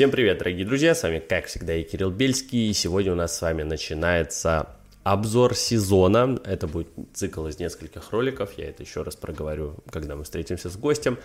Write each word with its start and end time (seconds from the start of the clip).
Всем 0.00 0.10
привет, 0.10 0.38
дорогие 0.38 0.64
друзья, 0.64 0.94
с 0.94 1.02
вами, 1.02 1.18
как 1.18 1.44
всегда, 1.44 1.74
я 1.74 1.84
Кирилл 1.84 2.08
Бельский, 2.08 2.70
и 2.70 2.72
сегодня 2.72 3.12
у 3.12 3.14
нас 3.14 3.36
с 3.36 3.42
вами 3.42 3.64
начинается 3.64 4.70
обзор 5.02 5.54
сезона. 5.54 6.40
Это 6.46 6.66
будет 6.66 6.88
цикл 7.12 7.46
из 7.48 7.58
нескольких 7.58 8.10
роликов, 8.10 8.56
я 8.56 8.70
это 8.70 8.82
еще 8.82 9.02
раз 9.02 9.14
проговорю, 9.14 9.74
когда 9.90 10.16
мы 10.16 10.24
встретимся 10.24 10.70
с 10.70 10.76
гостем. 10.78 11.18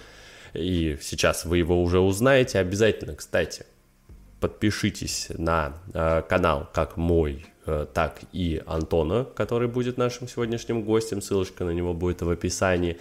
И 0.53 0.97
сейчас 1.01 1.45
вы 1.45 1.59
его 1.59 1.81
уже 1.81 2.01
узнаете. 2.01 2.59
Обязательно, 2.59 3.15
кстати, 3.15 3.65
подпишитесь 4.41 5.29
на 5.29 5.77
э, 5.93 6.23
канал 6.27 6.69
как 6.73 6.97
мой, 6.97 7.45
э, 7.65 7.87
так 7.93 8.19
и 8.33 8.61
Антона, 8.65 9.23
который 9.23 9.69
будет 9.69 9.97
нашим 9.97 10.27
сегодняшним 10.27 10.83
гостем. 10.83 11.21
Ссылочка 11.21 11.63
на 11.63 11.71
него 11.71 11.93
будет 11.93 12.21
в 12.23 12.29
описании. 12.29 12.97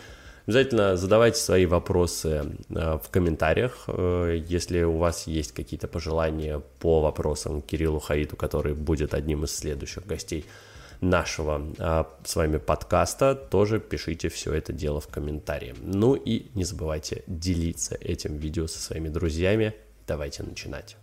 Обязательно 0.46 0.96
задавайте 0.96 1.38
свои 1.38 1.64
вопросы 1.64 2.56
э, 2.68 2.98
в 3.02 3.08
комментариях, 3.10 3.84
э, 3.86 4.42
если 4.46 4.82
у 4.82 4.98
вас 4.98 5.26
есть 5.26 5.52
какие-то 5.52 5.88
пожелания 5.88 6.60
по 6.80 7.00
вопросам 7.00 7.62
Кириллу 7.62 7.98
Хаиту, 7.98 8.36
который 8.36 8.74
будет 8.74 9.14
одним 9.14 9.44
из 9.44 9.56
следующих 9.56 10.06
гостей 10.06 10.44
нашего 11.00 11.62
а, 11.78 12.08
с 12.24 12.36
вами 12.36 12.58
подкаста, 12.58 13.34
тоже 13.34 13.80
пишите 13.80 14.28
все 14.28 14.54
это 14.54 14.72
дело 14.72 15.00
в 15.00 15.08
комментарии. 15.08 15.74
Ну 15.80 16.14
и 16.14 16.46
не 16.54 16.64
забывайте 16.64 17.24
делиться 17.26 17.94
этим 17.94 18.36
видео 18.36 18.66
со 18.66 18.80
своими 18.80 19.08
друзьями. 19.08 19.74
Давайте 20.06 20.42
начинать. 20.42 20.96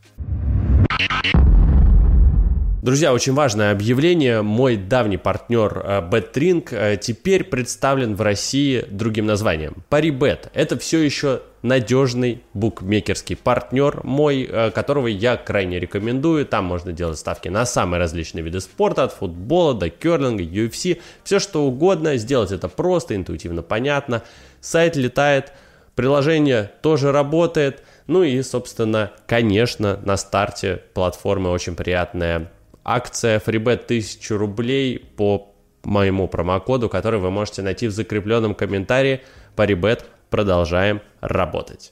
Друзья, 2.82 3.14
очень 3.14 3.34
важное 3.34 3.72
объявление. 3.72 4.42
Мой 4.42 4.76
давний 4.76 5.18
партнер 5.18 5.84
э, 5.86 6.02
BetTrink 6.02 6.70
э, 6.72 6.98
теперь 6.98 7.44
представлен 7.44 8.16
в 8.16 8.22
России 8.22 8.84
другим 8.90 9.28
названием. 9.28 9.84
Paribet. 9.92 10.50
Это 10.56 10.80
все 10.80 10.98
еще 10.98 11.44
надежный 11.62 12.42
букмекерский 12.56 13.36
партнер 13.36 14.02
мой, 14.04 14.50
э, 14.50 14.72
которого 14.72 15.06
я 15.06 15.38
крайне 15.38 15.80
рекомендую. 15.80 16.44
Там 16.48 16.66
можно 16.66 16.92
делать 16.92 17.20
ставки 17.20 17.50
на 17.50 17.68
самые 17.68 18.00
различные 18.00 18.44
виды 18.44 18.60
спорта, 18.60 19.04
от 19.04 19.14
футбола 19.14 19.76
до 19.76 19.90
керлинга, 19.92 20.44
UFC, 20.44 21.00
все 21.24 21.38
что 21.38 21.62
угодно. 21.68 22.18
Сделать 22.18 22.52
это 22.52 22.68
просто, 22.68 23.16
интуитивно 23.16 23.62
понятно. 23.62 24.24
Сайт 24.60 24.96
летает, 24.96 25.54
приложение 25.94 26.72
тоже 26.82 27.12
работает. 27.12 27.84
Ну 28.08 28.24
и, 28.24 28.42
собственно, 28.42 29.12
конечно, 29.28 30.00
на 30.04 30.18
старте 30.18 30.82
платформы 30.96 31.52
очень 31.52 31.76
приятная 31.76 32.50
акция 32.84 33.40
FreeBet 33.40 33.86
1000 33.86 34.38
рублей 34.38 35.00
по 35.00 35.54
моему 35.84 36.28
промокоду, 36.28 36.90
который 36.90 37.20
вы 37.20 37.32
можете 37.32 37.62
найти 37.62 37.88
в 37.88 37.92
закрепленном 37.92 38.56
комментарии. 38.56 39.22
Парибет 39.56 40.06
продолжаем 40.30 41.02
работать. 41.20 41.92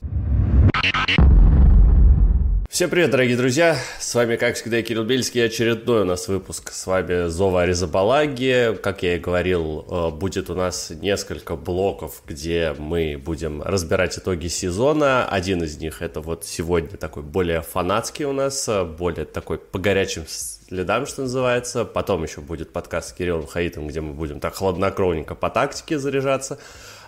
Всем 2.70 2.92
привет, 2.92 3.10
дорогие 3.10 3.36
друзья! 3.36 3.76
С 4.00 4.14
вами, 4.14 4.36
как 4.36 4.56
всегда, 4.56 4.82
Кирилл 4.84 5.04
Бельский. 5.04 5.44
Очередной 5.44 6.04
у 6.04 6.06
нас 6.06 6.28
выпуск 6.28 6.72
с 6.72 6.86
вами 6.86 7.28
Зова 7.28 7.64
Аризабалаги. 7.64 8.78
Как 8.82 9.02
я 9.02 9.16
и 9.16 9.20
говорил, 9.20 9.86
э, 9.90 10.10
будет 10.12 10.52
у 10.52 10.56
нас 10.56 10.92
несколько 10.92 11.56
блоков, 11.56 12.22
где 12.28 12.76
мы 12.78 13.18
будем 13.18 13.64
разбирать 13.64 14.20
итоги 14.20 14.48
сезона. 14.48 15.28
Один 15.28 15.64
из 15.64 15.78
них 15.80 16.04
это 16.04 16.22
вот 16.22 16.46
сегодня 16.46 16.96
такой 16.96 17.24
более 17.24 17.64
фанатский 17.64 18.26
у 18.26 18.34
нас, 18.34 18.70
э, 18.70 18.86
более 18.86 19.26
такой 19.26 19.58
по 19.58 19.80
горячим 19.80 20.26
следам, 20.70 21.08
что 21.08 21.24
называется. 21.24 21.84
Потом 21.84 22.24
еще 22.24 22.42
будет 22.42 22.72
подкаст 22.72 23.10
с 23.10 23.14
Кириллом 23.14 23.48
Хаитом, 23.48 23.88
где 23.88 24.02
мы 24.02 24.14
будем 24.14 24.40
так 24.40 24.54
хладнокровненько 24.56 25.36
по 25.36 25.50
тактике 25.50 25.98
заряжаться. 25.98 26.60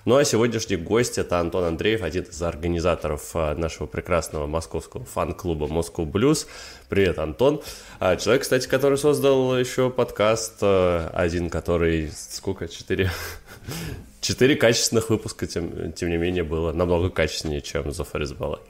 Ну 0.04 0.16
а 0.16 0.26
сегодняшний 0.26 0.78
гость 0.78 1.20
это 1.20 1.40
Антон 1.40 1.64
Андреев, 1.66 2.02
один 2.02 2.24
из 2.24 2.42
организаторов 2.42 3.36
а, 3.36 3.54
нашего 3.54 3.86
прекрасного 3.86 4.48
московского 4.48 5.06
фан-клуба 5.06 5.68
Moscow 5.68 6.12
Blues. 6.12 6.48
Привет, 6.90 7.20
Антон. 7.20 7.62
А, 8.00 8.16
человек, 8.16 8.42
кстати, 8.42 8.68
который 8.68 8.98
создал 8.98 9.56
еще 9.56 9.92
подкаст, 9.92 10.58
а, 10.62 11.12
один, 11.14 11.52
который, 11.52 12.12
сколько, 12.12 12.68
четыре... 12.68 13.12
Четыре 14.22 14.56
качественных 14.56 15.10
выпуска, 15.10 15.48
тем, 15.48 15.94
тем 15.94 16.10
не 16.10 16.18
менее, 16.18 16.44
было 16.44 16.72
намного 16.74 17.10
качественнее, 17.10 17.62
чем 17.62 17.92
Зафарис 17.92 18.34
Балай. 18.34 18.62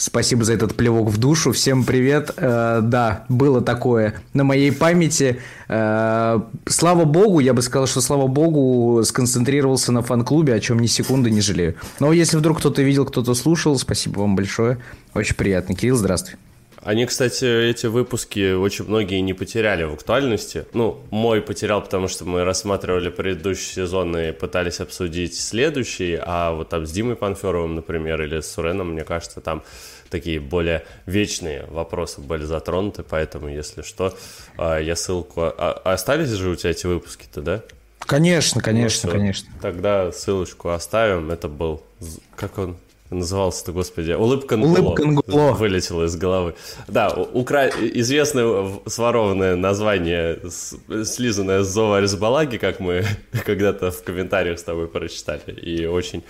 Спасибо 0.00 0.44
за 0.44 0.54
этот 0.54 0.76
плевок 0.76 1.10
в 1.10 1.18
душу. 1.18 1.52
Всем 1.52 1.84
привет. 1.84 2.30
Э, 2.38 2.80
да, 2.82 3.26
было 3.28 3.60
такое 3.60 4.14
на 4.32 4.44
моей 4.44 4.72
памяти. 4.72 5.40
Э, 5.68 6.40
слава 6.64 7.04
богу, 7.04 7.38
я 7.40 7.52
бы 7.52 7.60
сказал, 7.60 7.86
что 7.86 8.00
слава 8.00 8.26
богу, 8.26 9.02
сконцентрировался 9.04 9.92
на 9.92 10.00
фан-клубе, 10.00 10.54
о 10.54 10.60
чем 10.60 10.78
ни 10.78 10.86
секунды 10.86 11.30
не 11.30 11.42
жалею. 11.42 11.74
Но 11.98 12.14
если 12.14 12.38
вдруг 12.38 12.60
кто-то 12.60 12.80
видел, 12.80 13.04
кто-то 13.04 13.34
слушал, 13.34 13.78
спасибо 13.78 14.20
вам 14.20 14.36
большое. 14.36 14.78
Очень 15.12 15.34
приятно. 15.34 15.74
Кирилл, 15.74 15.96
здравствуй. 15.96 16.38
Они, 16.82 17.04
кстати, 17.04 17.44
эти 17.44 17.86
выпуски 17.86 18.54
очень 18.54 18.86
многие 18.86 19.20
не 19.20 19.34
потеряли 19.34 19.84
в 19.84 19.92
актуальности. 19.92 20.64
Ну, 20.72 21.00
мой 21.10 21.42
потерял, 21.42 21.82
потому 21.82 22.08
что 22.08 22.24
мы 22.24 22.44
рассматривали 22.44 23.10
предыдущий 23.10 23.74
сезон 23.74 24.16
и 24.16 24.32
пытались 24.32 24.80
обсудить 24.80 25.38
следующий, 25.38 26.18
а 26.20 26.52
вот 26.52 26.70
там 26.70 26.86
с 26.86 26.90
Димой 26.90 27.16
Панферовым, 27.16 27.74
например, 27.74 28.22
или 28.22 28.40
с 28.40 28.50
Суреном, 28.50 28.92
мне 28.92 29.04
кажется, 29.04 29.42
там 29.42 29.62
такие 30.08 30.40
более 30.40 30.84
вечные 31.06 31.66
вопросы 31.66 32.20
были 32.20 32.44
затронуты, 32.44 33.02
поэтому, 33.02 33.48
если 33.48 33.82
что, 33.82 34.16
а, 34.56 34.78
я 34.78 34.96
ссылку... 34.96 35.42
А, 35.42 35.80
а 35.84 35.92
остались 35.92 36.30
же 36.30 36.48
у 36.48 36.56
тебя 36.56 36.70
эти 36.70 36.86
выпуски-то, 36.86 37.42
да? 37.42 37.62
Конечно, 38.00 38.60
конечно, 38.60 39.08
ну, 39.08 39.16
конечно. 39.16 39.48
Тогда 39.60 40.10
ссылочку 40.12 40.70
оставим. 40.70 41.30
Это 41.30 41.48
был... 41.48 41.82
Как 42.34 42.58
он? 42.58 42.76
Назывался-то, 43.10 43.72
господи, 43.72 44.12
улыбка 44.12 44.54
Улыбка 44.54 45.04
Нгло. 45.04 45.52
Вылетела 45.58 46.04
из 46.04 46.16
головы. 46.16 46.54
Да, 46.88 47.10
укра... 47.10 47.68
известное 47.68 48.80
сворованное 48.86 49.56
название, 49.56 50.38
слизанное 51.04 51.62
с 51.62 51.68
Зова 51.68 51.98
Аризбалаги, 51.98 52.58
как 52.58 52.80
мы 52.80 53.04
когда-то 53.44 53.90
в 53.90 54.02
комментариях 54.02 54.58
с 54.58 54.62
тобой 54.62 54.88
прочитали, 54.88 55.52
и 55.60 55.86
очень 55.86 56.22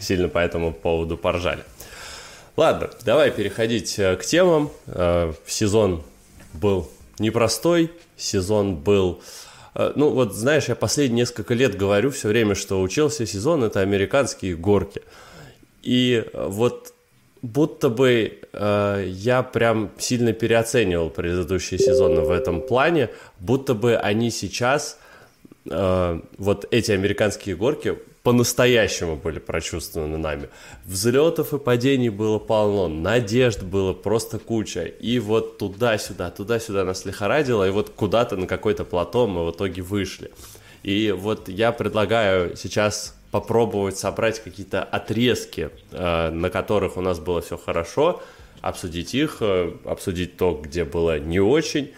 сильно 0.00 0.28
по 0.28 0.38
этому 0.38 0.72
поводу 0.72 1.16
поржали. 1.16 1.64
Ладно, 2.56 2.90
давай 3.04 3.30
переходить 3.30 3.98
э, 3.98 4.16
к 4.16 4.24
темам. 4.24 4.70
Э, 4.86 5.32
сезон 5.46 6.02
был 6.54 6.88
непростой, 7.18 7.92
сезон 8.16 8.74
был... 8.76 9.20
Э, 9.74 9.92
ну, 9.94 10.10
вот 10.10 10.34
знаешь, 10.34 10.68
я 10.68 10.74
последние 10.74 11.22
несколько 11.22 11.54
лет 11.54 11.76
говорю 11.76 12.10
все 12.10 12.28
время, 12.28 12.56
что 12.56 12.80
учился 12.80 13.26
сезон– 13.26 13.62
это 13.64 13.80
американские 13.80 14.56
горки– 14.56 15.02
и 15.82 16.24
вот 16.32 16.92
будто 17.42 17.88
бы 17.88 18.40
э, 18.52 19.04
я 19.06 19.42
прям 19.42 19.90
сильно 19.98 20.32
переоценивал 20.32 21.10
предыдущие 21.10 21.78
сезоны 21.78 22.22
в 22.22 22.30
этом 22.30 22.60
плане, 22.62 23.10
будто 23.40 23.74
бы 23.74 23.96
они 23.96 24.30
сейчас, 24.30 24.98
э, 25.70 26.20
вот 26.38 26.66
эти 26.70 26.92
американские 26.92 27.56
горки, 27.56 27.96
по-настоящему 28.22 29.16
были 29.16 29.38
прочувствованы 29.38 30.18
нами. 30.18 30.48
Взлетов 30.84 31.54
и 31.54 31.58
падений 31.58 32.10
было 32.10 32.38
полно, 32.38 32.88
надежд 32.88 33.62
было 33.62 33.94
просто 33.94 34.38
куча. 34.38 34.84
И 34.84 35.18
вот 35.18 35.58
туда-сюда, 35.58 36.30
туда-сюда 36.30 36.84
нас 36.84 37.04
лихорадило, 37.04 37.66
и 37.66 37.70
вот 37.70 37.90
куда-то 37.90 38.36
на 38.36 38.46
какой-то 38.46 38.84
плато 38.84 39.26
мы 39.26 39.46
в 39.46 39.52
итоге 39.52 39.82
вышли. 39.82 40.30
И 40.82 41.10
вот 41.12 41.48
я 41.48 41.72
предлагаю 41.72 42.56
сейчас 42.56 43.17
попробовать 43.30 43.98
собрать 43.98 44.42
какие-то 44.42 44.82
отрезки, 44.82 45.70
э, 45.92 46.30
на 46.30 46.50
которых 46.50 46.96
у 46.96 47.00
нас 47.00 47.18
было 47.18 47.40
все 47.40 47.56
хорошо, 47.56 48.22
обсудить 48.60 49.14
их, 49.14 49.38
э, 49.40 49.72
обсудить 49.84 50.36
то, 50.36 50.60
где 50.62 50.84
было 50.84 51.18
не 51.18 51.40
очень. 51.40 51.92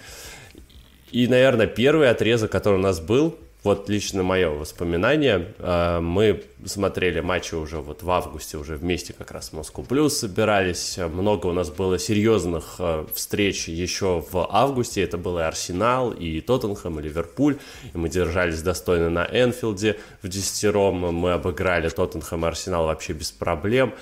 И, 1.12 1.26
наверное, 1.26 1.66
первый 1.66 2.10
отрезок, 2.10 2.50
который 2.50 2.76
у 2.76 2.82
нас 2.82 3.00
был, 3.00 3.36
вот 3.62 3.88
лично 3.88 4.22
мое 4.22 4.48
воспоминание, 4.48 5.52
э, 5.58 6.00
мы 6.00 6.42
смотрели 6.64 7.20
матчи 7.20 7.54
уже 7.54 7.78
вот 7.78 8.02
в 8.02 8.10
августе, 8.10 8.56
уже 8.56 8.76
вместе 8.76 9.12
как 9.12 9.30
раз 9.30 9.50
в 9.50 9.52
Москву 9.54 9.84
Плюс 9.84 10.16
собирались, 10.16 10.98
много 10.98 11.46
у 11.46 11.52
нас 11.52 11.68
было 11.70 11.98
серьезных 11.98 12.76
э, 12.78 13.06
встреч 13.14 13.68
еще 13.68 14.24
в 14.30 14.46
августе, 14.50 15.02
это 15.02 15.18
был 15.18 15.38
и 15.38 15.42
Арсенал, 15.42 16.10
и 16.10 16.40
Тоттенхэм, 16.40 17.00
и 17.00 17.02
Ливерпуль, 17.02 17.58
и 17.92 17.98
мы 17.98 18.08
держались 18.08 18.62
достойно 18.62 19.10
на 19.10 19.24
Энфилде 19.24 19.98
в 20.22 20.28
десятером, 20.28 20.96
мы 21.14 21.32
обыграли 21.32 21.88
Тоттенхэм 21.88 22.44
и 22.44 22.48
Арсенал 22.48 22.86
вообще 22.86 23.12
без 23.12 23.30
проблем, 23.30 23.92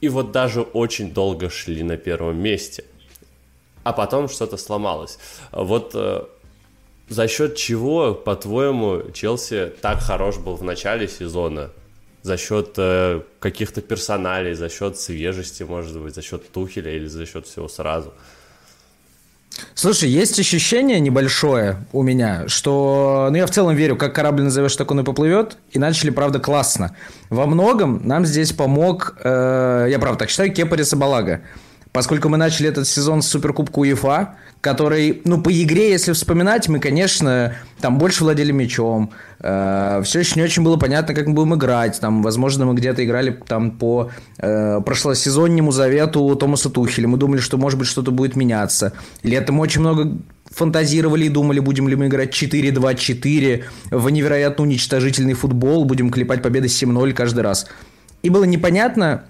и 0.00 0.08
вот 0.08 0.32
даже 0.32 0.62
очень 0.62 1.12
долго 1.12 1.50
шли 1.50 1.82
на 1.82 1.96
первом 1.96 2.38
месте. 2.38 2.84
А 3.84 3.92
потом 3.92 4.28
что-то 4.28 4.56
сломалось. 4.56 5.18
Вот 5.52 5.92
э, 5.94 6.24
за 7.08 7.28
счет 7.28 7.56
чего, 7.56 8.14
по-твоему, 8.14 9.10
Челси 9.12 9.72
так 9.80 10.00
хорош 10.00 10.38
был 10.38 10.56
в 10.56 10.62
начале 10.62 11.06
сезона? 11.08 11.70
За 12.22 12.36
счет 12.36 12.74
э, 12.76 13.20
каких-то 13.38 13.80
персоналей, 13.80 14.54
за 14.54 14.68
счет 14.68 14.98
свежести, 14.98 15.62
может 15.62 16.00
быть, 16.00 16.14
за 16.14 16.22
счет 16.22 16.50
Тухеля 16.50 16.90
или 16.96 17.06
за 17.06 17.24
счет 17.24 17.46
всего 17.46 17.68
сразу? 17.68 18.12
Слушай, 19.74 20.10
есть 20.10 20.38
ощущение 20.40 20.98
небольшое 20.98 21.86
у 21.92 22.02
меня, 22.02 22.48
что, 22.48 23.28
ну, 23.30 23.36
я 23.36 23.46
в 23.46 23.50
целом 23.50 23.76
верю, 23.76 23.96
как 23.96 24.12
корабль 24.12 24.42
назовешь, 24.42 24.74
так 24.74 24.90
он 24.90 25.00
и 25.00 25.04
поплывет, 25.04 25.56
и 25.70 25.78
начали, 25.78 26.10
правда, 26.10 26.40
классно. 26.40 26.96
Во 27.30 27.46
многом 27.46 28.06
нам 28.06 28.26
здесь 28.26 28.52
помог, 28.52 29.16
э, 29.22 29.86
я 29.88 29.98
правда 30.00 30.18
так 30.18 30.30
считаю, 30.30 30.52
Кепа 30.52 30.76
Балага 30.96 31.42
поскольку 31.96 32.28
мы 32.28 32.36
начали 32.36 32.68
этот 32.68 32.86
сезон 32.86 33.22
с 33.22 33.26
Суперкубка 33.28 33.78
УЕФА, 33.78 34.34
который, 34.66 35.22
ну, 35.24 35.40
по 35.40 35.52
игре, 35.52 35.92
если 35.92 36.12
вспоминать, 36.12 36.68
мы, 36.68 36.80
конечно, 36.80 37.54
там 37.80 37.98
больше 37.98 38.24
владели 38.24 38.50
мячом, 38.50 39.12
э, 39.38 40.00
все 40.02 40.18
еще 40.18 40.32
не 40.34 40.42
очень 40.42 40.64
было 40.64 40.76
понятно, 40.76 41.14
как 41.14 41.28
мы 41.28 41.34
будем 41.34 41.54
играть, 41.54 42.00
там, 42.00 42.20
возможно, 42.20 42.66
мы 42.66 42.74
где-то 42.74 43.04
играли 43.04 43.30
там 43.46 43.70
по 43.70 44.10
э, 44.38 44.80
прошлосезоннему 44.84 45.70
завету 45.70 46.34
Томаса 46.34 46.68
Тухеля, 46.68 47.06
мы 47.06 47.16
думали, 47.16 47.38
что, 47.38 47.58
может 47.58 47.78
быть, 47.78 47.86
что-то 47.86 48.10
будет 48.10 48.34
меняться. 48.34 48.92
Летом 49.22 49.60
очень 49.60 49.82
много 49.82 50.18
фантазировали 50.50 51.26
и 51.26 51.28
думали, 51.28 51.60
будем 51.60 51.86
ли 51.86 51.94
мы 51.94 52.08
играть 52.08 52.30
4-2-4 52.30 53.62
в 53.92 54.10
невероятно 54.10 54.64
уничтожительный 54.64 55.34
футбол, 55.34 55.84
будем 55.84 56.10
клепать 56.10 56.42
победы 56.42 56.66
7-0 56.66 57.12
каждый 57.12 57.44
раз. 57.44 57.68
И 58.24 58.30
было 58.30 58.42
непонятно, 58.42 59.26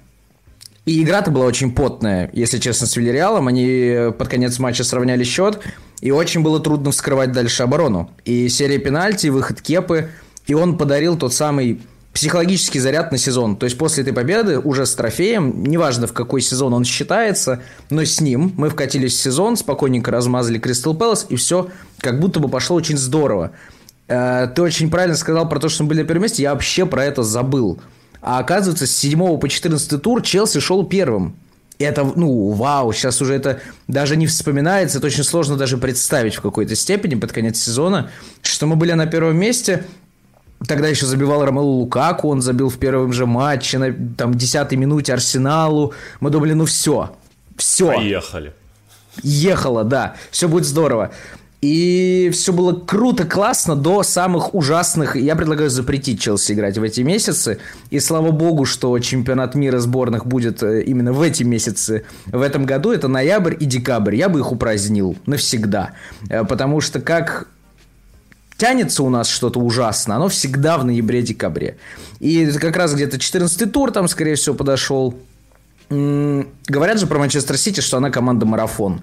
и 0.87 1.03
игра-то 1.03 1.33
была 1.33 1.47
очень 1.47 1.73
потная, 1.73 2.31
если 2.33 2.59
честно, 2.59 2.87
с 2.87 2.97
Вильяреалом. 2.97 3.49
Они 3.49 4.13
под 4.17 4.29
конец 4.29 4.59
матча 4.61 4.85
сравняли 4.85 5.25
счет, 5.25 5.59
и 6.01 6.13
очень 6.13 6.43
было 6.43 6.61
трудно 6.61 6.93
вскрывать 6.93 7.33
дальше 7.33 7.65
оборону. 7.65 8.11
И 8.25 8.49
серия 8.49 8.79
пенальти, 8.79 9.27
выход 9.27 9.61
Кепы, 9.61 10.11
и 10.47 10.55
он 10.55 10.79
подарил 10.79 11.19
тот 11.19 11.35
самый 11.35 11.83
психологический 12.15 12.79
заряд 12.79 13.11
на 13.11 13.19
сезон. 13.19 13.57
То 13.57 13.65
есть 13.65 13.77
после 13.77 14.03
этой 14.03 14.15
победы 14.15 14.61
уже 14.61 14.87
с 14.87 14.95
трофеем, 14.95 15.65
неважно 15.65 16.07
в 16.07 16.13
какой 16.13 16.41
сезон 16.41 16.73
он 16.73 16.85
считается, 16.85 17.63
но 17.91 18.05
с 18.05 18.21
ним 18.21 18.55
мы 18.57 18.71
вкатились 18.71 19.13
в 19.13 19.21
сезон, 19.21 19.57
спокойненько 19.57 20.13
размазали 20.13 20.59
Кристал 20.59 20.95
Пэлас, 20.95 21.27
и 21.29 21.37
все 21.37 21.69
как 21.99 22.21
будто 22.21 22.41
бы 22.41 22.49
пошло 22.49 22.77
очень 22.77 22.97
здорово. 22.97 23.51
Э, 24.09 24.49
ты 24.55 24.63
очень 24.63 24.91
правильно 24.91 25.17
сказал 25.17 25.49
про 25.49 25.59
то, 25.59 25.69
что 25.69 25.83
мы 25.83 25.91
были 25.91 26.03
на 26.03 26.07
первом 26.07 26.23
месте, 26.23 26.43
я 26.43 26.55
вообще 26.55 26.87
про 26.87 27.05
это 27.05 27.23
забыл. 27.23 27.81
А 28.27 28.41
оказывается, 28.41 28.89
с 28.89 28.91
7 28.91 29.39
по 29.39 29.49
14 29.49 30.03
тур 30.03 30.21
Челси 30.21 30.59
шел 30.59 30.85
первым. 30.85 31.37
Это, 31.79 32.03
ну, 32.03 32.51
вау, 32.51 32.93
сейчас 32.93 33.23
уже 33.23 33.35
это 33.35 33.61
даже 33.87 34.17
не 34.17 34.27
вспоминается, 34.27 34.99
это 34.99 35.07
очень 35.07 35.23
сложно 35.23 35.57
даже 35.57 35.79
представить 35.79 36.35
в 36.35 36.41
какой-то 36.41 36.75
степени 36.75 37.15
под 37.15 37.31
конец 37.31 37.57
сезона, 37.57 38.11
что 38.43 38.67
мы 38.67 38.75
были 38.75 38.93
на 38.93 39.07
первом 39.07 39.37
месте, 39.39 39.85
Тогда 40.67 40.89
еще 40.89 41.05
забивал 41.05 41.45
Ромелу 41.45 41.81
Лукаку, 41.81 42.31
он 42.31 42.41
забил 42.41 42.71
в 42.71 42.79
первом 42.79 43.13
же 43.13 43.27
матче, 43.27 43.79
на 43.79 43.93
там, 44.17 44.35
10 44.35 44.73
минуте 44.73 45.13
Арсеналу. 45.13 45.93
Мы 46.19 46.31
думали, 46.31 46.55
ну 46.55 46.65
все, 46.65 47.15
все. 47.59 47.89
Поехали. 47.89 48.55
Ехало, 49.23 49.85
да, 49.85 50.17
все 50.31 50.49
будет 50.49 50.65
здорово. 50.65 51.13
И 51.63 52.31
все 52.33 52.53
было 52.53 52.75
круто, 52.75 53.25
классно 53.25 53.77
до 53.77 54.03
самых 54.03 54.55
ужасных. 54.55 55.17
Я 55.17 55.37
предлагаю 55.37 55.71
запретить 55.71 56.21
Челси 56.21 56.53
играть 56.53 56.77
в 56.77 56.83
эти 56.83 57.01
месяцы. 57.01 57.59
И 57.91 57.99
слава 57.99 58.31
богу, 58.31 58.67
что 58.67 58.99
чемпионат 58.99 59.55
мира 59.55 59.79
сборных 59.79 60.27
будет 60.27 60.63
э, 60.63 60.83
именно 60.83 61.13
в 61.13 61.23
эти 61.23 61.45
месяцы. 61.45 62.05
В 62.27 62.43
этом 62.43 62.67
году 62.67 62.93
это 62.93 63.09
ноябрь 63.09 63.55
и 63.59 63.65
декабрь. 63.65 64.17
Я 64.17 64.29
бы 64.29 64.41
их 64.41 64.53
упразднил 64.53 65.17
навсегда. 65.25 65.93
Э, 66.29 66.45
потому 66.45 66.83
что 66.83 67.01
как 67.01 67.49
тянется 68.59 69.03
у 69.03 69.09
нас 69.09 69.29
что-то 69.29 69.59
ужасно, 69.59 70.17
оно 70.17 70.29
всегда 70.29 70.77
в 70.77 70.85
ноябре-декабре. 70.85 71.79
И 72.21 72.47
как 72.53 72.77
раз 72.77 72.95
где-то 72.95 73.19
14 73.19 73.73
тур 73.73 73.93
там, 73.93 74.09
скорее 74.09 74.35
всего, 74.35 74.55
подошел. 74.55 75.19
Говорят 75.89 76.99
же 76.99 77.07
про 77.07 77.19
Манчестер 77.19 77.57
Сити, 77.57 77.81
что 77.81 77.97
она 77.97 78.11
команда-марафон 78.11 79.01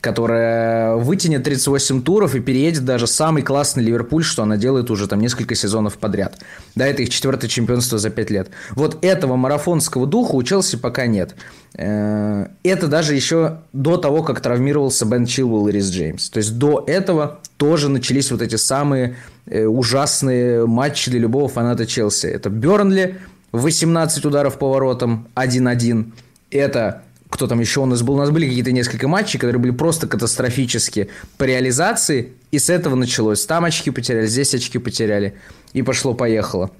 которая 0.00 0.96
вытянет 0.96 1.44
38 1.44 2.02
туров 2.02 2.34
и 2.34 2.40
переедет 2.40 2.84
даже 2.84 3.06
самый 3.06 3.42
классный 3.42 3.84
Ливерпуль, 3.84 4.24
что 4.24 4.42
она 4.42 4.56
делает 4.56 4.90
уже 4.90 5.06
там 5.06 5.20
несколько 5.20 5.54
сезонов 5.54 5.98
подряд. 5.98 6.38
Да, 6.74 6.86
это 6.86 7.02
их 7.02 7.10
четвертое 7.10 7.48
чемпионство 7.48 7.98
за 7.98 8.10
5 8.10 8.30
лет. 8.30 8.50
Вот 8.70 9.04
этого 9.04 9.36
марафонского 9.36 10.06
духа 10.06 10.34
у 10.34 10.42
Челси 10.42 10.76
пока 10.76 11.06
нет. 11.06 11.34
Э, 11.74 12.46
это 12.62 12.88
даже 12.88 13.14
еще 13.14 13.58
до 13.72 13.98
того, 13.98 14.22
как 14.22 14.40
травмировался 14.40 15.04
Бен 15.04 15.26
Чилвелл 15.26 15.68
и 15.68 15.72
Рис 15.72 15.90
Джеймс. 15.90 16.30
То 16.30 16.38
есть 16.38 16.56
до 16.56 16.82
этого 16.86 17.40
тоже 17.58 17.88
начались 17.88 18.30
вот 18.30 18.40
эти 18.40 18.56
самые 18.56 19.16
э, 19.46 19.66
ужасные 19.66 20.66
матчи 20.66 21.10
для 21.10 21.20
любого 21.20 21.48
фаната 21.48 21.86
Челси. 21.86 22.26
Это 22.26 22.48
Бернли, 22.48 23.18
18 23.52 24.24
ударов 24.24 24.58
по 24.58 24.70
воротам, 24.70 25.28
1-1. 25.34 26.12
Это 26.50 27.02
кто 27.30 27.46
там 27.46 27.60
еще 27.60 27.80
у 27.80 27.86
нас 27.86 28.02
был? 28.02 28.14
У 28.14 28.18
нас 28.18 28.30
были 28.30 28.46
какие-то 28.46 28.72
несколько 28.72 29.08
матчей, 29.08 29.38
которые 29.38 29.60
были 29.60 29.72
просто 29.72 30.06
катастрофические 30.08 31.08
по 31.38 31.44
реализации, 31.44 32.32
и 32.50 32.58
с 32.58 32.68
этого 32.68 32.96
началось. 32.96 33.46
Там 33.46 33.64
очки 33.64 33.90
потеряли, 33.90 34.26
здесь 34.26 34.52
очки 34.52 34.78
потеряли, 34.78 35.34
и 35.72 35.82
пошло-поехало. 35.82 36.70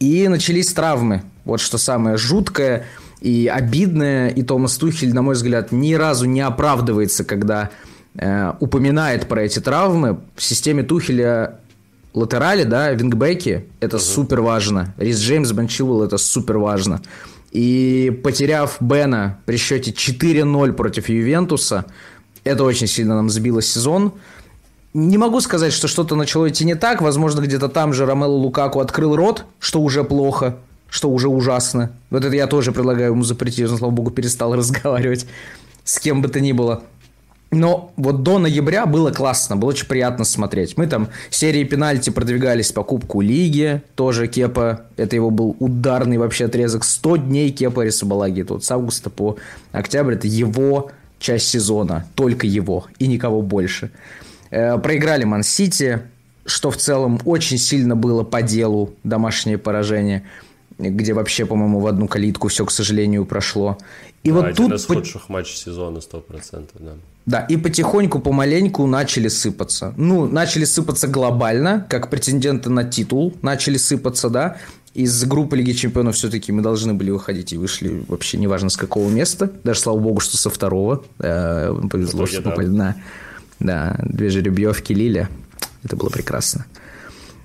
И 0.00 0.26
начались 0.28 0.72
травмы. 0.72 1.22
Вот 1.44 1.60
что 1.60 1.78
самое 1.78 2.16
жуткое 2.16 2.86
и 3.20 3.50
обидное, 3.52 4.28
и 4.28 4.42
Томас 4.42 4.76
Тухель, 4.76 5.14
на 5.14 5.22
мой 5.22 5.34
взгляд, 5.34 5.72
ни 5.72 5.94
разу 5.94 6.24
не 6.26 6.40
оправдывается, 6.40 7.24
когда 7.24 7.70
э, 8.16 8.52
упоминает 8.60 9.28
про 9.28 9.42
эти 9.42 9.60
травмы. 9.60 10.20
В 10.36 10.42
системе 10.42 10.82
Тухеля 10.82 11.60
латерали, 12.12 12.64
да, 12.64 12.90
вингбеки, 12.92 13.66
это 13.78 13.96
угу. 13.96 14.02
супер 14.04 14.40
важно. 14.40 14.94
Рис 14.96 15.18
Джеймс, 15.20 15.52
Бен 15.52 15.68
это 16.02 16.16
супер 16.18 16.58
важно. 16.58 17.02
И 17.50 18.20
потеряв 18.22 18.76
Бена 18.80 19.40
при 19.44 19.56
счете 19.56 19.90
4-0 19.90 20.72
против 20.72 21.08
Ювентуса, 21.08 21.86
это 22.44 22.64
очень 22.64 22.86
сильно 22.86 23.16
нам 23.16 23.28
сбило 23.28 23.60
сезон. 23.60 24.12
Не 24.94 25.18
могу 25.18 25.40
сказать, 25.40 25.72
что 25.72 25.88
что-то 25.88 26.16
начало 26.16 26.48
идти 26.48 26.64
не 26.64 26.74
так. 26.74 27.00
Возможно, 27.02 27.40
где-то 27.40 27.68
там 27.68 27.92
же 27.92 28.06
Ромело 28.06 28.32
Лукаку 28.32 28.80
открыл 28.80 29.16
рот, 29.16 29.44
что 29.58 29.80
уже 29.80 30.04
плохо, 30.04 30.56
что 30.88 31.10
уже 31.10 31.28
ужасно. 31.28 31.92
Вот 32.10 32.24
это 32.24 32.34
я 32.34 32.46
тоже 32.46 32.72
предлагаю 32.72 33.12
ему 33.12 33.22
запретить. 33.22 33.68
Он, 33.68 33.78
слава 33.78 33.92
богу, 33.92 34.10
перестал 34.10 34.54
разговаривать 34.56 35.26
с 35.84 35.98
кем 35.98 36.22
бы 36.22 36.28
то 36.28 36.40
ни 36.40 36.52
было. 36.52 36.82
Но 37.50 37.92
вот 37.96 38.22
до 38.22 38.38
ноября 38.38 38.86
было 38.86 39.10
классно, 39.10 39.56
было 39.56 39.70
очень 39.70 39.86
приятно 39.86 40.24
смотреть. 40.24 40.76
Мы 40.76 40.86
там 40.86 41.08
серии 41.30 41.64
пенальти 41.64 42.10
продвигались 42.10 42.70
по 42.70 42.84
Кубку 42.84 43.20
Лиги, 43.20 43.82
тоже 43.96 44.28
Кепа, 44.28 44.82
это 44.96 45.16
его 45.16 45.30
был 45.30 45.56
ударный 45.58 46.16
вообще 46.18 46.44
отрезок, 46.44 46.84
100 46.84 47.16
дней 47.16 47.50
Кепа 47.50 47.84
Рисабалаги, 47.84 48.44
тут 48.44 48.64
с 48.64 48.70
августа 48.70 49.10
по 49.10 49.36
октябрь, 49.72 50.14
это 50.14 50.28
его 50.28 50.92
часть 51.18 51.48
сезона, 51.48 52.06
только 52.14 52.46
его 52.46 52.86
и 53.00 53.08
никого 53.08 53.42
больше. 53.42 53.90
Э, 54.50 54.78
проиграли 54.78 55.24
Ман-Сити, 55.24 56.02
что 56.46 56.70
в 56.70 56.76
целом 56.76 57.20
очень 57.24 57.58
сильно 57.58 57.96
было 57.96 58.22
по 58.22 58.42
делу 58.42 58.94
домашнее 59.02 59.58
поражение, 59.58 60.24
где 60.78 61.14
вообще, 61.14 61.46
по-моему, 61.46 61.80
в 61.80 61.86
одну 61.88 62.06
калитку 62.06 62.46
все, 62.46 62.64
к 62.64 62.70
сожалению, 62.70 63.26
прошло. 63.26 63.76
И 64.22 64.30
да, 64.30 64.36
вот 64.36 64.44
один 64.44 64.68
тут... 64.68 64.72
из 64.72 64.86
худших 64.86 65.28
матчей 65.28 65.56
сезона, 65.56 65.98
100%, 65.98 66.68
да. 66.78 66.92
Да, 67.26 67.40
и 67.40 67.56
потихоньку, 67.56 68.18
помаленьку 68.18 68.86
начали 68.86 69.28
сыпаться. 69.28 69.94
Ну, 69.96 70.26
начали 70.26 70.64
сыпаться 70.64 71.06
глобально, 71.06 71.86
как 71.88 72.10
претенденты 72.10 72.70
на 72.70 72.84
титул 72.84 73.36
начали 73.42 73.76
сыпаться, 73.76 74.30
да. 74.30 74.56
Из 74.94 75.24
группы 75.24 75.56
Лиги 75.56 75.72
Чемпионов 75.72 76.16
все-таки 76.16 76.50
мы 76.50 76.62
должны 76.62 76.94
были 76.94 77.10
выходить 77.10 77.52
и 77.52 77.56
вышли 77.56 78.04
вообще 78.08 78.38
неважно 78.38 78.70
с 78.70 78.76
какого 78.76 79.08
места. 79.08 79.52
Даже, 79.62 79.80
слава 79.80 79.98
богу, 79.98 80.18
что 80.18 80.36
со 80.36 80.50
второго. 80.50 81.04
Э, 81.20 81.72
повезло, 81.90 82.26
что 82.26 82.42
попали 82.42 82.66
на 82.66 82.96
да, 83.60 83.96
две 84.02 84.30
жеребьевки 84.30 84.92
Лиля. 84.92 85.28
Это 85.84 85.94
было 85.94 86.08
прекрасно. 86.08 86.66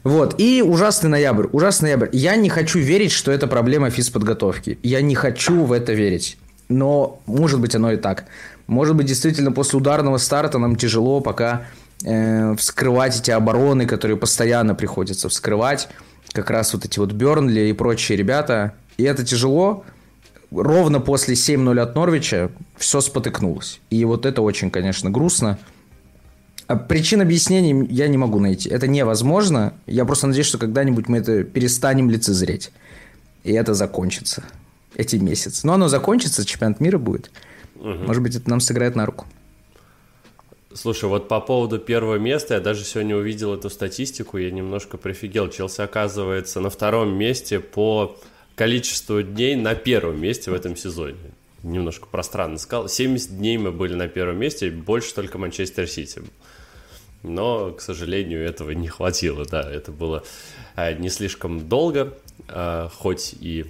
Вот, 0.04 0.36
и 0.40 0.64
ужасный 0.64 1.10
ноябрь. 1.10 1.48
Ужасный 1.52 1.90
ноябрь. 1.90 2.10
Я 2.14 2.36
не 2.36 2.50
хочу 2.50 2.80
верить, 2.80 3.12
что 3.12 3.32
это 3.32 3.48
проблема 3.48 3.90
физподготовки. 3.90 4.80
Я 4.82 5.02
не 5.02 5.16
хочу 5.16 5.64
в 5.64 5.72
это 5.72 5.94
верить. 5.94 6.38
Но, 6.70 7.22
может 7.26 7.60
быть, 7.60 7.76
оно 7.76 7.92
и 7.92 7.98
так. 7.98 8.26
Может 8.68 8.96
быть, 8.96 9.06
действительно, 9.06 9.52
после 9.52 9.78
ударного 9.78 10.18
старта 10.18 10.58
нам 10.58 10.76
тяжело 10.76 11.22
пока 11.22 11.66
э, 12.04 12.56
вскрывать 12.56 13.20
эти 13.20 13.32
обороны, 13.32 13.86
которые 13.86 14.18
постоянно 14.18 14.76
приходится 14.76 15.30
вскрывать. 15.30 15.88
Как 16.32 16.50
раз 16.50 16.74
вот 16.74 16.86
эти 16.86 17.00
вот 17.00 17.12
Бернли 17.12 17.70
и 17.70 17.74
прочие 17.74 18.18
ребята. 18.18 18.74
И 18.98 19.04
это 19.04 19.24
тяжело. 19.26 19.86
Ровно 20.52 21.00
после 21.00 21.36
7-0 21.36 21.80
от 21.80 21.96
Норвича 21.96 22.50
все 22.78 23.02
спотыкнулось. 23.02 23.80
И 23.90 24.04
вот 24.06 24.26
это 24.26 24.42
очень, 24.42 24.72
конечно, 24.72 25.10
грустно. 25.10 25.60
А 26.68 26.76
причин 26.76 27.22
объяснений 27.22 27.88
я 27.92 28.08
не 28.08 28.18
могу 28.18 28.40
найти. 28.40 28.70
Это 28.70 28.88
невозможно. 28.88 29.74
Я 29.86 30.06
просто 30.06 30.28
надеюсь, 30.28 30.48
что 30.48 30.58
когда-нибудь 30.58 31.08
мы 31.08 31.20
это 31.20 31.44
перестанем 31.44 32.10
лицезреть. 32.10 32.72
И 33.44 33.54
это 33.54 33.76
закончится. 33.76 34.44
Эти 34.96 35.18
месяцы. 35.18 35.68
Но 35.68 35.74
оно 35.74 35.88
закончится, 35.88 36.46
чемпионат 36.46 36.80
мира 36.80 36.98
будет. 36.98 37.32
Угу. 37.86 38.04
Может 38.06 38.24
быть, 38.24 38.36
это 38.36 38.50
нам 38.50 38.60
сыграет 38.60 38.96
на 38.96 39.06
руку. 39.06 39.28
Слушай, 40.74 41.08
вот 41.08 41.28
по 41.28 41.40
поводу 41.40 41.78
первого 41.78 42.16
места, 42.16 42.56
я 42.56 42.60
даже 42.60 42.84
сегодня 42.84 43.16
увидел 43.16 43.54
эту 43.54 43.70
статистику, 43.70 44.38
я 44.38 44.50
немножко 44.50 44.98
прифигел. 44.98 45.50
Челси 45.50 45.82
оказывается 45.82 46.60
на 46.60 46.70
втором 46.72 47.16
месте 47.16 47.60
по 47.60 48.18
количеству 48.56 49.22
дней 49.22 49.56
на 49.56 49.76
первом 49.76 50.20
месте 50.20 50.50
в 50.50 50.56
этом 50.56 50.76
сезоне. 50.76 51.18
Немножко 51.62 52.08
пространно 52.08 52.58
сказал. 52.58 52.90
70 52.90 53.38
дней 53.38 53.58
мы 53.60 53.72
были 53.72 53.94
на 53.94 54.08
первом 54.08 54.40
месте, 54.40 54.72
больше 54.72 55.14
только 55.14 55.38
Манчестер 55.38 55.88
Сити. 55.88 56.24
Но, 57.22 57.72
к 57.72 57.82
сожалению, 57.82 58.44
этого 58.44 58.72
не 58.72 58.88
хватило. 58.88 59.46
Да, 59.46 59.62
это 59.62 59.92
было 59.92 60.24
э, 60.76 60.96
не 60.98 61.10
слишком 61.10 61.70
долго, 61.70 62.18
э, 62.50 62.90
хоть 62.96 63.36
и... 63.40 63.66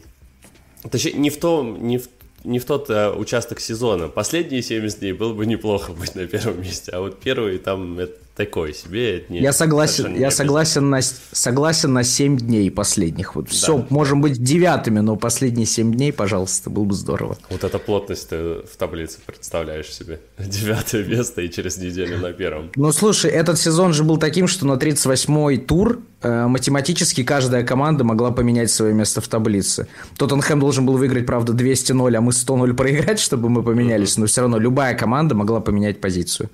Точнее, 0.90 1.14
не 1.14 1.30
в 1.30 1.40
том, 1.40 1.86
не 1.86 1.98
в 1.98 2.08
не 2.46 2.60
в 2.60 2.66
тот 2.66 2.90
а, 2.90 3.14
участок 3.14 3.60
сезона. 3.60 4.08
Последние 4.08 4.62
70 4.62 5.00
дней 5.00 5.14
было 5.14 5.34
бы 5.34 5.46
неплохо 5.46 5.92
быть 5.92 6.16
на 6.16 6.28
первом 6.28 6.62
месте, 6.62 6.92
а 6.92 7.02
вот 7.02 7.20
первый 7.20 7.58
там 7.58 8.00
это 8.00 8.25
такой 8.36 8.74
себе. 8.74 9.18
Это 9.18 9.34
не, 9.34 9.40
я 9.40 9.54
согласен, 9.54 10.16
я 10.16 10.30
согласен 10.30 10.90
на, 10.90 11.02
согласен 11.02 11.94
на 11.94 12.04
7 12.04 12.38
дней 12.38 12.70
последних. 12.70 13.36
Вот 13.36 13.46
да. 13.46 13.52
все, 13.52 13.86
можем 13.90 14.22
быть 14.22 14.42
девятыми, 14.44 15.00
но 15.00 15.16
последние 15.16 15.66
7 15.66 15.94
дней, 15.94 16.12
пожалуйста, 16.12 16.70
было 16.70 16.84
бы 16.84 16.94
здорово. 16.94 17.38
Вот 17.50 17.64
эта 17.64 17.80
плотность 17.80 18.30
ты 18.30 18.36
в 18.38 18.76
таблице 18.78 19.20
представляешь 19.26 19.92
себе. 19.92 20.20
Девятое 20.38 21.06
место 21.06 21.42
и 21.42 21.50
через 21.50 21.78
неделю 21.78 22.20
на 22.20 22.34
первом. 22.34 22.72
Ну, 22.76 22.92
слушай, 22.92 23.32
этот 23.32 23.58
сезон 23.58 23.94
же 23.94 24.04
был 24.04 24.18
таким, 24.18 24.48
что 24.48 24.66
на 24.66 24.74
38-й 24.74 25.58
тур 25.58 26.02
э, 26.22 26.48
математически 26.48 27.24
каждая 27.24 27.64
команда 27.64 28.04
могла 28.04 28.32
поменять 28.32 28.70
свое 28.70 28.94
место 28.94 29.22
в 29.22 29.28
таблице. 29.30 29.88
Тоттенхэм 30.18 30.60
должен 30.60 30.86
был 30.86 30.98
выиграть, 30.98 31.26
правда, 31.26 31.54
200-0, 31.54 32.16
а 32.16 32.22
мы 32.22 32.32
100-0 32.32 32.74
проиграть, 32.74 33.20
чтобы 33.20 33.50
мы 33.50 33.64
поменялись, 33.64 34.18
но 34.18 34.26
все 34.26 34.42
равно 34.42 34.60
любая 34.60 34.94
команда 34.94 35.36
могла 35.36 35.62
поменять 35.62 36.02
позицию. 36.02 36.50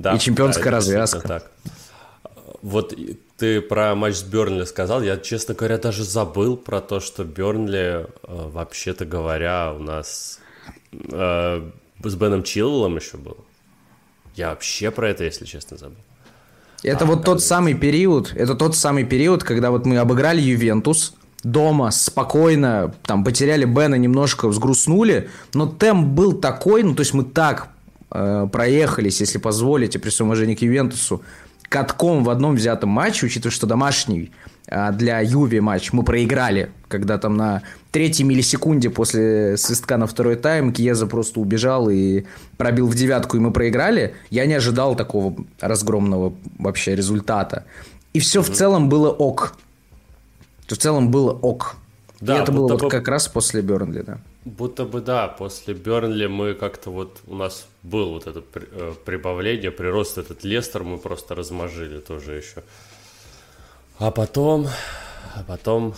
Да, 0.00 0.14
и 0.14 0.18
чемпионская 0.18 0.64
да, 0.64 0.70
развязка. 0.70 1.20
Так. 1.20 1.50
Вот 2.62 2.94
ты 3.36 3.60
про 3.60 3.94
матч 3.94 4.16
с 4.16 4.22
Бернли 4.22 4.64
сказал. 4.64 5.02
Я, 5.02 5.16
честно 5.18 5.54
говоря, 5.54 5.78
даже 5.78 6.04
забыл 6.04 6.56
про 6.56 6.80
то, 6.80 7.00
что 7.00 7.24
Бернли, 7.24 8.06
э, 8.06 8.06
вообще-то 8.22 9.04
говоря, 9.04 9.72
у 9.74 9.78
нас 9.78 10.40
э, 10.92 11.70
с 12.02 12.14
Беном 12.14 12.42
Чиллелом 12.42 12.96
еще 12.96 13.18
был. 13.18 13.36
Я 14.36 14.50
вообще 14.50 14.90
про 14.90 15.10
это, 15.10 15.24
если 15.24 15.44
честно, 15.44 15.76
забыл. 15.76 15.96
Это 16.82 17.04
а, 17.04 17.06
вот 17.06 17.24
тот 17.24 17.42
самый 17.42 17.74
период, 17.74 18.32
это 18.34 18.54
тот 18.54 18.74
самый 18.74 19.04
период, 19.04 19.44
когда 19.44 19.70
вот 19.70 19.84
мы 19.84 19.98
обыграли 19.98 20.40
Ювентус, 20.40 21.14
дома 21.42 21.90
спокойно, 21.90 22.94
там 23.04 23.22
потеряли 23.22 23.66
Бена, 23.66 23.96
немножко 23.96 24.48
взгрустнули, 24.48 25.28
но 25.52 25.66
темп 25.66 26.08
был 26.08 26.32
такой, 26.32 26.82
ну 26.82 26.94
то 26.94 27.00
есть 27.00 27.12
мы 27.12 27.24
так 27.24 27.68
э, 28.10 28.48
проехались, 28.50 29.20
если 29.20 29.38
позволите, 29.38 29.98
при 29.98 30.10
всем 30.10 30.26
уважении 30.26 30.54
к 30.54 30.62
Ювентусу, 30.62 31.22
катком 31.68 32.24
в 32.24 32.30
одном 32.30 32.56
взятом 32.56 32.90
матче, 32.90 33.26
учитывая, 33.26 33.52
что 33.52 33.66
домашний 33.66 34.32
э, 34.66 34.92
для 34.92 35.20
Юви 35.20 35.60
матч 35.60 35.92
мы 35.92 36.02
проиграли, 36.02 36.70
когда 36.88 37.16
там 37.16 37.36
на 37.36 37.62
третьей 37.92 38.26
миллисекунде 38.26 38.90
после 38.90 39.56
свистка 39.56 39.96
на 39.96 40.06
второй 40.06 40.36
тайм 40.36 40.72
Киеза 40.72 41.06
просто 41.06 41.40
убежал 41.40 41.88
и 41.88 42.24
пробил 42.56 42.88
в 42.88 42.94
девятку, 42.94 43.36
и 43.36 43.40
мы 43.40 43.52
проиграли, 43.52 44.14
я 44.30 44.46
не 44.46 44.54
ожидал 44.54 44.96
такого 44.96 45.34
разгромного 45.60 46.34
вообще 46.58 46.96
результата. 46.96 47.64
И 48.12 48.18
все 48.18 48.40
mm-hmm. 48.40 48.52
в 48.52 48.56
целом 48.56 48.88
было 48.88 49.10
ок. 49.10 49.54
В 50.66 50.76
целом 50.76 51.10
было 51.10 51.32
ок. 51.32 51.76
Да, 52.20 52.38
и 52.38 52.42
это 52.42 52.52
было 52.52 52.76
вот 52.76 52.90
как 52.90 53.08
раз 53.08 53.28
после 53.28 53.62
Бернли, 53.62 54.02
да. 54.02 54.18
Будто 54.44 54.84
бы 54.84 55.00
да, 55.00 55.28
после 55.28 55.74
Бернли 55.74 56.26
мы 56.26 56.54
как-то 56.54 56.90
вот, 56.90 57.18
у 57.26 57.34
нас 57.34 57.66
был 57.82 58.10
вот 58.10 58.26
это 58.26 58.42
э, 58.54 58.94
прибавление, 59.04 59.70
прирост 59.70 60.18
этот 60.18 60.44
Лестер 60.44 60.84
мы 60.84 60.98
просто 60.98 61.34
размажили 61.34 61.98
тоже 61.98 62.34
еще. 62.34 62.62
А 63.98 64.10
потом, 64.10 64.68
а 65.34 65.42
потом 65.46 65.94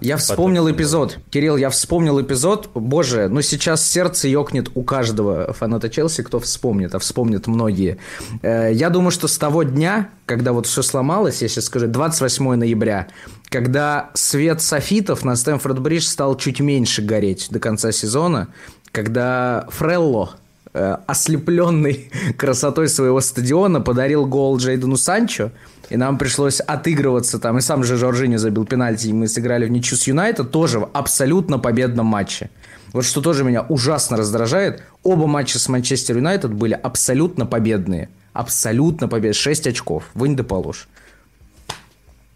я 0.00 0.16
вспомнил 0.16 0.70
эпизод. 0.70 1.18
Кирилл, 1.30 1.56
я 1.56 1.70
вспомнил 1.70 2.20
эпизод. 2.20 2.70
Боже, 2.74 3.28
ну 3.28 3.42
сейчас 3.42 3.86
сердце 3.86 4.28
ёкнет 4.28 4.70
у 4.74 4.82
каждого 4.82 5.52
фаната 5.52 5.88
Челси, 5.88 6.22
кто 6.22 6.40
вспомнит, 6.40 6.94
а 6.94 6.98
вспомнят 6.98 7.46
многие. 7.46 7.98
Э, 8.42 8.70
я 8.72 8.90
думаю, 8.90 9.10
что 9.10 9.28
с 9.28 9.38
того 9.38 9.62
дня, 9.62 10.10
когда 10.26 10.52
вот 10.52 10.66
все 10.66 10.82
сломалось, 10.82 11.42
я 11.42 11.48
сейчас 11.48 11.66
скажу, 11.66 11.86
28 11.86 12.54
ноября, 12.54 13.08
когда 13.48 14.10
свет 14.14 14.60
софитов 14.62 15.24
на 15.24 15.32
Стэнфорд-Бридж 15.32 16.00
стал 16.00 16.36
чуть 16.36 16.60
меньше 16.60 17.02
гореть 17.02 17.48
до 17.50 17.60
конца 17.60 17.92
сезона, 17.92 18.48
когда 18.92 19.66
Фрелло, 19.70 20.36
ослепленный 20.72 22.10
красотой 22.36 22.88
своего 22.88 23.20
стадиона, 23.20 23.80
подарил 23.80 24.26
гол 24.26 24.56
Джейдену 24.56 24.96
Санчо– 24.96 25.50
и 25.92 25.96
нам 25.98 26.16
пришлось 26.16 26.60
отыгрываться 26.60 27.38
там, 27.38 27.58
и 27.58 27.60
сам 27.60 27.84
же 27.84 27.98
Жоржини 27.98 28.36
забил 28.36 28.64
пенальти, 28.64 29.08
и 29.08 29.12
мы 29.12 29.28
сыграли 29.28 29.66
в 29.66 29.70
ничью 29.70 29.98
с 29.98 30.06
Юнайтед, 30.06 30.50
тоже 30.50 30.78
в 30.78 30.88
абсолютно 30.94 31.58
победном 31.58 32.06
матче. 32.06 32.48
Вот 32.94 33.04
что 33.04 33.20
тоже 33.20 33.44
меня 33.44 33.60
ужасно 33.60 34.16
раздражает, 34.16 34.82
оба 35.02 35.26
матча 35.26 35.58
с 35.58 35.68
Манчестер 35.68 36.16
Юнайтед 36.16 36.54
были 36.54 36.72
абсолютно 36.72 37.44
победные. 37.44 38.08
Абсолютно 38.32 39.06
победные. 39.06 39.34
6 39.34 39.66
очков. 39.66 40.04
Вынь 40.14 40.34
да 40.34 40.44
положь. 40.44 40.88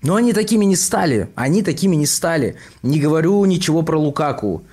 Но 0.03 0.17
они 0.17 0.35
такими 0.35 0.67
не 0.67 0.77
стали. 0.77 1.31
Они 1.35 1.63
такими 1.63 1.97
не 1.97 2.07
стали. 2.07 2.57
Не 2.83 3.01
говорю 3.01 3.43
ничего 3.47 3.81
про 3.81 3.99
Лукаку. 3.99 4.65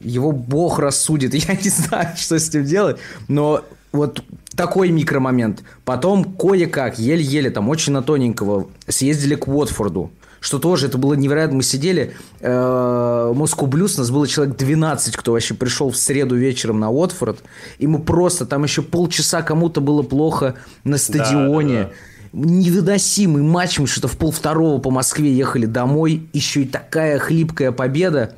Его 0.00 0.32
бог 0.32 0.78
рассудит. 0.78 1.34
Я 1.48 1.54
не 1.54 1.70
знаю, 1.70 2.16
что 2.16 2.38
с 2.38 2.52
ним 2.52 2.64
делать. 2.64 2.98
Но 3.28 3.64
вот 3.92 4.22
такой 4.54 4.90
микромомент. 4.90 5.62
Потом 5.84 6.24
кое-как, 6.24 6.98
еле-еле, 6.98 7.50
там 7.50 7.68
очень 7.68 7.92
на 7.92 8.02
тоненького, 8.02 8.68
съездили 8.88 9.34
к 9.34 9.48
Уотфорду. 9.48 10.10
Что 10.40 10.58
тоже, 10.58 10.86
это 10.86 10.96
было 10.96 11.12
невероятно. 11.14 11.56
Мы 11.56 11.62
сидели, 11.62 12.14
э, 12.40 13.32
Москву 13.34 13.66
Блюз, 13.66 13.96
у 13.96 13.98
нас 13.98 14.10
было 14.10 14.26
человек 14.26 14.56
12, 14.56 15.16
кто 15.16 15.32
вообще 15.32 15.52
пришел 15.52 15.90
в 15.90 15.96
среду 15.96 16.34
вечером 16.34 16.80
на 16.80 16.90
Уотфорд. 16.90 17.40
И 17.78 17.86
мы 17.86 17.98
просто, 17.98 18.46
там 18.46 18.64
еще 18.64 18.80
полчаса 18.80 19.42
кому-то 19.42 19.82
было 19.82 20.02
плохо 20.02 20.54
на 20.82 20.96
стадионе. 20.96 21.74
Да, 21.74 21.84
да, 21.84 21.88
да. 21.88 22.48
Невыносимый 22.48 23.42
матч, 23.42 23.78
мы 23.78 23.86
что-то 23.86 24.08
в 24.08 24.16
полвторого 24.16 24.80
по 24.80 24.90
Москве 24.90 25.30
ехали 25.30 25.66
домой. 25.66 26.28
Еще 26.32 26.62
и 26.62 26.64
такая 26.64 27.18
хлипкая 27.18 27.70
победа. 27.70 28.34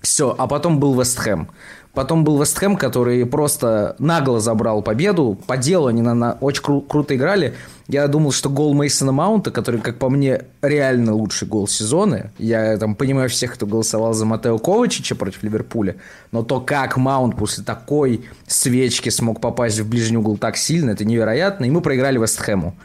Все, 0.00 0.34
а 0.36 0.46
потом 0.46 0.80
был 0.80 0.98
Вестхэм. 0.98 1.48
Потом 1.92 2.22
был 2.22 2.40
Вестхэм, 2.40 2.76
который 2.76 3.26
просто 3.26 3.96
нагло 3.98 4.38
забрал 4.38 4.80
победу. 4.80 5.38
По 5.46 5.56
делу 5.56 5.88
они 5.88 6.02
на, 6.02 6.14
на, 6.14 6.32
очень 6.40 6.62
кру- 6.62 6.86
круто 6.86 7.16
играли. 7.16 7.54
Я 7.88 8.06
думал, 8.06 8.30
что 8.30 8.48
гол 8.48 8.74
Мейсона 8.74 9.10
Маунта, 9.10 9.50
который, 9.50 9.80
как 9.80 9.98
по 9.98 10.08
мне, 10.08 10.42
реально 10.62 11.14
лучший 11.14 11.48
гол 11.48 11.66
сезона. 11.66 12.30
Я 12.38 12.78
там 12.78 12.94
понимаю 12.94 13.28
всех, 13.28 13.54
кто 13.54 13.66
голосовал 13.66 14.14
за 14.14 14.24
Матео 14.24 14.58
Ковачича 14.58 15.16
против 15.16 15.42
Ливерпуля. 15.42 15.96
Но 16.30 16.44
то, 16.44 16.60
как 16.60 16.96
Маунт 16.96 17.36
после 17.36 17.64
такой 17.64 18.24
свечки 18.46 19.08
смог 19.08 19.40
попасть 19.40 19.80
в 19.80 19.88
ближний 19.88 20.18
угол 20.18 20.36
так 20.38 20.56
сильно, 20.56 20.90
это 20.90 21.04
невероятно. 21.04 21.64
И 21.64 21.70
мы 21.70 21.80
проиграли 21.80 22.18
Вестхэму. 22.18 22.76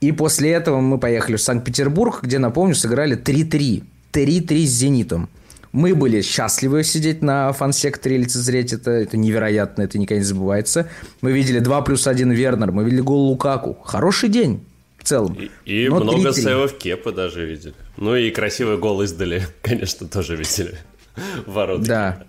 И 0.00 0.12
после 0.12 0.52
этого 0.52 0.80
мы 0.80 0.98
поехали 0.98 1.36
в 1.36 1.42
Санкт-Петербург, 1.42 2.20
где, 2.22 2.38
напомню, 2.38 2.74
сыграли 2.74 3.16
3-3. 3.18 3.84
3-3 4.12 4.64
с 4.64 4.70
«Зенитом». 4.70 5.28
Мы 5.72 5.94
были 5.94 6.22
счастливы 6.22 6.84
сидеть 6.84 7.22
на 7.22 7.52
фан-секторе 7.52 8.16
и 8.16 8.18
лицезреть 8.20 8.72
это. 8.72 8.90
Это 8.90 9.16
невероятно, 9.16 9.82
это 9.82 9.98
никогда 9.98 10.20
не 10.20 10.24
забывается. 10.24 10.88
Мы 11.20 11.32
видели 11.32 11.58
2 11.58 11.82
плюс 11.82 12.06
1 12.06 12.30
Вернер, 12.32 12.72
мы 12.72 12.84
видели 12.84 13.00
гол 13.00 13.28
Лукаку. 13.28 13.74
Хороший 13.84 14.28
день 14.28 14.64
в 14.98 15.04
целом. 15.04 15.36
И, 15.64 15.84
и 15.84 15.88
много 15.88 16.32
сейвов 16.32 16.76
Кепа 16.78 17.12
даже 17.12 17.46
видели. 17.46 17.74
Ну 17.96 18.16
и 18.16 18.30
красивый 18.30 18.78
гол 18.78 19.02
издали, 19.02 19.46
конечно, 19.62 20.08
тоже 20.08 20.36
видели. 20.36 20.76
Ворот. 21.46 21.82
Да. 21.82 22.24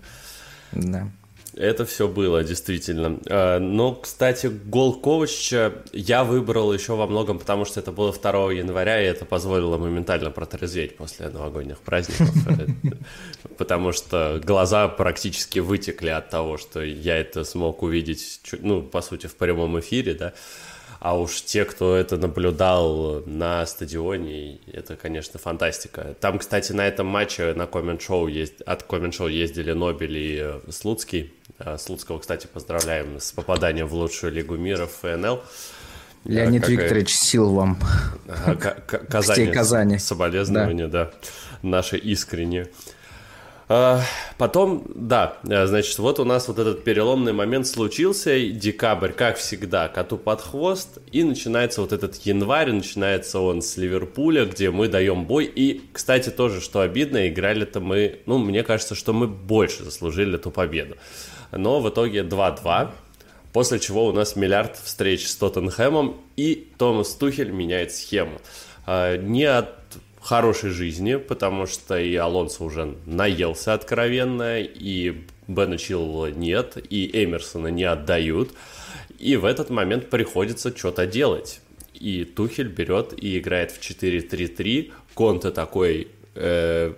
Да. 0.71 1.09
Это 1.57 1.85
все 1.85 2.07
было, 2.07 2.43
действительно. 2.43 3.19
А, 3.29 3.59
но, 3.59 3.95
кстати, 3.95 4.47
гол 4.47 4.99
Ковача 4.99 5.73
я 5.91 6.23
выбрал 6.23 6.71
еще 6.71 6.95
во 6.95 7.07
многом, 7.07 7.39
потому 7.39 7.65
что 7.65 7.79
это 7.79 7.91
было 7.91 8.13
2 8.13 8.53
января, 8.53 9.01
и 9.01 9.05
это 9.05 9.25
позволило 9.25 9.77
моментально 9.77 10.29
протрезветь 10.29 10.95
после 10.97 11.29
новогодних 11.29 11.79
праздников. 11.79 12.29
Потому 13.57 13.91
что 13.91 14.39
глаза 14.43 14.87
практически 14.87 15.57
вытекли 15.59 16.09
от 16.09 16.29
того, 16.29 16.57
что 16.57 16.83
я 16.83 17.17
это 17.17 17.43
смог 17.43 17.81
увидеть, 17.81 18.39
ну, 18.61 18.83
по 18.83 19.01
сути, 19.01 19.25
в 19.25 19.35
прямом 19.35 19.79
эфире, 19.79 20.13
да. 20.13 20.33
А 20.99 21.17
уж 21.17 21.41
те, 21.41 21.63
кто 21.65 21.95
это 21.95 22.17
наблюдал 22.17 23.21
на 23.25 23.65
стадионе, 23.65 24.59
это, 24.71 24.95
конечно, 24.95 25.39
фантастика. 25.39 26.15
Там, 26.19 26.39
кстати, 26.39 26.71
на 26.71 26.87
этом 26.87 27.05
матче 27.07 27.53
на 27.53 27.67
коммент-шоу 27.67 28.27
есть, 28.27 28.61
от 28.61 28.83
коммент-шоу 28.83 29.27
ездили 29.27 29.73
Нобель 29.73 30.17
и 30.17 30.37
э, 30.39 30.59
Слуцкий. 30.71 31.33
Э, 31.59 31.77
Слуцкого, 31.77 32.19
кстати, 32.19 32.47
поздравляем 32.47 33.19
с 33.19 33.31
попаданием 33.31 33.87
в 33.87 33.93
лучшую 33.93 34.31
лигу 34.33 34.55
мира 34.57 34.85
ФНЛ. 34.85 35.41
Леонид 36.25 36.61
как... 36.61 36.69
Викторович, 36.69 37.15
сил 37.15 37.53
вам. 37.53 37.79
Казани. 39.09 39.47
Казани. 39.47 39.97
Соболезнования, 39.97 40.87
да. 40.87 41.05
да. 41.05 41.11
Наши 41.61 41.97
искренние. 41.97 42.69
А, 43.69 44.01
потом, 44.37 44.85
да, 44.95 45.39
э, 45.43 45.65
значит, 45.65 45.97
вот 45.99 46.19
у 46.19 46.23
нас 46.23 46.47
вот 46.47 46.57
этот 46.57 46.85
переломный 46.85 47.33
момент 47.33 47.67
случился, 47.67 48.39
декабрь, 48.39 49.11
как 49.11 49.35
всегда, 49.35 49.89
коту 49.89 50.17
под 50.17 50.41
хвост, 50.41 50.99
и 51.11 51.21
начинается 51.23 51.81
вот 51.81 51.91
этот 51.91 52.15
январь, 52.17 52.71
начинается 52.71 53.41
он 53.41 53.61
с 53.61 53.75
Ливерпуля, 53.75 54.45
где 54.45 54.71
мы 54.71 54.87
даем 54.87 55.25
бой, 55.25 55.51
и, 55.53 55.81
кстати, 55.91 56.29
тоже, 56.29 56.61
что 56.61 56.79
обидно, 56.79 57.27
играли-то 57.27 57.81
мы, 57.81 58.21
ну, 58.25 58.37
мне 58.37 58.63
кажется, 58.63 58.95
что 58.95 59.11
мы 59.11 59.27
больше 59.27 59.83
заслужили 59.83 60.35
эту 60.35 60.49
победу, 60.49 60.95
но 61.51 61.79
в 61.79 61.89
итоге 61.89 62.21
2-2, 62.21 62.91
после 63.53 63.79
чего 63.79 64.05
у 64.05 64.11
нас 64.11 64.35
миллиард 64.35 64.77
встреч 64.77 65.27
с 65.27 65.35
Тоттенхэмом, 65.35 66.19
и 66.35 66.67
Томас 66.77 67.15
Тухель 67.15 67.51
меняет 67.51 67.91
схему. 67.91 68.39
А, 68.85 69.17
не 69.17 69.45
от 69.45 69.73
хорошей 70.21 70.71
жизни, 70.71 71.15
потому 71.15 71.67
что 71.67 71.97
и 71.97 72.15
Алонсо 72.15 72.63
уже 72.63 72.97
наелся 73.05 73.73
откровенно, 73.73 74.59
и 74.59 75.23
Бена 75.47 75.77
Чилвелла 75.77 76.31
нет, 76.31 76.77
и 76.89 77.09
Эмерсона 77.23 77.67
не 77.67 77.85
отдают. 77.85 78.51
И 79.19 79.35
в 79.35 79.45
этот 79.45 79.69
момент 79.69 80.09
приходится 80.09 80.75
что-то 80.75 81.07
делать. 81.07 81.61
И 81.93 82.25
Тухель 82.25 82.67
берет 82.67 83.13
и 83.17 83.39
играет 83.39 83.71
в 83.71 83.79
4-3-3. 83.79 84.91
Конте 85.13 85.51
такой, 85.51 86.09
э, 86.35 86.93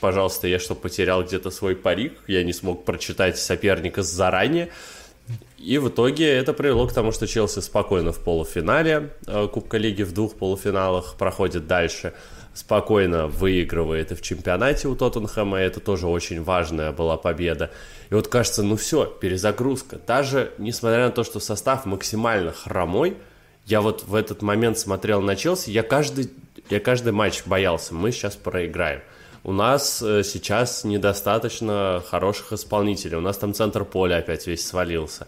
пожалуйста, 0.00 0.48
я 0.48 0.58
что, 0.58 0.74
потерял 0.74 1.24
где-то 1.24 1.50
свой 1.50 1.76
парик? 1.76 2.18
Я 2.26 2.44
не 2.44 2.52
смог 2.52 2.84
прочитать 2.84 3.38
соперника 3.38 4.02
заранее. 4.02 4.70
И 5.58 5.76
в 5.78 5.88
итоге 5.88 6.26
это 6.26 6.52
привело 6.52 6.86
к 6.86 6.92
тому, 6.92 7.12
что 7.12 7.26
Челси 7.26 7.60
спокойно 7.60 8.12
в 8.12 8.18
полуфинале 8.24 9.10
э, 9.26 9.48
Кубка 9.52 9.76
Лиги, 9.76 10.02
в 10.02 10.12
двух 10.12 10.36
полуфиналах 10.36 11.16
проходит 11.16 11.66
дальше– 11.66 12.14
спокойно 12.58 13.28
выигрывает 13.28 14.10
и 14.10 14.14
в 14.16 14.22
чемпионате 14.22 14.88
у 14.88 14.96
Тоттенхэма, 14.96 15.58
это 15.58 15.78
тоже 15.78 16.08
очень 16.08 16.42
важная 16.42 16.90
была 16.90 17.16
победа. 17.16 17.70
И 18.10 18.14
вот 18.14 18.26
кажется, 18.26 18.64
ну 18.64 18.76
все, 18.76 19.06
перезагрузка. 19.06 20.00
Даже 20.04 20.52
несмотря 20.58 21.06
на 21.06 21.12
то, 21.12 21.22
что 21.22 21.38
состав 21.38 21.86
максимально 21.86 22.52
хромой, 22.52 23.16
я 23.64 23.80
вот 23.80 24.02
в 24.04 24.14
этот 24.14 24.42
момент 24.42 24.78
смотрел 24.78 25.20
на 25.20 25.36
Челси, 25.36 25.70
я 25.70 25.84
каждый, 25.84 26.30
я 26.68 26.80
каждый 26.80 27.12
матч 27.12 27.42
боялся, 27.46 27.94
мы 27.94 28.10
сейчас 28.10 28.34
проиграем. 28.34 29.02
У 29.44 29.52
нас 29.52 30.02
э, 30.02 30.22
сейчас 30.24 30.84
недостаточно 30.84 32.02
хороших 32.08 32.52
исполнителей. 32.52 33.16
У 33.16 33.20
нас 33.20 33.38
там 33.38 33.54
центр 33.54 33.84
поля 33.84 34.16
опять 34.16 34.46
весь 34.46 34.66
свалился. 34.66 35.26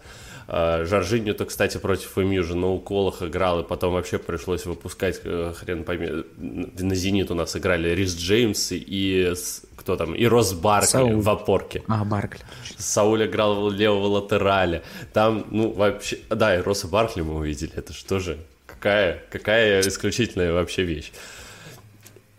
А, 0.53 0.83
Жоржинью-то, 0.83 1.45
кстати, 1.45 1.77
против 1.77 2.17
МЮ 2.17 2.43
же 2.43 2.57
на 2.57 2.67
уколах 2.67 3.21
играл, 3.21 3.61
и 3.61 3.63
потом 3.63 3.93
вообще 3.93 4.17
пришлось 4.17 4.65
выпускать, 4.65 5.21
э, 5.23 5.53
хрен 5.55 5.85
пойми, 5.85 6.25
на 6.37 6.93
«Зенит» 6.93 7.31
у 7.31 7.35
нас 7.35 7.55
играли 7.55 7.95
Рис 7.95 8.15
Джеймс 8.17 8.73
и 8.73 9.33
кто 9.77 9.95
там, 9.95 10.13
и 10.13 10.25
Рос 10.25 10.53
Баркли 10.53 10.87
Сауль. 10.87 11.15
в 11.15 11.29
опорке. 11.29 11.83
А, 11.87 12.03
Баркли. 12.03 12.41
Сауль 12.77 13.25
играл 13.25 13.69
левого 13.69 14.07
латераля. 14.07 14.83
Там, 15.13 15.45
ну, 15.51 15.71
вообще, 15.71 16.19
да, 16.29 16.57
и 16.57 16.61
Роса 16.61 16.89
Баркли 16.89 17.21
мы 17.21 17.35
увидели, 17.35 17.71
это 17.75 17.93
что 17.93 18.19
же, 18.19 18.37
какая, 18.65 19.23
какая 19.31 19.79
исключительная 19.81 20.51
вообще 20.51 20.83
вещь. 20.83 21.13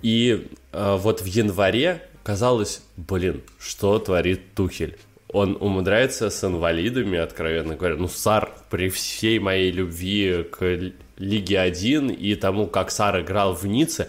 И 0.03 0.47
э, 0.51 0.57
вот 0.73 1.21
в 1.21 1.27
январе 1.27 2.03
казалось, 2.23 2.83
блин, 2.97 3.43
что 3.59 3.99
творит 3.99 4.55
Тухель? 4.55 4.97
он 5.33 5.57
умудряется 5.59 6.29
с 6.29 6.45
инвалидами, 6.45 7.19
откровенно 7.19 7.75
говоря. 7.75 7.97
Ну, 7.97 8.09
Сар, 8.09 8.53
при 8.71 8.91
всей 8.91 9.39
моей 9.39 9.73
любви 9.73 10.45
к 10.51 10.93
Лиге 11.17 11.61
1 11.61 12.11
и 12.11 12.35
тому, 12.35 12.67
как 12.67 12.91
Сар 12.91 13.21
играл 13.23 13.55
в 13.55 13.65
Ницце, 13.67 14.09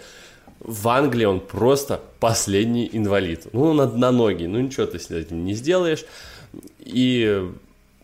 в 0.60 0.88
Англии 0.90 1.26
он 1.26 1.40
просто 1.40 2.02
последний 2.20 2.90
инвалид. 2.92 3.48
Ну, 3.54 3.64
он 3.64 3.82
одноногий, 3.82 4.48
ну 4.48 4.60
ничего 4.60 4.86
ты 4.86 5.00
с 5.00 5.10
этим 5.10 5.46
не 5.46 5.54
сделаешь. 5.54 6.06
И 6.80 7.50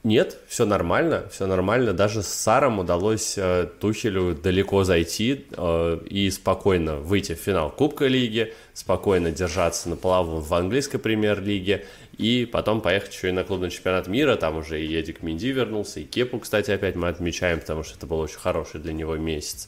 нет, 0.03 0.37
все 0.47 0.65
нормально, 0.65 1.25
все 1.29 1.45
нормально. 1.45 1.91
Даже 1.91 2.23
с 2.23 2.27
Саром 2.27 2.79
удалось 2.79 3.33
э, 3.37 3.67
Тухелю 3.81 4.33
далеко 4.33 4.85
зайти 4.85 5.45
э, 5.51 5.99
и 6.09 6.29
спокойно 6.31 6.95
выйти 6.95 7.35
в 7.35 7.39
финал 7.39 7.69
Кубка 7.69 8.07
Лиги, 8.07 8.53
спокойно 8.73 9.31
держаться 9.31 9.89
на 9.89 9.97
плаву 9.97 10.39
в 10.39 10.53
английской 10.53 10.99
премьер-лиге 10.99 11.85
и 12.17 12.47
потом 12.49 12.79
поехать 12.79 13.13
еще 13.13 13.29
и 13.29 13.33
на 13.33 13.43
клубный 13.43 13.71
чемпионат 13.71 14.07
мира. 14.07 14.37
Там 14.37 14.57
уже 14.57 14.81
и 14.81 14.95
Эдик 14.95 15.21
Минди 15.21 15.47
вернулся, 15.47 15.99
и 15.99 16.05
Кепу, 16.05 16.39
кстати, 16.39 16.71
опять 16.71 16.95
мы 16.95 17.09
отмечаем, 17.09 17.59
потому 17.59 17.83
что 17.83 17.97
это 17.97 18.07
был 18.07 18.19
очень 18.19 18.39
хороший 18.39 18.79
для 18.79 18.93
него 18.93 19.17
месяц. 19.17 19.67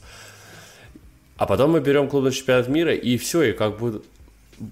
А 1.36 1.44
потом 1.44 1.72
мы 1.72 1.80
берем 1.80 2.08
клубный 2.08 2.32
чемпионат 2.32 2.68
мира, 2.68 2.94
и 2.94 3.18
все, 3.18 3.42
и 3.42 3.52
как 3.52 3.78
бы 3.78 4.02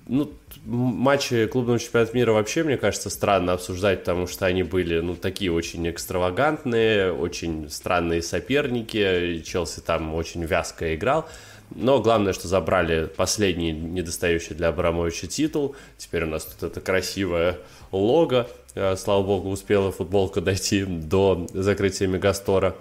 ну, 0.07 0.31
матчи 0.65 1.47
клубного 1.47 1.79
чемпионата 1.79 2.17
мира 2.17 2.33
вообще, 2.33 2.63
мне 2.63 2.77
кажется, 2.77 3.11
странно 3.11 3.53
обсуждать, 3.55 4.01
потому 4.01 4.27
что 4.27 4.47
они 4.47 4.63
были, 4.63 5.01
ну, 5.01 5.17
такие 5.17 5.53
очень 5.53 5.89
экстравагантные, 5.91 7.13
очень 7.13 7.71
странные 7.71 8.23
соперники, 8.23 9.43
Челси 9.43 9.81
там 9.81 10.15
очень 10.15 10.45
вязко 10.45 10.95
играл. 10.95 11.29
Но 11.75 12.01
главное, 12.01 12.33
что 12.33 12.49
забрали 12.49 13.07
последний 13.07 13.73
недостающий 13.73 14.57
для 14.57 14.69
Абрамовича 14.69 15.29
титул. 15.29 15.77
Теперь 15.99 16.25
у 16.25 16.27
нас 16.27 16.45
тут 16.45 16.71
это 16.71 16.81
красивое 16.81 17.59
лого. 17.93 18.49
Э, 18.75 18.97
слава 18.97 19.23
богу, 19.23 19.51
успела 19.51 19.93
футболка 19.93 20.41
дойти 20.41 20.85
до 20.85 21.47
закрытия 21.53 22.09
Мегастора 22.09 22.75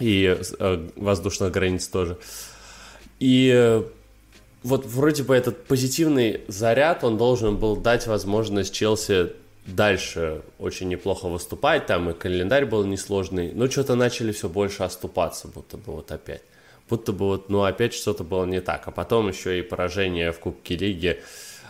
и 0.00 0.36
э, 0.58 0.88
воздушных 0.96 1.52
границ 1.52 1.86
тоже. 1.86 2.16
И 3.20 3.82
вот 4.64 4.86
вроде 4.86 5.22
бы 5.22 5.36
этот 5.36 5.66
позитивный 5.66 6.40
заряд, 6.48 7.04
он 7.04 7.18
должен 7.18 7.58
был 7.58 7.76
дать 7.76 8.06
возможность 8.06 8.74
Челси 8.74 9.32
дальше 9.66 10.42
очень 10.58 10.88
неплохо 10.88 11.28
выступать, 11.28 11.86
там 11.86 12.10
и 12.10 12.14
календарь 12.14 12.64
был 12.64 12.84
несложный, 12.84 13.52
но 13.52 13.70
что-то 13.70 13.94
начали 13.94 14.32
все 14.32 14.48
больше 14.48 14.82
оступаться, 14.82 15.48
будто 15.48 15.76
бы 15.76 15.92
вот 15.92 16.10
опять. 16.10 16.42
Будто 16.88 17.12
бы 17.12 17.26
вот, 17.26 17.50
ну, 17.50 17.62
опять 17.62 17.94
что-то 17.94 18.24
было 18.24 18.44
не 18.44 18.60
так. 18.60 18.86
А 18.88 18.90
потом 18.90 19.28
еще 19.28 19.58
и 19.58 19.62
поражение 19.62 20.32
в 20.32 20.38
Кубке 20.38 20.76
Лиги 20.76 21.18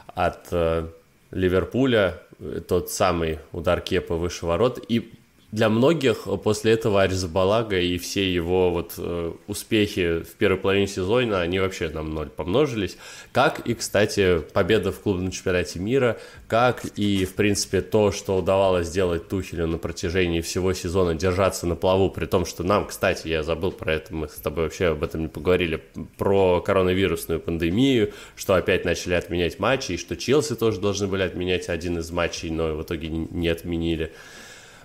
от 0.09 0.49
э, 0.51 0.89
Ливерпуля, 1.31 2.21
тот 2.67 2.91
самый 2.91 3.39
удар 3.53 3.81
Кепа 3.81 4.17
выше 4.17 4.45
ворот. 4.45 4.85
И 4.89 5.13
для 5.55 5.69
многих 5.69 6.27
после 6.43 6.73
этого 6.73 7.03
Аризабалага 7.03 7.79
и 7.79 7.97
все 7.97 8.29
его 8.29 8.73
вот 8.73 8.95
э, 8.99 9.33
успехи 9.47 10.25
в 10.25 10.35
первой 10.35 10.59
половине 10.59 10.89
сезона, 10.89 11.43
они 11.43 11.61
вообще 11.61 11.89
на 11.91 12.03
ноль 12.03 12.29
помножились. 12.29 12.97
Как 13.31 13.61
и, 13.61 13.75
кстати, 13.75 14.41
победа 14.53 14.91
в 14.91 14.99
клубном 14.99 15.31
чемпионате 15.31 15.79
мира, 15.79 16.19
как 16.49 16.85
и, 16.97 17.25
в 17.25 17.35
принципе, 17.35 17.83
то, 17.83 18.11
что 18.11 18.37
удавалось 18.37 18.89
сделать 18.89 19.29
Тухелю 19.29 19.69
на 19.69 19.79
протяжении 19.79 20.41
всего 20.41 20.73
сезона, 20.73 21.15
держаться 21.15 21.69
на 21.69 21.77
плаву, 21.77 22.11
при 22.11 22.27
том, 22.27 22.47
что 22.47 22.65
нам, 22.65 22.89
кстати, 22.89 23.29
я 23.29 23.45
забыл 23.45 23.71
про 23.71 23.95
это, 23.95 24.13
мы 24.13 24.29
с 24.29 24.33
тобой 24.33 24.65
вообще 24.65 24.87
об 24.87 25.05
этом 25.05 25.21
не 25.21 25.29
поговорили, 25.29 25.81
про 26.19 26.63
коронавирусную 26.63 27.39
пандемию, 27.39 28.13
что 28.35 28.57
опять 28.57 28.85
начали 28.85 29.15
отменять 29.15 29.61
матчи, 29.61 29.93
и 29.93 29.99
что 29.99 30.17
Челси 30.17 30.57
тоже 30.57 30.81
должны 30.81 31.07
были 31.07 31.23
отменять 31.23 31.69
один 31.69 31.99
из 31.99 32.11
матчей, 32.11 32.51
но 32.51 32.75
в 32.75 32.83
итоге 32.83 33.07
не 33.07 33.47
отменили 33.47 34.11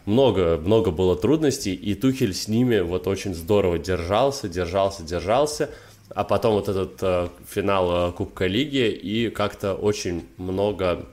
много, 0.09 0.57
много 0.57 0.91
было 0.91 1.15
трудностей, 1.15 1.73
и 1.73 1.93
Тухель 1.93 2.33
с 2.33 2.47
ними 2.47 2.79
вот 2.79 3.07
очень 3.07 3.33
здорово 3.35 3.77
держался, 3.77 4.49
держался, 4.49 5.03
держался. 5.03 5.69
А 6.09 6.23
потом 6.23 6.55
вот 6.55 6.67
этот 6.67 6.97
э, 7.01 7.27
финал 7.47 8.09
э, 8.09 8.11
Кубка 8.13 8.47
Лиги, 8.47 8.89
и 8.89 9.29
как-то 9.29 9.75
очень 9.75 10.25
много 10.37 11.05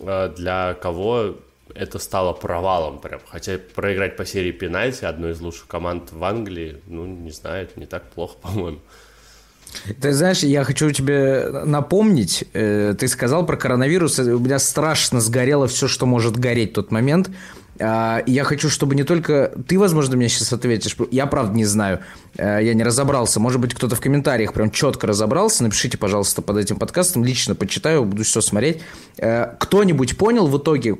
э, 0.00 0.32
для 0.36 0.74
кого 0.74 1.36
это 1.74 1.98
стало 2.00 2.32
провалом 2.32 2.98
прям. 2.98 3.20
Хотя 3.28 3.58
проиграть 3.74 4.16
по 4.16 4.24
серии 4.24 4.50
пенальти 4.50 5.04
одной 5.04 5.32
из 5.32 5.40
лучших 5.40 5.68
команд 5.68 6.10
в 6.10 6.22
Англии, 6.24 6.78
ну, 6.86 7.06
не 7.06 7.30
знаю, 7.30 7.64
это 7.64 7.78
не 7.78 7.86
так 7.86 8.10
плохо, 8.10 8.34
по-моему. 8.42 8.78
Ты 10.00 10.12
знаешь, 10.12 10.40
я 10.40 10.64
хочу 10.64 10.90
тебе 10.90 11.50
напомнить, 11.64 12.44
э, 12.52 12.94
ты 12.98 13.06
сказал 13.08 13.46
про 13.46 13.56
коронавирус, 13.56 14.18
у 14.18 14.38
меня 14.38 14.58
страшно 14.58 15.20
сгорело 15.20 15.66
все, 15.68 15.86
что 15.86 16.06
может 16.06 16.36
гореть 16.36 16.70
в 16.70 16.74
тот 16.74 16.90
момент. 16.90 17.30
А, 17.78 18.22
я 18.26 18.44
хочу, 18.44 18.68
чтобы 18.68 18.94
не 18.94 19.04
только 19.04 19.52
ты, 19.66 19.78
возможно, 19.78 20.16
мне 20.16 20.28
сейчас 20.28 20.52
ответишь. 20.52 20.96
Я 21.10 21.26
правда 21.26 21.54
не 21.54 21.64
знаю. 21.64 22.00
Э, 22.36 22.58
я 22.62 22.74
не 22.74 22.82
разобрался. 22.82 23.40
Может 23.40 23.60
быть, 23.60 23.74
кто-то 23.74 23.96
в 23.96 24.00
комментариях 24.00 24.52
прям 24.52 24.70
четко 24.70 25.06
разобрался. 25.06 25.62
Напишите, 25.62 25.98
пожалуйста, 25.98 26.42
под 26.42 26.56
этим 26.58 26.76
подкастом. 26.76 27.24
Лично 27.24 27.54
почитаю, 27.54 28.04
буду 28.04 28.24
все 28.24 28.40
смотреть. 28.40 28.82
Э, 29.18 29.54
кто-нибудь 29.58 30.16
понял 30.16 30.46
в 30.46 30.58
итоге, 30.58 30.96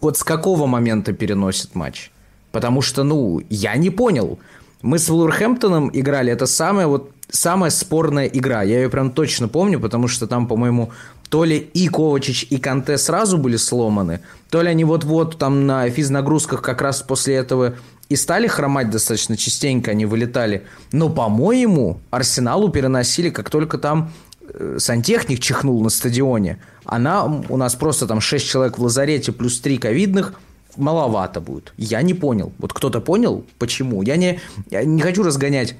вот 0.00 0.18
с 0.18 0.24
какого 0.24 0.66
момента 0.66 1.12
переносит 1.12 1.74
матч? 1.74 2.10
Потому 2.50 2.82
что, 2.82 3.02
ну, 3.02 3.40
я 3.48 3.76
не 3.76 3.90
понял. 3.90 4.38
Мы 4.82 4.98
с 4.98 5.08
Вулверхэмптоном 5.08 5.90
играли. 5.92 6.32
Это 6.32 6.46
самая 6.46 6.86
вот 6.86 7.11
самая 7.32 7.70
спорная 7.70 8.26
игра. 8.26 8.62
Я 8.62 8.82
ее 8.82 8.88
прям 8.88 9.10
точно 9.10 9.48
помню, 9.48 9.80
потому 9.80 10.06
что 10.06 10.26
там, 10.26 10.46
по-моему, 10.46 10.92
то 11.28 11.44
ли 11.44 11.58
и 11.58 11.88
Ковачич, 11.88 12.46
и 12.50 12.58
Канте 12.58 12.98
сразу 12.98 13.38
были 13.38 13.56
сломаны, 13.56 14.20
то 14.50 14.62
ли 14.62 14.68
они 14.68 14.84
вот-вот 14.84 15.38
там 15.38 15.66
на 15.66 15.88
физнагрузках 15.88 16.60
как 16.62 16.82
раз 16.82 17.02
после 17.02 17.34
этого 17.34 17.74
и 18.10 18.16
стали 18.16 18.46
хромать 18.46 18.90
достаточно 18.90 19.36
частенько, 19.38 19.92
они 19.92 20.04
вылетали. 20.04 20.66
Но, 20.92 21.08
по-моему, 21.08 22.00
Арсеналу 22.10 22.68
переносили, 22.68 23.30
как 23.30 23.48
только 23.48 23.78
там 23.78 24.12
э, 24.42 24.76
сантехник 24.78 25.40
чихнул 25.40 25.82
на 25.82 25.88
стадионе. 25.88 26.58
Она 26.84 27.24
у 27.24 27.56
нас 27.56 27.74
просто 27.74 28.06
там 28.06 28.20
6 28.20 28.46
человек 28.46 28.76
в 28.76 28.82
лазарете 28.82 29.32
плюс 29.32 29.58
3 29.60 29.78
ковидных, 29.78 30.34
маловато 30.76 31.40
будет. 31.40 31.72
Я 31.78 32.02
не 32.02 32.12
понял. 32.12 32.52
Вот 32.58 32.74
кто-то 32.74 33.00
понял, 33.00 33.46
почему. 33.58 34.02
Я 34.02 34.16
не, 34.16 34.40
я 34.70 34.84
не 34.84 35.00
хочу 35.00 35.22
разгонять 35.22 35.76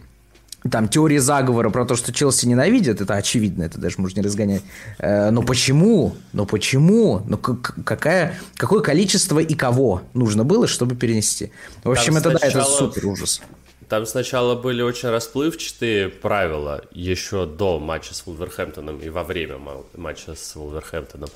там 0.70 0.88
теории 0.88 1.18
заговора 1.18 1.70
про 1.70 1.84
то, 1.84 1.96
что 1.96 2.12
Челси 2.12 2.46
ненавидят, 2.46 3.00
это 3.00 3.14
очевидно, 3.14 3.64
это 3.64 3.80
даже 3.80 3.96
можно 3.98 4.20
не 4.20 4.26
разгонять. 4.26 4.62
Э, 4.98 5.30
но 5.30 5.42
почему? 5.42 6.14
Но 6.32 6.46
почему? 6.46 7.22
Но 7.26 7.36
какая, 7.36 8.38
какое 8.56 8.80
количество 8.80 9.38
и 9.40 9.54
кого 9.54 10.02
нужно 10.14 10.44
было, 10.44 10.66
чтобы 10.66 10.94
перенести? 10.94 11.52
В 11.82 11.90
общем, 11.90 12.14
там 12.14 12.18
это, 12.18 12.38
сначала, 12.38 12.64
да, 12.64 12.70
это 12.70 12.78
супер 12.78 13.06
ужас. 13.06 13.42
Там 13.88 14.06
сначала 14.06 14.54
были 14.54 14.82
очень 14.82 15.10
расплывчатые 15.10 16.08
правила 16.08 16.82
еще 16.92 17.44
до 17.44 17.78
матча 17.78 18.14
с 18.14 18.24
Вулверхэмптоном 18.24 19.00
и 19.00 19.08
во 19.10 19.24
время 19.24 19.58
матча 19.94 20.34
с 20.34 20.54
Вулверхэмптоном. 20.54 21.28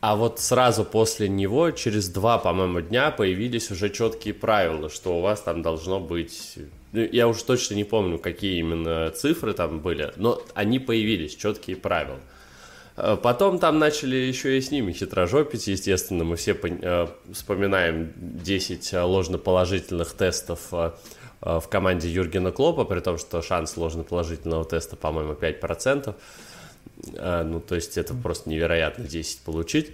А 0.00 0.14
вот 0.14 0.38
сразу 0.40 0.84
после 0.84 1.28
него, 1.28 1.70
через 1.70 2.08
два, 2.08 2.38
по-моему, 2.38 2.80
дня 2.80 3.10
появились 3.10 3.70
уже 3.70 3.88
четкие 3.88 4.34
правила, 4.34 4.90
что 4.90 5.18
у 5.18 5.20
вас 5.22 5.40
там 5.40 5.62
должно 5.62 6.00
быть... 6.00 6.58
Ну, 6.96 7.06
я 7.12 7.28
уже 7.28 7.44
точно 7.44 7.74
не 7.74 7.84
помню, 7.84 8.18
какие 8.18 8.58
именно 8.58 9.10
цифры 9.10 9.52
там 9.52 9.80
были, 9.80 10.14
но 10.16 10.42
они 10.54 10.78
появились, 10.78 11.36
четкие 11.36 11.76
правила. 11.76 12.20
Э, 12.96 13.18
потом 13.22 13.58
там 13.58 13.78
начали 13.78 14.16
еще 14.16 14.56
и 14.56 14.62
с 14.62 14.70
ними 14.70 14.92
хитрожопить, 14.92 15.66
естественно, 15.66 16.24
мы 16.24 16.36
все 16.36 16.58
э, 16.58 17.06
вспоминаем 17.30 18.14
10 18.16 18.94
ложноположительных 18.94 20.14
тестов 20.14 20.68
э, 20.72 20.92
в 21.42 21.68
команде 21.68 22.08
Юргена 22.08 22.50
Клопа, 22.50 22.86
при 22.86 23.00
том, 23.00 23.18
что 23.18 23.42
шанс 23.42 23.76
ложноположительного 23.76 24.64
теста, 24.64 24.96
по-моему, 24.96 25.34
5%. 25.34 26.14
Ну, 27.44 27.60
то 27.60 27.74
есть 27.74 27.98
это 27.98 28.14
просто 28.14 28.48
невероятно 28.48 29.04
10 29.04 29.40
получить. 29.40 29.92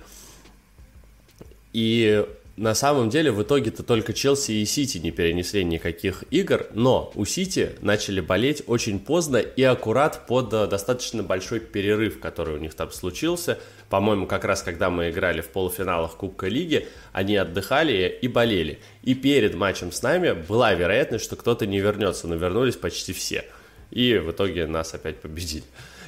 И 1.72 2.24
на 2.56 2.74
самом 2.74 3.08
деле 3.08 3.32
в 3.32 3.42
итоге-то 3.42 3.82
только 3.82 4.12
Челси 4.12 4.52
и 4.52 4.64
Сити 4.66 4.98
не 4.98 5.10
перенесли 5.10 5.64
никаких 5.64 6.24
игр, 6.30 6.66
но 6.74 7.10
у 7.14 7.24
Сити 7.24 7.70
начали 7.80 8.20
болеть 8.20 8.62
очень 8.66 8.98
поздно 8.98 9.38
и 9.38 9.62
аккурат 9.62 10.26
под 10.26 10.52
э, 10.52 10.66
достаточно 10.66 11.22
большой 11.22 11.60
перерыв, 11.60 12.20
который 12.20 12.56
у 12.56 12.58
них 12.58 12.74
там 12.74 12.90
случился. 12.90 13.58
По-моему, 13.88 14.26
как 14.26 14.44
раз 14.44 14.62
когда 14.62 14.90
мы 14.90 15.10
играли 15.10 15.40
в 15.40 15.48
полуфиналах 15.48 16.16
Кубка 16.16 16.48
Лиги, 16.48 16.86
они 17.12 17.36
отдыхали 17.36 18.18
и 18.20 18.28
болели. 18.28 18.80
И 19.02 19.14
перед 19.14 19.54
матчем 19.54 19.90
с 19.90 20.02
нами 20.02 20.32
была 20.32 20.74
вероятность, 20.74 21.24
что 21.24 21.36
кто-то 21.36 21.66
не 21.66 21.80
вернется, 21.80 22.28
но 22.28 22.34
вернулись 22.34 22.76
почти 22.76 23.14
все. 23.14 23.46
И 23.90 24.18
в 24.18 24.30
итоге 24.30 24.66
нас 24.66 24.92
опять 24.92 25.20
победили, 25.20 25.64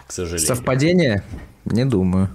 к 0.07 0.13
сожалению. 0.13 0.47
Совпадение? 0.47 1.25
Не 1.65 1.87
думаю. 1.87 2.29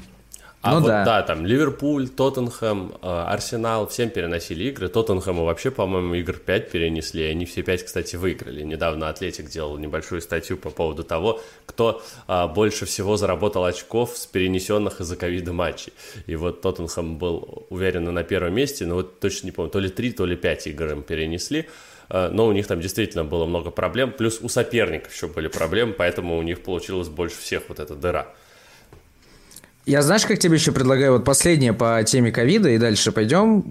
А 0.62 0.74
ну, 0.74 0.82
вот 0.82 0.88
да. 0.88 1.06
да, 1.06 1.22
там 1.22 1.45
Ливерпуль, 1.45 2.10
Тоттенхэм, 2.10 2.95
э, 3.02 3.08
Арсенал, 3.08 3.88
всем 3.88 4.10
переносили 4.10 4.65
игры. 4.65 4.89
Тоттенхэму 4.89 5.45
вообще, 5.45 5.72
по-моему, 5.72 6.15
игр 6.15 6.34
5 6.34 6.69
перенесли, 6.69 7.24
и 7.24 7.28
они 7.28 7.45
все 7.45 7.63
5, 7.63 7.84
кстати, 7.84 8.17
выиграли. 8.17 8.63
Недавно 8.63 9.08
Атлетик 9.08 9.50
делал 9.50 9.78
небольшую 9.78 10.22
статью 10.22 10.58
по 10.58 10.69
поводу 10.69 11.06
того, 11.06 11.39
кто 11.65 12.02
а, 12.28 12.50
больше 12.50 12.86
всего 12.86 13.15
заработал 13.15 13.63
очков 13.63 14.17
с 14.17 14.26
перенесенных 14.26 15.00
из-за 15.00 15.15
ковида 15.15 15.54
матчей. 15.54 15.93
И 16.28 16.36
вот 16.36 16.60
Тоттенхэм 16.60 17.17
был 17.17 17.65
уверенно 17.69 18.12
на 18.12 18.24
первом 18.24 18.54
месте, 18.54 18.86
но 18.86 18.95
вот 18.95 19.22
точно 19.22 19.45
не 19.45 19.52
помню, 19.54 19.72
то 19.72 19.80
ли 19.80 19.88
3, 19.88 20.12
то 20.12 20.26
ли 20.26 20.36
5 20.36 20.67
игр 20.67 20.91
им 20.91 21.04
перенесли 21.04 21.69
э, 22.10 22.30
но 22.34 22.48
у 22.48 22.52
них 22.52 22.67
там 22.67 22.82
действительно 22.82 23.24
было 23.24 23.45
много 23.45 23.72
проблем, 23.72 24.12
плюс 24.12 24.39
у 24.41 24.50
соперников 24.50 25.13
еще 25.13 25.28
были 25.28 25.48
проблемы, 25.48 25.93
поэтому 25.93 26.38
у 26.38 26.41
них 26.41 26.63
получилось 26.63 27.08
больше 27.08 27.38
всех 27.38 27.63
вот 27.69 27.80
эта 27.80 27.95
дыра. 27.95 28.34
Я 29.89 30.04
знаешь, 30.04 30.23
как 30.23 30.38
тебе 30.38 30.54
еще 30.54 30.71
предлагаю, 30.71 31.13
вот 31.13 31.25
последнее 31.25 31.73
по 31.73 32.04
теме 32.04 32.32
ковида, 32.32 32.69
и 32.69 32.78
дальше 32.78 33.12
пойдем. 33.12 33.63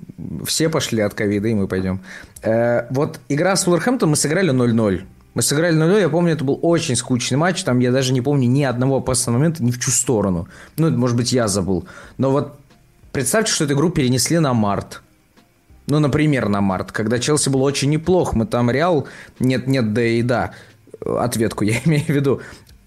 Все 0.45 0.69
пошли 0.69 1.01
от 1.01 1.15
ковида, 1.15 1.47
и 1.47 1.55
мы 1.55 1.69
пойдем. 1.69 2.01
Э, 2.43 2.89
вот 2.91 3.21
игра 3.29 3.55
с 3.55 3.69
Уолверхэмптон 3.69 4.11
мы 4.11 4.17
сыграли 4.17 4.53
0-0. 4.53 5.03
Мы 5.35 5.43
сыграли 5.43 5.77
0-0, 5.77 6.01
я 6.01 6.09
помню, 6.09 6.33
это 6.33 6.43
был 6.43 6.59
очень 6.61 6.97
скучный 6.97 7.39
матч, 7.39 7.63
там 7.63 7.79
я 7.79 7.93
даже 7.93 8.13
не 8.13 8.21
помню 8.21 8.49
ни 8.49 8.65
одного 8.65 8.97
опасного 8.97 9.37
момента 9.39 9.63
ни 9.63 9.71
в 9.71 9.79
чью 9.79 9.93
сторону. 9.93 10.49
Ну, 10.77 10.91
может 10.91 11.17
быть, 11.17 11.31
я 11.31 11.47
забыл. 11.47 11.87
Но 12.17 12.33
вот 12.33 12.59
представьте, 13.13 13.53
что 13.53 13.63
эту 13.63 13.75
игру 13.75 13.91
перенесли 13.91 14.41
на 14.41 14.53
март. 14.55 15.03
Ну, 15.87 16.01
например, 16.01 16.49
на 16.49 16.61
март, 16.61 16.91
когда 16.91 17.21
Челси 17.21 17.49
был 17.49 17.63
очень 17.63 17.91
неплох. 17.91 18.35
Мы 18.35 18.45
там 18.45 18.73
Реал 18.73 19.07
нет-нет, 19.39 19.93
да 19.95 20.03
и 20.03 20.23
да. 20.23 20.51
Ответку 21.01 21.63
я 21.63 21.79
имею 21.85 22.07
в 22.07 22.09
виду. 22.09 22.41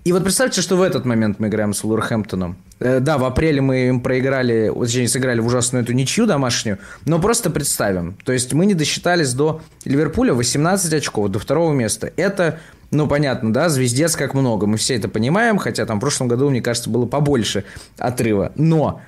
И 0.03 0.13
вот 0.13 0.23
представьте, 0.23 0.61
что 0.61 0.77
в 0.77 0.81
этот 0.81 1.05
момент 1.05 1.37
мы 1.39 1.47
играем 1.47 1.75
с 1.75 1.83
Вулверхэмптоном. 1.83 2.57
Э, 2.79 2.99
да, 2.99 3.19
в 3.19 3.23
апреле 3.23 3.61
мы 3.61 3.87
им 3.87 4.01
проиграли, 4.01 4.73
точнее, 4.73 5.07
сыграли 5.07 5.39
в 5.39 5.45
ужасную 5.45 5.83
эту 5.83 5.93
ничью 5.93 6.25
домашнюю, 6.25 6.79
но 7.05 7.19
просто 7.19 7.51
представим. 7.51 8.17
То 8.25 8.33
есть 8.33 8.51
мы 8.53 8.65
не 8.65 8.73
досчитались 8.73 9.33
до 9.33 9.61
Ливерпуля 9.85 10.33
18 10.33 10.91
очков, 10.93 11.29
до 11.29 11.37
второго 11.37 11.71
места. 11.71 12.11
Это, 12.15 12.59
ну, 12.89 13.07
понятно, 13.07 13.53
да, 13.53 13.69
звездец 13.69 14.15
как 14.15 14.33
много, 14.33 14.65
мы 14.65 14.77
все 14.77 14.95
это 14.95 15.07
понимаем, 15.07 15.59
хотя 15.59 15.85
там 15.85 15.97
в 15.97 16.01
прошлом 16.01 16.27
году, 16.27 16.49
мне 16.49 16.61
кажется, 16.61 16.89
было 16.89 17.05
побольше 17.05 17.63
отрыва. 17.99 18.53
Но 18.55 19.01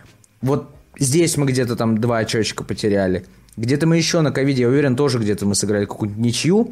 вот 0.43 0.69
здесь 0.99 1.37
мы 1.37 1.47
где-то 1.47 1.75
там 1.75 1.97
два 1.97 2.19
очечка 2.19 2.63
потеряли. 2.63 3.25
Где-то 3.57 3.87
мы 3.87 3.97
еще 3.97 4.21
на 4.21 4.31
ковиде, 4.31 4.61
я 4.61 4.67
уверен, 4.67 4.95
тоже 4.95 5.17
где-то 5.17 5.47
мы 5.47 5.55
сыграли 5.55 5.85
какую-нибудь 5.85 6.23
ничью 6.23 6.71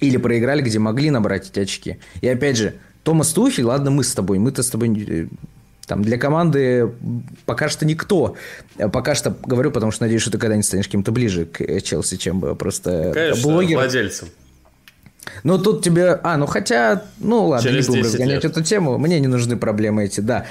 или 0.00 0.18
проиграли, 0.18 0.60
где 0.60 0.78
могли 0.78 1.08
набрать 1.08 1.48
эти 1.48 1.60
очки. 1.60 1.96
И 2.20 2.28
опять 2.28 2.58
же, 2.58 2.74
Томас 3.06 3.32
Тухель, 3.32 3.62
ладно, 3.62 3.92
мы 3.92 4.02
с 4.02 4.12
тобой, 4.14 4.40
мы-то 4.40 4.64
с 4.64 4.68
тобой 4.68 4.88
э, 5.08 5.26
там 5.86 6.02
для 6.02 6.18
команды 6.18 6.90
пока 7.44 7.68
что 7.68 7.86
никто. 7.86 8.34
Пока 8.92 9.14
что 9.14 9.30
говорю, 9.44 9.70
потому 9.70 9.92
что 9.92 10.02
надеюсь, 10.02 10.22
что 10.22 10.32
ты 10.32 10.38
когда-нибудь 10.38 10.66
станешь 10.66 10.88
кем-то 10.88 11.12
ближе 11.12 11.44
к 11.46 11.80
Челси, 11.82 12.16
чем 12.16 12.56
просто 12.56 13.12
Конечно, 13.14 13.42
блогер. 13.44 13.76
владельцем. 13.76 14.26
Ну, 15.44 15.56
тут 15.58 15.84
тебе... 15.84 16.18
А, 16.20 16.36
ну 16.36 16.46
хотя... 16.46 17.04
Ну, 17.20 17.46
ладно, 17.46 17.70
Через 17.70 17.86
не 17.88 17.92
будем 17.92 18.04
разгонять 18.06 18.42
лет. 18.42 18.50
эту 18.50 18.64
тему. 18.64 18.98
Мне 18.98 19.20
не 19.20 19.28
нужны 19.28 19.56
проблемы 19.56 20.04
эти, 20.04 20.18
да. 20.18 20.46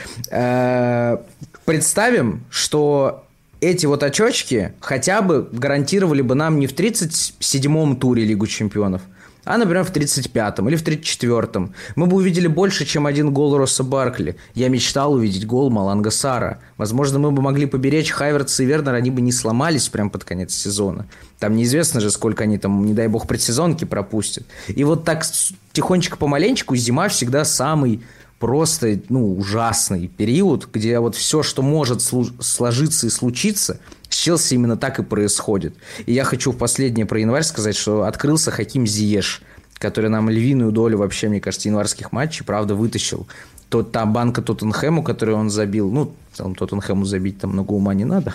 Представим, 1.66 2.46
что 2.50 3.26
эти 3.60 3.86
вот 3.86 4.02
очочки 4.02 4.72
хотя 4.80 5.22
бы 5.22 5.46
гарантировали 5.52 6.22
бы 6.22 6.36
нам 6.36 6.58
не 6.60 6.68
в 6.68 6.74
37-м 6.74 7.98
туре 7.98 8.24
Лигу 8.24 8.48
Чемпионов, 8.48 9.02
а, 9.46 9.58
например, 9.58 9.84
в 9.84 9.92
35-м 9.92 10.68
или 10.68 10.76
в 10.76 10.84
34-м. 10.84 11.74
Мы 11.96 12.08
бы 12.08 12.18
увидели 12.18 12.48
больше, 12.48 12.86
чем 12.86 13.06
один 13.06 13.32
гол 13.32 13.58
Росса 13.58 13.84
Баркли. 13.84 14.36
Я 14.56 14.70
мечтал 14.70 15.14
увидеть 15.14 15.46
гол 15.46 15.70
Маланга 15.70 16.12
Сара. 16.12 16.60
Возможно, 16.78 17.20
мы 17.20 17.32
бы 17.32 17.42
могли 17.42 17.68
поберечь 17.68 18.12
Хайверца 18.12 18.64
и 18.64 18.66
Вернер, 18.66 18.96
они 18.96 19.12
бы 19.12 19.22
не 19.22 19.32
сломались 19.32 19.88
прямо 19.88 20.10
под 20.10 20.24
конец 20.24 20.54
сезона. 20.54 21.08
Там 21.40 21.56
неизвестно 21.56 22.02
же, 22.02 22.10
сколько 22.10 22.44
они 22.44 22.58
там, 22.58 22.86
не 22.86 22.94
дай 22.94 23.08
бог, 23.08 23.28
предсезонки 23.28 23.86
пропустят. 23.86 24.46
И 24.68 24.84
вот 24.84 25.06
так 25.06 25.24
тихонечко 25.72 26.18
помаленечку 26.18 26.76
зима 26.76 27.08
всегда 27.08 27.46
самый 27.46 28.02
просто, 28.40 29.00
ну, 29.10 29.38
ужасный 29.38 30.08
период, 30.08 30.68
где 30.72 31.00
вот 31.00 31.16
все, 31.16 31.44
что 31.44 31.62
может 31.62 32.02
сложиться 32.02 33.08
и 33.08 33.10
случиться, 33.10 33.80
Челси 34.26 34.56
именно 34.56 34.76
так 34.76 34.98
и 34.98 35.04
происходит. 35.04 35.76
И 36.08 36.14
я 36.14 36.24
хочу 36.24 36.52
в 36.52 36.58
последнее 36.58 37.06
про 37.06 37.20
январь 37.20 37.44
сказать, 37.44 37.76
что 37.76 38.06
открылся 38.06 38.50
Хаким 38.50 38.88
Зиеш, 38.88 39.44
который 39.78 40.10
нам 40.10 40.32
львиную 40.32 40.72
долю 40.72 40.98
вообще, 40.98 41.30
мне 41.30 41.40
кажется, 41.40 41.70
январских 41.70 42.12
матчей, 42.12 42.44
правда, 42.44 42.74
вытащил. 42.74 43.28
То 43.70 43.84
та 43.84 44.04
банка 44.08 44.42
Тоттенхэму, 44.42 45.04
которую 45.04 45.38
он 45.38 45.52
забил, 45.52 45.92
ну, 45.92 46.12
там 46.36 46.56
Тоттенхэму 46.56 47.06
забить 47.06 47.38
там 47.38 47.52
много 47.52 47.74
ума 47.74 47.94
не 47.94 48.04
надо. 48.04 48.34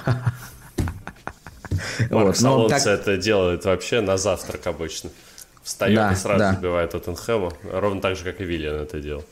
Марк 2.08 2.36
вот, 2.40 2.68
так... 2.68 2.86
это 2.86 3.16
делает 3.16 3.64
вообще 3.64 4.00
на 4.00 4.16
завтрак 4.16 4.68
обычно. 4.68 5.10
Встает 5.64 5.96
да, 5.96 6.12
и 6.12 6.14
сразу 6.14 6.38
да. 6.38 6.52
забивает 6.52 6.92
Тоттенхэму, 6.92 7.52
ровно 7.72 8.00
так 8.00 8.16
же, 8.16 8.22
как 8.22 8.40
и 8.40 8.44
Виллиан 8.44 8.76
это 8.76 9.00
делал. 9.00 9.24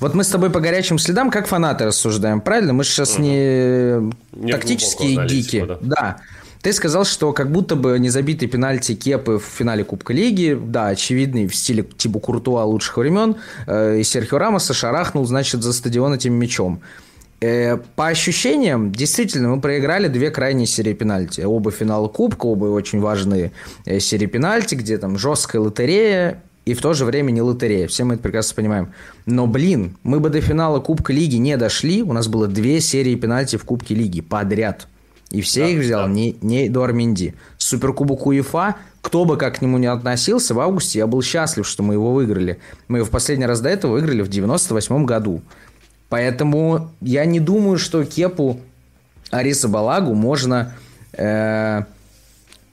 Вот 0.00 0.14
мы 0.14 0.24
с 0.24 0.28
тобой 0.28 0.50
по 0.50 0.60
горячим 0.60 0.98
следам, 0.98 1.30
как 1.30 1.46
фанаты 1.46 1.86
рассуждаем, 1.86 2.40
правильно? 2.40 2.72
Мы 2.72 2.84
же 2.84 2.90
сейчас 2.90 3.14
угу. 3.14 3.22
не, 3.22 4.12
не 4.32 4.52
тактические 4.52 5.26
гики. 5.26 5.64
Да. 5.66 5.78
да. 5.80 6.16
Ты 6.62 6.72
сказал, 6.72 7.04
что 7.04 7.32
как 7.32 7.52
будто 7.52 7.76
бы 7.76 7.98
незабитый 7.98 8.48
пенальти 8.48 8.94
Кепы 8.94 9.38
в 9.38 9.44
финале 9.44 9.84
Кубка 9.84 10.12
Лиги, 10.12 10.58
да, 10.60 10.88
очевидный 10.88 11.46
в 11.46 11.54
стиле 11.54 11.84
типа 11.84 12.18
Куртуа 12.18 12.64
лучших 12.64 12.96
времен, 12.96 13.36
э, 13.66 14.00
и 14.00 14.02
Серхио 14.02 14.38
Рамоса 14.38 14.74
шарахнул, 14.74 15.24
значит, 15.24 15.62
за 15.62 15.72
стадион 15.72 16.14
этим 16.14 16.34
мячом. 16.34 16.80
Э, 17.40 17.76
по 17.76 18.08
ощущениям, 18.08 18.90
действительно, 18.90 19.48
мы 19.48 19.60
проиграли 19.60 20.08
две 20.08 20.30
крайние 20.30 20.66
серии 20.66 20.94
пенальти. 20.94 21.42
Оба 21.42 21.70
финала 21.70 22.08
Кубка, 22.08 22.46
оба 22.46 22.66
очень 22.66 23.00
важные 23.00 23.52
э, 23.84 24.00
серии 24.00 24.26
пенальти, 24.26 24.74
где 24.74 24.98
там 24.98 25.16
жесткая 25.16 25.62
лотерея 25.62 26.42
и 26.68 26.74
в 26.74 26.82
то 26.82 26.92
же 26.92 27.06
время 27.06 27.30
не 27.30 27.40
лотерея. 27.40 27.88
Все 27.88 28.04
мы 28.04 28.14
это 28.14 28.22
прекрасно 28.22 28.54
понимаем. 28.54 28.92
Но, 29.24 29.46
блин, 29.46 29.96
мы 30.02 30.20
бы 30.20 30.28
до 30.28 30.42
финала 30.42 30.80
Кубка 30.80 31.14
Лиги 31.14 31.36
не 31.36 31.56
дошли. 31.56 32.02
У 32.02 32.12
нас 32.12 32.28
было 32.28 32.46
две 32.46 32.82
серии 32.82 33.14
пенальти 33.14 33.56
в 33.56 33.64
Кубке 33.64 33.94
Лиги 33.94 34.20
подряд. 34.20 34.86
И 35.30 35.40
все 35.40 35.62
да, 35.62 35.68
их 35.68 35.80
взял 35.80 36.02
да. 36.02 36.12
не, 36.12 36.36
не 36.42 36.68
Эдуард 36.68 36.94
Минди. 36.94 37.34
Суперкубок 37.56 38.26
УЕФА, 38.26 38.76
кто 39.00 39.24
бы 39.24 39.38
как 39.38 39.56
к 39.56 39.62
нему 39.62 39.78
не 39.78 39.86
относился, 39.86 40.52
в 40.52 40.60
августе 40.60 40.98
я 40.98 41.06
был 41.06 41.22
счастлив, 41.22 41.66
что 41.66 41.82
мы 41.82 41.94
его 41.94 42.12
выиграли. 42.12 42.58
Мы 42.88 42.98
его 42.98 43.06
в 43.06 43.10
последний 43.10 43.46
раз 43.46 43.62
до 43.62 43.70
этого 43.70 43.92
выиграли 43.92 44.20
в 44.20 44.28
98 44.28 45.06
году. 45.06 45.40
Поэтому 46.10 46.90
я 47.00 47.24
не 47.24 47.40
думаю, 47.40 47.78
что 47.78 48.04
Кепу 48.04 48.60
Ариса 49.30 49.68
Балагу 49.68 50.12
можно... 50.12 50.74
Э, 51.14 51.84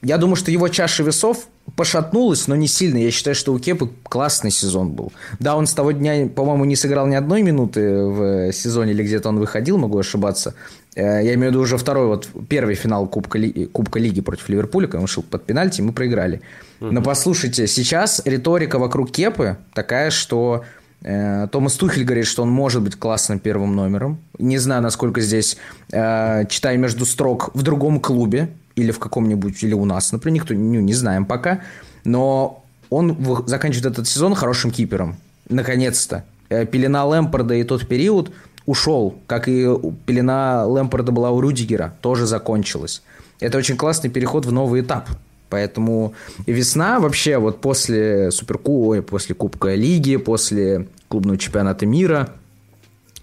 я 0.02 0.18
думаю, 0.18 0.36
что 0.36 0.50
его 0.50 0.68
чаша 0.68 1.02
весов 1.02 1.48
пошатнулась, 1.74 2.46
но 2.48 2.56
не 2.56 2.68
сильно. 2.68 2.98
Я 2.98 3.10
считаю, 3.10 3.34
что 3.34 3.52
у 3.52 3.58
Кепы 3.58 3.90
классный 4.04 4.50
сезон 4.50 4.92
был. 4.92 5.12
Да, 5.40 5.56
он 5.56 5.66
с 5.66 5.74
того 5.74 5.92
дня, 5.92 6.28
по-моему, 6.28 6.64
не 6.64 6.76
сыграл 6.76 7.06
ни 7.06 7.14
одной 7.14 7.42
минуты 7.42 7.80
в 7.80 8.52
сезоне, 8.52 8.92
или 8.92 9.02
где-то 9.02 9.28
он 9.28 9.38
выходил, 9.38 9.78
могу 9.78 9.98
ошибаться. 9.98 10.54
Э, 10.94 11.20
я 11.22 11.34
имею 11.34 11.50
в 11.50 11.54
виду 11.54 11.60
уже 11.60 11.76
второй, 11.76 12.06
вот 12.06 12.28
первый 12.48 12.74
финал 12.74 13.06
Кубка, 13.06 13.38
Ли, 13.38 13.66
Кубка 13.66 13.98
Лиги 13.98 14.20
против 14.20 14.48
Ливерпуля, 14.48 14.86
когда 14.86 15.02
он 15.02 15.06
шел 15.06 15.22
под 15.22 15.44
пенальти, 15.44 15.82
мы 15.82 15.92
проиграли. 15.92 16.40
Угу. 16.80 16.90
Но 16.90 17.02
послушайте, 17.02 17.66
сейчас 17.66 18.22
риторика 18.24 18.78
вокруг 18.78 19.10
Кепы 19.10 19.58
такая, 19.74 20.10
что 20.10 20.64
э, 21.02 21.48
Томас 21.52 21.74
Тухель 21.74 22.04
говорит, 22.04 22.26
что 22.26 22.42
он 22.42 22.50
может 22.50 22.82
быть 22.82 22.96
классным 22.96 23.38
первым 23.38 23.76
номером. 23.76 24.18
Не 24.38 24.58
знаю, 24.58 24.82
насколько 24.82 25.20
здесь, 25.20 25.58
э, 25.92 26.44
читаю 26.48 26.78
между 26.78 27.04
строк, 27.04 27.50
в 27.54 27.62
другом 27.62 28.00
клубе 28.00 28.48
или 28.76 28.92
в 28.92 28.98
каком-нибудь, 28.98 29.62
или 29.64 29.74
у 29.74 29.84
нас, 29.84 30.12
например, 30.12 30.42
никто 30.42 30.54
ну, 30.54 30.80
не 30.80 30.94
знаем 30.94 31.24
пока. 31.26 31.62
Но 32.04 32.64
он 32.90 33.44
заканчивает 33.46 33.86
этот 33.86 34.06
сезон 34.06 34.34
хорошим 34.34 34.70
кипером. 34.70 35.16
Наконец-то. 35.48 36.24
Э, 36.48 36.64
пелена 36.64 37.04
Лэмпорда 37.04 37.54
и 37.54 37.64
тот 37.64 37.88
период– 37.88 38.32
ушел, 38.66 39.16
как 39.26 39.48
и 39.48 39.66
пелена 40.04 40.66
Лэмпорда 40.66 41.12
была 41.12 41.30
у 41.30 41.40
Рюдигера, 41.40 41.94
тоже 42.00 42.26
закончилась. 42.26 43.02
Это 43.40 43.58
очень 43.58 43.76
классный 43.76 44.10
переход 44.10 44.44
в 44.44 44.52
новый 44.52 44.82
этап. 44.82 45.08
Поэтому 45.48 46.14
весна 46.46 46.98
вообще 46.98 47.38
вот 47.38 47.60
после 47.60 48.32
Суперкубка, 48.32 49.02
после 49.02 49.34
Кубка 49.36 49.74
Лиги, 49.74 50.16
после 50.16 50.88
клубного 51.06 51.38
чемпионата 51.38 51.86
мира, 51.86 52.30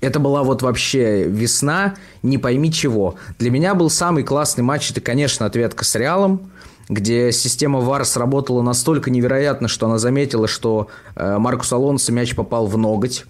это 0.04 0.20
была 0.20 0.44
вот 0.44 0.62
вообще 0.62 1.24
весна, 1.24 1.96
не 2.22 2.38
пойми 2.38 2.72
чего. 2.72 3.16
Для 3.40 3.50
меня 3.50 3.74
был 3.74 3.90
самый 3.90 4.24
классный 4.24 4.64
матч, 4.64 4.92
это, 4.92 5.02
конечно, 5.02 5.46
ответка 5.46 5.86
с 5.86 5.96
Реалом, 5.96 6.52
где 6.90 7.32
система 7.32 7.80
VAR 7.80 8.04
сработала 8.04 8.62
настолько 8.62 9.10
невероятно, 9.10 9.68
что 9.68 9.86
она 9.86 9.98
заметила, 9.98 10.48
что 10.48 10.90
э, 11.16 11.38
Маркус 11.38 11.72
Алонсо 11.72 12.12
мяч 12.12 12.36
попал 12.36 12.68
в 12.68 12.78
ноготь, 12.78 13.26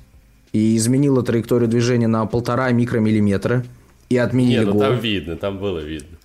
и 0.54 0.78
изменила 0.78 1.24
траекторию 1.24 1.68
движения 1.68 2.08
на 2.08 2.26
полтора 2.26 2.72
микромиллиметра 2.72 3.66
и 4.10 4.18
отменили 4.18 4.60
Не, 4.60 4.66
ну 4.66 4.72
гол. 4.74 4.82
там 4.82 5.00
видно, 5.00 5.36
там 5.36 5.58
было 5.58 5.80
видно, 5.80 6.18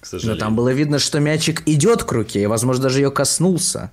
к 0.00 0.06
сожалению. 0.06 0.38
Но 0.38 0.46
там 0.46 0.56
было 0.56 0.68
видно, 0.72 0.98
что 0.98 1.18
мячик 1.18 1.62
идет 1.66 2.04
к 2.04 2.12
руке, 2.12 2.42
и, 2.42 2.46
возможно, 2.46 2.84
даже 2.84 3.00
ее 3.00 3.10
коснулся. 3.10 3.90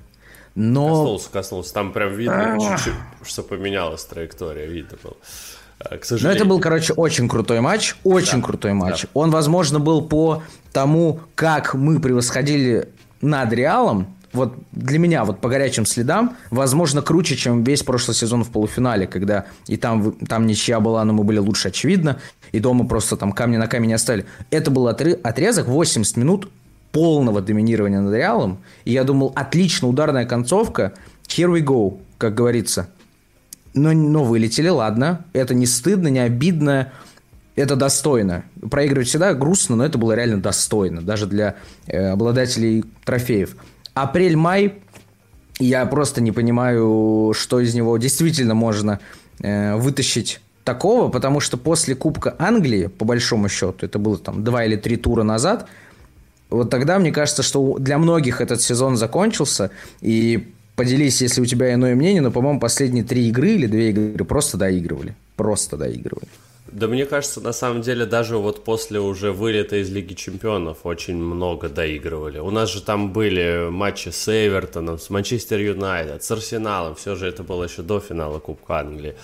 Но... 0.56 0.90
Коснулся, 0.90 1.30
коснулся. 1.32 1.74
Там 1.74 1.92
прям 1.92 2.14
видно 2.14 2.58
чуть-чуть, 2.60 2.94
что 3.24 3.44
поменялась 3.44 4.04
траектория, 4.06 4.68
видно 4.68 4.98
было. 5.04 5.18
А, 5.80 5.98
к 5.98 6.06
сожалению. 6.06 6.34
Но 6.34 6.36
это 6.36 6.50
был, 6.50 6.60
короче, 6.60 6.94
очень 6.94 7.30
крутой 7.30 7.62
матч, 7.62 7.96
очень 8.04 8.42
да, 8.42 8.46
крутой 8.46 8.74
матч. 8.74 9.04
Да. 9.04 9.10
Он, 9.14 9.32
возможно, 9.32 9.80
был 9.80 10.02
по 10.02 10.44
тому, 10.74 11.22
как 11.36 11.74
мы 11.74 12.00
превосходили 12.00 12.90
над 13.22 13.54
Реалом, 13.54 14.08
вот 14.32 14.56
для 14.72 15.00
меня, 15.00 15.26
вот 15.26 15.40
по 15.40 15.50
горячим 15.50 15.86
следам, 15.86 16.38
возможно, 16.52 17.02
круче, 17.02 17.36
чем 17.36 17.64
весь 17.64 17.82
прошлый 17.82 18.16
сезон 18.16 18.44
в 18.44 18.50
полуфинале, 18.50 19.08
когда 19.08 19.46
и 19.68 19.78
там, 19.78 20.12
там 20.12 20.46
ничья 20.46 20.80
была, 20.80 21.04
но 21.04 21.14
мы 21.14 21.24
были 21.24 21.40
лучше, 21.40 21.70
очевидно, 21.70 22.20
и 22.52 22.60
дома 22.60 22.88
просто 22.88 23.18
там 23.18 23.32
камни 23.32 23.58
на 23.58 23.68
камень 23.68 23.90
не 23.90 23.94
оставили. 23.96 24.26
Это 24.52 24.70
был 24.70 24.88
отрезок 24.88 25.68
80 25.68 26.18
минут 26.18 26.50
полного 26.92 27.42
доминирования 27.42 28.02
над 28.02 28.14
Реалом, 28.14 28.60
и 28.86 28.92
я 28.92 29.04
думал, 29.04 29.32
отлично, 29.36 29.88
ударная 29.88 30.26
концовка, 30.26 30.94
here 31.28 31.52
we 31.52 31.64
go, 31.64 32.00
как 32.18 32.36
говорится. 32.36 32.90
Но, 33.74 33.92
но 33.94 34.24
вылетели, 34.24 34.68
ладно, 34.68 35.26
это 35.34 35.54
не 35.54 35.66
стыдно, 35.66 36.08
не 36.08 36.20
обидно, 36.20 36.92
это 37.56 37.76
достойно. 37.76 38.44
Проигрывать 38.70 39.08
всегда 39.08 39.34
грустно, 39.34 39.76
но 39.76 39.86
это 39.86 39.98
было 39.98 40.14
реально 40.14 40.42
достойно, 40.42 41.02
даже 41.02 41.28
для 41.28 41.56
э, 41.88 42.10
обладателей 42.10 42.84
трофеев. 43.06 43.56
Апрель-май, 43.94 44.82
я 45.60 45.86
просто 45.86 46.22
не 46.22 46.32
понимаю, 46.32 47.34
что 47.36 47.60
из 47.60 47.76
него 47.76 47.98
действительно 47.98 48.56
можно 48.56 49.00
э, 49.40 49.76
вытащить 49.76 50.40
такого, 50.64 51.10
потому 51.10 51.40
что 51.40 51.58
после 51.58 51.96
Кубка 51.96 52.36
Англии, 52.40 52.88
по 52.88 53.06
большому 53.06 53.50
счету, 53.50 53.86
это 53.86 54.00
было 54.00 54.18
там 54.18 54.44
два 54.44 54.64
или 54.64 54.76
три 54.76 54.96
тура 54.96 55.24
назад, 55.24 55.68
вот 56.50 56.70
тогда 56.70 56.98
мне 56.98 57.12
кажется, 57.12 57.44
что 57.44 57.78
для 57.78 57.98
многих 57.98 58.42
этот 58.42 58.62
сезон 58.62 58.98
закончился, 58.98 59.72
и 60.02 60.54
поделись, 60.80 61.22
если 61.22 61.42
у 61.42 61.46
тебя 61.46 61.74
иное 61.74 61.94
мнение, 61.94 62.22
но, 62.22 62.32
по-моему, 62.32 62.60
последние 62.62 63.04
три 63.04 63.28
игры 63.28 63.50
или 63.50 63.68
две 63.68 63.90
игры 63.90 64.24
просто 64.24 64.58
доигрывали. 64.58 65.14
Просто 65.36 65.76
доигрывали. 65.76 66.30
Да 66.72 66.88
мне 66.88 67.06
кажется, 67.06 67.42
на 67.42 67.52
самом 67.52 67.82
деле, 67.82 68.06
даже 68.06 68.38
вот 68.38 68.64
после 68.64 69.02
уже 69.02 69.34
вылета 69.34 69.76
из 69.76 69.90
Лиги 69.90 70.14
Чемпионов 70.14 70.78
очень 70.84 71.18
много 71.18 71.68
доигрывали. 71.68 72.40
У 72.40 72.50
нас 72.50 72.72
же 72.72 72.82
там 72.82 73.12
были 73.12 73.70
матчи 73.70 74.10
с 74.10 74.30
Эвертоном, 74.30 75.00
с 75.00 75.10
Манчестер 75.10 75.60
Юнайтед, 75.60 76.24
с 76.24 76.32
Арсеналом. 76.32 76.96
Все 76.96 77.16
же 77.16 77.28
это 77.28 77.44
было 77.44 77.66
еще 77.66 77.82
до 77.82 78.00
финала 78.00 78.40
Кубка 78.40 78.80
Англии. 78.80 79.16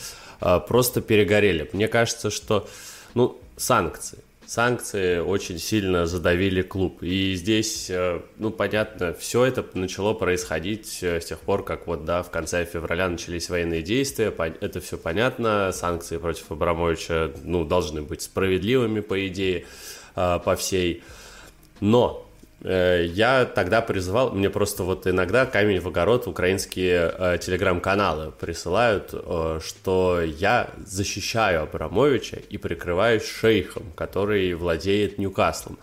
А, 0.41 0.59
просто 0.59 0.99
перегорели. 0.99 1.69
Мне 1.71 1.87
кажется, 1.87 2.31
что, 2.31 2.67
ну, 3.13 3.39
санкции 3.55 4.24
санкции 4.45 5.19
очень 5.19 5.59
сильно 5.59 6.05
задавили 6.05 6.61
клуб. 6.61 7.01
И 7.01 7.33
здесь, 7.35 7.89
э, 7.89 8.21
ну, 8.37 8.51
понятно, 8.51 9.13
все 9.13 9.45
это 9.45 9.65
начало 9.73 10.13
происходить 10.13 10.99
э, 11.01 11.19
с 11.19 11.25
тех 11.25 11.39
пор, 11.39 11.63
как 11.63 11.87
вот, 11.87 12.05
да, 12.05 12.23
в 12.23 12.31
конце 12.31 12.65
февраля 12.65 13.09
начались 13.09 13.49
военные 13.49 13.81
действия, 13.81 14.33
это 14.61 14.79
все 14.81 14.97
понятно, 14.97 15.71
санкции 15.71 16.17
против 16.17 16.51
Абрамовича, 16.51 17.31
ну, 17.43 17.65
должны 17.65 18.01
быть 18.01 18.21
справедливыми, 18.21 18.99
по 18.99 19.27
идее, 19.27 19.65
э, 20.15 20.39
по 20.43 20.55
всей. 20.55 21.03
Но 21.79 22.24
я 22.67 23.45
тогда 23.45 23.81
призывал, 23.81 24.31
мне 24.31 24.49
просто 24.49 24.83
вот 24.83 25.05
иногда 25.05 25.45
камень 25.45 25.79
в 25.79 25.87
огород 25.87 26.27
украинские 26.27 27.13
э, 27.15 27.37
телеграм-каналы 27.39 28.31
присылают, 28.31 29.09
э, 29.13 29.59
что 29.63 30.21
я 30.21 30.69
защищаю 30.85 31.61
Абрамовича 31.63 32.37
и 32.49 32.57
прикрываюсь 32.57 33.23
шейхом, 33.23 33.83
который 33.95 34.53
владеет 34.55 35.19
Ньюкаслом. 35.19 35.77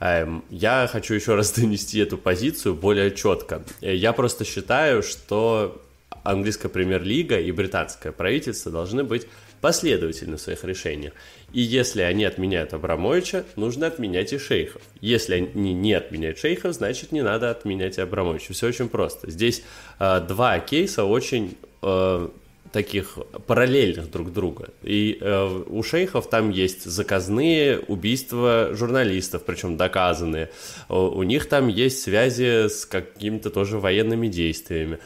Эм, 0.00 0.44
я 0.48 0.88
хочу 0.90 1.14
еще 1.14 1.34
раз 1.34 1.50
донести 1.56 1.98
эту 1.98 2.16
позицию 2.16 2.74
более 2.76 3.10
четко. 3.10 3.62
Э, 3.80 3.94
я 3.94 4.12
просто 4.12 4.44
считаю, 4.44 5.02
что 5.02 5.82
английская 6.22 6.68
премьер-лига 6.68 7.40
и 7.40 7.50
британское 7.50 8.12
правительство 8.12 8.70
должны 8.70 9.02
быть 9.02 9.26
последовательны 9.60 10.36
в 10.36 10.40
своих 10.40 10.62
решениях. 10.64 11.12
И 11.52 11.60
если 11.60 12.02
они 12.02 12.24
отменяют 12.24 12.74
Абрамовича, 12.74 13.44
нужно 13.56 13.86
отменять 13.86 14.32
и 14.32 14.38
шейхов. 14.38 14.82
Если 15.00 15.34
они 15.34 15.72
не 15.72 15.94
отменяют 15.94 16.38
шейхов, 16.38 16.74
значит 16.74 17.10
не 17.10 17.22
надо 17.22 17.50
отменять 17.50 17.98
и 17.98 18.02
Абрамовича. 18.02 18.52
Все 18.52 18.68
очень 18.68 18.88
просто. 18.88 19.30
Здесь 19.30 19.62
э, 19.98 20.20
два 20.28 20.58
кейса 20.58 21.04
очень 21.04 21.56
э, 21.82 22.28
таких 22.70 23.18
параллельных 23.46 24.10
друг 24.10 24.32
друга. 24.32 24.68
И 24.82 25.16
э, 25.20 25.62
у 25.66 25.82
шейхов 25.82 26.28
там 26.28 26.50
есть 26.50 26.84
заказные 26.84 27.78
убийства 27.78 28.70
журналистов, 28.72 29.44
причем 29.46 29.78
доказанные. 29.78 30.50
У, 30.90 30.96
у 30.96 31.22
них 31.22 31.48
там 31.48 31.68
есть 31.68 32.02
связи 32.02 32.68
с 32.68 32.84
какими-то 32.84 33.48
тоже 33.48 33.78
военными 33.78 34.28
действиями 34.28 34.98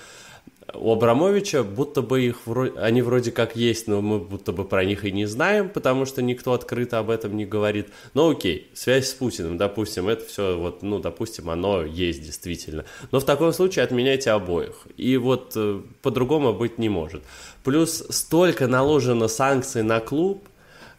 у 0.75 0.93
Абрамовича 0.93 1.63
будто 1.63 2.03
бы 2.03 2.23
их 2.23 2.47
вроде, 2.47 2.79
они 2.79 3.03
вроде 3.03 3.33
как 3.33 3.57
есть, 3.57 3.87
но 3.89 4.01
мы 4.01 4.19
будто 4.19 4.53
бы 4.53 4.65
про 4.65 4.85
них 4.85 5.05
и 5.05 5.13
не 5.13 5.27
знаем, 5.27 5.69
потому 5.69 6.07
что 6.07 6.23
никто 6.23 6.53
открыто 6.53 6.99
об 6.99 7.11
этом 7.11 7.37
не 7.37 7.45
говорит. 7.45 7.89
Но 8.15 8.31
окей, 8.31 8.71
связь 8.75 9.09
с 9.09 9.15
Путиным, 9.15 9.57
допустим, 9.57 10.09
это 10.09 10.25
все 10.25 10.57
вот, 10.59 10.83
ну, 10.83 10.99
допустим, 10.99 11.51
оно 11.51 11.83
есть 11.83 12.23
действительно. 12.23 12.85
Но 13.11 13.21
в 13.21 13.25
таком 13.25 13.53
случае 13.53 13.85
отменяйте 13.85 14.31
обоих. 14.31 14.87
И 14.97 15.17
вот 15.17 15.53
э, 15.57 15.81
по-другому 16.03 16.53
быть 16.53 16.79
не 16.79 16.89
может. 16.89 17.23
Плюс 17.65 18.05
столько 18.11 18.67
наложено 18.67 19.29
санкций 19.29 19.83
на 19.83 20.01
клуб, 20.01 20.49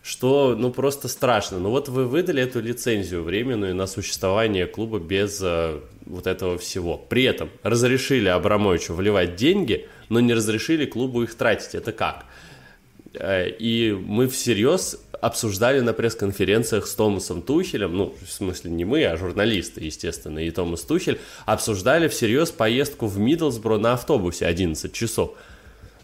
что, 0.04 0.56
ну, 0.58 0.70
просто 0.72 1.08
страшно. 1.08 1.60
Ну, 1.60 1.70
вот 1.70 1.88
вы 1.88 2.06
выдали 2.06 2.44
эту 2.44 2.60
лицензию 2.60 3.24
временную 3.24 3.74
на 3.74 3.88
существование 3.88 4.68
клуба 4.68 5.00
без 5.00 5.40
э, 5.42 5.80
вот 6.06 6.28
этого 6.28 6.58
всего. 6.58 6.98
При 6.98 7.24
этом 7.24 7.50
разрешили 7.64 8.30
Абрамовичу 8.30 8.94
вливать 8.94 9.36
деньги, 9.36 9.88
но 10.10 10.20
не 10.20 10.34
разрешили 10.34 10.86
клубу 10.86 11.24
их 11.24 11.36
тратить. 11.36 11.76
Это 11.76 11.92
как? 11.92 12.26
Э, 13.14 13.50
и 13.50 13.92
мы 13.92 14.28
всерьез 14.28 15.00
обсуждали 15.22 15.80
на 15.80 15.94
пресс-конференциях 15.94 16.86
с 16.86 16.96
Томасом 16.96 17.42
Тухелем, 17.42 17.96
ну, 17.96 18.14
в 18.22 18.30
смысле 18.30 18.72
не 18.72 18.84
мы, 18.84 19.06
а 19.06 19.16
журналисты, 19.16 19.82
естественно, 19.82 20.40
и 20.40 20.52
Томас 20.52 20.82
Тухель, 20.82 21.18
обсуждали 21.46 22.10
всерьез 22.10 22.52
поездку 22.52 23.08
в 23.08 23.18
Миддлсбро 23.18 23.78
на 23.78 23.94
автобусе 23.94 24.46
11 24.46 24.92
часов. 24.92 25.36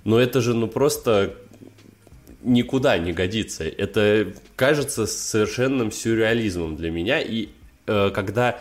Но 0.06 0.20
это 0.20 0.40
же, 0.40 0.54
ну, 0.54 0.68
просто 0.68 1.36
никуда 2.44 2.98
не 2.98 3.12
годится. 3.12 3.66
Это 3.66 4.28
кажется 4.56 5.06
совершенным 5.06 5.92
сюрреализмом 5.92 6.78
для 6.78 6.90
меня. 6.90 7.20
И 7.20 7.50
э, 7.88 8.12
когда, 8.14 8.60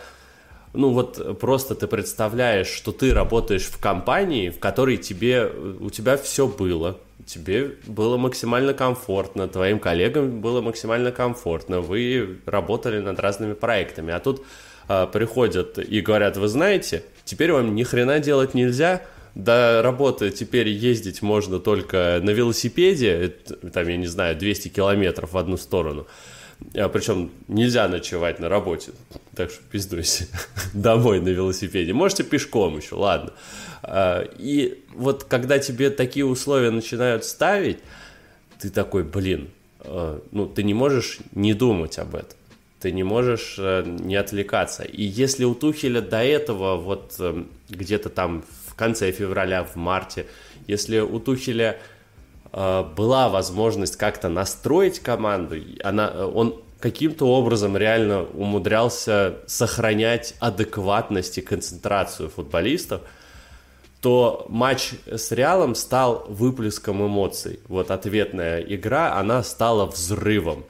ну 0.73 0.91
вот 0.91 1.39
просто 1.39 1.75
ты 1.75 1.87
представляешь, 1.87 2.69
что 2.69 2.93
ты 2.93 3.13
работаешь 3.13 3.65
в 3.65 3.79
компании, 3.79 4.51
в 4.51 4.59
которой 4.59 4.97
тебе, 4.97 5.51
у 5.81 5.91
тебя 5.91 6.17
все 6.17 6.47
было, 6.47 6.99
тебе 7.27 7.73
было 7.87 8.17
максимально 8.17 8.75
комфортно, 8.75 9.49
твоим 9.49 9.79
коллегам 9.79 10.41
было 10.41 10.61
максимально 10.61 11.13
комфортно, 11.13 11.81
вы 11.81 12.39
работали 12.47 12.99
над 13.01 13.19
разными 13.21 13.55
проектами, 13.55 14.13
а 14.13 14.21
тут 14.21 14.45
э, 14.89 15.07
приходят 15.13 15.79
и 15.79 16.01
говорят, 16.01 16.37
вы 16.37 16.49
знаете, 16.49 17.05
теперь 17.25 17.53
вам 17.53 17.75
ни 17.75 17.83
хрена 17.83 18.19
делать 18.21 18.55
нельзя, 18.55 19.03
до 19.35 19.83
работы 19.83 20.31
теперь 20.31 20.69
ездить 20.69 21.23
можно 21.23 21.61
только 21.61 22.21
на 22.23 22.31
велосипеде, 22.31 23.35
там, 23.73 23.87
я 23.87 23.97
не 23.97 24.07
знаю, 24.07 24.37
200 24.37 24.69
километров 24.69 25.33
в 25.33 25.39
одну 25.39 25.57
сторону. 25.57 26.07
А, 26.75 26.89
причем 26.89 27.31
нельзя 27.47 27.89
ночевать 27.89 28.41
на 28.41 28.49
работе, 28.49 28.93
так 29.35 29.51
что 29.51 29.63
пиздуйся 29.71 30.27
домой 30.75 31.21
на 31.21 31.29
велосипеде. 31.29 31.93
Можете 31.93 32.25
пешком 32.25 32.77
еще, 32.77 32.97
ладно. 32.97 33.33
А, 33.83 34.23
и 34.39 34.83
вот 34.95 35.25
когда 35.25 35.59
тебе 35.59 35.91
такие 35.91 36.25
условия 36.25 36.71
начинают 36.71 37.25
ставить, 37.25 37.79
ты 38.59 38.71
такой, 38.71 39.05
блин, 39.05 39.49
а, 39.81 40.21
ну 40.33 40.47
ты 40.47 40.63
не 40.63 40.75
можешь 40.75 41.19
не 41.33 41.55
думать 41.55 41.99
об 41.99 42.15
этом. 42.15 42.39
Ты 42.81 42.93
не 42.93 43.03
можешь 43.03 43.57
э, 43.59 43.83
не 43.85 44.15
отвлекаться. 44.15 44.85
И 44.85 45.03
если 45.03 45.45
у 45.45 45.57
Тухеля 45.57 46.01
до 46.01 46.23
этого, 46.23 46.77
вот 46.77 47.17
э, 47.19 47.43
где-то 47.69 48.09
там 48.09 48.45
в 48.67 48.77
конце 48.77 49.11
февраля, 49.11 49.65
в 49.65 49.75
марте, 49.75 50.27
если 50.69 51.01
у 51.01 51.19
Тухеля 51.19 51.81
была 52.53 53.29
возможность 53.29 53.97
как-то 53.97 54.29
настроить 54.29 55.01
команду, 55.01 55.57
она, 55.83 56.27
он 56.27 56.61
каким-то 56.81 57.27
образом 57.27 57.77
реально 57.77 58.23
умудрялся 58.23 59.39
сохранять 59.47 60.35
адекватность 60.39 61.39
и 61.39 61.43
концентрацию 61.43 62.31
футболистов, 62.31 63.03
то 64.01 64.47
матч 64.49 64.93
с 65.07 65.33
Реалом 65.33 65.75
стал 65.75 66.25
выплеском 66.29 67.05
эмоций. 67.05 67.59
Вот 67.67 67.91
ответная 67.91 68.61
игра, 68.61 69.17
она 69.17 69.43
стала 69.43 69.87
взрывом. 69.87 70.65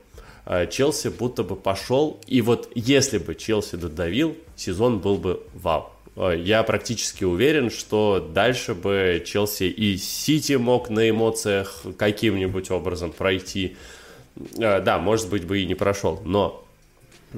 А 0.47 0.67
Челси 0.67 1.09
будто 1.09 1.43
бы 1.43 1.57
пошел, 1.57 2.19
и 2.27 2.41
вот 2.41 2.71
если 2.75 3.19
бы 3.19 3.35
Челси 3.35 3.77
додавил, 3.77 4.35
сезон 4.57 4.99
был 4.99 5.17
бы 5.17 5.43
вау. 5.53 5.91
Я 6.19 6.65
практически 6.65 7.25
уверен, 7.25 7.71
что 7.71 8.19
дальше 8.35 8.75
бы 8.75 9.23
Челси 9.25 9.65
и 9.65 9.97
Сити 9.97 10.55
мог 10.55 10.91
на 10.91 11.09
эмоциях 11.09 11.83
каким-нибудь 11.97 12.71
образом 12.71 13.13
пройти. 13.13 13.77
А, 14.61 14.81
да, 14.81 14.99
может 14.99 15.29
быть, 15.29 15.45
бы 15.45 15.61
и 15.61 15.67
не 15.67 15.77
прошел, 15.77 16.21
но 16.25 16.65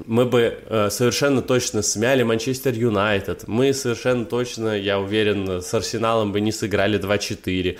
мы 0.05 0.25
бы 0.25 0.57
э, 0.65 0.89
совершенно 0.89 1.41
точно 1.41 1.81
смяли 1.81 2.23
Манчестер 2.23 2.73
Юнайтед. 2.73 3.47
Мы 3.47 3.73
совершенно 3.73 4.25
точно, 4.25 4.77
я 4.77 4.99
уверен, 4.99 5.61
с 5.61 5.73
Арсеналом 5.73 6.31
бы 6.31 6.39
не 6.39 6.51
сыграли 6.51 6.99
2-4. 6.99 7.77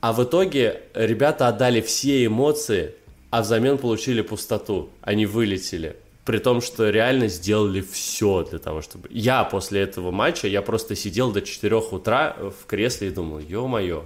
А 0.00 0.12
в 0.12 0.24
итоге 0.24 0.82
ребята 0.94 1.48
отдали 1.48 1.80
все 1.82 2.24
эмоции, 2.24 2.94
а 3.30 3.42
взамен 3.42 3.76
получили 3.78 4.22
пустоту. 4.22 4.90
Они 5.02 5.26
вылетели. 5.26 5.96
При 6.28 6.38
том, 6.38 6.60
что 6.60 6.90
реально 6.90 7.28
сделали 7.28 7.80
все 7.80 8.44
для 8.44 8.58
того, 8.58 8.82
чтобы... 8.82 9.08
Я 9.10 9.44
после 9.44 9.80
этого 9.80 10.10
матча, 10.10 10.46
я 10.46 10.60
просто 10.60 10.94
сидел 10.94 11.32
до 11.32 11.40
4 11.40 11.76
утра 11.76 12.36
в 12.38 12.66
кресле 12.66 13.08
и 13.08 13.10
думал, 13.10 13.38
ё-моё, 13.38 14.04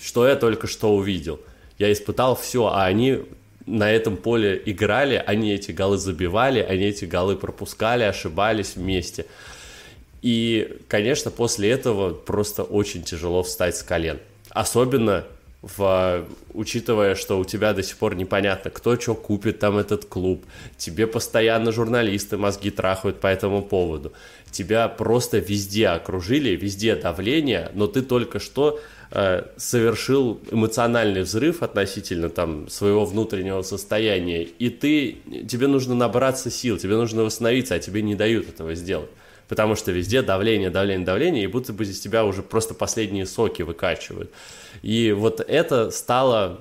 что 0.00 0.28
я 0.28 0.36
только 0.36 0.66
что 0.66 0.94
увидел– 0.94 1.40
я 1.78 1.92
испытал 1.92 2.36
все, 2.36 2.66
а 2.66 2.84
они 2.84 3.20
на 3.66 3.90
этом 3.90 4.16
поле 4.16 4.60
играли, 4.64 5.22
они 5.26 5.52
эти 5.52 5.72
голы 5.72 5.98
забивали, 5.98 6.60
они 6.60 6.84
эти 6.84 7.04
голы 7.04 7.36
пропускали, 7.36 8.04
ошибались 8.04 8.76
вместе. 8.76 9.26
И, 10.22 10.78
конечно, 10.88 11.30
после 11.30 11.70
этого 11.70 12.14
просто 12.14 12.62
очень 12.62 13.02
тяжело 13.02 13.42
встать 13.42 13.76
с 13.76 13.82
колен. 13.82 14.20
Особенно 14.50 15.24
в, 15.76 16.24
учитывая, 16.52 17.14
что 17.14 17.38
у 17.38 17.44
тебя 17.44 17.72
до 17.72 17.82
сих 17.82 17.96
пор 17.96 18.14
непонятно, 18.14 18.70
кто 18.70 18.98
что 18.98 19.14
купит 19.14 19.58
там 19.58 19.78
этот 19.78 20.04
клуб, 20.04 20.44
тебе 20.76 21.06
постоянно 21.06 21.72
журналисты 21.72 22.36
мозги 22.36 22.70
трахают 22.70 23.20
по 23.20 23.26
этому 23.26 23.62
поводу, 23.62 24.12
тебя 24.50 24.88
просто 24.88 25.38
везде 25.38 25.88
окружили, 25.88 26.50
везде 26.50 26.96
давление, 26.96 27.70
но 27.74 27.86
ты 27.86 28.02
только 28.02 28.38
что 28.38 28.80
Э, 29.16 29.44
совершил 29.56 30.40
эмоциональный 30.50 31.22
взрыв 31.22 31.62
относительно 31.62 32.30
там 32.30 32.68
своего 32.68 33.04
внутреннего 33.04 33.62
состояния, 33.62 34.42
и 34.42 34.70
ты, 34.70 35.18
тебе 35.48 35.68
нужно 35.68 35.94
набраться 35.94 36.50
сил, 36.50 36.78
тебе 36.78 36.96
нужно 36.96 37.22
восстановиться, 37.22 37.76
а 37.76 37.78
тебе 37.78 38.02
не 38.02 38.16
дают 38.16 38.48
этого 38.48 38.74
сделать. 38.74 39.10
Потому 39.48 39.76
что 39.76 39.92
везде 39.92 40.22
давление, 40.22 40.70
давление, 40.70 41.04
давление, 41.04 41.44
и 41.44 41.46
будто 41.46 41.72
бы 41.72 41.84
из 41.84 42.00
тебя 42.00 42.24
уже 42.24 42.42
просто 42.42 42.74
последние 42.74 43.26
соки 43.26 43.62
выкачивают. 43.62 44.30
И 44.82 45.12
вот 45.12 45.40
это 45.40 45.90
стало 45.90 46.60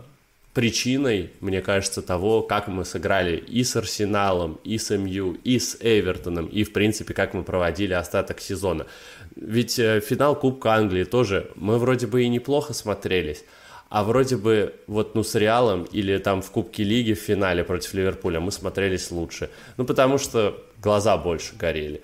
причиной, 0.54 1.32
мне 1.40 1.62
кажется, 1.62 2.02
того, 2.02 2.42
как 2.42 2.68
мы 2.68 2.86
сыграли 2.86 3.38
и 3.38 3.64
с 3.64 3.76
Арсеналом, 3.76 4.60
и 4.64 4.78
с 4.78 4.96
МЮ, 4.96 5.38
и 5.44 5.58
с 5.58 5.78
Эвертоном, 5.80 6.46
и, 6.46 6.64
в 6.64 6.74
принципе, 6.74 7.14
как 7.14 7.34
мы 7.34 7.44
проводили 7.44 7.94
остаток 7.94 8.40
сезона. 8.40 8.86
Ведь 9.36 9.80
э, 9.80 10.00
финал 10.00 10.36
Кубка 10.36 10.74
Англии 10.76 11.06
тоже 11.06 11.50
мы 11.56 11.80
вроде 11.80 12.06
бы 12.06 12.24
и 12.24 12.30
неплохо 12.30 12.74
смотрелись, 12.74 13.44
а 13.90 14.04
вроде 14.04 14.38
бы 14.38 14.76
вот 14.86 15.16
ну 15.16 15.24
с 15.24 15.34
Реалом 15.34 15.84
или 15.86 16.18
там 16.20 16.44
в 16.44 16.52
Кубке 16.52 16.84
Лиги 16.84 17.14
в 17.14 17.20
финале 17.20 17.64
против 17.64 17.96
Ливерпуля 17.96 18.40
мы 18.40 18.52
смотрелись 18.52 19.10
лучше. 19.10 19.50
Ну 19.78 19.86
потому 19.86 20.20
что 20.20 20.64
глаза 20.80 21.18
больше 21.18 21.56
горели 21.56 22.02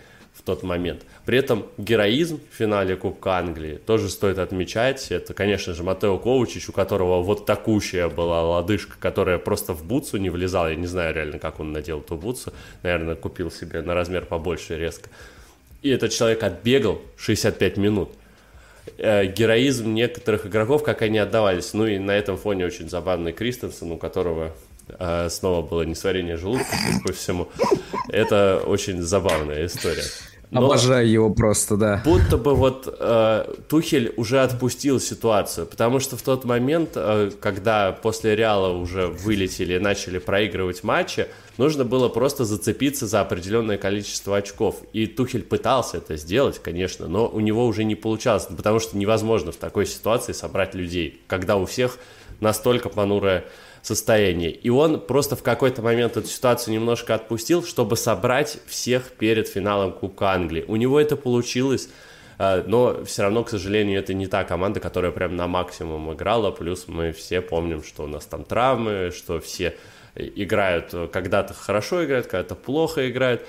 тот 0.50 0.64
момент. 0.64 1.04
При 1.26 1.38
этом 1.38 1.68
героизм 1.78 2.40
в 2.52 2.56
финале 2.56 2.96
Кубка 2.96 3.38
Англии 3.38 3.76
тоже 3.76 4.10
стоит 4.10 4.40
отмечать. 4.40 5.12
Это, 5.12 5.36
конечно 5.36 5.76
же, 5.76 5.84
Матео 5.84 6.18
Ковачич, 6.18 6.70
у 6.70 6.72
которого 6.72 7.22
вот 7.22 7.46
такущая 7.46 8.10
была 8.10 8.42
лодыжка, 8.44 8.96
которая 9.00 9.38
просто 9.38 9.74
в 9.74 9.84
бутсу 9.84 10.18
не 10.18 10.32
влезала. 10.32 10.70
Я 10.70 10.76
не 10.76 10.88
знаю 10.88 11.14
реально, 11.14 11.38
как 11.38 11.60
он 11.60 11.72
надел 11.72 12.00
эту 12.00 12.16
бутсу. 12.16 12.52
Наверное, 12.82 13.16
купил 13.16 13.52
себе 13.52 13.84
на 13.84 13.94
размер 13.94 14.26
побольше 14.26 14.76
резко. 14.80 15.10
И 15.84 15.90
этот 15.90 16.12
человек 16.12 16.42
отбегал 16.42 17.00
65 17.18 17.78
минут. 17.78 18.10
Э, 18.98 19.28
героизм 19.28 19.94
некоторых 19.94 20.48
игроков, 20.48 20.84
как 20.84 21.04
они 21.04 21.20
отдавались. 21.20 21.74
Ну 21.74 21.86
и 21.86 22.00
на 22.00 22.12
этом 22.12 22.38
фоне 22.38 22.66
очень 22.66 22.90
забавный 22.90 23.34
Кристенсен, 23.34 23.92
у 23.92 23.98
которого 23.98 24.52
э, 24.88 25.30
снова 25.30 25.62
было 25.62 25.84
несварение 25.84 26.38
желудка, 26.38 26.76
по 27.06 27.14
всему. 27.14 27.50
Это 28.08 28.64
очень 28.66 29.00
забавная 29.02 29.68
история. 29.68 30.04
Но 30.52 30.66
Обожаю 30.66 31.08
его 31.08 31.30
просто, 31.30 31.78
да. 31.78 32.02
Будто 32.04 32.38
бы 32.38 32.56
вот 32.56 32.92
э, 33.00 33.54
Тухель 33.68 34.14
уже 34.18 34.42
отпустил 34.42 35.00
ситуацию, 35.00 35.68
потому 35.68 36.00
что 36.00 36.18
в 36.18 36.24
тот 36.24 36.44
момент, 36.44 36.92
э, 36.96 37.30
когда 37.40 37.92
после 37.92 38.36
Реала 38.36 38.76
уже 38.76 39.08
вылетели 39.08 39.76
и 39.76 39.80
начали 39.80 40.18
проигрывать 40.18 40.84
матчи, 40.84 41.28
нужно 41.58 41.86
было 41.86 42.10
просто 42.10 42.46
зацепиться 42.46 43.06
за 43.06 43.22
определенное 43.22 43.78
количество 43.78 44.38
очков. 44.38 44.78
И 44.92 45.06
Тухель 45.06 45.44
пытался 45.44 45.98
это 45.98 46.18
сделать, 46.18 46.58
конечно, 46.58 47.08
но 47.08 47.28
у 47.28 47.40
него 47.42 47.68
уже 47.68 47.84
не 47.84 47.94
получалось, 47.94 48.48
потому 48.50 48.80
что 48.80 48.98
невозможно 48.98 49.52
в 49.52 49.58
такой 49.58 49.86
ситуации 49.86 50.32
собрать 50.32 50.74
людей, 50.74 51.22
когда 51.28 51.58
у 51.58 51.68
всех 51.68 52.00
настолько 52.40 52.90
понурая 52.90 53.46
состоянии. 53.82 54.52
И 54.52 54.70
он 54.70 55.00
просто 55.00 55.36
в 55.36 55.44
какой-то 55.44 55.82
момент 55.82 56.18
эту 56.18 56.28
ситуацию 56.28 56.74
немножко 56.74 57.16
отпустил, 57.16 57.64
чтобы 57.64 57.98
собрать 57.98 58.58
всех 58.68 59.12
перед 59.12 59.48
финалом 59.48 59.94
Кубка 59.94 60.32
Англии. 60.32 60.66
У 60.68 60.76
него 60.76 61.00
это 61.00 61.16
получилось, 61.16 61.90
э, 62.38 62.64
но 62.68 63.04
все 63.06 63.24
равно, 63.24 63.44
к 63.44 63.50
сожалению, 63.50 64.00
это 64.00 64.14
не 64.14 64.28
та 64.28 64.44
команда, 64.44 64.80
которая 64.80 65.12
прям 65.12 65.36
на 65.36 65.48
максимум 65.48 66.14
играла. 66.14 66.52
Плюс 66.52 66.88
мы 66.88 67.12
все 67.12 67.42
помним, 67.42 67.84
что 67.84 68.04
у 68.04 68.08
нас 68.08 68.26
там 68.26 68.44
травмы, 68.44 69.12
что 69.16 69.40
все 69.40 69.76
играют, 70.16 70.94
когда-то 71.12 71.54
хорошо 71.54 72.04
играют, 72.04 72.28
когда-то 72.28 72.56
плохо 72.56 73.10
играют. 73.10 73.42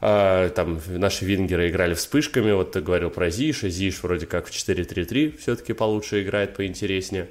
А, 0.00 0.48
там 0.50 0.80
наши 0.88 1.24
вингеры 1.24 1.70
играли 1.70 1.94
вспышками, 1.94 2.52
вот 2.52 2.72
ты 2.72 2.80
говорил 2.80 3.10
про 3.10 3.30
Зиша, 3.30 3.68
Зиш 3.68 4.02
вроде 4.02 4.26
как 4.26 4.46
в 4.46 4.50
4-3-3 4.50 5.36
все-таки 5.38 5.72
получше 5.72 6.22
играет, 6.22 6.54
поинтереснее 6.54 7.28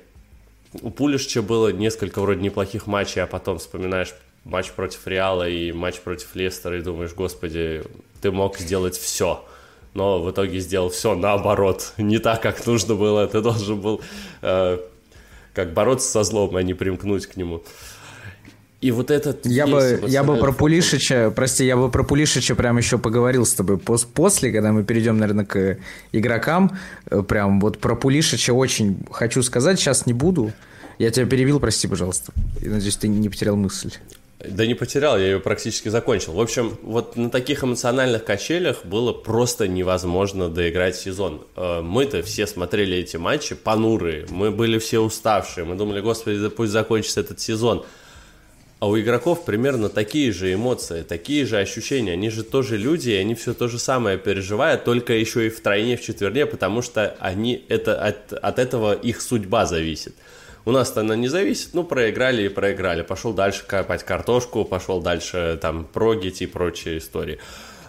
у 0.82 0.90
Пулишча 0.90 1.42
было 1.42 1.72
несколько 1.72 2.22
вроде 2.22 2.42
неплохих 2.42 2.88
матчей, 2.88 3.22
а 3.22 3.28
потом 3.28 3.60
вспоминаешь 3.60 4.14
матч 4.44 4.72
против 4.72 5.06
Реала 5.08 5.48
и 5.48 5.72
матч 5.72 6.00
против 6.00 6.36
Лестера 6.36 6.78
и 6.78 6.82
думаешь, 6.82 7.14
господи, 7.14 7.84
ты 8.22 8.32
мог 8.32 8.58
сделать 8.58 8.98
все. 8.98 9.44
Но 9.94 10.22
в 10.22 10.30
итоге 10.30 10.60
сделал 10.60 10.90
все 10.90 11.16
наоборот, 11.16 11.94
не 11.98 12.20
так, 12.20 12.42
как 12.42 12.66
нужно 12.66 12.96
было. 12.96 13.28
Ты 13.28 13.42
должен 13.42 13.82
был 13.82 14.02
э, 14.42 14.80
как 15.54 15.74
бороться 15.74 16.10
со 16.10 16.24
злом, 16.24 16.56
а 16.56 16.62
не 16.62 16.74
примкнуть 16.74 17.26
к 17.26 17.36
нему. 17.36 17.64
И 18.80 18.92
вот 18.92 19.10
этот... 19.10 19.46
Я 19.46 19.66
бы, 19.66 20.04
я 20.08 20.24
бы 20.24 20.38
про 20.38 20.52
Пулишича, 20.52 21.32
прости, 21.36 21.66
я 21.66 21.76
бы 21.76 21.90
про 21.90 22.04
Пулишича 22.04 22.54
прям 22.54 22.78
еще 22.78 23.00
поговорил 23.00 23.44
с 23.44 23.54
тобой 23.54 23.80
после, 23.80 24.52
когда 24.52 24.72
мы 24.72 24.84
перейдем, 24.84 25.18
наверное, 25.18 25.46
к 25.46 25.78
игрокам. 26.12 26.78
Э, 27.10 27.24
прям 27.24 27.60
вот 27.60 27.80
про 27.80 27.96
Пулишича 27.96 28.54
очень 28.54 29.00
хочу 29.12 29.42
сказать, 29.42 29.80
сейчас 29.80 30.06
не 30.06 30.14
буду. 30.14 30.54
Я 31.00 31.10
тебя 31.10 31.26
перевел, 31.26 31.60
прости, 31.60 31.88
пожалуйста. 31.88 32.34
Я 32.62 32.72
надеюсь, 32.72 32.98
ты 32.98 33.08
не 33.08 33.30
потерял 33.30 33.56
мысль. 33.56 33.94
Да 34.48 34.68
не 34.68 34.76
потерял, 34.76 35.18
я 35.18 35.26
ее 35.26 35.40
практически 35.40 35.90
закончил. 35.90 36.34
В 36.34 36.40
общем, 36.40 36.78
вот 36.84 37.16
на 37.16 37.32
таких 37.32 37.64
эмоциональных 37.64 38.24
качелях 38.24 38.86
было 38.86 39.12
просто 39.12 39.68
невозможно 39.68 40.50
доиграть 40.50 40.96
сезон. 40.96 41.42
Э, 41.56 41.82
мы-то 41.82 42.22
все 42.22 42.46
смотрели 42.46 42.98
эти 42.98 43.18
матчи 43.18 43.56
понурые, 43.56 44.28
мы 44.30 44.52
были 44.52 44.78
все 44.78 45.00
уставшие, 45.00 45.66
мы 45.66 45.76
думали, 45.76 46.02
господи, 46.02 46.38
да 46.38 46.52
пусть 46.52 46.72
закончится 46.72 47.22
этот 47.22 47.40
сезон. 47.40 47.84
А 48.80 48.88
у 48.88 49.00
игроков 49.00 49.44
примерно 49.44 49.90
такие 49.90 50.32
же 50.32 50.54
эмоции, 50.54 51.02
такие 51.02 51.46
же 51.46 51.58
ощущения. 51.58 52.14
Они 52.14 52.30
же 52.30 52.44
тоже 52.44 52.78
люди, 52.78 53.10
и 53.10 53.16
они 53.16 53.34
все 53.34 53.56
то 53.56 53.68
же 53.68 53.80
самое 53.80 54.20
переживают, 54.20 54.84
только 54.84 55.14
еще 55.14 55.48
и 55.48 55.50
в 55.50 55.60
тройне, 55.62 55.98
в 55.98 56.02
четверне, 56.02 56.46
потому 56.46 56.84
что 56.84 57.16
они 57.20 57.66
это, 57.70 58.00
от, 58.00 58.34
от 58.34 58.60
этого 58.60 58.94
их 58.94 59.22
судьба 59.22 59.66
зависит. 59.66 60.14
У 60.66 60.72
нас-то 60.72 61.00
она 61.00 61.16
не 61.16 61.28
зависит, 61.28 61.70
ну, 61.74 61.84
проиграли 61.84 62.44
и 62.44 62.50
проиграли. 62.50 63.02
Пошел 63.02 63.34
дальше 63.34 63.64
копать 63.66 64.04
картошку, 64.04 64.64
пошел 64.64 65.02
дальше 65.02 65.58
там 65.60 65.86
прогить 65.86 66.42
и 66.44 66.46
прочие 66.46 67.00
истории. 67.00 67.40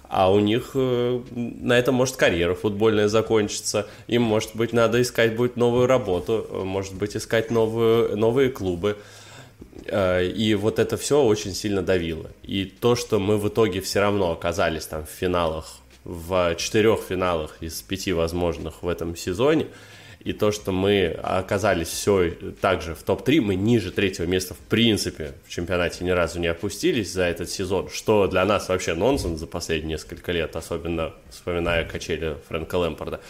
А 0.08 0.32
у 0.32 0.38
них 0.38 0.70
э, 0.74 1.20
на 1.34 1.78
этом 1.78 1.96
может 1.96 2.16
карьера 2.16 2.54
футбольная 2.54 3.08
закончиться. 3.08 3.86
Им, 4.06 4.22
может 4.22 4.56
быть, 4.56 4.72
надо 4.72 5.02
искать 5.02 5.36
будет 5.36 5.56
новую 5.56 5.86
работу, 5.86 6.46
может 6.64 6.94
быть, 6.94 7.14
искать 7.14 7.50
новую, 7.50 8.16
новые 8.16 8.48
клубы. 8.48 8.96
Э, 9.86 10.24
и 10.24 10.54
вот 10.54 10.78
это 10.78 10.96
все 10.96 11.22
очень 11.22 11.54
сильно 11.54 11.82
давило. 11.82 12.30
И 12.42 12.64
то, 12.64 12.96
что 12.96 13.18
мы 13.18 13.38
в 13.38 13.48
итоге 13.48 13.80
все 13.80 14.00
равно 14.00 14.30
оказались 14.32 14.86
там 14.86 15.06
в 15.06 15.10
финалах, 15.10 15.78
в 16.04 16.54
четырех 16.56 17.00
финалах 17.00 17.56
из 17.60 17.80
пяти 17.82 18.12
возможных 18.12 18.82
в 18.82 18.88
этом 18.88 19.16
сезоне, 19.16 19.66
и 20.20 20.32
то, 20.32 20.50
что 20.50 20.72
мы 20.72 21.06
оказались 21.22 21.88
все 21.88 22.32
так 22.60 22.82
же 22.82 22.94
в 22.94 23.02
топ-3, 23.02 23.40
мы 23.40 23.54
ниже 23.54 23.92
третьего 23.92 24.26
места 24.26 24.54
в 24.54 24.58
принципе 24.58 25.34
в 25.46 25.50
чемпионате 25.50 26.04
ни 26.04 26.10
разу 26.10 26.40
не 26.40 26.48
опустились 26.48 27.12
за 27.12 27.22
этот 27.22 27.50
сезон, 27.50 27.88
что 27.88 28.26
для 28.26 28.44
нас 28.44 28.68
вообще 28.68 28.94
нонсенс 28.94 29.38
за 29.38 29.46
последние 29.46 29.92
несколько 29.92 30.32
лет, 30.32 30.56
особенно 30.56 31.14
вспоминая 31.30 31.84
качели 31.84 32.36
Фрэнка 32.48 32.76
Лэмпорда 32.76 33.20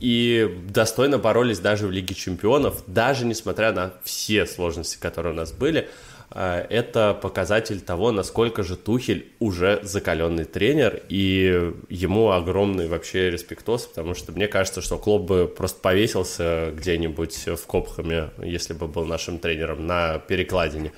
и 0.00 0.58
достойно 0.68 1.18
боролись 1.18 1.58
даже 1.58 1.86
в 1.86 1.90
Лиге 1.90 2.14
Чемпионов, 2.14 2.82
даже 2.86 3.26
несмотря 3.26 3.72
на 3.72 3.92
все 4.02 4.46
сложности, 4.46 4.98
которые 4.98 5.34
у 5.34 5.36
нас 5.36 5.52
были. 5.52 5.88
Э, 6.30 6.66
это 6.70 7.12
показатель 7.20 7.80
того, 7.80 8.10
насколько 8.10 8.62
же 8.62 8.76
Тухель 8.76 9.30
уже 9.38 9.80
закаленный 9.82 10.44
тренер, 10.44 11.02
и 11.08 11.72
ему 11.90 12.30
огромный 12.30 12.88
вообще 12.88 13.30
респектос, 13.30 13.86
потому 13.86 14.14
что 14.14 14.32
мне 14.32 14.48
кажется, 14.48 14.80
что 14.80 14.98
Клоп 14.98 15.22
бы 15.22 15.46
просто 15.46 15.80
повесился 15.80 16.72
где-нибудь 16.74 17.46
в 17.46 17.66
Копхаме, 17.66 18.30
если 18.42 18.72
бы 18.72 18.88
был 18.88 19.04
нашим 19.04 19.38
тренером, 19.38 19.86
на 19.86 20.18
перекладине. 20.18 20.92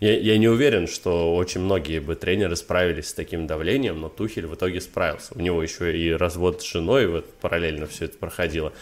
Я, 0.00 0.16
я 0.16 0.38
не 0.38 0.48
уверен, 0.48 0.86
что 0.86 1.34
очень 1.34 1.60
многие 1.60 1.98
бы 1.98 2.14
тренеры 2.14 2.54
справились 2.54 3.08
с 3.08 3.14
таким 3.14 3.46
давлением, 3.46 4.00
но 4.00 4.08
Тухель 4.08 4.46
в 4.46 4.54
итоге 4.54 4.80
справился. 4.80 5.32
У 5.34 5.40
него 5.40 5.62
еще 5.62 5.96
и 5.96 6.12
развод 6.12 6.62
с 6.62 6.64
женой 6.64 7.06
вот 7.08 7.32
параллельно 7.34 7.86
все 7.86 8.04
это 8.04 8.16
проходило. 8.16 8.72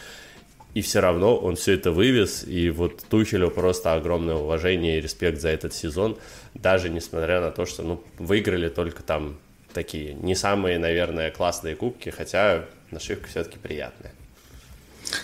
И 0.74 0.82
все 0.82 1.00
равно 1.00 1.34
он 1.38 1.56
все 1.56 1.72
это 1.72 1.90
вывез, 1.90 2.44
и 2.46 2.68
вот 2.68 3.02
Тухелю 3.08 3.50
просто 3.50 3.94
огромное 3.94 4.34
уважение 4.34 4.98
и 4.98 5.00
респект 5.00 5.40
за 5.40 5.48
этот 5.48 5.72
сезон, 5.72 6.18
даже 6.52 6.90
несмотря 6.90 7.40
на 7.40 7.50
то, 7.50 7.64
что 7.64 7.82
ну, 7.82 8.04
выиграли 8.18 8.68
только 8.68 9.02
там 9.02 9.38
такие 9.72 10.12
не 10.12 10.34
самые, 10.34 10.78
наверное, 10.78 11.30
классные 11.30 11.76
кубки, 11.76 12.10
хотя 12.10 12.66
нашивка 12.90 13.26
все-таки 13.28 13.58
приятная. 13.58 14.12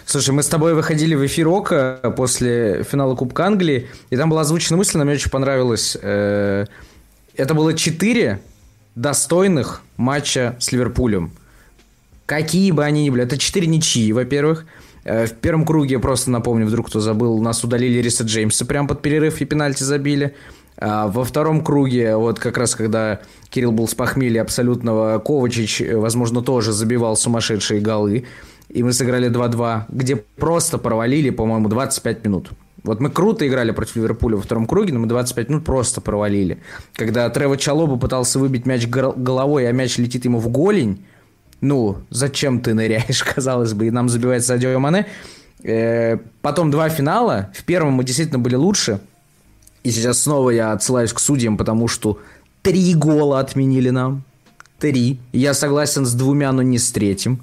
Слушай, 0.07 0.31
мы 0.31 0.43
с 0.43 0.49
тобой 0.49 0.75
выходили 0.75 1.15
в 1.15 1.25
эфир 1.27 1.49
Ока 1.49 1.99
после 2.17 2.85
финала 2.85 3.15
Кубка 3.15 3.47
Англии, 3.47 3.89
и 4.11 4.17
там 4.17 4.31
была 4.31 4.43
озвучена 4.43 4.77
мысль, 4.77 4.97
она 4.97 5.05
мне 5.05 5.15
очень 5.15 5.31
понравилась. 5.31 5.97
Э, 6.01 6.67
это 7.37 7.55
было 7.55 7.75
четыре 7.75 8.41
достойных 8.95 9.83
матча 9.97 10.57
с 10.61 10.73
Ливерпулем. 10.73 11.33
Какие 12.27 12.71
бы 12.71 12.85
они 12.85 13.05
ни 13.05 13.11
были. 13.11 13.25
Это 13.25 13.37
четыре 13.39 13.67
ничьи, 13.67 14.13
во-первых. 14.13 14.67
Э, 15.05 15.27
в 15.27 15.33
первом 15.33 15.65
круге, 15.65 15.99
просто 15.99 16.31
напомню, 16.31 16.67
вдруг 16.67 16.89
кто 16.89 17.01
забыл, 17.01 17.41
нас 17.41 17.65
удалили 17.65 18.01
Риса 18.01 18.25
Джеймса 18.25 18.65
прямо 18.65 18.89
под 18.89 19.03
перерыв 19.03 19.41
и 19.41 19.45
пенальти 19.45 19.83
забили. 19.83 20.35
А 20.77 21.09
во 21.09 21.25
втором 21.25 21.63
круге, 21.63 22.17
вот 22.17 22.39
как 22.39 22.57
раз 22.57 22.75
когда 22.75 23.21
Кирилл 23.51 23.73
был 23.73 23.87
с 23.87 23.95
похмелья 23.95 24.43
абсолютного, 24.43 25.19
Ковачич, 25.19 25.83
э, 25.83 25.97
возможно, 25.97 26.43
тоже 26.43 26.73
забивал 26.73 27.17
сумасшедшие 27.17 27.81
голы 27.81 28.27
и 28.73 28.83
мы 28.83 28.93
сыграли 28.93 29.31
2-2, 29.31 29.85
где 29.89 30.17
просто 30.17 30.79
провалили, 30.79 31.31
по-моему, 31.31 31.69
25 31.69 32.25
минут. 32.25 32.51
Вот 32.85 33.01
мы 33.01 33.11
круто 33.11 33.47
играли 33.47 33.71
против 33.71 33.97
Ливерпуля 33.97 34.37
во 34.37 34.43
втором 34.43 34.67
круге, 34.67 34.93
но 34.93 35.01
мы 35.01 35.07
25 35.07 35.51
минут 35.51 35.65
просто 35.65 36.01
провалили. 36.01 36.59
Когда 36.95 37.29
Трево 37.31 37.57
Чалоба 37.57 37.97
пытался 37.97 38.39
выбить 38.39 38.67
мяч 38.67 38.89
головой, 38.89 39.69
а 39.69 39.73
мяч 39.73 39.99
летит 39.99 40.25
ему 40.25 40.41
в 40.41 40.49
голень, 40.49 41.05
ну, 41.61 41.99
зачем 42.11 42.61
ты 42.61 42.75
ныряешь, 42.75 43.23
казалось 43.35 43.73
бы, 43.75 43.87
и 43.87 43.91
нам 43.91 44.09
забивает 44.09 44.45
Садио 44.45 44.79
Мане. 44.81 45.07
Э, 45.63 46.17
потом 46.41 46.71
два 46.71 46.89
финала. 46.89 47.53
В 47.55 47.63
первом 47.65 47.93
мы 47.93 48.05
действительно 48.05 48.41
были 48.41 48.57
лучше. 48.57 49.01
И 49.85 49.91
сейчас 49.91 50.21
снова 50.21 50.51
я 50.51 50.73
отсылаюсь 50.73 51.13
к 51.13 51.21
судьям, 51.21 51.57
потому 51.57 51.89
что 51.89 52.19
три 52.63 52.95
гола 52.95 53.39
отменили 53.39 53.91
нам. 53.91 54.25
Три. 54.79 55.21
Я 55.33 55.55
согласен 55.55 56.05
с 56.05 56.15
двумя, 56.15 56.51
но 56.53 56.63
не 56.63 56.79
с 56.79 56.91
третьим. 56.91 57.43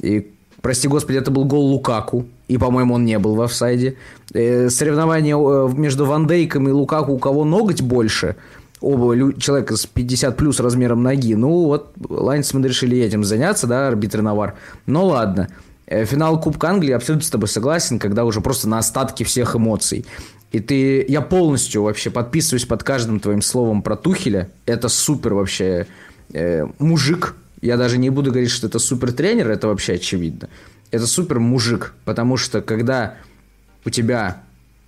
И 0.00 0.30
Прости 0.60 0.88
господи, 0.88 1.18
это 1.18 1.30
был 1.30 1.44
гол 1.44 1.66
Лукаку. 1.66 2.26
И, 2.48 2.58
по-моему, 2.58 2.94
он 2.94 3.04
не 3.04 3.18
был 3.18 3.34
в 3.34 3.42
офсайде. 3.42 3.96
Э, 4.32 4.68
соревнование 4.70 5.36
э, 5.36 5.72
между 5.76 6.06
Ван 6.06 6.26
Дейком 6.26 6.68
и 6.68 6.72
Лукаку, 6.72 7.12
у 7.12 7.18
кого 7.18 7.44
ноготь 7.44 7.82
больше, 7.82 8.36
оба 8.80 9.14
человека 9.40 9.76
с 9.76 9.86
50 9.86 10.36
плюс 10.36 10.60
размером 10.60 11.02
ноги. 11.02 11.34
Ну, 11.34 11.66
вот 11.66 11.92
лайнсмены 12.08 12.66
решили 12.66 12.98
этим 12.98 13.24
заняться, 13.24 13.66
да, 13.66 13.88
арбитры 13.88 14.22
Навар. 14.22 14.56
Ну, 14.86 15.06
ладно. 15.06 15.48
Э, 15.86 16.04
финал 16.04 16.40
Кубка 16.40 16.70
Англии, 16.70 16.92
абсолютно 16.92 17.26
с 17.26 17.30
тобой 17.30 17.48
согласен, 17.48 17.98
когда 17.98 18.24
уже 18.24 18.40
просто 18.40 18.68
на 18.68 18.78
остатки 18.78 19.24
всех 19.24 19.56
эмоций. 19.56 20.06
И 20.52 20.60
ты, 20.60 21.04
я 21.06 21.20
полностью 21.20 21.82
вообще 21.82 22.10
подписываюсь 22.10 22.64
под 22.64 22.82
каждым 22.82 23.20
твоим 23.20 23.42
словом 23.42 23.82
про 23.82 23.96
Тухеля. 23.96 24.50
Это 24.66 24.88
супер 24.88 25.34
вообще 25.34 25.86
э, 26.32 26.66
мужик, 26.78 27.36
я 27.60 27.76
даже 27.76 27.98
не 27.98 28.10
буду 28.10 28.30
говорить, 28.30 28.50
что 28.50 28.66
это 28.66 28.78
супер 28.78 29.12
тренер, 29.12 29.50
это 29.50 29.68
вообще 29.68 29.94
очевидно. 29.94 30.48
Это 30.90 31.06
супер 31.06 31.38
мужик, 31.38 31.94
потому 32.04 32.36
что 32.36 32.62
когда 32.62 33.16
у 33.84 33.90
тебя 33.90 34.42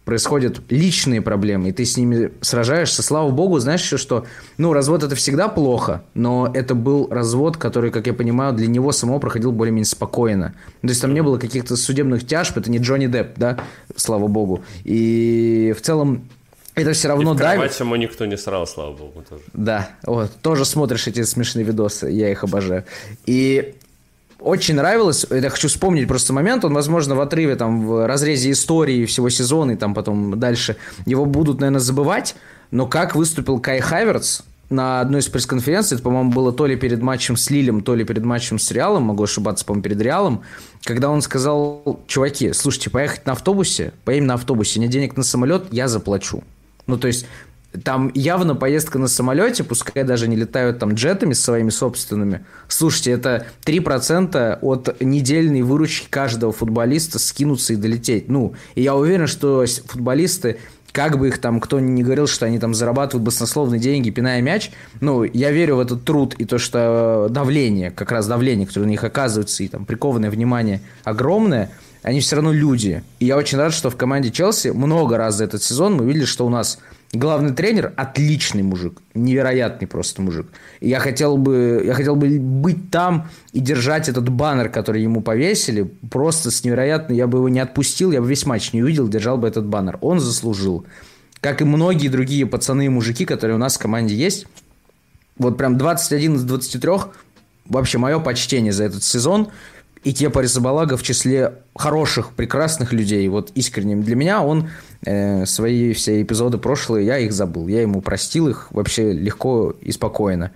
происходят 0.05 0.61
личные 0.71 1.21
проблемы, 1.21 1.69
и 1.69 1.73
ты 1.73 1.85
с 1.85 1.97
ними 1.97 2.33
сражаешься, 2.41 3.03
слава 3.03 3.31
богу, 3.31 3.59
знаешь 3.59 3.83
еще 3.83 3.97
что, 3.97 4.27
ну, 4.59 4.73
развод 4.73 5.05
это 5.05 5.15
всегда 5.15 5.49
плохо, 5.49 6.03
но 6.15 6.51
это 6.53 6.75
был 6.75 7.07
развод, 7.11 7.57
который, 7.57 7.91
как 7.91 8.07
я 8.07 8.15
понимаю, 8.15 8.53
для 8.53 8.67
него 8.67 8.93
самого 8.93 9.19
проходил 9.19 9.53
более-менее 9.53 9.87
спокойно. 9.87 10.55
То 10.81 10.89
есть 10.89 11.01
там 11.01 11.15
не 11.15 11.23
было 11.23 11.39
каких-то 11.39 11.77
судебных 11.77 12.27
тяжб, 12.27 12.57
это 12.57 12.71
не 12.71 12.79
Джонни 12.79 13.07
Депп, 13.07 13.35
да, 13.37 13.59
слава 13.95 14.27
богу. 14.27 14.65
И 14.85 15.75
в 15.79 15.81
целом 15.83 16.25
это 16.75 16.93
все 16.93 17.09
равно 17.09 17.35
давит. 17.35 17.79
ему 17.79 17.97
никто 17.97 18.27
не 18.27 18.37
срал, 18.37 18.67
слава 18.67 18.93
богу, 18.93 19.25
тоже. 19.29 19.43
Да, 19.53 19.91
вот, 20.05 20.31
тоже 20.43 20.65
смотришь 20.65 21.07
эти 21.07 21.23
смешные 21.23 21.65
видосы, 21.65 22.09
я 22.11 22.31
их 22.31 22.45
обожаю. 22.45 22.85
И 23.27 23.75
очень 24.41 24.75
нравилось, 24.75 25.27
я 25.31 25.51
хочу 25.51 25.69
вспомнить 25.69 26.09
просто 26.09 26.33
момент, 26.33 26.65
он, 26.65 26.73
возможно, 26.73 27.15
в 27.15 27.21
отрыве, 27.21 27.57
там, 27.57 27.87
в 27.87 28.07
разрезе 28.07 28.51
истории 28.53 29.05
всего 29.05 29.29
сезона 29.29 29.73
и 29.73 29.77
там 29.77 29.95
потом 29.95 30.39
дальше, 30.39 30.77
его 31.07 31.27
будут, 31.27 31.61
наверное, 31.61 31.81
забывать, 31.81 32.35
но 32.71 32.87
как 32.87 33.15
выступил 33.15 33.59
Кай 33.59 33.81
Хаверц 33.81 34.43
на 34.71 35.01
одной 35.01 35.21
из 35.21 35.29
пресс-конференций, 35.29 35.97
это, 35.97 36.05
по-моему, 36.05 36.31
было 36.31 36.53
то 36.53 36.67
ли 36.67 36.77
перед 36.77 37.03
матчем 37.03 37.37
с 37.37 37.51
Лилем, 37.51 37.83
то 37.83 37.95
ли 37.95 38.05
перед 38.05 38.25
матчем 38.25 38.59
с 38.59 38.71
Реалом, 38.71 39.03
могу 39.03 39.25
ошибаться, 39.25 39.65
по-моему, 39.65 39.83
перед 39.83 40.01
Реалом, 40.01 40.43
когда 40.85 41.11
он 41.11 41.21
сказал, 41.23 42.01
чуваки, 42.07 42.53
слушайте, 42.53 42.89
поехать 42.89 43.27
на 43.27 43.33
автобусе, 43.33 43.93
поедем 44.05 44.27
на 44.27 44.35
автобусе, 44.35 44.81
нет 44.81 44.91
денег 44.91 45.17
на 45.17 45.25
самолет, 45.25 45.65
я 45.73 45.89
заплачу. 45.89 46.43
Ну, 46.91 46.99
то 46.99 47.07
есть 47.07 47.27
там 47.85 48.11
явно 48.15 48.57
поездка 48.57 48.99
на 48.99 49.07
самолете, 49.07 49.63
пускай 49.63 50.03
даже 50.03 50.27
не 50.27 50.37
летают 50.37 50.81
там 50.81 50.95
джетами 50.95 51.35
своими 51.35 51.71
собственными. 51.71 52.45
Слушайте, 52.69 53.13
это 53.13 53.47
3% 53.65 54.59
от 54.61 55.01
недельной 55.01 55.63
выручки 55.63 56.09
каждого 56.11 56.53
футболиста 56.53 57.19
скинуться 57.19 57.75
и 57.75 57.77
долететь. 57.77 58.29
Ну, 58.29 58.55
и 58.75 58.83
я 58.83 58.97
уверен, 58.97 59.29
что 59.29 59.65
футболисты, 59.87 60.59
как 60.91 61.19
бы 61.19 61.29
их 61.29 61.39
там 61.39 61.61
кто 61.61 61.79
ни 61.79 62.03
говорил, 62.03 62.27
что 62.27 62.45
они 62.45 62.59
там 62.59 62.75
зарабатывают 62.75 63.25
баснословные 63.25 63.81
деньги, 63.81 64.11
пиная 64.11 64.43
мяч, 64.43 64.73
ну, 65.01 65.23
я 65.23 65.53
верю 65.53 65.77
в 65.77 65.81
этот 65.81 66.05
труд 66.05 66.35
и 66.35 66.45
то, 66.45 66.59
что 66.59 67.29
давление, 67.31 67.93
как 67.93 68.11
раз 68.11 68.27
давление, 68.27 68.67
которое 68.67 68.87
на 68.87 68.91
них 68.91 69.05
оказывается, 69.05 69.63
и 69.63 69.69
там 69.69 69.87
прикованное 69.87 70.31
внимание 70.31 70.81
огромное– 71.05 71.71
они 72.03 72.21
все 72.21 72.37
равно 72.37 72.53
люди. 72.53 73.03
И 73.19 73.27
я 73.27 73.37
очень 73.37 73.59
рад, 73.59 73.75
что 73.75 73.91
в 73.91 73.97
команде 73.97 74.31
Челси 74.31 74.69
много 74.69 75.17
раз 75.17 75.37
за 75.37 75.45
этот 75.45 75.63
сезон 75.63 75.95
мы 75.95 76.07
видели, 76.07 76.25
что 76.25 76.47
у 76.47 76.49
нас 76.49 76.79
главный 77.13 77.53
тренер 77.53 77.93
отличный 77.97 78.63
мужик, 78.63 79.03
невероятный 79.15 79.87
просто 79.87 80.23
мужик. 80.23 80.47
И 80.81 80.89
я 80.89 80.99
хотел 80.99 81.37
бы, 81.37 81.83
я 81.85 81.95
хотел 81.95 82.17
бы 82.17 82.39
быть 82.39 82.91
там 82.91 83.29
и 83.53 83.61
держать 83.61 84.09
этот 84.09 84.29
баннер, 84.31 84.71
который 84.71 85.03
ему 85.03 85.21
повесили, 85.21 85.83
просто 86.11 86.51
с 86.51 86.65
невероятно, 86.65 87.13
я 87.13 87.27
бы 87.27 87.39
его 87.39 87.49
не 87.49 87.61
отпустил, 87.61 88.13
я 88.13 88.23
бы 88.23 88.29
весь 88.29 88.47
матч 88.47 88.73
не 88.73 88.83
увидел, 88.83 89.09
держал 89.09 89.37
бы 89.37 89.47
этот 89.47 89.67
баннер. 89.67 89.99
Он 90.01 90.21
заслужил. 90.21 90.87
Как 91.41 91.61
и 91.61 91.65
многие 91.65 92.09
другие 92.09 92.47
пацаны 92.47 92.87
и 92.87 92.91
мужики, 92.91 93.25
которые 93.25 93.57
у 93.57 93.59
нас 93.59 93.77
в 93.77 93.79
команде 93.79 94.15
есть. 94.15 94.47
Вот 95.39 95.57
прям 95.57 95.79
21 95.79 96.37
из 96.37 96.43
23, 96.45 96.91
вообще 97.67 97.99
мое 97.99 98.19
почтение 98.21 98.73
за 98.73 98.85
этот 98.85 99.05
сезон– 99.05 99.49
и 100.03 100.13
Кепа 100.13 100.41
Рисабалага 100.41 100.97
в 100.97 101.03
числе 101.03 101.55
хороших, 101.75 102.33
прекрасных 102.33 102.93
людей. 102.93 103.29
Вот 103.29 103.51
искренне 103.55 103.97
для 103.97 104.17
меня 104.17 104.43
он 104.43 104.71
э, 105.05 105.45
свои 105.47 105.93
все 105.93 106.23
эпизоды 106.23 106.59
прошлые, 106.59 107.07
я 107.07 107.19
их 107.19 107.33
забыл. 107.33 107.69
Я 107.69 107.83
ему 107.83 108.01
простил 108.01 108.49
их 108.49 108.69
вообще 108.71 109.13
легко 109.13 109.75
и 109.81 109.93
спокойно. 109.93 110.53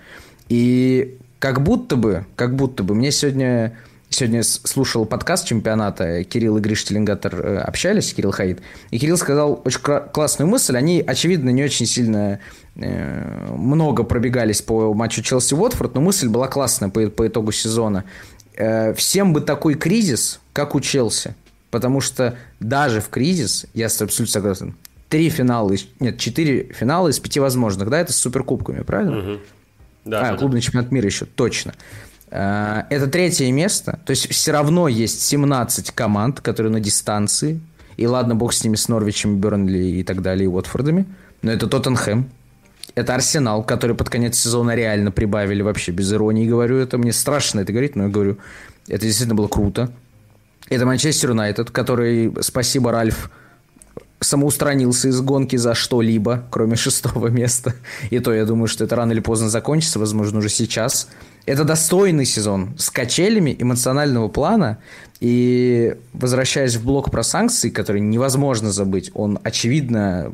И 0.49 1.19
как 1.39 1.63
будто 1.63 1.97
бы, 1.97 2.25
как 2.37 2.57
будто 2.57 2.83
бы 2.83 2.95
мне 2.95 3.11
сегодня 3.11 3.77
сегодня 4.15 4.43
слушал 4.45 5.07
подкаст 5.07 5.47
чемпионата, 5.47 6.23
Кирилл 6.25 6.59
и 6.59 6.61
Гриш 6.61 6.85
Теленгатор 6.85 7.35
э, 7.35 7.59
общались, 7.59 8.15
Кирилл 8.15 8.31
Хаид, 8.31 8.61
и 8.91 8.99
Кирилл 8.99 9.17
сказал 9.17 9.61
очень 9.65 9.81
классную 9.81 10.49
мысль, 10.49 10.77
они, 10.77 11.03
очевидно, 11.05 11.51
не 11.51 11.65
очень 11.65 11.87
сильно 11.87 12.39
э, 12.77 13.55
много 13.57 14.05
пробегались 14.05 14.63
по 14.63 14.95
матчу 14.95 15.21
Челси-Уотфорд, 15.21 15.93
но 15.95 16.01
мысль 16.01 16.29
была 16.29 16.47
классная 16.47 16.91
по, 16.91 17.09
по 17.09 17.27
итогу 17.27 17.51
сезона. 17.51 18.05
Э, 18.57 18.95
всем 18.95 19.33
бы 19.33 19.41
такой 19.41 19.75
кризис, 19.75 20.41
как 20.53 20.75
у 20.75 20.81
Челси, 20.81 21.35
потому 21.71 22.01
что 22.01 22.37
даже 22.61 23.01
в 23.01 23.09
кризис, 23.09 23.67
я 23.75 23.87
абсолютно 23.87 24.27
согласен, 24.27 24.77
три 25.09 25.29
финала, 25.29 25.73
нет, 26.01 26.19
четыре 26.19 26.73
финала 26.73 27.09
из 27.09 27.19
пяти 27.19 27.41
возможных, 27.41 27.91
да, 27.91 28.01
это 28.01 28.13
с 28.13 28.17
суперкубками, 28.17 28.83
правильно? 28.83 29.19
Угу. 29.19 29.41
Да, 30.05 30.21
а, 30.21 30.31
да, 30.33 30.37
клубный 30.37 30.61
да. 30.61 30.65
чемпионат 30.65 30.93
мира 30.93 31.07
еще, 31.07 31.25
точно. 31.25 31.75
Э, 32.31 32.83
это 32.91 33.07
третье 33.07 33.51
место. 33.53 33.99
То 34.05 34.11
есть 34.11 34.29
все 34.31 34.53
равно 34.53 34.89
есть 34.89 35.23
17 35.23 35.93
команд, 35.93 36.41
которые 36.41 36.73
на 36.73 36.81
дистанции. 36.81 37.61
И 37.97 38.07
ладно, 38.07 38.35
бог 38.35 38.53
с 38.53 38.65
ними, 38.65 38.77
с 38.77 38.89
Норвичем, 38.89 39.39
Бернли 39.39 40.01
и 40.01 40.03
так 40.03 40.21
далее, 40.21 40.45
и 40.45 40.49
Уотфордами. 40.49 41.07
Но 41.43 41.53
это 41.53 41.67
Тоттенхэм. 41.67 42.29
Это 42.95 43.15
Арсенал, 43.15 43.65
который 43.65 43.97
под 43.97 44.09
конец 44.09 44.39
сезона 44.39 44.75
реально 44.75 45.11
прибавили 45.11 45.63
вообще, 45.63 45.91
без 45.91 46.13
иронии 46.13 46.49
говорю. 46.49 46.77
Это 46.79 46.97
мне 46.97 47.13
страшно 47.13 47.61
это 47.61 47.73
говорить, 47.73 47.97
но 47.97 48.05
я 48.05 48.09
говорю, 48.09 48.39
это 48.87 49.05
действительно 49.05 49.35
было 49.35 49.49
круто. 49.49 49.91
Это 50.69 50.87
Манчестер 50.87 51.31
Юнайтед, 51.31 51.71
который, 51.71 52.33
спасибо, 52.41 52.93
Ральф, 52.93 53.31
самоустранился 54.21 55.09
из 55.09 55.21
гонки 55.21 55.57
за 55.57 55.75
что-либо, 55.75 56.45
кроме 56.51 56.77
шестого 56.77 57.29
места. 57.29 57.75
И 58.11 58.19
то, 58.21 58.33
я 58.33 58.45
думаю, 58.45 58.69
что 58.69 58.85
это 58.85 58.97
рано 58.97 59.13
или 59.13 59.21
поздно 59.21 59.49
закончится, 59.49 59.99
возможно, 59.99 60.39
уже 60.39 60.49
сейчас. 60.49 61.09
Это 61.47 61.65
достойный 61.65 62.25
сезон 62.25 62.75
с 62.79 62.91
качелями 62.91 63.55
эмоционального 63.59 64.29
плана. 64.29 64.79
И 65.21 65.97
возвращаясь 66.13 66.77
в 66.77 66.85
блок 66.85 67.11
про 67.11 67.23
санкции, 67.23 67.71
который 67.71 68.01
невозможно 68.01 68.73
забыть, 68.73 69.11
он, 69.15 69.39
очевидно, 69.43 70.33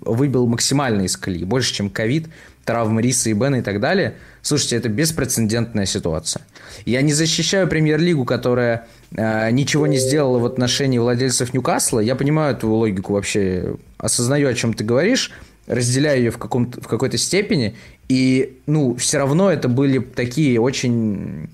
выбил 0.00 0.46
максимально 0.46 1.02
из 1.02 1.16
колеи. 1.16 1.44
Больше, 1.44 1.72
чем 1.72 1.90
ковид, 1.90 2.28
травмы 2.64 3.02
Риса 3.02 3.30
и 3.30 3.32
Бена 3.32 3.56
и 3.56 3.62
так 3.62 3.80
далее. 3.80 4.14
Слушайте, 4.42 4.76
это 4.76 4.88
беспрецедентная 4.88 5.86
ситуация. 5.86 6.42
Я 6.84 7.02
не 7.02 7.12
защищаю 7.12 7.68
премьер-лигу, 7.68 8.24
которая 8.24 8.86
э, 9.16 9.50
ничего 9.50 9.86
не 9.86 9.98
сделала 9.98 10.38
в 10.38 10.46
отношении 10.46 10.98
владельцев 10.98 11.54
Ньюкасла. 11.54 12.00
Я 12.00 12.14
понимаю 12.16 12.56
твою 12.56 12.76
логику 12.76 13.14
вообще, 13.14 13.76
осознаю, 13.98 14.48
о 14.48 14.54
чем 14.54 14.74
ты 14.74 14.84
говоришь, 14.84 15.30
разделяю 15.66 16.18
ее 16.18 16.30
в, 16.30 16.38
каком 16.38 16.70
в 16.70 16.86
какой-то 16.86 17.16
степени. 17.18 17.74
И, 18.08 18.58
ну, 18.66 18.96
все 18.96 19.18
равно 19.18 19.50
это 19.50 19.68
были 19.68 19.98
такие 19.98 20.60
очень 20.60 21.48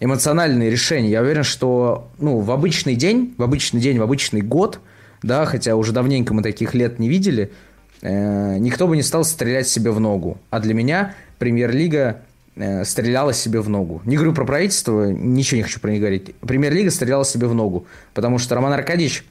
эмоциональные 0.00 0.70
решения. 0.70 1.10
Я 1.10 1.22
уверен, 1.22 1.44
что, 1.44 2.10
ну, 2.18 2.38
в 2.40 2.50
обычный 2.50 2.96
день, 2.96 3.34
в 3.38 3.42
обычный 3.42 3.80
день, 3.80 3.98
в 3.98 4.02
обычный 4.02 4.40
год, 4.40 4.80
да, 5.22 5.44
хотя 5.44 5.76
уже 5.76 5.92
давненько 5.92 6.34
мы 6.34 6.42
таких 6.42 6.74
лет 6.74 6.98
не 6.98 7.08
видели, 7.08 7.52
э, 8.00 8.58
никто 8.58 8.86
бы 8.86 8.96
не 8.96 9.02
стал 9.02 9.24
стрелять 9.24 9.68
себе 9.68 9.90
в 9.90 10.00
ногу. 10.00 10.38
А 10.50 10.60
для 10.60 10.74
меня 10.74 11.14
премьер-лига 11.38 12.22
э, 12.56 12.84
стреляла 12.84 13.32
себе 13.32 13.60
в 13.60 13.68
ногу. 13.68 14.02
Не 14.04 14.16
говорю 14.16 14.34
про 14.34 14.44
правительство, 14.44 15.10
ничего 15.10 15.58
не 15.58 15.62
хочу 15.62 15.80
про 15.80 15.90
них 15.90 16.00
говорить. 16.00 16.34
Премьер-лига 16.40 16.90
стреляла 16.90 17.24
себе 17.24 17.46
в 17.46 17.54
ногу, 17.54 17.86
потому 18.14 18.38
что 18.38 18.54
Роман 18.54 18.72
Аркадьевич 18.72 19.24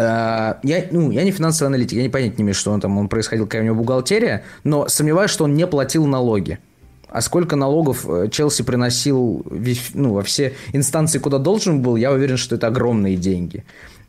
Э, 0.00 0.54
я, 0.62 0.86
ну, 0.90 1.10
я 1.10 1.24
не 1.24 1.30
финансовый 1.30 1.68
аналитик, 1.68 1.96
я 1.96 2.02
не 2.02 2.08
понять 2.08 2.38
не 2.38 2.42
имею, 2.42 2.54
что 2.54 2.70
он 2.72 2.80
там, 2.80 2.96
он 2.98 3.08
происходил, 3.08 3.46
какая 3.46 3.62
у 3.62 3.64
него 3.64 3.76
бухгалтерия, 3.76 4.44
но 4.64 4.88
сомневаюсь, 4.88 5.30
что 5.30 5.44
он 5.44 5.54
не 5.54 5.66
платил 5.66 6.06
налоги. 6.06 6.58
А 7.08 7.20
сколько 7.20 7.56
налогов 7.56 8.06
э, 8.08 8.28
Челси 8.30 8.62
приносил 8.62 9.44
ну, 9.94 10.14
во 10.14 10.22
все 10.22 10.54
инстанции, 10.72 11.18
куда 11.18 11.38
должен 11.38 11.82
был, 11.82 11.96
я 11.96 12.12
уверен, 12.12 12.36
что 12.36 12.54
это 12.54 12.68
огромные 12.68 13.16
деньги. 13.16 13.64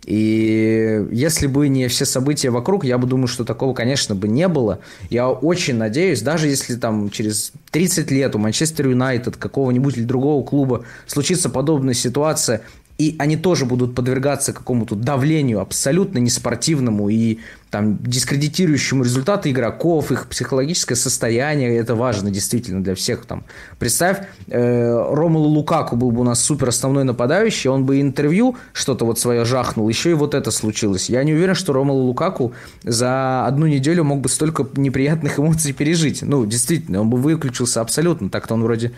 И 0.05 1.05
если 1.11 1.47
бы 1.47 1.67
не 1.67 1.87
все 1.87 2.05
события 2.05 2.49
вокруг, 2.49 2.83
я 2.83 2.97
бы 2.97 3.07
думаю, 3.07 3.27
что 3.27 3.45
такого, 3.45 3.73
конечно, 3.73 4.15
бы 4.15 4.27
не 4.27 4.47
было. 4.47 4.79
Я 5.09 5.29
очень 5.29 5.75
надеюсь, 5.75 6.21
даже 6.21 6.47
если 6.47 6.75
там 6.75 7.09
через 7.11 7.51
30 7.71 8.09
лет 8.09 8.35
у 8.35 8.39
Манчестер 8.39 8.87
Юнайтед, 8.87 9.37
какого-нибудь 9.37 9.97
или 9.97 10.03
другого 10.03 10.43
клуба 10.43 10.85
случится 11.05 11.49
подобная 11.49 11.93
ситуация, 11.93 12.61
и 12.97 13.15
они 13.19 13.37
тоже 13.37 13.65
будут 13.65 13.95
подвергаться 13.95 14.53
какому-то 14.53 14.95
давлению 14.95 15.59
абсолютно 15.59 16.19
неспортивному 16.19 17.09
и 17.09 17.39
там 17.71 17.97
дискредитирующему 18.03 19.03
результаты 19.03 19.49
игроков, 19.49 20.11
их 20.11 20.27
психологическое 20.27 20.95
состояние, 20.95 21.77
это 21.77 21.95
важно 21.95 22.29
действительно 22.29 22.83
для 22.83 22.95
всех 22.95 23.25
там. 23.25 23.45
Представь, 23.79 24.27
э, 24.47 25.13
Ромулу 25.13 25.47
Лукаку 25.47 25.95
был 25.95 26.11
бы 26.11 26.19
у 26.21 26.23
нас 26.25 26.41
супер 26.41 26.67
основной 26.67 27.05
нападающий, 27.05 27.69
он 27.69 27.85
бы 27.85 28.01
интервью 28.01 28.57
что-то 28.73 29.05
вот 29.05 29.19
свое 29.19 29.45
жахнул, 29.45 29.87
еще 29.87 30.11
и 30.11 30.13
вот 30.13 30.35
это 30.35 30.51
случилось. 30.51 31.09
Я 31.09 31.23
не 31.23 31.33
уверен, 31.33 31.55
что 31.55 31.71
Ромулу 31.71 32.03
Лукаку 32.07 32.53
за 32.83 33.45
одну 33.47 33.67
неделю 33.67 34.03
мог 34.03 34.19
бы 34.19 34.27
столько 34.27 34.67
неприятных 34.75 35.39
эмоций 35.39 35.71
пережить. 35.71 36.21
Ну, 36.23 36.45
действительно, 36.45 37.01
он 37.01 37.09
бы 37.09 37.17
выключился 37.17 37.79
абсолютно, 37.79 38.29
так-то 38.29 38.53
он 38.55 38.63
вроде 38.63 38.91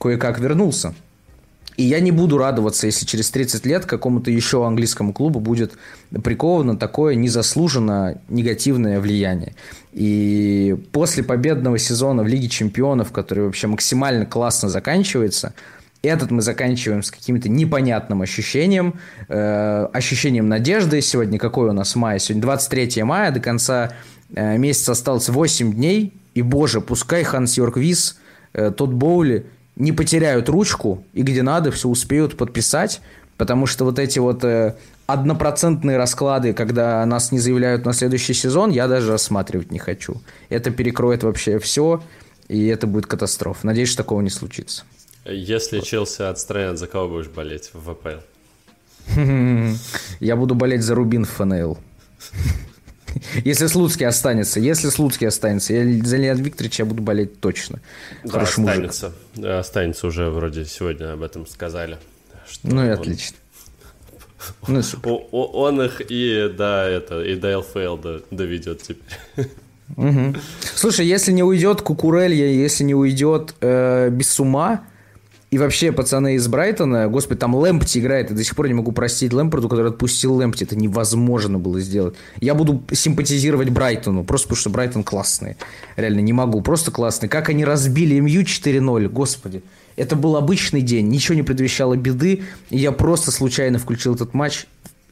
кое-как 0.00 0.40
вернулся. 0.40 0.94
И 1.76 1.82
я 1.82 2.00
не 2.00 2.10
буду 2.10 2.38
радоваться, 2.38 2.86
если 2.86 3.04
через 3.04 3.30
30 3.30 3.66
лет 3.66 3.84
какому-то 3.84 4.30
еще 4.30 4.66
английскому 4.66 5.12
клубу 5.12 5.40
будет 5.40 5.74
приковано 6.24 6.76
такое 6.76 7.14
незаслуженно 7.14 8.20
негативное 8.28 8.98
влияние. 8.98 9.54
И 9.92 10.76
после 10.92 11.22
победного 11.22 11.78
сезона 11.78 12.22
в 12.22 12.26
Лиге 12.26 12.48
Чемпионов, 12.48 13.12
который 13.12 13.44
вообще 13.44 13.66
максимально 13.66 14.24
классно 14.24 14.68
заканчивается, 14.68 15.54
этот 16.02 16.30
мы 16.30 16.40
заканчиваем 16.40 17.02
с 17.02 17.10
каким-то 17.10 17.48
непонятным 17.48 18.22
ощущением, 18.22 18.94
э, 19.28 19.88
ощущением 19.92 20.48
надежды. 20.48 21.00
Сегодня 21.00 21.38
какой 21.38 21.68
у 21.68 21.72
нас 21.72 21.96
май? 21.96 22.20
Сегодня 22.20 22.42
23 22.42 23.02
мая, 23.02 23.32
до 23.32 23.40
конца 23.40 23.92
э, 24.34 24.56
месяца 24.56 24.92
осталось 24.92 25.28
8 25.28 25.72
дней. 25.74 26.14
И, 26.34 26.42
боже, 26.42 26.80
пускай 26.80 27.24
Ханс 27.24 27.56
Йорк 27.56 27.76
Вис, 27.76 28.18
э, 28.52 28.70
тот 28.70 28.90
Боули 28.90 29.46
не 29.76 29.92
потеряют 29.92 30.48
ручку 30.48 31.04
и 31.12 31.22
где 31.22 31.42
надо 31.42 31.70
все 31.70 31.88
успеют 31.88 32.36
подписать, 32.36 33.00
потому 33.36 33.66
что 33.66 33.84
вот 33.84 33.98
эти 33.98 34.18
вот 34.18 34.42
э, 34.44 34.74
однопроцентные 35.06 35.96
расклады, 35.98 36.52
когда 36.52 37.04
нас 37.06 37.30
не 37.30 37.38
заявляют 37.38 37.84
на 37.84 37.92
следующий 37.92 38.34
сезон, 38.34 38.70
я 38.70 38.88
даже 38.88 39.12
рассматривать 39.12 39.70
не 39.70 39.78
хочу. 39.78 40.20
Это 40.48 40.70
перекроет 40.70 41.22
вообще 41.22 41.58
все, 41.58 42.02
и 42.48 42.66
это 42.66 42.86
будет 42.86 43.06
катастрофа. 43.06 43.66
Надеюсь, 43.66 43.90
что 43.90 43.98
такого 43.98 44.20
не 44.22 44.30
случится. 44.30 44.84
Если 45.24 45.80
Челси 45.80 46.22
отстранят, 46.22 46.78
за 46.78 46.86
кого 46.86 47.08
будешь 47.08 47.28
болеть 47.28 47.70
в 47.72 47.92
ВПЛ? 47.92 48.20
Я 50.20 50.36
буду 50.36 50.54
болеть 50.54 50.82
за 50.82 50.94
Рубин 50.94 51.24
в 51.24 51.30
ФНЛ. 51.30 51.78
Если 53.44 53.66
Слуцкий 53.66 54.06
останется, 54.06 54.60
если 54.60 54.88
Слуцкий 54.88 55.26
останется, 55.26 55.72
я 55.74 56.04
за 56.04 56.16
Леонида 56.16 56.42
Викторовича 56.42 56.84
буду 56.84 57.02
болеть 57.02 57.40
точно. 57.40 57.80
Да, 58.24 58.32
Хороший 58.32 58.60
останется. 58.60 59.12
Мужик. 59.34 59.50
Останется 59.50 60.06
уже 60.06 60.30
вроде 60.30 60.64
сегодня 60.64 61.12
об 61.12 61.22
этом 61.22 61.46
сказали. 61.46 61.98
ну 62.62 62.84
и 62.84 62.88
он... 62.88 62.92
отлично. 62.92 63.36
Ну, 64.68 64.82
он 65.32 65.82
их 65.82 66.02
и 66.08 66.52
да, 66.56 66.88
это, 66.88 67.22
и 67.22 67.36
до 67.36 67.58
ЛФЛ 67.58 67.98
доведет 68.30 68.82
теперь. 68.82 69.48
Угу. 69.96 70.34
Слушай, 70.74 71.06
если 71.06 71.32
не 71.32 71.42
уйдет 71.42 71.80
Кукурелья, 71.82 72.46
если 72.46 72.84
не 72.84 72.94
уйдет 72.94 73.54
э, 73.60 74.10
без 74.10 74.38
ума, 74.40 74.82
и 75.56 75.58
вообще, 75.58 75.90
пацаны 75.90 76.34
из 76.34 76.46
Брайтона, 76.48 77.08
господи, 77.08 77.40
там 77.40 77.54
Лэмпти 77.54 77.98
играет, 78.00 78.28
я 78.28 78.36
до 78.36 78.44
сих 78.44 78.54
пор 78.54 78.68
не 78.68 78.74
могу 78.74 78.92
простить 78.92 79.32
Лэмпорту, 79.32 79.70
который 79.70 79.90
отпустил 79.90 80.34
Лэмпти, 80.34 80.64
это 80.64 80.76
невозможно 80.76 81.58
было 81.58 81.80
сделать. 81.80 82.14
Я 82.42 82.54
буду 82.54 82.84
симпатизировать 82.92 83.70
Брайтону, 83.70 84.22
просто 84.22 84.48
потому 84.48 84.60
что 84.60 84.68
Брайтон 84.68 85.02
классный. 85.02 85.56
Реально, 85.96 86.20
не 86.20 86.34
могу, 86.34 86.60
просто 86.60 86.90
классный. 86.90 87.30
Как 87.30 87.48
они 87.48 87.64
разбили 87.64 88.20
МЮ 88.20 88.42
4-0, 88.42 89.08
господи. 89.08 89.62
Это 89.96 90.14
был 90.14 90.36
обычный 90.36 90.82
день, 90.82 91.08
ничего 91.08 91.34
не 91.34 91.42
предвещало 91.42 91.96
беды, 91.96 92.42
и 92.68 92.76
я 92.76 92.92
просто 92.92 93.30
случайно 93.30 93.78
включил 93.78 94.14
этот 94.14 94.34
матч. 94.34 94.66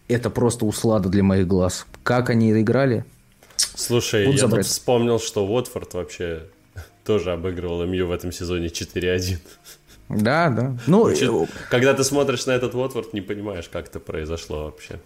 Это 0.09 0.29
просто 0.29 0.67
услада 0.67 1.09
для 1.09 1.23
моих 1.23 1.47
глаз. 1.47 1.87
Как 2.03 2.29
они 2.29 2.53
играли? 2.53 3.07
Слушай, 3.57 4.27
Буду 4.27 4.37
я 4.37 4.47
тут 4.47 4.67
вспомнил, 4.67 5.19
что 5.19 5.47
Уотфорд 5.47 5.95
вообще 5.95 6.43
тоже 7.07 7.33
обыгрывал 7.33 7.87
МЮ 7.87 8.09
в 8.09 8.13
этом 8.13 8.31
сезоне 8.31 8.67
4-1. 8.67 9.39
Да, 10.09 10.51
да. 10.51 10.77
Ну, 10.87 11.07
Значит, 11.07 11.31
когда 11.71 11.95
ты 11.95 12.05
смотришь 12.05 12.47
на 12.47 12.53
этот 12.53 12.75
Уотфорд, 12.75 13.15
не 13.15 13.21
понимаешь, 13.21 13.69
как 13.71 13.89
это 13.89 14.01
произошло 14.01 14.65
вообще. 14.65 14.99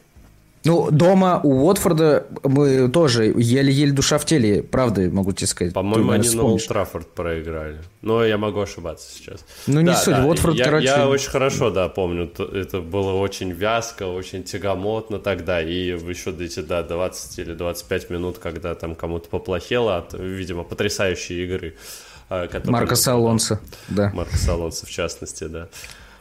Ну, 0.64 0.90
дома 0.90 1.40
у 1.44 1.66
Уотфорда 1.66 2.26
мы 2.42 2.88
тоже 2.88 3.26
еле-еле 3.26 3.92
душа 3.92 4.18
в 4.18 4.24
теле, 4.24 4.62
правда, 4.62 5.08
могу 5.10 5.32
тебе 5.32 5.46
сказать. 5.46 5.72
По-моему, 5.72 6.10
они 6.10 6.28
на 6.30 6.42
Олд 6.42 6.66
Траффорд 6.66 7.06
проиграли. 7.08 7.78
Но 8.02 8.24
я 8.24 8.38
могу 8.38 8.60
ошибаться 8.60 9.08
сейчас. 9.10 9.44
Ну, 9.66 9.80
не 9.80 9.86
да, 9.86 9.96
суть, 9.96 10.14
да. 10.14 10.26
Уотфорд, 10.26 10.56
я, 10.56 10.64
короче... 10.64 10.86
Я 10.86 11.08
очень 11.08 11.30
хорошо, 11.30 11.70
да, 11.70 11.88
помню. 11.88 12.30
Это 12.52 12.80
было 12.80 13.12
очень 13.12 13.52
вязко, 13.52 14.04
очень 14.08 14.42
тягомотно 14.42 15.18
тогда. 15.18 15.62
И 15.62 15.96
еще 15.96 16.34
эти, 16.38 16.60
да, 16.60 16.82
20 16.82 17.38
или 17.38 17.54
25 17.54 18.10
минут, 18.10 18.38
когда 18.38 18.74
там 18.74 18.94
кому-то 18.94 19.28
поплохело 19.28 19.96
от, 19.98 20.14
видимо, 20.14 20.64
потрясающей 20.64 21.44
игры. 21.44 21.76
А, 21.76 22.07
который... 22.28 22.70
Марко 22.70 22.94
Алонсо, 23.06 23.60
да. 23.88 24.10
Марко 24.14 24.36
Алонсо, 24.48 24.86
в 24.86 24.90
частности, 24.90 25.44
да. 25.44 25.68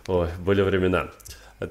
Ой, 0.08 0.30
были 0.40 0.62
времена. 0.62 1.08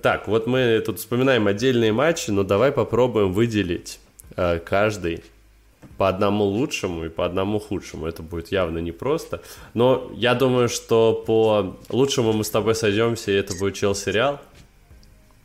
Так, 0.02 0.26
вот 0.26 0.46
мы 0.46 0.82
тут 0.84 0.98
вспоминаем 0.98 1.46
отдельные 1.46 1.92
матчи, 1.92 2.30
но 2.30 2.42
давай 2.42 2.72
попробуем 2.72 3.32
выделить 3.32 4.00
э, 4.36 4.58
каждый 4.58 5.22
по 5.96 6.08
одному 6.08 6.44
лучшему 6.44 7.06
и 7.06 7.08
по 7.08 7.24
одному 7.24 7.58
худшему. 7.58 8.06
Это 8.06 8.22
будет 8.22 8.52
явно 8.52 8.78
непросто. 8.78 9.40
Но 9.74 10.10
я 10.14 10.34
думаю, 10.34 10.68
что 10.68 11.14
по 11.26 11.76
лучшему 11.88 12.32
мы 12.32 12.44
с 12.44 12.50
тобой 12.50 12.74
сойдемся, 12.74 13.30
и 13.30 13.34
это 13.34 13.54
будет 13.56 13.74
Челси-Реал. 13.76 14.40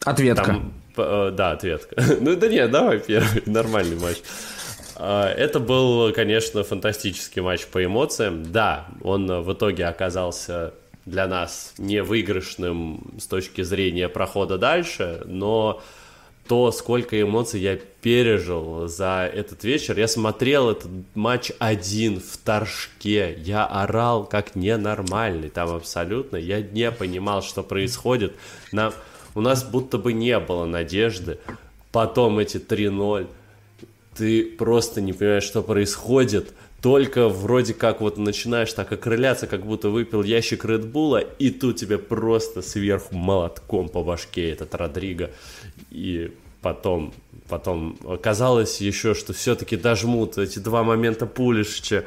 Ответка. 0.04 0.46
Там, 0.46 0.74
э, 0.98 1.32
да, 1.34 1.52
ответка. 1.52 1.96
ну 2.20 2.36
да 2.36 2.48
нет, 2.48 2.72
давай 2.72 3.00
первый, 3.00 3.44
нормальный 3.46 3.96
матч. 3.96 4.18
Э, 5.02 5.34
это 5.36 5.60
был, 5.60 6.14
конечно, 6.14 6.64
фантастический 6.64 7.42
матч 7.42 7.66
по 7.66 7.84
эмоциям. 7.84 8.52
Да, 8.52 8.88
он 9.02 9.42
в 9.42 9.52
итоге 9.52 9.88
оказался 9.88 10.74
для 11.06 11.28
нас 11.28 11.74
не 11.80 12.04
выигрышным 12.04 13.16
с 13.20 13.26
точки 13.26 13.64
зрения 13.64 14.08
прохода 14.08 14.60
дальше, 14.60 15.24
но 15.26 15.82
то, 16.48 16.72
сколько 16.72 17.20
эмоций 17.20 17.60
я 17.62 17.80
пережил 18.02 18.88
за 18.88 19.30
этот 19.34 19.64
вечер. 19.64 19.98
Я 19.98 20.08
смотрел 20.08 20.70
этот 20.70 20.92
матч 21.16 21.52
один 21.58 22.20
в 22.20 22.38
Торжке. 22.38 23.36
Я 23.40 23.66
орал 23.66 24.26
как 24.26 24.56
ненормальный 24.56 25.50
там 25.50 25.70
абсолютно. 25.70 26.38
Я 26.38 26.62
не 26.62 26.92
понимал, 26.92 27.42
что 27.42 27.64
происходит. 27.64 28.36
Нам, 28.72 28.94
у 29.34 29.42
нас 29.42 29.64
будто 29.64 29.98
бы 29.98 30.14
не 30.14 30.38
было 30.40 30.66
надежды. 30.66 31.40
Потом 31.92 32.38
эти 32.38 32.58
3-0. 32.58 33.28
Ты 34.16 34.44
просто 34.44 35.02
не 35.02 35.14
понимаешь, 35.14 35.44
что 35.44 35.62
происходит 35.64 36.54
только 36.82 37.30
вроде 37.30 37.74
как 37.74 38.02
вот 38.02 38.18
начинаешь 38.18 38.74
так 38.74 38.92
окрыляться, 38.92 39.46
как 39.46 39.66
будто 39.66 39.90
выпил 39.90 40.24
ящик 40.24 40.66
Редбула, 40.66 41.20
и 41.20 41.52
тут 41.52 41.78
тебе 41.78 41.98
просто 42.00 42.62
сверху 42.62 43.16
молотком 43.16 43.88
по 43.88 44.04
башке 44.04 44.50
этот 44.50 44.74
Родриго. 44.74 45.30
И 45.92 46.32
потом, 46.62 47.14
потом 47.50 47.98
оказалось 48.04 48.82
еще, 48.82 49.14
что 49.14 49.32
все-таки 49.34 49.78
дожмут 49.78 50.38
эти 50.40 50.60
два 50.60 50.84
момента 50.84 51.28
Пулишича. 51.28 52.06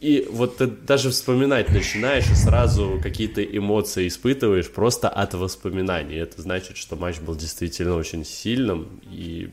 И 0.00 0.28
вот 0.30 0.58
ты 0.58 0.66
даже 0.66 1.10
вспоминать 1.10 1.70
начинаешь, 1.70 2.30
и 2.30 2.34
сразу 2.34 3.00
какие-то 3.02 3.42
эмоции 3.42 4.06
испытываешь 4.06 4.70
просто 4.70 5.08
от 5.08 5.34
воспоминаний. 5.34 6.16
Это 6.16 6.40
значит, 6.42 6.76
что 6.76 6.94
матч 6.94 7.18
был 7.20 7.34
действительно 7.34 7.96
очень 7.96 8.24
сильным, 8.24 9.00
и 9.10 9.50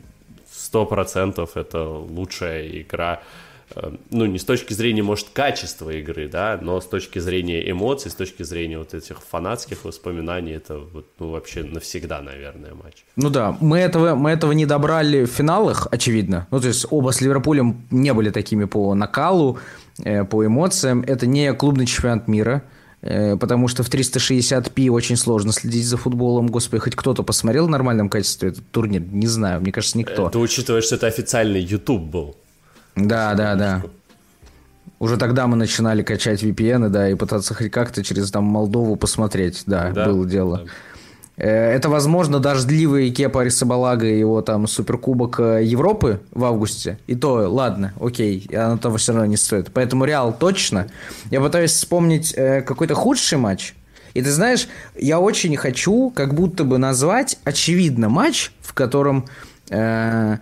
сто 0.59 0.85
процентов 0.85 1.55
это 1.55 1.87
лучшая 1.87 2.67
игра 2.81 3.21
э, 3.75 3.91
ну, 4.11 4.25
не 4.25 4.37
с 4.37 4.43
точки 4.43 4.73
зрения, 4.73 5.03
может, 5.03 5.29
качества 5.31 5.89
игры, 5.91 6.27
да, 6.27 6.59
но 6.61 6.81
с 6.81 6.85
точки 6.85 7.19
зрения 7.19 7.69
эмоций, 7.69 8.11
с 8.11 8.15
точки 8.15 8.43
зрения 8.43 8.77
вот 8.77 8.93
этих 8.93 9.21
фанатских 9.21 9.85
воспоминаний, 9.85 10.53
это 10.53 10.79
вот, 10.79 11.07
ну, 11.19 11.31
вообще 11.31 11.63
навсегда, 11.63 12.21
наверное, 12.21 12.73
матч. 12.73 13.05
Ну 13.15 13.29
да, 13.29 13.55
мы 13.59 13.79
этого, 13.79 14.15
мы 14.15 14.31
этого 14.31 14.51
не 14.51 14.65
добрали 14.65 15.25
в 15.25 15.29
финалах, 15.29 15.87
очевидно. 15.91 16.47
Ну, 16.51 16.59
то 16.59 16.67
есть 16.67 16.85
оба 16.89 17.11
с 17.11 17.21
Ливерпулем 17.21 17.87
не 17.91 18.13
были 18.13 18.31
такими 18.31 18.65
по 18.65 18.93
накалу, 18.95 19.59
э, 20.03 20.25
по 20.25 20.45
эмоциям. 20.45 21.01
Это 21.01 21.25
не 21.25 21.53
клубный 21.53 21.85
чемпионат 21.85 22.27
мира– 22.27 22.63
потому 23.01 23.67
что 23.67 23.83
в 23.83 23.89
360p 23.89 24.89
очень 24.89 25.15
сложно 25.15 25.51
следить 25.53 25.85
за 25.85 25.97
футболом. 25.97 26.47
Господи, 26.47 26.81
хоть 26.81 26.95
кто-то 26.95 27.23
посмотрел 27.23 27.67
в 27.67 27.69
нормальном 27.69 28.09
качестве 28.09 28.49
этот 28.49 28.69
турнир? 28.71 29.01
Не 29.01 29.27
знаю, 29.27 29.61
мне 29.61 29.71
кажется, 29.71 29.97
никто. 29.97 30.27
Это 30.27 30.39
учитывая, 30.39 30.81
что 30.81 30.95
это 30.95 31.07
официальный 31.07 31.61
YouTube 31.61 32.03
был. 32.03 32.35
Да, 32.95 33.33
да, 33.35 33.55
да. 33.55 33.83
Уже 34.99 35.15
тогда 35.15 35.47
мы 35.47 35.55
начинали 35.55 36.03
качать 36.03 36.43
VPN, 36.43 36.89
да, 36.89 37.09
и 37.09 37.15
пытаться 37.15 37.53
хоть 37.53 37.71
как-то 37.71 38.03
через 38.03 38.31
там 38.31 38.43
Молдову 38.43 38.97
посмотреть, 38.97 39.63
да, 39.65 39.91
да 39.91 40.05
было 40.05 40.25
дело. 40.25 40.57
Да. 40.65 40.71
Э, 41.39 41.71
это, 41.71 41.89
возможно, 41.89 42.39
дождливый 42.39 43.09
Кепа 43.11 43.43
Рисабалага 43.43 44.05
и 44.05 44.19
его 44.19 44.41
там 44.41 44.67
суперкубок 44.67 45.39
э, 45.39 45.63
Европы 45.63 46.19
в 46.31 46.43
августе. 46.43 46.99
И 47.07 47.15
то, 47.15 47.49
ладно, 47.49 47.93
окей, 47.99 48.45
оно 48.53 48.77
того 48.77 48.97
все 48.97 49.13
равно 49.13 49.25
не 49.25 49.37
стоит. 49.37 49.71
Поэтому 49.73 50.03
Реал 50.03 50.35
точно. 50.37 50.87
Я 51.31 51.39
пытаюсь 51.39 51.71
вспомнить 51.71 52.33
э, 52.35 52.61
какой-то 52.61 52.93
худший 52.93 53.37
матч. 53.37 53.73
И 54.13 54.21
ты 54.21 54.31
знаешь, 54.31 54.67
я 54.97 55.19
очень 55.19 55.55
хочу 55.55 56.09
как 56.09 56.33
будто 56.33 56.65
бы 56.65 56.77
назвать 56.77 57.39
очевидно 57.45 58.09
матч, 58.09 58.51
в 58.59 58.73
котором... 58.73 59.25
Э, 59.69 60.37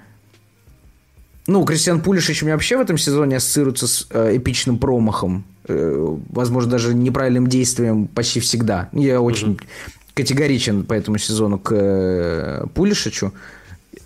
ну, 1.45 1.63
Кристиан 1.63 2.01
Пулишич 2.01 2.41
у 2.41 2.45
меня 2.45 2.55
вообще 2.55 2.75
в 2.75 2.81
этом 2.81 2.97
сезоне 2.97 3.37
ассоциируется 3.37 3.87
с 3.87 4.07
э, 4.09 4.35
эпичным 4.35 4.79
промахом. 4.79 5.45
Возможно, 5.69 6.71
даже 6.71 6.93
неправильным 6.93 7.47
действием 7.47 8.07
почти 8.07 8.39
всегда. 8.39 8.87
Я 8.93 9.19
очень 9.19 9.51
угу 9.51 9.59
категоричен 10.17 10.83
по 10.83 10.93
этому 10.93 11.17
сезону 11.19 11.59
к 11.59 11.71
э, 11.71 12.65
Пулишичу. 12.73 13.31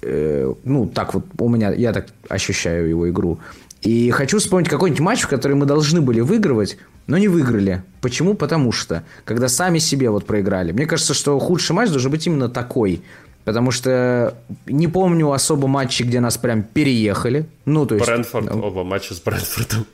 Э, 0.02 0.54
ну, 0.64 0.88
так 0.88 1.14
вот, 1.14 1.26
у 1.38 1.50
меня, 1.50 1.72
я 1.72 1.94
так 1.94 2.08
ощущаю 2.30 2.90
его 2.90 3.10
игру. 3.10 3.40
И 3.82 4.12
хочу 4.12 4.38
вспомнить 4.38 4.70
какой-нибудь 4.70 5.02
матч, 5.02 5.22
в 5.22 5.28
который 5.28 5.56
мы 5.56 5.66
должны 5.66 6.02
были 6.02 6.20
выигрывать, 6.20 6.78
но 7.08 7.18
не 7.18 7.30
выиграли. 7.30 7.82
Почему? 8.02 8.36
Потому 8.36 8.72
что, 8.72 9.04
когда 9.26 9.48
сами 9.48 9.80
себе 9.80 10.10
вот 10.10 10.26
проиграли. 10.26 10.72
Мне 10.72 10.86
кажется, 10.86 11.14
что 11.14 11.40
худший 11.40 11.76
матч 11.76 11.90
должен 11.90 12.12
быть 12.12 12.28
именно 12.28 12.50
такой. 12.50 13.02
Потому 13.44 13.72
что 13.72 14.36
не 14.68 14.88
помню 14.88 15.32
особо 15.32 15.68
матчи, 15.68 16.04
где 16.04 16.20
нас 16.20 16.38
прям 16.38 16.62
переехали. 16.62 17.46
Ну, 17.66 17.88
то 17.88 17.96
есть... 17.96 18.06
Брэнфорд, 18.06 18.52
оба 18.52 18.84
матча 18.84 19.16
с 19.16 19.20
Брэнфордом. 19.20 19.86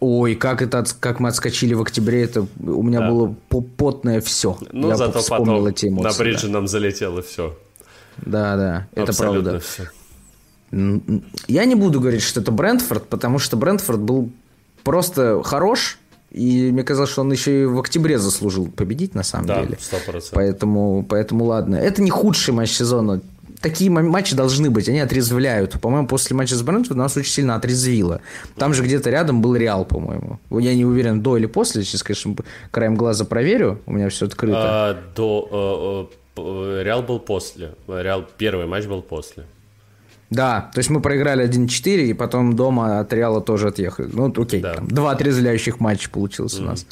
Ой, 0.00 0.34
как 0.34 0.62
это, 0.62 0.84
как 1.00 1.20
мы 1.20 1.28
отскочили 1.28 1.74
в 1.74 1.82
октябре, 1.82 2.24
это 2.24 2.46
у 2.60 2.82
меня 2.82 3.00
да. 3.00 3.10
было 3.10 3.34
потное 3.76 4.20
все. 4.20 4.58
Ну, 4.72 4.88
Я 4.88 4.96
зато 4.96 5.20
потом 5.28 5.66
эти 5.66 5.86
эмоции, 5.86 6.18
на 6.18 6.24
бридже 6.24 6.46
да. 6.46 6.52
нам 6.54 6.68
залетело 6.68 7.22
все. 7.22 7.56
Да, 8.18 8.56
да, 8.56 8.88
это 8.92 9.10
Абсолютно 9.10 9.50
правда. 9.50 9.60
Все. 9.60 9.90
Я 11.46 11.64
не 11.64 11.74
буду 11.74 12.00
говорить, 12.00 12.22
что 12.22 12.40
это 12.40 12.50
Брентфорд, 12.50 13.06
потому 13.08 13.38
что 13.38 13.56
Брентфорд 13.56 14.00
был 14.00 14.30
просто 14.82 15.42
хорош, 15.42 15.98
и 16.30 16.70
мне 16.72 16.82
казалось, 16.82 17.10
что 17.10 17.22
он 17.22 17.32
еще 17.32 17.62
и 17.62 17.64
в 17.64 17.78
октябре 17.78 18.18
заслужил 18.18 18.68
победить, 18.68 19.14
на 19.14 19.22
самом 19.22 19.46
да, 19.46 19.62
деле. 19.62 19.78
100%. 19.80 20.30
Поэтому, 20.32 21.06
поэтому 21.08 21.44
ладно. 21.44 21.76
Это 21.76 22.02
не 22.02 22.10
худший 22.10 22.52
матч 22.52 22.72
сезона 22.72 23.20
такие 23.60 23.90
матчи 23.90 24.34
должны 24.34 24.70
быть, 24.70 24.88
они 24.88 25.00
отрезвляют. 25.00 25.80
По-моему, 25.80 26.06
после 26.06 26.36
матча 26.36 26.54
с 26.54 26.62
Брентфордом 26.62 26.98
нас 26.98 27.16
очень 27.16 27.32
сильно 27.32 27.54
отрезвило. 27.54 28.20
Там 28.56 28.74
же 28.74 28.82
где-то 28.82 29.10
рядом 29.10 29.42
был 29.42 29.56
Реал, 29.56 29.84
по-моему. 29.84 30.40
Я 30.50 30.74
не 30.74 30.84
уверен, 30.84 31.22
до 31.22 31.36
или 31.36 31.46
после. 31.46 31.84
Сейчас, 31.84 32.02
конечно, 32.02 32.36
краем 32.70 32.96
глаза 32.96 33.24
проверю. 33.24 33.80
У 33.86 33.92
меня 33.92 34.08
все 34.08 34.26
открыто. 34.26 34.58
А, 34.60 34.98
до... 35.14 36.08
Э, 36.36 36.40
э, 36.40 36.82
Реал 36.84 37.02
был 37.02 37.18
после. 37.18 37.74
Реал 37.86 38.24
первый 38.36 38.66
матч 38.66 38.86
был 38.86 39.02
после. 39.02 39.44
Да, 40.30 40.70
то 40.74 40.78
есть 40.78 40.90
мы 40.90 41.00
проиграли 41.00 41.48
1-4, 41.48 42.04
и 42.04 42.12
потом 42.12 42.54
дома 42.54 43.00
от 43.00 43.12
Реала 43.12 43.40
тоже 43.40 43.68
отъехали. 43.68 44.10
Ну, 44.12 44.32
окей, 44.36 44.60
да. 44.60 44.74
там, 44.74 44.86
два 44.86 45.12
отрезвляющих 45.12 45.80
матча 45.80 46.10
получилось 46.10 46.54
mm-hmm. 46.54 46.62
у 46.62 46.66
нас. 46.66 46.86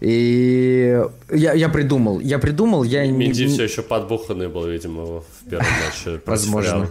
И 0.00 1.02
я, 1.32 1.54
я 1.54 1.68
придумал, 1.68 2.20
я 2.20 2.38
придумал, 2.38 2.84
я... 2.84 3.04
Минди 3.10 3.42
не... 3.42 3.48
все 3.48 3.64
еще 3.64 3.82
подбуханный 3.82 4.48
был, 4.48 4.66
видимо, 4.66 5.20
в 5.20 5.50
первом 5.50 5.66
матче. 5.84 6.20
Возможно. 6.24 6.88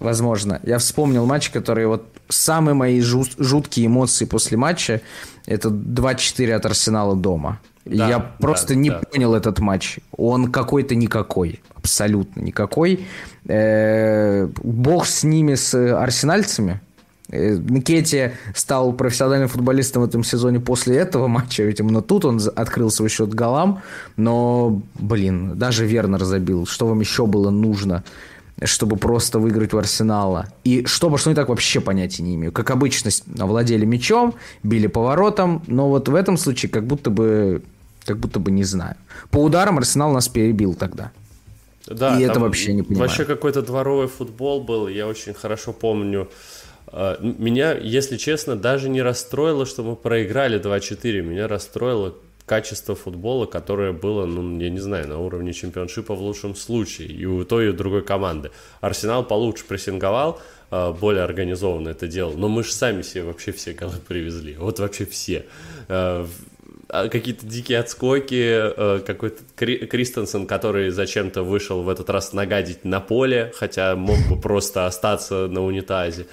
Возможно. 0.00 0.60
Я 0.64 0.78
вспомнил 0.78 1.26
матч, 1.26 1.50
который 1.50 1.86
вот 1.86 2.04
самые 2.28 2.74
мои 2.74 3.00
жуткие 3.00 3.86
эмоции 3.86 4.24
после 4.24 4.56
матча, 4.56 5.00
это 5.46 5.68
2-4 5.68 6.52
от 6.52 6.66
Арсенала 6.66 7.14
дома. 7.14 7.60
Да, 7.84 8.08
я 8.08 8.18
просто 8.18 8.68
да, 8.68 8.80
не 8.80 8.90
да. 8.90 9.00
понял 9.00 9.34
этот 9.34 9.58
матч. 9.58 9.98
Он 10.16 10.50
какой-то 10.50 10.94
никакой. 10.94 11.60
Абсолютно 11.74 12.40
никакой. 12.40 13.06
Э, 13.46 14.48
бог 14.62 15.06
с 15.06 15.22
ними, 15.24 15.54
с 15.54 15.74
арсенальцами. 15.74 16.80
Э, 17.30 17.56
Микетти 17.56 18.30
стал 18.54 18.92
профессиональным 18.92 19.48
футболистом 19.48 20.02
в 20.02 20.06
этом 20.06 20.24
сезоне 20.24 20.60
после 20.60 20.96
этого 20.96 21.26
матча, 21.26 21.62
ведь 21.62 21.80
именно 21.80 22.02
тут 22.02 22.24
он 22.24 22.40
открыл 22.56 22.90
свой 22.90 23.08
счет 23.08 23.34
голам, 23.34 23.82
но, 24.16 24.82
блин, 24.94 25.58
даже 25.58 25.86
Вернер 25.86 26.24
забил. 26.24 26.66
Что 26.66 26.86
вам 26.86 27.00
еще 27.00 27.26
было 27.26 27.50
нужно, 27.50 28.04
чтобы 28.62 28.96
просто 28.96 29.38
выиграть 29.38 29.74
у 29.74 29.78
Арсенала? 29.78 30.48
И 30.64 30.84
что 30.86 31.10
пошло 31.10 31.32
не 31.32 31.36
так, 31.36 31.48
вообще 31.48 31.80
понятия 31.80 32.22
не 32.22 32.34
имею. 32.36 32.52
Как 32.52 32.70
обычно, 32.70 33.10
овладели 33.38 33.84
мячом, 33.84 34.34
били 34.62 34.86
поворотом, 34.86 35.62
но 35.66 35.88
вот 35.88 36.08
в 36.08 36.14
этом 36.14 36.38
случае 36.38 36.70
как 36.70 36.86
будто 36.86 37.10
бы, 37.10 37.62
как 38.04 38.18
будто 38.18 38.38
бы 38.38 38.50
не 38.50 38.64
знаю. 38.64 38.96
По 39.30 39.38
ударам 39.38 39.78
Арсенал 39.78 40.12
нас 40.12 40.28
перебил 40.28 40.74
тогда. 40.74 41.10
Да, 41.86 42.18
и 42.18 42.22
это 42.22 42.40
вообще 42.40 42.72
не 42.72 42.82
понимаю. 42.82 43.08
Вообще 43.08 43.24
какой-то 43.24 43.62
дворовый 43.62 44.08
футбол 44.08 44.62
был, 44.62 44.88
я 44.88 45.06
очень 45.06 45.34
хорошо 45.34 45.72
помню. 45.72 46.30
А, 46.86 47.18
меня, 47.20 47.72
если 47.72 48.16
честно, 48.16 48.56
даже 48.56 48.88
не 48.88 49.02
расстроило, 49.02 49.66
что 49.66 49.82
мы 49.82 49.96
проиграли 49.96 50.60
2-4. 50.60 51.22
Меня 51.22 51.48
расстроило 51.48 52.14
качество 52.46 52.94
футбола, 52.94 53.46
которое 53.46 53.92
было, 53.92 54.26
ну, 54.26 54.60
я 54.60 54.70
не 54.70 54.78
знаю, 54.78 55.08
на 55.08 55.18
уровне 55.18 55.52
чемпионшипа 55.52 56.14
в 56.14 56.22
лучшем 56.22 56.54
случае. 56.54 57.08
И 57.08 57.26
у 57.26 57.44
той, 57.44 57.66
и 57.66 57.68
у 57.68 57.72
другой 57.72 58.02
команды. 58.02 58.50
Арсенал 58.80 59.24
получше 59.24 59.64
прессинговал, 59.64 60.40
а, 60.70 60.92
более 60.92 61.24
организованно 61.24 61.90
это 61.90 62.06
делал. 62.06 62.32
Но 62.34 62.48
мы 62.48 62.64
же 62.64 62.72
сами 62.72 63.02
себе 63.02 63.24
вообще 63.24 63.52
все 63.52 63.72
голы 63.72 63.96
привезли. 64.06 64.56
Вот 64.56 64.78
вообще 64.78 65.04
все. 65.04 65.44
А, 66.94 67.08
какие-то 67.08 67.44
дикие 67.44 67.80
отскоки, 67.80 68.70
какой-то 69.04 69.42
Кристенсен, 69.56 70.46
который 70.46 70.90
зачем-то 70.90 71.42
вышел 71.42 71.82
в 71.82 71.88
этот 71.88 72.08
раз 72.08 72.32
нагадить 72.32 72.84
на 72.84 73.00
поле, 73.00 73.52
хотя 73.56 73.96
мог 73.96 74.16
бы 74.30 74.40
просто 74.40 74.86
остаться 74.86 75.48
на 75.48 75.64
унитазе. 75.64 76.28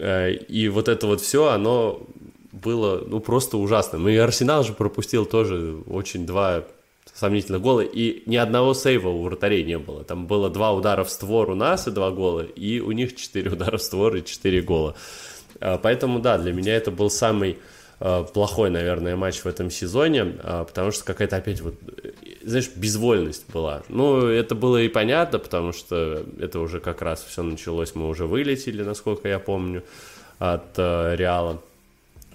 И 0.00 0.70
вот 0.72 0.88
это 0.88 1.08
вот 1.08 1.20
все, 1.20 1.48
оно 1.48 2.06
было 2.52 3.02
ну 3.04 3.18
просто 3.18 3.56
ужасно. 3.56 4.06
И 4.06 4.16
Арсенал 4.16 4.62
же 4.62 4.74
пропустил 4.74 5.26
тоже 5.26 5.76
очень 5.88 6.24
два 6.24 6.62
сомнительных 7.12 7.60
гола, 7.60 7.80
и 7.80 8.22
ни 8.26 8.36
одного 8.36 8.74
сейва 8.74 9.08
у 9.08 9.22
вратарей 9.22 9.64
не 9.64 9.78
было. 9.78 10.04
Там 10.04 10.28
было 10.28 10.50
два 10.50 10.72
удара 10.72 11.02
в 11.02 11.10
створ 11.10 11.50
у 11.50 11.56
нас 11.56 11.88
и 11.88 11.90
два 11.90 12.12
гола, 12.12 12.42
и 12.42 12.78
у 12.78 12.92
них 12.92 13.16
четыре 13.16 13.50
удара 13.50 13.76
в 13.76 13.82
створ 13.82 14.14
и 14.14 14.24
четыре 14.24 14.62
гола. 14.62 14.94
А, 15.60 15.78
поэтому, 15.78 16.20
да, 16.20 16.38
для 16.38 16.52
меня 16.52 16.76
это 16.76 16.92
был 16.92 17.10
самый 17.10 17.58
плохой, 18.32 18.70
наверное, 18.70 19.16
матч 19.16 19.40
в 19.40 19.46
этом 19.46 19.70
сезоне, 19.70 20.34
а, 20.42 20.64
потому 20.64 20.90
что 20.90 21.04
какая-то 21.04 21.36
опять 21.36 21.60
вот, 21.60 21.74
знаешь, 22.42 22.70
безвольность 22.76 23.44
была. 23.50 23.82
Ну, 23.88 24.26
это 24.26 24.54
было 24.54 24.82
и 24.82 24.88
понятно, 24.88 25.38
потому 25.38 25.72
что 25.72 26.24
это 26.38 26.60
уже 26.60 26.80
как 26.80 27.02
раз 27.02 27.22
все 27.22 27.42
началось, 27.42 27.94
мы 27.94 28.08
уже 28.08 28.26
вылетели, 28.26 28.82
насколько 28.82 29.28
я 29.28 29.38
помню, 29.38 29.82
от 30.38 30.76
Реала. 30.76 31.62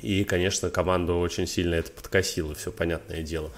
И, 0.01 0.23
конечно, 0.23 0.69
команду 0.69 1.17
очень 1.17 1.45
сильно 1.45 1.75
это 1.75 1.91
подкосило, 1.91 2.55
все 2.55 2.71
понятное 2.71 3.21
дело. 3.21 3.51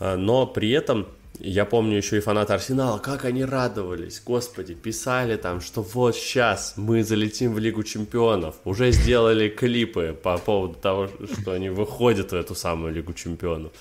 А, 0.00 0.16
но 0.16 0.46
при 0.46 0.70
этом 0.70 1.06
я 1.38 1.64
помню 1.64 1.96
еще 1.96 2.18
и 2.18 2.20
фанаты 2.20 2.52
Арсенала, 2.52 2.98
как 2.98 3.24
они 3.24 3.44
радовались, 3.44 4.22
господи, 4.24 4.74
писали 4.74 5.36
там, 5.36 5.60
что 5.60 5.82
вот 5.82 6.14
сейчас 6.14 6.74
мы 6.76 7.02
залетим 7.02 7.54
в 7.54 7.58
Лигу 7.58 7.82
Чемпионов, 7.82 8.56
уже 8.64 8.92
сделали 8.92 9.48
клипы 9.48 10.16
по 10.20 10.38
поводу 10.38 10.74
того, 10.74 11.08
что 11.08 11.52
они 11.52 11.70
выходят 11.70 12.32
в 12.32 12.34
эту 12.34 12.54
самую 12.54 12.92
Лигу 12.92 13.12
Чемпионов. 13.12 13.72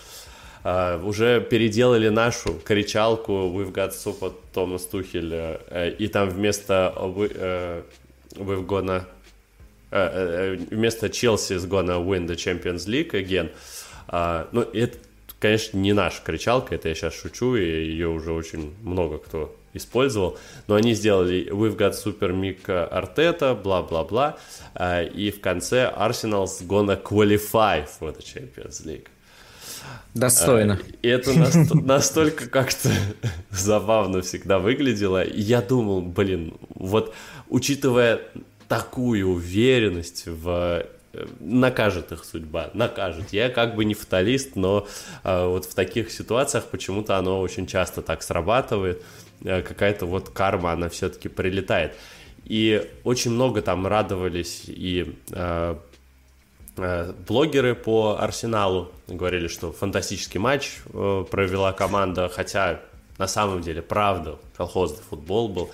Uh, 0.64 1.04
уже 1.04 1.42
переделали 1.42 2.10
нашу 2.10 2.54
кричалку 2.54 3.32
We've 3.32 3.74
got 3.74 3.94
super 3.94 4.32
Томас 4.54 4.86
Тухель, 4.86 5.34
uh, 5.34 5.96
и 5.98 6.08
там 6.08 6.30
вместо 6.30 6.94
uh, 6.96 7.84
We've 8.36 8.66
gonna 8.68 9.04
вместо 10.70 11.10
Челси 11.10 11.54
is 11.54 11.68
gonna 11.68 12.00
win 12.00 12.28
the 12.28 12.36
Champions 12.36 12.88
League 12.88 13.12
again. 13.12 13.50
Ну, 14.52 14.62
это 14.62 14.98
конечно, 15.42 15.78
не 15.78 15.92
наша 15.92 16.22
кричалка, 16.24 16.76
это 16.76 16.88
я 16.88 16.96
сейчас 16.96 17.14
шучу, 17.16 17.56
и 17.56 17.66
ее 17.66 18.08
уже 18.08 18.32
очень 18.32 18.74
много 18.84 19.18
кто 19.18 19.54
использовал, 19.74 20.38
но 20.68 20.76
они 20.76 20.94
сделали 20.94 21.52
We've 21.52 21.76
got 21.76 21.94
Super 21.94 22.32
Mick 22.32 22.66
Arteta, 22.66 23.60
бла-бла-бла, 23.60 24.38
а, 24.76 25.02
и 25.04 25.32
в 25.32 25.42
конце 25.42 25.92
Arsenal's 25.98 26.66
gonna 26.66 27.02
qualify 27.02 27.86
for 28.00 28.16
the 28.16 28.22
Champions 28.22 28.86
League. 28.86 29.08
Достойно. 30.14 30.80
А, 30.80 30.96
и 31.02 31.08
это 31.08 31.34
настолько 31.74 32.48
как-то 32.48 32.92
забавно 33.50 34.22
всегда 34.22 34.60
выглядело. 34.60 35.24
И 35.24 35.42
я 35.42 35.62
думал, 35.62 36.02
блин, 36.02 36.54
вот 36.76 37.16
учитывая 37.50 38.22
такую 38.68 39.28
уверенность 39.28 40.24
в 40.28 40.86
накажет 41.40 42.12
их 42.12 42.24
судьба, 42.24 42.72
накажет. 42.74 43.34
Я 43.34 43.50
как 43.50 43.76
бы 43.76 43.86
не 43.86 43.94
фаталист, 43.94 44.56
но 44.56 44.88
э, 45.24 45.46
вот 45.46 45.66
в 45.66 45.76
таких 45.76 46.12
ситуациях 46.12 46.66
почему-то 46.66 47.18
оно 47.18 47.42
очень 47.42 47.68
часто 47.68 48.02
так 48.02 48.24
срабатывает, 48.24 49.04
э, 49.44 49.62
какая-то 49.62 50.06
вот 50.06 50.30
карма, 50.30 50.72
она 50.72 50.90
все-таки 50.90 51.30
прилетает. 51.30 51.94
И 52.46 52.90
очень 53.04 53.32
много 53.32 53.62
там 53.62 53.86
радовались 53.88 54.64
и 54.68 55.16
э, 55.32 55.76
э, 56.78 57.14
блогеры 57.28 57.76
по 57.76 58.18
Арсеналу, 58.20 58.92
говорили, 59.08 59.48
что 59.48 59.72
фантастический 59.72 60.40
матч 60.40 60.78
э, 60.94 61.26
провела 61.30 61.74
команда, 61.74 62.30
хотя 62.30 62.80
на 63.18 63.28
самом 63.28 63.62
деле, 63.62 63.82
правда, 63.82 64.40
колхозный 64.58 65.04
футбол 65.10 65.48
был. 65.48 65.70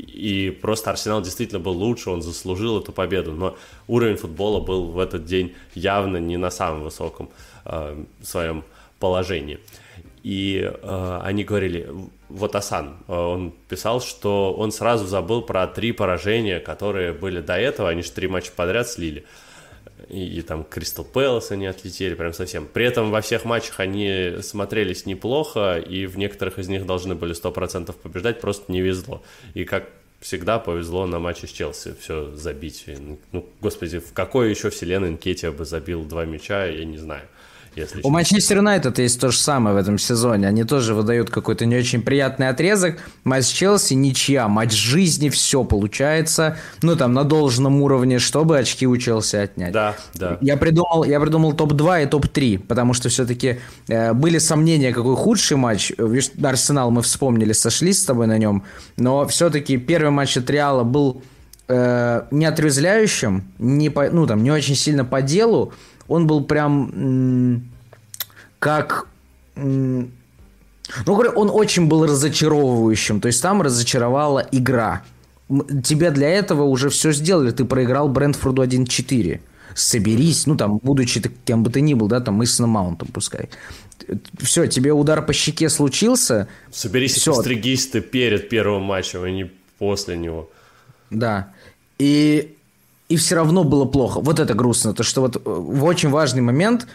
И 0.00 0.50
просто 0.50 0.90
Арсенал 0.90 1.22
действительно 1.22 1.60
был 1.60 1.72
лучше, 1.72 2.10
он 2.10 2.22
заслужил 2.22 2.80
эту 2.80 2.92
победу. 2.92 3.32
Но 3.32 3.56
уровень 3.86 4.16
футбола 4.16 4.60
был 4.60 4.86
в 4.86 4.98
этот 4.98 5.24
день 5.24 5.54
явно 5.74 6.16
не 6.16 6.36
на 6.36 6.50
самом 6.50 6.84
высоком 6.84 7.30
э, 7.64 8.04
своем 8.22 8.64
положении. 8.98 9.58
И 10.22 10.60
э, 10.62 11.20
они 11.22 11.44
говорили, 11.44 11.88
вот 12.28 12.54
Асан, 12.54 12.96
э, 13.08 13.12
он 13.12 13.52
писал, 13.68 14.00
что 14.00 14.52
он 14.52 14.72
сразу 14.72 15.06
забыл 15.06 15.42
про 15.42 15.66
три 15.66 15.92
поражения, 15.92 16.60
которые 16.60 17.12
были 17.12 17.40
до 17.40 17.58
этого, 17.58 17.88
они 17.88 18.02
же 18.02 18.10
три 18.10 18.28
матча 18.28 18.52
подряд 18.54 18.88
слили 18.88 19.24
и, 20.08 20.38
и 20.38 20.42
там 20.42 20.64
Кристал 20.64 21.04
Пэлас 21.04 21.50
они 21.50 21.66
отлетели 21.66 22.14
прям 22.14 22.32
совсем. 22.32 22.66
При 22.66 22.84
этом 22.84 23.10
во 23.10 23.20
всех 23.20 23.44
матчах 23.44 23.80
они 23.80 24.36
смотрелись 24.42 25.06
неплохо, 25.06 25.78
и 25.78 26.06
в 26.06 26.16
некоторых 26.18 26.58
из 26.58 26.68
них 26.68 26.86
должны 26.86 27.14
были 27.14 27.34
100% 27.34 27.92
побеждать, 27.92 28.40
просто 28.40 28.70
не 28.72 28.80
везло. 28.80 29.22
И 29.54 29.64
как 29.64 29.88
всегда 30.20 30.58
повезло 30.58 31.06
на 31.06 31.18
матче 31.18 31.46
с 31.46 31.50
Челси 31.50 31.94
все 32.00 32.34
забить. 32.34 32.84
Ну, 33.32 33.48
господи, 33.60 33.98
в 33.98 34.12
какой 34.12 34.50
еще 34.50 34.70
вселенной 34.70 35.10
Нкетия 35.10 35.50
бы 35.50 35.64
забил 35.64 36.04
два 36.04 36.24
мяча, 36.24 36.66
я 36.66 36.84
не 36.84 36.98
знаю 36.98 37.22
если 37.76 38.00
У 38.02 38.10
Манчестер 38.10 38.58
Юнайтед 38.58 38.98
есть 38.98 39.20
то 39.20 39.30
же 39.30 39.38
самое 39.38 39.74
в 39.74 39.78
этом 39.78 39.98
сезоне. 39.98 40.48
Они 40.48 40.64
тоже 40.64 40.94
выдают 40.94 41.30
какой-то 41.30 41.66
не 41.66 41.76
очень 41.76 42.02
приятный 42.02 42.48
отрезок. 42.48 42.98
Матч 43.24 43.44
с 43.46 43.48
Челси 43.48 43.94
ничья. 43.94 44.48
Матч 44.48 44.72
жизни, 44.72 45.28
все 45.28 45.64
получается. 45.64 46.56
Ну, 46.82 46.96
там, 46.96 47.12
на 47.12 47.24
должном 47.24 47.82
уровне, 47.82 48.18
чтобы 48.18 48.58
очки 48.58 48.86
у 48.86 48.96
Челси 48.96 49.36
отнять. 49.36 49.72
Да, 49.72 49.96
да. 50.14 50.38
Я 50.40 50.56
придумал, 50.56 51.04
я 51.04 51.20
придумал 51.20 51.52
топ-2 51.52 52.04
и 52.04 52.06
топ-3, 52.06 52.58
потому 52.58 52.94
что 52.94 53.08
все-таки 53.08 53.60
э, 53.88 54.12
были 54.12 54.38
сомнения, 54.38 54.92
какой 54.92 55.16
худший 55.16 55.56
матч. 55.56 55.92
Арсенал 56.42 56.90
мы 56.90 57.02
вспомнили, 57.02 57.52
сошлись 57.52 58.00
с 58.00 58.04
тобой 58.04 58.26
на 58.26 58.38
нем. 58.38 58.64
Но 58.96 59.26
все-таки 59.26 59.76
первый 59.76 60.10
матч 60.10 60.36
от 60.36 60.50
Реала 60.50 60.84
был 60.84 61.22
э, 61.68 62.22
не 62.30 62.46
отрезвляющим, 62.46 63.44
не 63.58 63.90
по, 63.90 64.10
ну, 64.10 64.26
там, 64.26 64.42
не 64.42 64.50
очень 64.50 64.74
сильно 64.74 65.04
по 65.04 65.22
делу, 65.22 65.72
он 66.10 66.26
был 66.26 66.44
прям 66.44 67.62
как... 68.58 69.06
Ну, 69.54 70.10
говорю, 71.06 71.30
он 71.36 71.50
очень 71.50 71.86
был 71.86 72.04
разочаровывающим. 72.04 73.20
То 73.20 73.28
есть 73.28 73.40
там 73.40 73.62
разочаровала 73.62 74.44
игра. 74.50 75.02
Тебе 75.84 76.10
для 76.10 76.28
этого 76.28 76.64
уже 76.64 76.88
все 76.88 77.12
сделали. 77.12 77.52
Ты 77.52 77.64
проиграл 77.64 78.08
Брентфорду 78.08 78.62
1-4. 78.62 79.40
Соберись, 79.74 80.46
ну 80.46 80.56
там, 80.56 80.78
будучи 80.82 81.22
кем 81.44 81.62
бы 81.62 81.70
ты 81.70 81.80
ни 81.80 81.94
был, 81.94 82.08
да, 82.08 82.20
там, 82.20 82.34
Мейсоном 82.34 82.70
Маунтом 82.70 83.08
пускай. 83.12 83.48
Все, 84.40 84.66
тебе 84.66 84.92
удар 84.92 85.24
по 85.24 85.32
щеке 85.32 85.68
случился. 85.68 86.48
Соберись 86.72 87.14
все. 87.14 87.34
стригись 87.34 87.86
ты 87.86 88.00
перед 88.00 88.48
первым 88.48 88.82
матчем, 88.82 89.22
а 89.22 89.30
не 89.30 89.48
после 89.78 90.16
него. 90.16 90.50
Да. 91.10 91.52
И 92.00 92.56
и 93.10 93.16
все 93.16 93.34
равно 93.34 93.64
было 93.64 93.84
плохо. 93.84 94.20
Вот 94.20 94.38
это 94.38 94.54
грустно, 94.54 94.94
то 94.94 95.02
что 95.02 95.20
вот 95.20 95.36
э, 95.36 95.40
в 95.44 95.84
очень 95.84 96.10
важный 96.10 96.42
момент 96.42 96.86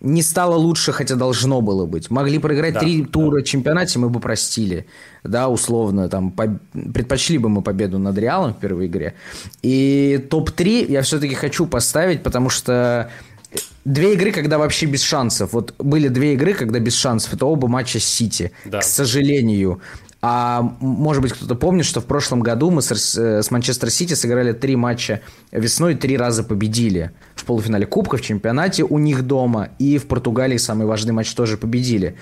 не 0.00 0.22
стало 0.22 0.56
лучше, 0.56 0.92
хотя 0.92 1.14
должно 1.14 1.60
было 1.60 1.86
быть. 1.86 2.10
Могли 2.10 2.38
проиграть 2.38 2.74
да, 2.74 2.80
три 2.80 3.04
тура 3.04 3.40
да. 3.40 3.42
чемпионате, 3.44 3.98
мы 3.98 4.08
бы 4.08 4.18
простили, 4.18 4.86
да, 5.24 5.48
условно, 5.48 6.08
там, 6.08 6.32
по... 6.32 6.58
предпочли 6.72 7.38
бы 7.38 7.48
мы 7.48 7.62
победу 7.62 7.98
над 7.98 8.18
Реалом 8.18 8.52
в 8.54 8.58
первой 8.58 8.86
игре. 8.86 9.14
И 9.62 10.26
топ-3 10.30 10.90
я 10.90 11.02
все-таки 11.02 11.34
хочу 11.34 11.66
поставить, 11.66 12.22
потому 12.22 12.50
что 12.50 13.10
Две 13.84 14.12
игры, 14.12 14.30
когда 14.30 14.58
вообще 14.58 14.84
без 14.84 15.00
шансов. 15.02 15.54
Вот 15.54 15.74
были 15.78 16.08
две 16.08 16.34
игры, 16.34 16.52
когда 16.52 16.78
без 16.78 16.94
шансов. 16.94 17.32
Это 17.32 17.46
оба 17.46 17.66
матча 17.66 17.98
с 17.98 18.04
Сити. 18.04 18.52
Да. 18.66 18.80
К 18.80 18.84
сожалению. 18.84 19.80
А 20.22 20.60
может 20.80 21.22
быть, 21.22 21.32
кто-то 21.32 21.54
помнит, 21.54 21.86
что 21.86 22.00
в 22.00 22.04
прошлом 22.04 22.40
году 22.40 22.70
мы 22.70 22.82
с, 22.82 23.16
э, 23.16 23.42
с 23.42 23.50
Манчестер 23.50 23.88
Сити 23.90 24.12
сыграли 24.12 24.52
три 24.52 24.76
матча 24.76 25.22
весной, 25.50 25.94
три 25.94 26.18
раза 26.18 26.44
победили. 26.44 27.12
В 27.34 27.44
полуфинале 27.46 27.86
Кубка, 27.86 28.18
в 28.18 28.20
чемпионате 28.20 28.82
у 28.84 28.98
них 28.98 29.26
дома, 29.26 29.70
и 29.78 29.96
в 29.96 30.06
Португалии 30.06 30.58
самый 30.58 30.86
важный 30.86 31.12
матч 31.14 31.32
тоже 31.32 31.56
победили. 31.56 32.16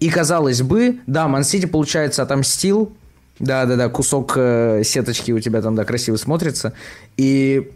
И 0.00 0.08
казалось 0.08 0.62
бы, 0.62 1.00
да, 1.06 1.28
Ман-Сити, 1.28 1.66
получается, 1.66 2.22
отомстил, 2.22 2.92
да-да-да, 3.38 3.88
кусок 3.90 4.32
э, 4.36 4.82
сеточки 4.84 5.30
у 5.32 5.38
тебя 5.38 5.60
там, 5.60 5.74
да, 5.74 5.84
красиво 5.84 6.16
смотрится. 6.16 6.72
И 7.18 7.70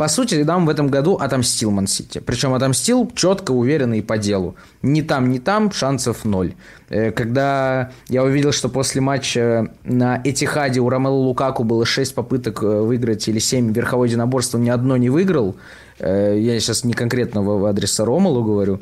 по 0.00 0.08
сути, 0.08 0.36
нам 0.36 0.64
в 0.64 0.70
этом 0.70 0.88
году 0.88 1.16
отомстил 1.16 1.70
Ман-Сити. 1.70 2.22
Причем 2.24 2.54
отомстил 2.54 3.12
четко, 3.14 3.50
уверенно 3.50 3.92
и 3.92 4.00
по 4.00 4.16
делу. 4.16 4.56
Ни 4.80 5.02
там, 5.02 5.30
ни 5.30 5.38
там 5.38 5.70
шансов 5.70 6.24
ноль. 6.24 6.54
Э, 6.88 7.10
когда 7.10 7.90
я 8.08 8.24
увидел, 8.24 8.50
что 8.50 8.70
после 8.70 9.02
матча 9.02 9.74
на 9.84 10.18
Этихаде 10.24 10.80
у 10.80 10.88
Ромело 10.88 11.16
Лукаку 11.16 11.64
было 11.64 11.84
6 11.84 12.14
попыток 12.14 12.62
э, 12.62 12.66
выиграть 12.66 13.28
или 13.28 13.38
7 13.38 13.74
верховое 13.74 14.08
единоборство, 14.08 14.56
ни 14.56 14.70
одно 14.70 14.96
не 14.96 15.10
выиграл. 15.10 15.56
Э, 15.98 16.34
я 16.34 16.58
сейчас 16.60 16.82
не 16.84 16.94
конкретно 16.94 17.42
в 17.42 17.66
адрес 17.66 18.00
Ромалу 18.00 18.42
говорю. 18.42 18.80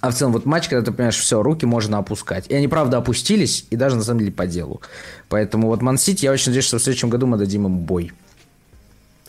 А 0.00 0.10
в 0.10 0.14
целом 0.16 0.32
вот 0.32 0.44
матч, 0.44 0.66
когда 0.66 0.84
ты 0.84 0.90
понимаешь, 0.90 1.18
все, 1.18 1.40
руки 1.40 1.66
можно 1.66 1.98
опускать. 1.98 2.48
И 2.48 2.54
они, 2.56 2.66
правда, 2.66 2.96
опустились, 2.96 3.64
и 3.70 3.76
даже 3.76 3.94
на 3.94 4.02
самом 4.02 4.18
деле 4.18 4.32
по 4.32 4.48
делу. 4.48 4.80
Поэтому 5.28 5.68
вот 5.68 5.82
Ман-Сити, 5.82 6.24
я 6.24 6.32
очень 6.32 6.48
надеюсь, 6.48 6.66
что 6.66 6.78
в 6.78 6.82
следующем 6.82 7.10
году 7.10 7.28
мы 7.28 7.36
дадим 7.36 7.64
им 7.66 7.78
бой. 7.78 8.10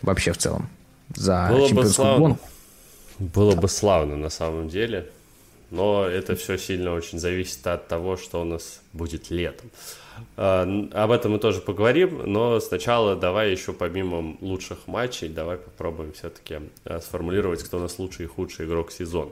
Вообще 0.02 0.32
в 0.32 0.40
целом 0.40 0.70
за 1.16 1.48
Было 1.50 1.70
бы 1.70 1.86
славно. 1.86 2.38
Было 3.20 3.56
бы 3.56 3.68
славно 3.68 4.16
на 4.16 4.30
самом 4.30 4.70
деле. 4.70 5.10
Но 5.72 6.06
это 6.06 6.36
все 6.36 6.58
сильно 6.58 6.94
очень 6.94 7.18
зависит 7.18 7.66
от 7.66 7.88
того, 7.88 8.16
что 8.16 8.42
у 8.42 8.44
нас 8.44 8.82
будет 8.94 9.32
летом. 9.32 9.72
А, 10.38 10.64
об 10.94 11.12
этом 11.12 11.32
мы 11.32 11.40
тоже 11.40 11.62
поговорим, 11.62 12.22
но 12.32 12.60
сначала 12.60 13.16
давай 13.16 13.52
еще 13.52 13.74
помимо 13.74 14.38
лучших 14.42 14.86
матчей, 14.86 15.30
давай 15.30 15.58
попробуем 15.58 16.14
все-таки 16.14 16.60
а, 16.86 17.00
сформулировать, 17.00 17.64
кто 17.64 17.78
у 17.78 17.80
нас 17.80 17.98
лучший 17.98 18.26
и 18.26 18.28
худший 18.28 18.68
игрок 18.68 18.92
сезона. 18.92 19.32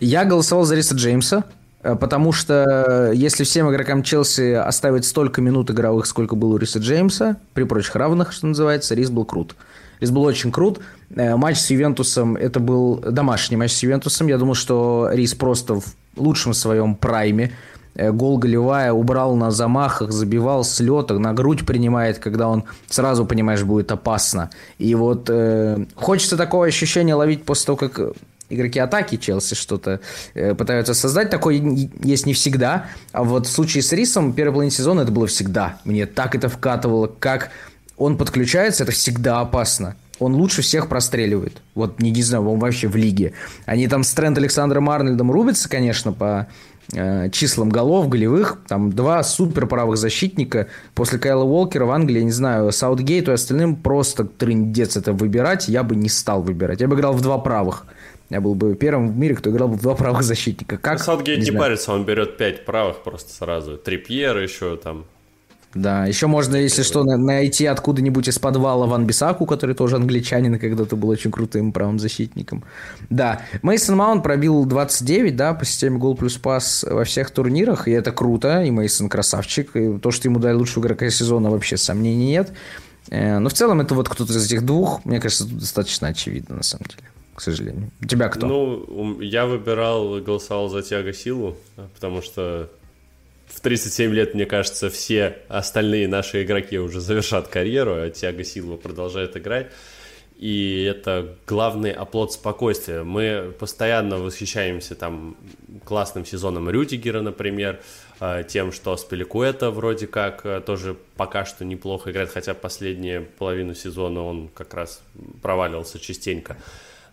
Я 0.00 0.26
голосовал 0.26 0.64
за 0.64 0.76
Риса 0.76 0.94
Джеймса, 0.94 1.44
потому 1.82 2.32
что 2.32 3.10
э, 3.10 3.14
если 3.14 3.44
всем 3.44 3.70
игрокам 3.70 4.02
Челси 4.02 4.52
оставить 4.52 5.04
столько 5.04 5.40
минут 5.40 5.70
игровых, 5.70 6.06
сколько 6.06 6.36
было 6.36 6.54
у 6.54 6.56
Риса 6.56 6.78
Джеймса, 6.78 7.36
при 7.54 7.64
прочих 7.64 7.96
равных, 7.96 8.32
что 8.32 8.46
называется, 8.46 8.94
Рис 8.94 9.10
был 9.10 9.24
крут. 9.24 9.56
Рис 10.00 10.10
был 10.10 10.22
очень 10.22 10.52
крут. 10.52 10.80
Э, 11.14 11.34
матч 11.36 11.58
с 11.58 11.70
Ювентусом, 11.70 12.36
это 12.36 12.60
был 12.60 12.96
домашний 12.98 13.56
матч 13.56 13.72
с 13.72 13.82
Ювентусом. 13.82 14.28
Я 14.28 14.38
думал, 14.38 14.54
что 14.54 15.08
Рис 15.12 15.34
просто 15.34 15.74
в 15.74 15.84
лучшем 16.16 16.54
своем 16.54 16.94
прайме. 16.94 17.52
Гол 17.94 18.38
голевая, 18.38 18.90
убрал 18.92 19.36
на 19.36 19.50
замахах, 19.50 20.12
забивал 20.12 20.64
с 20.64 20.80
лета, 20.80 21.18
на 21.18 21.34
грудь 21.34 21.66
принимает, 21.66 22.18
когда 22.18 22.48
он 22.48 22.64
сразу, 22.88 23.26
понимаешь, 23.26 23.64
будет 23.64 23.92
опасно. 23.92 24.48
И 24.78 24.94
вот 24.94 25.28
э, 25.28 25.84
хочется 25.94 26.38
такое 26.38 26.68
ощущение 26.68 27.14
ловить 27.14 27.44
после 27.44 27.66
того, 27.66 27.76
как 27.76 28.14
игроки 28.54 28.78
атаки 28.78 29.16
Челси 29.16 29.54
что-то 29.54 30.00
э, 30.34 30.54
пытаются 30.54 30.94
создать. 30.94 31.30
Такое 31.30 31.60
есть 32.02 32.26
не 32.26 32.34
всегда. 32.34 32.86
А 33.12 33.24
вот 33.24 33.46
в 33.46 33.50
случае 33.50 33.82
с 33.82 33.92
Рисом 33.92 34.32
первой 34.32 34.52
половине 34.52 34.70
сезона 34.70 35.02
это 35.02 35.12
было 35.12 35.26
всегда. 35.26 35.78
Мне 35.84 36.06
так 36.06 36.34
это 36.34 36.48
вкатывало, 36.48 37.06
как 37.06 37.50
он 37.96 38.16
подключается, 38.16 38.82
это 38.82 38.92
всегда 38.92 39.40
опасно. 39.40 39.96
Он 40.18 40.34
лучше 40.34 40.62
всех 40.62 40.88
простреливает. 40.88 41.62
Вот, 41.74 42.00
не, 42.00 42.10
не 42.10 42.22
знаю, 42.22 42.48
он 42.48 42.58
вообще 42.58 42.88
в 42.88 42.96
лиге. 42.96 43.32
Они 43.66 43.88
там 43.88 44.04
с 44.04 44.12
Трент 44.12 44.38
Александром 44.38 44.88
Арнольдом 44.88 45.32
рубятся, 45.32 45.68
конечно, 45.68 46.12
по 46.12 46.46
э, 46.92 47.28
числам 47.30 47.70
голов, 47.70 48.08
голевых. 48.08 48.58
Там 48.68 48.92
два 48.92 49.22
супер 49.24 49.66
правых 49.66 49.96
защитника. 49.96 50.68
После 50.94 51.18
Кайла 51.18 51.44
Уолкера 51.44 51.86
в 51.86 51.90
Англии, 51.90 52.18
я 52.18 52.24
не 52.24 52.30
знаю, 52.30 52.70
Саутгейту 52.70 53.32
и 53.32 53.34
остальным 53.34 53.76
просто 53.76 54.24
трындец 54.24 54.96
это 54.96 55.12
выбирать. 55.12 55.68
Я 55.68 55.82
бы 55.82 55.96
не 55.96 56.08
стал 56.08 56.42
выбирать. 56.42 56.80
Я 56.80 56.88
бы 56.88 56.94
играл 56.94 57.14
в 57.14 57.20
два 57.20 57.38
правых. 57.38 57.86
Я 58.32 58.40
был 58.40 58.54
бы 58.54 58.74
первым 58.74 59.12
в 59.12 59.16
мире, 59.16 59.34
кто 59.34 59.50
играл 59.50 59.68
бы 59.68 59.76
в 59.76 59.82
два 59.82 59.94
правых 59.94 60.22
защитника. 60.22 60.78
Как? 60.78 61.00
Саутгейт 61.00 61.40
не, 61.40 61.50
не 61.50 61.52
парится, 61.52 61.92
он 61.92 62.06
берет 62.06 62.38
пять 62.38 62.64
правых 62.64 63.02
просто 63.02 63.30
сразу. 63.30 63.76
Трипьер 63.76 64.38
еще 64.38 64.78
там. 64.78 65.04
Да, 65.74 66.06
еще 66.06 66.28
можно, 66.28 66.56
если 66.56 66.82
что, 66.82 67.04
найти 67.04 67.66
откуда-нибудь 67.66 68.28
из 68.28 68.38
подвала 68.38 68.86
Ван 68.86 69.06
Бисаку, 69.06 69.44
который 69.44 69.74
тоже 69.74 69.96
англичанин 69.96 70.58
когда-то 70.58 70.96
был 70.96 71.10
очень 71.10 71.30
крутым 71.30 71.72
правым 71.72 71.98
защитником. 71.98 72.64
Да, 73.10 73.42
Мейсон 73.60 73.96
Маунт 73.96 74.22
пробил 74.22 74.64
29, 74.64 75.36
да, 75.36 75.52
по 75.52 75.66
системе 75.66 75.98
гол 75.98 76.14
плюс 76.14 76.36
пас 76.38 76.86
во 76.88 77.04
всех 77.04 77.30
турнирах, 77.30 77.86
и 77.86 77.90
это 77.90 78.12
круто, 78.12 78.62
и 78.62 78.70
Мейсон 78.70 79.10
красавчик, 79.10 79.76
и 79.76 79.98
то, 79.98 80.10
что 80.10 80.28
ему 80.28 80.40
дали 80.40 80.54
лучшего 80.54 80.84
игрока 80.84 81.08
сезона, 81.10 81.50
вообще 81.50 81.76
сомнений 81.76 82.28
нет. 82.28 82.52
Э, 83.10 83.38
но 83.38 83.50
в 83.50 83.52
целом 83.52 83.82
это 83.82 83.94
вот 83.94 84.08
кто-то 84.08 84.32
из 84.32 84.46
этих 84.46 84.64
двух, 84.64 85.04
мне 85.04 85.20
кажется, 85.20 85.46
достаточно 85.46 86.08
очевидно 86.08 86.56
на 86.56 86.62
самом 86.62 86.84
деле 86.84 87.02
к 87.34 87.40
сожалению. 87.40 87.90
Тебя 88.06 88.28
кто? 88.28 88.46
Ну, 88.46 89.20
я 89.20 89.46
выбирал, 89.46 90.20
голосовал 90.20 90.68
за 90.68 90.82
Тиаго 90.82 91.12
Силу, 91.12 91.56
потому 91.94 92.22
что 92.22 92.70
в 93.46 93.60
37 93.60 94.12
лет, 94.12 94.34
мне 94.34 94.46
кажется, 94.46 94.90
все 94.90 95.38
остальные 95.48 96.08
наши 96.08 96.42
игроки 96.42 96.78
уже 96.78 97.00
завершат 97.00 97.48
карьеру, 97.48 97.94
а 97.94 98.10
Тиаго 98.10 98.44
Силва 98.44 98.76
продолжает 98.76 99.36
играть. 99.36 99.70
И 100.36 100.82
это 100.82 101.36
главный 101.46 101.92
оплот 101.92 102.32
спокойствия. 102.32 103.04
Мы 103.04 103.54
постоянно 103.58 104.18
восхищаемся 104.18 104.96
там 104.96 105.36
классным 105.84 106.24
сезоном 106.26 106.68
Рюдигера, 106.68 107.20
например, 107.20 107.80
а, 108.18 108.42
тем, 108.42 108.72
что 108.72 108.96
Спиликуэта 108.96 109.70
вроде 109.70 110.08
как 110.08 110.44
э, 110.44 110.60
тоже 110.60 110.96
пока 111.16 111.44
что 111.44 111.64
неплохо 111.64 112.10
играет, 112.10 112.30
хотя 112.30 112.54
последнюю 112.54 113.26
половину 113.38 113.74
сезона 113.74 114.24
он 114.24 114.48
как 114.48 114.74
раз 114.74 115.02
проваливался 115.42 116.00
частенько 116.00 116.56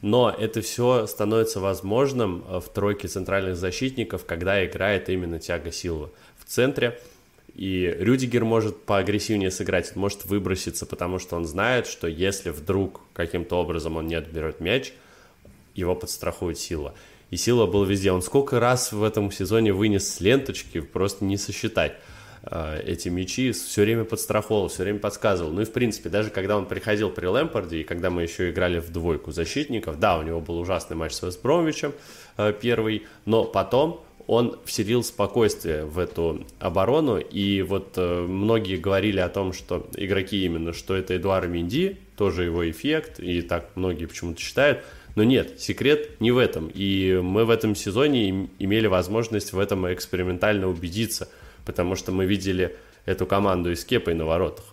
но 0.01 0.29
это 0.29 0.61
все 0.61 1.07
становится 1.07 1.59
возможным 1.59 2.43
э, 2.47 2.59
в 2.59 2.69
тройке 2.69 3.07
центральных 3.07 3.57
защитников, 3.57 4.25
когда 4.25 4.65
играет 4.65 5.09
именно 5.09 5.39
Тяга 5.39 5.71
Силва 5.71 6.09
в 6.37 6.45
центре. 6.45 6.99
И 7.55 7.93
Рюдигер 7.99 8.45
может 8.45 8.83
поагрессивнее 8.83 9.51
сыграть, 9.51 9.95
может 9.95 10.25
выброситься, 10.25 10.85
потому 10.85 11.19
что 11.19 11.35
он 11.35 11.45
знает, 11.45 11.87
что 11.87 12.07
если 12.07 12.51
вдруг 12.51 13.01
каким-то 13.13 13.57
образом 13.57 13.97
он 13.97 14.07
не 14.07 14.15
отберет 14.15 14.61
мяч, 14.61 14.93
его 15.75 15.95
подстрахует 15.95 16.57
Сила. 16.57 16.93
И 17.31 17.37
Сила 17.37 17.65
был 17.65 17.83
везде. 17.83 18.11
Он 18.11 18.21
сколько 18.21 18.59
раз 18.59 18.93
в 18.93 19.03
этом 19.03 19.31
сезоне 19.31 19.73
вынес 19.73 20.07
с 20.07 20.21
ленточки, 20.21 20.79
просто 20.79 21.25
не 21.25 21.37
сосчитать. 21.37 21.93
Э, 22.51 22.81
эти 22.85 23.09
мячи, 23.09 23.51
все 23.51 23.83
время 23.83 24.05
подстраховал, 24.05 24.69
все 24.69 24.83
время 24.83 24.99
подсказывал. 24.99 25.51
Ну 25.51 25.61
и 25.61 25.65
в 25.65 25.71
принципе, 25.71 26.09
даже 26.09 26.29
когда 26.29 26.57
он 26.57 26.65
приходил 26.65 27.09
при 27.09 27.27
Лэмпорде, 27.27 27.81
и 27.81 27.83
когда 27.83 28.09
мы 28.09 28.23
еще 28.23 28.49
играли 28.49 28.79
в 28.79 28.91
двойку 28.91 29.31
защитников, 29.31 29.99
да, 29.99 30.17
у 30.17 30.23
него 30.23 30.41
был 30.41 30.59
ужасный 30.59 30.97
матч 30.97 31.13
с 31.13 31.21
Вестбромвичем 31.21 31.93
э, 32.37 32.53
первый, 32.59 33.05
но 33.25 33.43
потом 33.43 34.03
он 34.25 34.59
вселил 34.65 35.03
спокойствие 35.03 35.85
в 35.85 35.97
эту 35.99 36.45
оборону, 36.59 37.17
и 37.17 37.61
вот 37.61 37.93
э, 37.97 38.21
многие 38.21 38.77
говорили 38.77 39.19
о 39.19 39.29
том, 39.29 39.53
что 39.53 39.87
игроки 39.95 40.43
именно, 40.43 40.73
что 40.73 40.95
это 40.95 41.17
Эдуард 41.17 41.49
Минди, 41.49 41.97
тоже 42.17 42.45
его 42.45 42.69
эффект, 42.69 43.19
и 43.19 43.41
так 43.41 43.69
многие 43.75 44.05
почему-то 44.05 44.39
считают, 44.39 44.83
но 45.15 45.23
нет, 45.23 45.59
секрет 45.59 46.19
не 46.19 46.31
в 46.31 46.37
этом, 46.37 46.69
и 46.73 47.19
мы 47.21 47.45
в 47.45 47.49
этом 47.49 47.75
сезоне 47.75 48.49
имели 48.59 48.87
возможность 48.87 49.53
в 49.53 49.59
этом 49.59 49.91
экспериментально 49.93 50.67
убедиться– 50.67 51.29
потому 51.69 51.95
что 51.95 52.11
мы 52.11 52.25
видели 52.25 52.75
эту 53.05 53.27
команду 53.27 53.71
из 53.71 53.85
Кепой 53.85 54.15
на 54.15 54.25
воротах. 54.25 54.65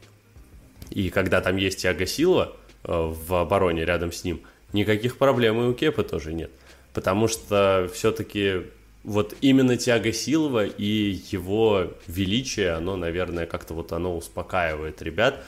И 0.88 1.10
когда 1.10 1.42
там 1.42 1.58
есть 1.58 1.82
Тиаго 1.82 2.06
Силва 2.06 2.56
э, 2.84 2.88
в 2.90 3.34
обороне 3.34 3.84
рядом 3.84 4.12
с 4.12 4.24
ним, 4.24 4.40
никаких 4.72 5.18
проблем 5.18 5.60
и 5.60 5.66
у 5.66 5.74
Кепа 5.74 6.04
тоже 6.04 6.32
нет. 6.32 6.50
Потому 6.94 7.28
что 7.28 7.90
все-таки 7.92 8.62
вот 9.04 9.34
именно 9.42 9.76
Тиаго 9.76 10.10
Силва 10.10 10.64
и 10.64 11.20
его 11.30 11.92
величие, 12.06 12.70
оно, 12.70 12.96
наверное, 12.96 13.44
как-то 13.44 13.74
вот 13.74 13.92
оно 13.92 14.16
успокаивает 14.16 15.02
ребят. 15.02 15.44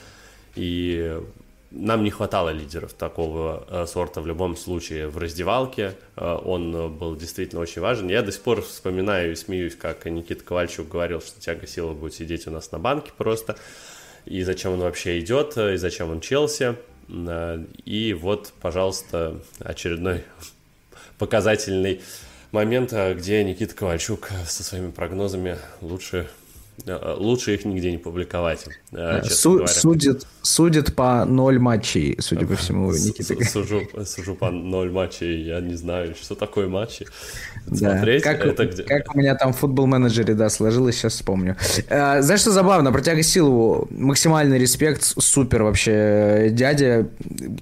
И 0.55 1.19
нам 1.71 2.03
не 2.03 2.09
хватало 2.09 2.49
лидеров 2.49 2.93
такого 2.93 3.65
э, 3.67 3.85
сорта 3.85 4.21
в 4.21 4.27
любом 4.27 4.57
случае 4.57 5.07
в 5.07 5.17
раздевалке. 5.19 5.93
Э, 6.15 6.35
он 6.43 6.75
э, 6.75 6.87
был 6.87 7.15
действительно 7.15 7.61
очень 7.61 7.81
важен. 7.81 8.07
Я 8.07 8.23
до 8.23 8.31
сих 8.31 8.41
пор 8.41 8.61
вспоминаю 8.63 9.33
и 9.33 9.35
смеюсь, 9.35 9.75
как 9.75 10.05
Никита 10.05 10.43
Ковальчук 10.43 10.87
говорил, 10.87 11.21
что 11.21 11.39
Тяга 11.39 11.67
Сила 11.67 11.93
будет 11.93 12.15
сидеть 12.15 12.47
у 12.47 12.51
нас 12.51 12.71
на 12.71 12.79
банке 12.79 13.11
просто. 13.15 13.55
И 14.25 14.41
зачем 14.43 14.73
он 14.73 14.79
вообще 14.79 15.19
идет, 15.19 15.57
и 15.57 15.77
зачем 15.77 16.09
он 16.09 16.21
Челси. 16.21 16.75
И 17.85 18.17
вот, 18.19 18.53
пожалуйста, 18.61 19.39
очередной 19.59 20.23
показательный 21.19 22.01
момент, 22.51 22.93
где 22.93 23.43
Никита 23.43 23.75
Ковальчук 23.75 24.29
со 24.45 24.63
своими 24.63 24.91
прогнозами 24.91 25.57
лучше 25.81 26.27
лучше 27.17 27.55
их 27.55 27.65
нигде 27.65 27.91
не 27.91 27.97
публиковать. 27.97 28.65
Э, 28.91 29.21
Су- 29.23 29.67
судит, 29.67 30.25
судит 30.41 30.95
по 30.95 31.25
ноль 31.25 31.59
матчей, 31.59 32.17
судя 32.19 32.45
по 32.45 32.55
всему, 32.55 32.91
Никита. 32.91 33.43
Сужу, 33.45 33.81
сужу 34.05 34.35
по 34.35 34.51
ноль 34.51 34.91
матчей, 34.91 35.43
я 35.43 35.59
не 35.61 35.75
знаю, 35.75 36.15
что 36.15 36.35
такое 36.35 36.67
матчи. 36.67 37.05
Да. 37.67 37.95
Смотреть, 37.95 38.23
как, 38.23 38.45
это 38.45 38.65
где... 38.65 38.83
как 38.83 39.15
у 39.15 39.17
меня 39.17 39.35
там 39.35 39.53
в 39.53 39.57
футбол-менеджере, 39.57 40.33
да, 40.33 40.49
сложилось, 40.49 40.95
сейчас 40.95 41.13
вспомню. 41.13 41.55
Э, 41.87 42.21
знаешь, 42.21 42.41
что 42.41 42.51
забавно? 42.51 42.91
Про 42.91 43.01
Тяго 43.01 43.21
Силову 43.21 43.87
максимальный 43.91 44.57
респект, 44.57 45.03
супер 45.03 45.63
вообще 45.63 46.49
дядя. 46.51 47.07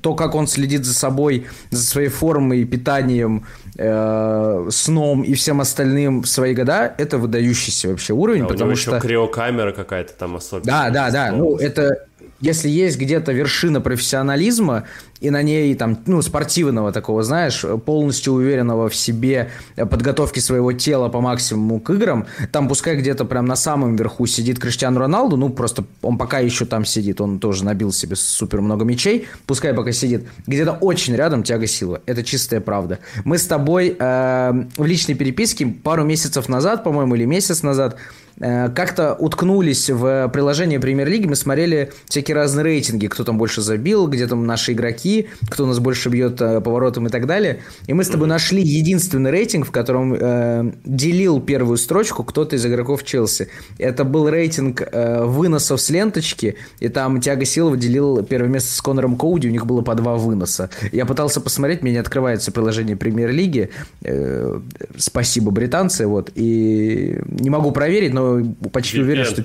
То, 0.01 0.15
как 0.15 0.35
он 0.35 0.47
следит 0.47 0.85
за 0.85 0.93
собой, 0.93 1.47
за 1.71 1.83
своей 1.83 2.09
формой, 2.09 2.63
питанием, 2.65 3.45
э, 3.77 4.67
сном 4.69 5.23
и 5.23 5.33
всем 5.33 5.61
остальным 5.61 6.21
в 6.23 6.27
свои 6.27 6.53
года, 6.53 6.93
это 6.97 7.17
выдающийся 7.17 7.89
вообще 7.89 8.13
уровень, 8.13 8.43
а 8.43 8.47
потому 8.47 8.75
что... 8.75 8.99
криокамера 8.99 9.71
какая-то 9.71 10.13
там 10.13 10.35
особенная. 10.35 10.89
Да, 10.89 10.89
да, 10.89 11.11
да, 11.11 11.31
ну 11.31 11.57
это 11.57 12.06
если 12.39 12.69
есть 12.69 12.97
где-то 12.97 13.31
вершина 13.31 13.81
профессионализма, 13.81 14.85
и 15.19 15.29
на 15.29 15.41
ней 15.41 15.73
там, 15.75 15.97
ну, 16.05 16.21
спортивного 16.21 16.91
такого, 16.91 17.23
знаешь, 17.23 17.65
полностью 17.85 18.33
уверенного 18.33 18.89
в 18.89 18.95
себе 18.95 19.49
подготовки 19.75 20.39
своего 20.39 20.73
тела 20.73 21.09
по 21.09 21.21
максимуму 21.21 21.79
к 21.79 21.89
играм, 21.89 22.27
там 22.51 22.67
пускай 22.67 22.95
где-то 22.95 23.25
прям 23.25 23.45
на 23.45 23.55
самом 23.55 23.95
верху 23.95 24.27
сидит 24.27 24.59
Криштиану 24.59 24.99
Роналду, 24.99 25.37
ну, 25.37 25.49
просто 25.49 25.85
он 26.01 26.17
пока 26.17 26.39
еще 26.39 26.65
там 26.65 26.85
сидит, 26.85 27.19
он 27.21 27.39
тоже 27.39 27.65
набил 27.65 27.91
себе 27.91 28.15
супер 28.15 28.61
много 28.61 28.85
мячей, 28.85 29.27
пускай 29.45 29.73
пока 29.73 29.91
сидит, 29.91 30.27
где-то 30.45 30.73
очень 30.73 31.15
рядом 31.15 31.43
Тяга 31.43 31.67
Сила, 31.67 32.01
это 32.05 32.23
чистая 32.23 32.61
правда. 32.61 32.99
Мы 33.23 33.37
с 33.37 33.47
тобой 33.47 33.95
э, 33.97 34.65
в 34.77 34.85
личной 34.85 35.15
переписке 35.15 35.65
пару 35.65 36.03
месяцев 36.03 36.47
назад, 36.47 36.83
по-моему, 36.83 37.15
или 37.15 37.25
месяц 37.25 37.63
назад 37.63 37.97
как-то 38.39 39.13
уткнулись 39.13 39.89
в 39.89 40.29
приложение 40.29 40.79
премьер-лиги, 40.79 41.27
мы 41.27 41.35
смотрели 41.35 41.91
всякие 42.05 42.35
разные 42.35 42.63
рейтинги, 42.63 43.07
кто 43.07 43.23
там 43.23 43.37
больше 43.37 43.61
забил, 43.61 44.07
где 44.07 44.27
там 44.27 44.45
наши 44.45 44.73
игроки, 44.73 45.27
кто 45.49 45.65
нас 45.65 45.79
больше 45.79 46.09
бьет 46.09 46.41
э, 46.41 46.61
поворотом 46.61 47.07
и 47.07 47.09
так 47.09 47.25
далее. 47.25 47.61
И 47.87 47.93
мы 47.93 48.03
с 48.03 48.09
тобой 48.09 48.27
нашли 48.27 48.61
единственный 48.61 49.31
рейтинг, 49.31 49.67
в 49.67 49.71
котором 49.71 50.13
э, 50.13 50.71
делил 50.85 51.41
первую 51.41 51.77
строчку 51.77 52.23
кто-то 52.23 52.55
из 52.55 52.65
игроков 52.65 53.03
Челси. 53.03 53.49
Это 53.77 54.03
был 54.03 54.29
рейтинг 54.29 54.81
э, 54.81 55.23
выносов 55.23 55.81
с 55.81 55.89
ленточки, 55.89 56.55
и 56.79 56.89
там 56.89 57.21
Тиаго 57.21 57.45
Силова 57.45 57.77
делил 57.77 58.23
первое 58.23 58.49
место 58.49 58.73
с 58.73 58.81
Конором 58.81 59.17
Коуди, 59.17 59.47
у 59.47 59.51
них 59.51 59.65
было 59.65 59.81
по 59.81 59.95
два 59.95 60.15
выноса. 60.15 60.69
Я 60.91 61.05
пытался 61.05 61.41
посмотреть, 61.41 61.81
мне 61.81 61.91
не 61.93 61.97
открывается 61.97 62.51
приложение 62.51 62.95
премьер-лиги. 62.95 63.69
Э, 64.03 64.59
спасибо, 64.97 65.51
британцы, 65.51 66.07
вот. 66.07 66.31
И 66.35 67.19
не 67.25 67.49
могу 67.49 67.71
проверить, 67.71 68.13
но 68.13 68.26
почти 68.71 69.01
уверен, 69.01 69.25
что... 69.25 69.43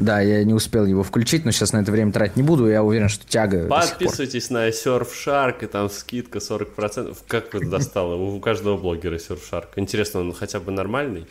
Да, 0.00 0.20
я 0.22 0.42
не 0.44 0.54
успел 0.54 0.86
его 0.86 1.02
включить, 1.02 1.44
но 1.44 1.50
сейчас 1.50 1.72
на 1.72 1.82
это 1.82 1.92
время 1.92 2.10
тратить 2.10 2.36
не 2.36 2.42
буду. 2.42 2.66
Я 2.68 2.82
уверен, 2.82 3.10
что 3.10 3.26
тяга. 3.26 3.66
Подписывайтесь 3.66 4.48
на 4.48 4.68
Surfshark, 4.70 5.64
и 5.64 5.66
там 5.66 5.90
скидка 5.90 6.38
40%. 6.38 7.16
Как 7.28 7.52
вы 7.52 7.66
достало? 7.66 8.14
У 8.14 8.40
каждого 8.40 8.78
блогера 8.78 9.16
Surfshark. 9.16 9.68
Интересно, 9.76 10.20
он 10.20 10.32
хотя 10.32 10.58
бы 10.58 10.72
нормальный? 10.72 11.26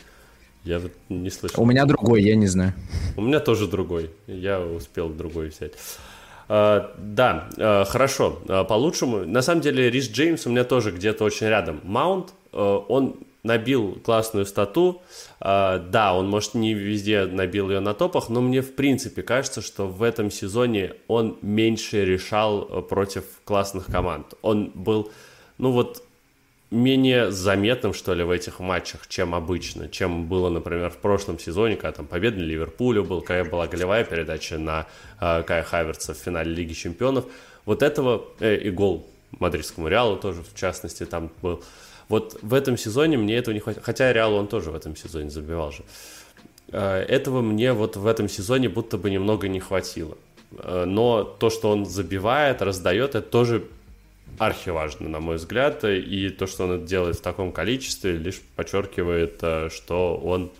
Я 0.63 0.79
вот 0.79 0.91
не 1.09 1.31
слышал. 1.31 1.63
У 1.63 1.65
меня 1.65 1.85
другой, 1.85 2.21
я 2.21 2.35
не 2.35 2.47
знаю. 2.47 2.73
У 3.17 3.21
меня 3.21 3.39
тоже 3.39 3.67
другой. 3.67 4.11
Я 4.27 4.59
успел 4.59 5.09
другой 5.09 5.49
взять. 5.49 5.73
Uh, 6.47 6.89
да, 6.97 7.47
uh, 7.57 7.85
хорошо, 7.85 8.41
uh, 8.45 8.65
по-лучшему. 8.65 9.19
На 9.19 9.43
самом 9.43 9.61
деле, 9.61 9.91
Рис 9.91 10.09
Джеймс 10.09 10.47
у 10.47 10.49
меня 10.49 10.63
тоже 10.63 10.91
где-то 10.91 11.23
очень 11.23 11.47
рядом. 11.47 11.79
Маунт, 11.83 12.33
он 12.51 13.17
набил 13.43 13.99
классную 14.03 14.45
стату. 14.45 15.01
А, 15.39 15.79
да, 15.79 16.13
он, 16.13 16.29
может, 16.29 16.53
не 16.53 16.73
везде 16.73 17.25
набил 17.25 17.69
ее 17.69 17.79
на 17.79 17.93
топах, 17.93 18.29
но 18.29 18.41
мне, 18.41 18.61
в 18.61 18.75
принципе, 18.75 19.21
кажется, 19.21 19.61
что 19.61 19.87
в 19.87 20.03
этом 20.03 20.31
сезоне 20.31 20.93
он 21.07 21.37
меньше 21.41 22.05
решал 22.05 22.67
э, 22.69 22.81
против 22.81 23.23
классных 23.45 23.85
команд. 23.85 24.33
Он 24.41 24.71
был, 24.73 25.11
ну 25.57 25.71
вот, 25.71 26.03
менее 26.71 27.31
заметным, 27.31 27.93
что 27.93 28.13
ли, 28.13 28.23
в 28.23 28.29
этих 28.29 28.59
матчах, 28.59 29.07
чем 29.07 29.33
обычно, 29.33 29.87
чем 29.87 30.27
было, 30.27 30.49
например, 30.49 30.91
в 30.91 30.97
прошлом 30.97 31.39
сезоне, 31.39 31.75
когда 31.75 31.93
там 31.93 32.07
победа 32.07 32.39
Ливерпулю 32.39 33.03
был, 33.03 33.21
когда 33.21 33.49
была 33.49 33.67
голевая 33.67 34.03
передача 34.03 34.57
на 34.57 34.85
э, 35.19 35.43
Кая 35.43 35.63
Хаверца 35.63 36.13
в 36.13 36.17
финале 36.17 36.53
Лиги 36.53 36.73
Чемпионов. 36.73 37.25
Вот 37.65 37.83
этого, 37.83 38.25
э, 38.39 38.57
и 38.57 38.69
гол 38.69 39.07
Мадридскому 39.39 39.87
Реалу 39.87 40.17
тоже, 40.17 40.43
в 40.43 40.55
частности, 40.59 41.05
там 41.05 41.31
был. 41.41 41.63
Вот 42.09 42.39
в 42.41 42.53
этом 42.53 42.77
сезоне 42.77 43.17
мне 43.17 43.37
этого 43.37 43.53
не 43.53 43.59
хватило. 43.59 43.83
Хотя 43.83 44.11
Реал 44.11 44.33
он 44.33 44.47
тоже 44.47 44.71
в 44.71 44.75
этом 44.75 44.95
сезоне 44.95 45.29
забивал 45.29 45.71
же. 45.71 45.83
Э, 46.71 46.97
этого 47.07 47.41
мне 47.41 47.71
вот 47.73 47.95
в 47.95 48.05
этом 48.05 48.27
сезоне 48.27 48.67
будто 48.67 48.97
бы 48.97 49.09
немного 49.09 49.47
не 49.47 49.59
хватило. 49.59 50.17
Э, 50.57 50.85
но 50.85 51.23
то, 51.23 51.49
что 51.49 51.69
он 51.69 51.85
забивает, 51.85 52.61
раздает, 52.61 53.15
это 53.15 53.21
тоже 53.21 53.63
архиважно, 54.39 55.07
на 55.07 55.19
мой 55.19 55.35
взгляд. 55.35 55.83
И 55.83 56.29
то, 56.29 56.47
что 56.47 56.63
он 56.65 56.71
это 56.71 56.85
делает 56.85 57.17
в 57.17 57.21
таком 57.21 57.51
количестве, 57.51 58.13
лишь 58.13 58.41
подчеркивает, 58.55 59.37
э, 59.41 59.69
что 59.69 60.17
он 60.17 60.51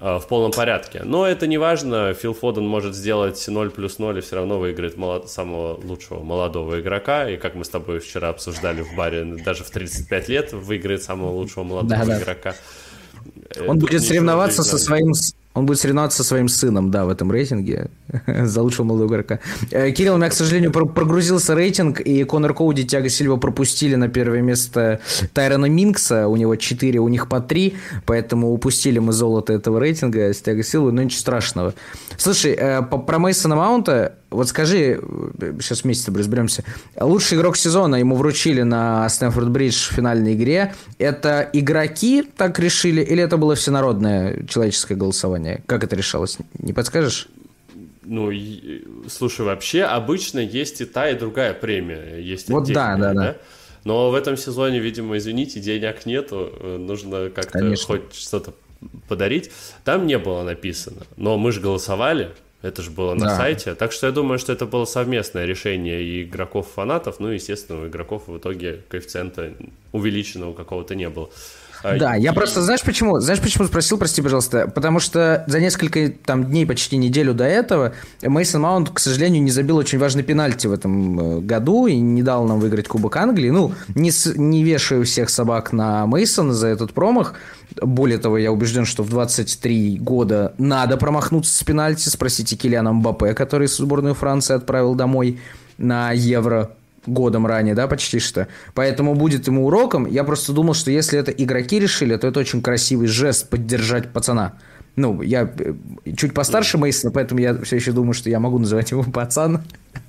в 0.00 0.24
полном 0.28 0.50
порядке. 0.50 1.02
Но 1.04 1.26
это 1.26 1.46
не 1.46 1.58
важно, 1.58 2.14
Фил 2.14 2.34
Фоден 2.34 2.66
может 2.66 2.94
сделать 2.94 3.42
0 3.46 3.70
плюс 3.70 3.98
0 3.98 4.18
и 4.18 4.20
все 4.20 4.36
равно 4.36 4.58
выиграет 4.58 4.96
молод... 4.96 5.30
самого 5.30 5.80
лучшего 5.82 6.22
молодого 6.22 6.80
игрока. 6.80 7.28
И 7.28 7.36
как 7.36 7.54
мы 7.54 7.64
с 7.64 7.68
тобой 7.68 8.00
вчера 8.00 8.30
обсуждали 8.30 8.82
в 8.82 8.96
баре, 8.96 9.24
даже 9.44 9.64
в 9.64 9.70
35 9.70 10.28
лет 10.28 10.52
выиграет 10.52 11.02
самого 11.02 11.30
лучшего 11.30 11.64
молодого 11.64 12.04
да, 12.04 12.18
игрока. 12.18 12.54
Он 13.60 13.78
Тут 13.78 13.90
будет 13.90 14.02
соревноваться 14.02 14.62
со 14.62 14.78
своим 14.78 15.12
он 15.54 15.66
будет 15.66 15.78
соревноваться 15.78 16.18
со 16.18 16.24
своим 16.24 16.48
сыном, 16.48 16.90
да, 16.90 17.04
в 17.04 17.08
этом 17.08 17.30
рейтинге 17.30 17.88
за 18.26 18.62
лучшего 18.62 18.84
молодого 18.84 19.08
игрока. 19.08 19.38
Э, 19.70 19.92
Кирилл, 19.92 20.14
у 20.14 20.16
меня, 20.16 20.28
к 20.28 20.34
сожалению, 20.34 20.72
прогрузился 20.72 21.54
рейтинг, 21.54 22.00
и 22.00 22.24
Конор 22.24 22.54
Коуди 22.54 22.82
и 22.82 23.08
Сильва 23.08 23.36
пропустили 23.36 23.94
на 23.94 24.08
первое 24.08 24.42
место 24.42 25.00
Тайрона 25.32 25.66
Минкса, 25.66 26.26
у 26.28 26.36
него 26.36 26.56
4, 26.56 26.98
у 26.98 27.08
них 27.08 27.28
по 27.28 27.40
3, 27.40 27.76
поэтому 28.04 28.52
упустили 28.52 28.98
мы 28.98 29.12
золото 29.12 29.52
этого 29.52 29.78
рейтинга 29.78 30.32
с 30.32 30.42
Тиаго 30.42 30.64
Сильвой, 30.64 30.92
но 30.92 31.02
ничего 31.02 31.20
страшного. 31.20 31.74
Слушай, 32.16 32.56
э, 32.58 32.82
про 32.82 33.18
Мейсона 33.18 33.54
Маунта 33.54 34.16
вот 34.34 34.48
скажи, 34.48 35.00
сейчас 35.60 35.84
вместе 35.84 36.12
разберемся. 36.12 36.64
Лучший 37.00 37.38
игрок 37.38 37.56
сезона 37.56 37.96
ему 37.96 38.16
вручили 38.16 38.62
на 38.62 39.08
Стэнфорд 39.08 39.50
Бридж 39.50 39.90
в 39.90 39.94
финальной 39.94 40.34
игре. 40.34 40.74
Это 40.98 41.48
игроки 41.52 42.22
так 42.22 42.58
решили, 42.58 43.02
или 43.02 43.22
это 43.22 43.36
было 43.36 43.54
всенародное 43.54 44.44
человеческое 44.46 44.96
голосование? 44.96 45.62
Как 45.66 45.84
это 45.84 45.96
решалось? 45.96 46.38
Не 46.58 46.72
подскажешь? 46.72 47.28
Ну, 48.02 48.30
слушай, 49.08 49.46
вообще 49.46 49.82
обычно 49.84 50.38
есть 50.38 50.80
и 50.80 50.84
та, 50.84 51.08
и 51.08 51.18
другая 51.18 51.54
премия. 51.54 52.18
Есть 52.18 52.50
вот 52.50 52.66
да, 52.66 52.96
да, 52.96 53.12
да, 53.12 53.14
да. 53.14 53.36
Но 53.84 54.10
в 54.10 54.14
этом 54.14 54.36
сезоне, 54.36 54.78
видимо, 54.80 55.16
извините, 55.18 55.60
денег 55.60 56.06
нету, 56.06 56.52
нужно 56.78 57.30
как-то 57.30 57.74
хоть 57.86 58.14
что-то 58.14 58.54
подарить. 59.08 59.50
Там 59.84 60.06
не 60.06 60.18
было 60.18 60.42
написано, 60.42 61.02
но 61.16 61.38
мы 61.38 61.52
же 61.52 61.60
голосовали, 61.60 62.30
это 62.64 62.80
же 62.82 62.90
было 62.90 63.14
на 63.14 63.26
да. 63.26 63.36
сайте. 63.36 63.74
Так 63.74 63.92
что 63.92 64.06
я 64.06 64.12
думаю, 64.12 64.38
что 64.38 64.52
это 64.52 64.64
было 64.64 64.86
совместное 64.86 65.44
решение 65.44 66.02
и 66.02 66.22
игроков, 66.22 66.68
фанатов. 66.74 67.20
Ну, 67.20 67.28
естественно, 67.28 67.82
у 67.82 67.88
игроков 67.88 68.26
в 68.26 68.38
итоге 68.38 68.80
коэффициента 68.88 69.52
увеличенного 69.92 70.54
какого-то 70.54 70.94
не 70.94 71.10
было. 71.10 71.28
Да, 71.84 72.14
я 72.14 72.32
просто, 72.32 72.62
знаешь 72.62 72.82
почему? 72.82 73.20
Знаешь 73.20 73.40
почему 73.40 73.66
спросил, 73.66 73.98
прости, 73.98 74.22
пожалуйста? 74.22 74.68
Потому 74.68 75.00
что 75.00 75.44
за 75.46 75.60
несколько 75.60 76.10
там 76.24 76.44
дней, 76.44 76.64
почти 76.66 76.96
неделю 76.96 77.34
до 77.34 77.44
этого, 77.44 77.92
Мейсон 78.22 78.62
Маунт, 78.62 78.90
к 78.90 78.98
сожалению, 78.98 79.42
не 79.42 79.50
забил 79.50 79.76
очень 79.76 79.98
важный 79.98 80.22
пенальти 80.22 80.66
в 80.66 80.72
этом 80.72 81.20
э, 81.20 81.40
году 81.40 81.86
и 81.86 81.96
не 81.96 82.22
дал 82.22 82.46
нам 82.46 82.58
выиграть 82.58 82.88
Кубок 82.88 83.16
Англии. 83.16 83.50
Ну, 83.50 83.72
не, 83.94 84.10
с, 84.10 84.34
не 84.34 84.64
вешаю 84.64 85.04
всех 85.04 85.28
собак 85.28 85.72
на 85.72 86.06
Мейсона 86.06 86.54
за 86.54 86.68
этот 86.68 86.92
промах. 86.94 87.34
Более 87.82 88.18
того, 88.18 88.38
я 88.38 88.50
убежден, 88.50 88.86
что 88.86 89.02
в 89.02 89.10
23 89.10 89.98
года 89.98 90.54
надо 90.58 90.96
промахнуться 90.96 91.54
с 91.54 91.62
пенальти. 91.64 92.08
Спросите 92.08 92.56
Килиана 92.56 92.92
Мбаппе, 92.92 93.34
который 93.34 93.66
сборную 93.66 94.14
Франции 94.14 94.54
отправил 94.54 94.94
домой 94.94 95.40
на 95.76 96.12
Евро 96.12 96.70
годом 97.06 97.46
ранее, 97.46 97.74
да, 97.74 97.86
почти 97.86 98.18
что. 98.18 98.48
Поэтому 98.74 99.14
будет 99.14 99.46
ему 99.46 99.66
уроком. 99.66 100.06
Я 100.06 100.24
просто 100.24 100.52
думал, 100.52 100.74
что 100.74 100.90
если 100.90 101.18
это 101.18 101.30
игроки 101.30 101.78
решили, 101.78 102.16
то 102.16 102.26
это 102.26 102.40
очень 102.40 102.62
красивый 102.62 103.06
жест 103.06 103.48
поддержать 103.48 104.12
пацана. 104.12 104.54
Ну, 104.96 105.22
я 105.22 105.50
э, 105.58 105.74
чуть 106.16 106.34
постарше 106.34 106.78
Мейсона, 106.78 107.12
поэтому 107.12 107.40
я 107.40 107.60
все 107.62 107.76
еще 107.76 107.92
думаю, 107.92 108.14
что 108.14 108.30
я 108.30 108.38
могу 108.38 108.58
называть 108.58 108.92
его 108.92 109.02
пацан. 109.02 109.62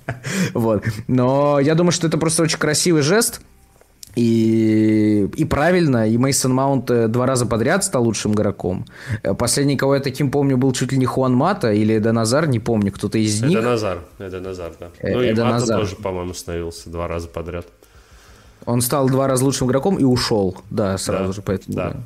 вот. 0.54 0.84
Но 1.08 1.58
я 1.58 1.74
думаю, 1.74 1.92
что 1.92 2.06
это 2.06 2.18
просто 2.18 2.44
очень 2.44 2.58
красивый 2.58 3.02
жест. 3.02 3.40
И, 4.16 5.28
и 5.36 5.44
правильно, 5.44 6.08
и 6.08 6.16
Мейсон 6.16 6.54
Маунт 6.54 6.90
э, 6.90 7.06
два 7.06 7.26
раза 7.26 7.44
подряд 7.44 7.84
стал 7.84 8.04
лучшим 8.04 8.32
игроком. 8.32 8.86
Э, 9.22 9.34
последний, 9.34 9.76
кого 9.76 9.94
я 9.94 10.00
таким 10.00 10.30
помню, 10.30 10.56
был 10.56 10.72
чуть 10.72 10.90
ли 10.90 10.96
не 10.96 11.04
Хуан 11.04 11.34
Мата 11.34 11.70
или 11.70 11.96
Эда 11.96 12.12
Назар, 12.12 12.48
не 12.48 12.58
помню, 12.58 12.90
кто-то 12.92 13.18
из 13.18 13.42
них. 13.42 13.58
Это 13.58 13.68
Назар, 13.68 13.98
это 14.18 14.40
Назар, 14.40 14.72
да. 14.80 14.88
Э, 15.00 15.12
ну 15.12 15.20
Эда 15.20 15.42
и 15.42 15.44
Мата 15.44 15.60
Назар. 15.60 15.80
тоже, 15.80 15.96
по-моему, 15.96 16.32
становился 16.32 16.88
два 16.88 17.08
раза 17.08 17.28
подряд. 17.28 17.66
Он 18.64 18.80
стал 18.80 19.10
два 19.10 19.26
раза 19.26 19.44
лучшим 19.44 19.68
игроком 19.68 19.98
и 19.98 20.04
ушел, 20.04 20.56
да, 20.70 20.96
сразу 20.96 21.26
да, 21.26 21.32
же, 21.32 21.42
поэтому... 21.42 21.76
Да. 21.76 21.96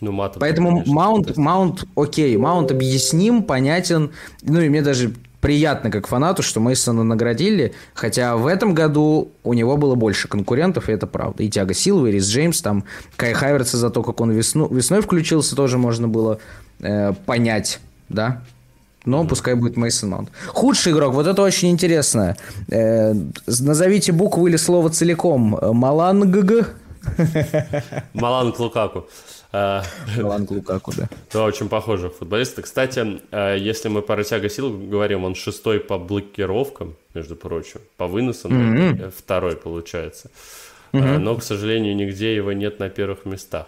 Ну, 0.00 0.12
Мата, 0.12 0.38
Поэтому 0.38 0.70
конечно, 0.70 0.94
Маунт, 0.94 1.36
Маунт, 1.36 1.84
окей, 1.96 2.36
Маунт 2.36 2.72
объясним, 2.72 3.42
понятен. 3.44 4.10
Ну, 4.42 4.60
и 4.60 4.68
мне 4.68 4.82
даже 4.82 5.12
приятно 5.42 5.90
как 5.90 6.06
фанату, 6.06 6.42
что 6.42 6.60
Мейсона 6.60 7.02
наградили, 7.02 7.74
хотя 7.94 8.36
в 8.36 8.46
этом 8.46 8.74
году 8.74 9.32
у 9.42 9.52
него 9.52 9.76
было 9.76 9.96
больше 9.96 10.28
конкурентов, 10.28 10.88
и 10.88 10.92
это 10.92 11.06
правда. 11.06 11.42
И 11.42 11.50
Тиаго 11.50 11.74
Силва, 11.74 12.06
и 12.06 12.12
Рис 12.12 12.26
Джеймс, 12.28 12.62
там 12.62 12.84
Кай 13.16 13.34
Хайверса 13.34 13.76
за 13.76 13.90
то, 13.90 14.02
как 14.02 14.20
он 14.20 14.30
весну, 14.30 14.68
весной 14.68 15.02
включился, 15.02 15.56
тоже 15.56 15.78
можно 15.78 16.06
было 16.08 16.38
э, 16.80 17.12
понять, 17.26 17.80
да? 18.08 18.42
Но 19.04 19.26
пускай 19.26 19.54
будет 19.54 19.76
Мейсон 19.76 20.10
Маунт. 20.10 20.30
Худший 20.46 20.92
игрок, 20.92 21.12
вот 21.12 21.26
это 21.26 21.42
очень 21.42 21.70
интересно. 21.70 22.36
Э, 22.70 23.12
назовите 23.46 24.12
буквы 24.12 24.48
или 24.48 24.56
слово 24.56 24.90
целиком. 24.90 25.58
Маланг. 25.60 26.36
Маланг 28.14 28.60
Лукаку. 28.60 29.08
Милан 29.52 30.46
Лукаку, 30.48 30.92
да. 30.96 31.08
Да, 31.32 31.44
очень 31.44 31.68
похожий 31.68 32.08
футболист. 32.08 32.60
Кстати, 32.62 33.20
э, 33.30 33.56
если 33.58 33.88
мы 33.88 34.00
про 34.00 34.24
Тяго 34.24 34.48
Сил 34.48 34.70
говорим, 34.70 35.24
он 35.24 35.34
шестой 35.34 35.78
по 35.78 35.98
блокировкам, 35.98 36.96
между 37.14 37.36
прочим, 37.36 37.80
по 37.98 38.06
выносам, 38.06 38.52
mm-hmm. 38.52 39.12
второй 39.16 39.56
получается. 39.56 40.30
Mm-hmm. 40.92 41.18
Но, 41.18 41.36
к 41.36 41.42
сожалению, 41.42 41.94
нигде 41.94 42.34
его 42.34 42.52
нет 42.52 42.78
на 42.78 42.88
первых 42.88 43.26
местах. 43.26 43.66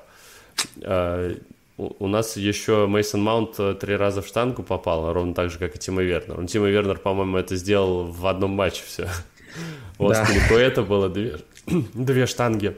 Э, 0.80 1.34
у 1.76 2.06
нас 2.06 2.36
еще 2.36 2.86
Мейсон 2.86 3.22
Маунт 3.22 3.58
три 3.80 3.96
раза 3.96 4.22
в 4.22 4.26
штангу 4.26 4.62
попал, 4.62 5.12
ровно 5.12 5.34
так 5.34 5.50
же, 5.50 5.58
как 5.58 5.74
и 5.74 5.78
Тима 5.78 6.02
Вернер. 6.02 6.38
Он 6.38 6.46
Тима 6.46 6.68
Вернер, 6.68 6.98
по-моему, 6.98 7.36
это 7.36 7.56
сделал 7.56 8.04
в 8.04 8.26
одном 8.26 8.52
матче 8.52 8.84
все. 8.86 9.08
У 9.98 10.08
да. 10.08 10.26
это 10.50 10.82
было 10.82 11.08
две, 11.08 11.38
две 11.94 12.26
штанги. 12.26 12.76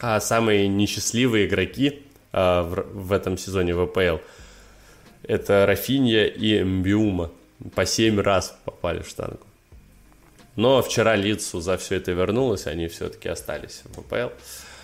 А 0.00 0.20
самые 0.20 0.68
несчастливые 0.68 1.46
игроки 1.46 2.02
э, 2.32 2.62
в, 2.62 2.86
в 2.92 3.12
этом 3.12 3.38
сезоне 3.38 3.74
в 3.74 3.80
АПЛ. 3.80 4.18
Это 5.22 5.66
Рафинья 5.66 6.26
и 6.26 6.62
Мбиума. 6.62 7.30
По 7.74 7.84
7 7.84 8.20
раз 8.20 8.56
попали 8.64 9.02
в 9.02 9.08
штангу. 9.08 9.40
Но 10.56 10.82
вчера 10.82 11.16
Лицу 11.16 11.60
за 11.60 11.76
все 11.76 11.96
это 11.96 12.12
вернулось, 12.12 12.66
они 12.66 12.88
все-таки 12.88 13.28
остались 13.28 13.82
в 13.84 13.98
АПЛ. 13.98 14.32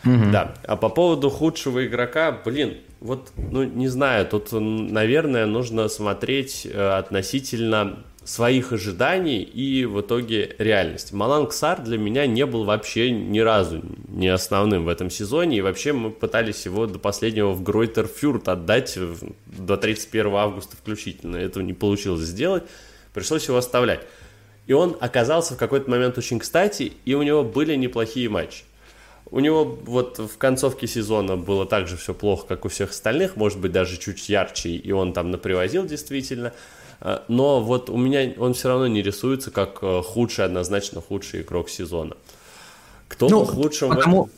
Угу. 0.05 0.31
Да. 0.33 0.55
А 0.65 0.77
по 0.77 0.89
поводу 0.89 1.31
худшего 1.31 1.87
игрока, 1.87 2.33
блин, 2.45 2.79
вот, 3.01 3.33
ну, 3.37 3.65
не 3.65 3.89
знаю, 3.89 4.27
тут, 4.27 4.49
наверное, 4.53 5.47
нужно 5.47 5.89
смотреть 5.89 6.67
э, 6.71 6.99
относительно 6.99 8.05
своих 8.25 8.73
ожиданий 8.73 9.43
и 9.43 9.85
в 9.85 10.01
итоге 10.01 10.57
реальности. 10.59 11.15
Маланг 11.15 11.53
Сар 11.53 11.83
для 11.83 11.99
меня 11.99 12.27
не 12.27 12.47
был 12.47 12.65
вообще 12.65 13.11
ни 13.11 13.39
разу 13.41 13.83
не 14.09 14.29
основным 14.29 14.87
в 14.87 14.89
этом 14.89 15.11
сезоне, 15.11 15.59
и 15.59 15.61
вообще 15.61 15.93
мы 15.93 16.11
пытались 16.11 16.65
его 16.65 16.87
до 16.87 16.99
последнего 16.99 17.53
в 17.53 17.63
Гройтер 17.63 18.07
Фюрт 18.07 18.49
отдать 18.49 18.99
до 19.47 19.77
31 19.77 20.35
августа 20.35 20.77
включительно. 20.77 21.37
Этого 21.37 21.63
не 21.63 21.75
получилось 21.75 22.23
сделать, 22.23 22.65
пришлось 23.13 23.47
его 23.47 23.59
оставлять. 23.59 24.01
И 24.67 24.73
он 24.73 24.97
оказался 25.01 25.55
в 25.55 25.59
какой-то 25.59 25.91
момент 25.91 26.17
очень 26.17 26.39
кстати, 26.39 26.93
и 27.05 27.15
у 27.15 27.23
него 27.23 27.45
были 27.45 27.75
неплохие 27.75 28.31
матчи. 28.31 28.65
У 29.31 29.41
него 29.41 29.65
вот 29.65 30.19
в 30.19 30.39
концовке 30.39 30.87
сезона 30.87 31.37
было 31.37 31.67
так 31.67 31.89
же 31.89 31.97
все 31.97 32.15
плохо, 32.15 32.47
как 32.47 32.65
у 32.65 32.69
всех 32.69 32.91
остальных, 32.91 33.37
может 33.37 33.59
быть, 33.59 33.73
даже 33.73 33.99
чуть 33.99 34.29
ярче, 34.29 34.71
и 34.71 34.93
он 34.93 35.13
там 35.13 35.31
напривозил 35.31 35.85
действительно. 35.85 36.53
А, 37.05 37.23
но 37.29 37.63
вот 37.63 37.91
у 37.91 37.97
меня 37.97 38.33
он 38.39 38.55
все 38.55 38.69
равно 38.69 38.87
не 38.87 39.03
рисуется 39.03 39.51
как 39.51 39.79
э, 39.83 40.03
худший, 40.03 40.47
однозначно 40.47 41.03
худший 41.03 41.43
игрок 41.43 41.69
сезона. 41.69 42.17
Кто 43.09 43.29
ну, 43.29 43.45
худшим 43.45 43.91
потому, 43.91 44.25
в 44.25 44.31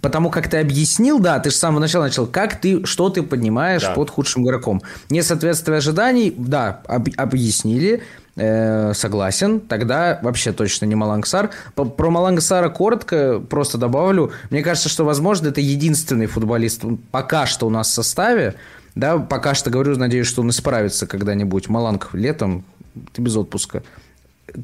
Потому 0.00 0.30
как 0.30 0.48
ты 0.48 0.56
объяснил, 0.58 1.18
да, 1.18 1.38
ты 1.40 1.50
же 1.50 1.56
с 1.56 1.58
самого 1.58 1.80
начала 1.80 2.04
начал, 2.04 2.26
как 2.26 2.58
ты, 2.58 2.86
что 2.86 3.10
ты 3.10 3.22
поднимаешь 3.22 3.82
да. 3.82 3.92
под 3.92 4.08
худшим 4.08 4.44
игроком. 4.44 4.82
Несоответствие 5.10 5.78
ожиданий, 5.78 6.34
да, 6.36 6.80
об, 6.86 7.08
объяснили, 7.18 8.02
э, 8.36 8.94
согласен, 8.94 9.60
тогда 9.60 10.18
вообще 10.22 10.52
точно 10.52 10.86
не 10.86 10.94
Малангсар. 10.94 11.50
Про 11.74 12.10
Малангсара 12.10 12.70
коротко 12.70 13.40
просто 13.40 13.76
добавлю. 13.76 14.32
Мне 14.48 14.62
кажется, 14.62 14.88
что, 14.88 15.04
возможно, 15.04 15.48
это 15.48 15.60
единственный 15.60 16.26
футболист 16.26 16.82
пока 17.10 17.44
что 17.44 17.66
у 17.66 17.70
нас 17.70 17.88
в 17.88 17.92
составе, 17.92 18.54
да, 18.94 19.18
пока 19.18 19.54
что 19.54 19.70
говорю, 19.70 19.96
надеюсь, 19.96 20.26
что 20.26 20.42
он 20.42 20.50
исправится 20.50 21.06
когда-нибудь. 21.06 21.68
Маланг 21.68 22.10
летом, 22.12 22.64
ты 23.12 23.22
без 23.22 23.36
отпуска. 23.36 23.82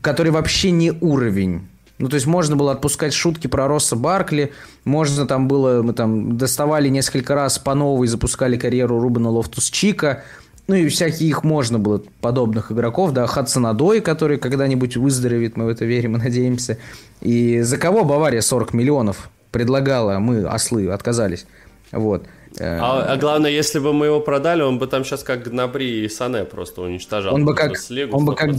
Который 0.03 0.33
вообще 0.33 0.71
не 0.71 0.93
уровень 1.01 1.69
ну, 1.99 2.09
то 2.09 2.17
есть 2.17 2.27
можно 2.27 2.57
было 2.57 2.73
отпускать 2.73 3.15
шутки 3.15 3.47
про 3.47 3.69
Росса 3.69 3.97
Баркли, 3.97 4.53
можно 4.85 5.27
там 5.27 5.49
было, 5.49 5.83
мы 5.83 5.95
там 5.95 6.37
доставали 6.37 6.89
несколько 6.89 7.35
раз 7.35 7.59
по 7.59 7.75
новой, 7.75 8.07
запускали 8.07 8.59
карьеру 8.59 9.01
Рубена 9.01 9.31
Лофтус-Чика, 9.31 10.23
ну 10.67 10.75
и 10.75 10.89
всякие 10.89 11.29
их 11.29 11.43
можно 11.43 11.79
было, 11.79 12.03
подобных 12.21 12.71
игроков, 12.71 13.13
да, 13.13 13.27
Хадсон-Одой, 13.27 14.01
который 14.01 14.37
когда-нибудь 14.37 14.97
выздоровеет, 14.97 15.57
мы 15.57 15.65
в 15.65 15.69
это 15.69 15.87
верим 15.87 16.17
и 16.17 16.19
надеемся. 16.19 16.77
И 17.23 17.63
за 17.63 17.79
кого 17.79 18.05
Бавария 18.05 18.43
40 18.43 18.75
миллионов 18.75 19.31
предлагала, 19.51 20.19
мы, 20.19 20.45
ослы, 20.45 20.91
отказались. 20.91 21.47
Вот. 21.93 22.27
А, 22.59 23.13
а 23.13 23.17
главное, 23.17 23.51
если 23.51 23.79
бы 23.79 23.93
мы 23.93 24.07
его 24.07 24.21
продали, 24.21 24.63
он 24.63 24.79
бы 24.79 24.87
там 24.87 25.05
сейчас 25.05 25.23
как 25.23 25.43
Гнабри 25.43 26.05
и 26.05 26.09
Сане 26.09 26.45
просто 26.45 26.83
уничтожал. 26.83 27.35
Он 27.35 27.45
бы 27.45 27.55
как, 27.55 27.73
Лигу 27.91 28.17
он 28.17 28.25
бы 28.25 28.35
как, 28.35 28.51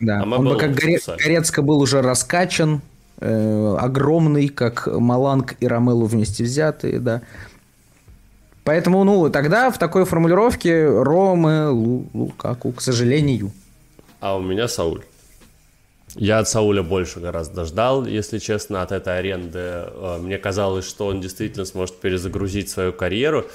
да, 0.00 0.20
а 0.20 0.22
он 0.22 0.48
бы 0.48 0.56
как 0.56 0.74
Горе, 0.74 0.98
Горецко 1.06 1.60
был 1.60 1.80
уже 1.80 2.00
раскачан, 2.00 2.80
э, 3.20 3.76
огромный, 3.78 4.48
как 4.48 4.86
Маланг 4.86 5.56
и 5.60 5.66
Ромелу 5.66 6.06
вместе 6.06 6.44
взятые, 6.44 7.00
да. 7.00 7.20
Поэтому, 8.64 9.04
ну, 9.04 9.28
тогда 9.28 9.70
в 9.70 9.78
такой 9.78 10.06
формулировке 10.06 10.86
Ромы, 10.88 11.68
Лу, 11.68 12.06
Лукаку, 12.14 12.72
к 12.72 12.80
сожалению. 12.80 13.52
А 14.20 14.38
у 14.38 14.40
меня 14.40 14.68
Сауль. 14.68 15.02
Я 16.16 16.38
от 16.38 16.48
Сауля 16.48 16.82
больше 16.82 17.18
гораздо 17.18 17.64
ждал, 17.64 18.06
если 18.06 18.38
честно, 18.38 18.82
от 18.82 18.92
этой 18.92 19.18
аренды. 19.18 19.58
Э, 19.58 20.18
мне 20.20 20.38
казалось, 20.38 20.86
что 20.86 21.06
он 21.06 21.20
действительно 21.20 21.64
сможет 21.64 21.96
перезагрузить 21.96 22.70
свою 22.70 22.92
карьеру. 22.92 23.46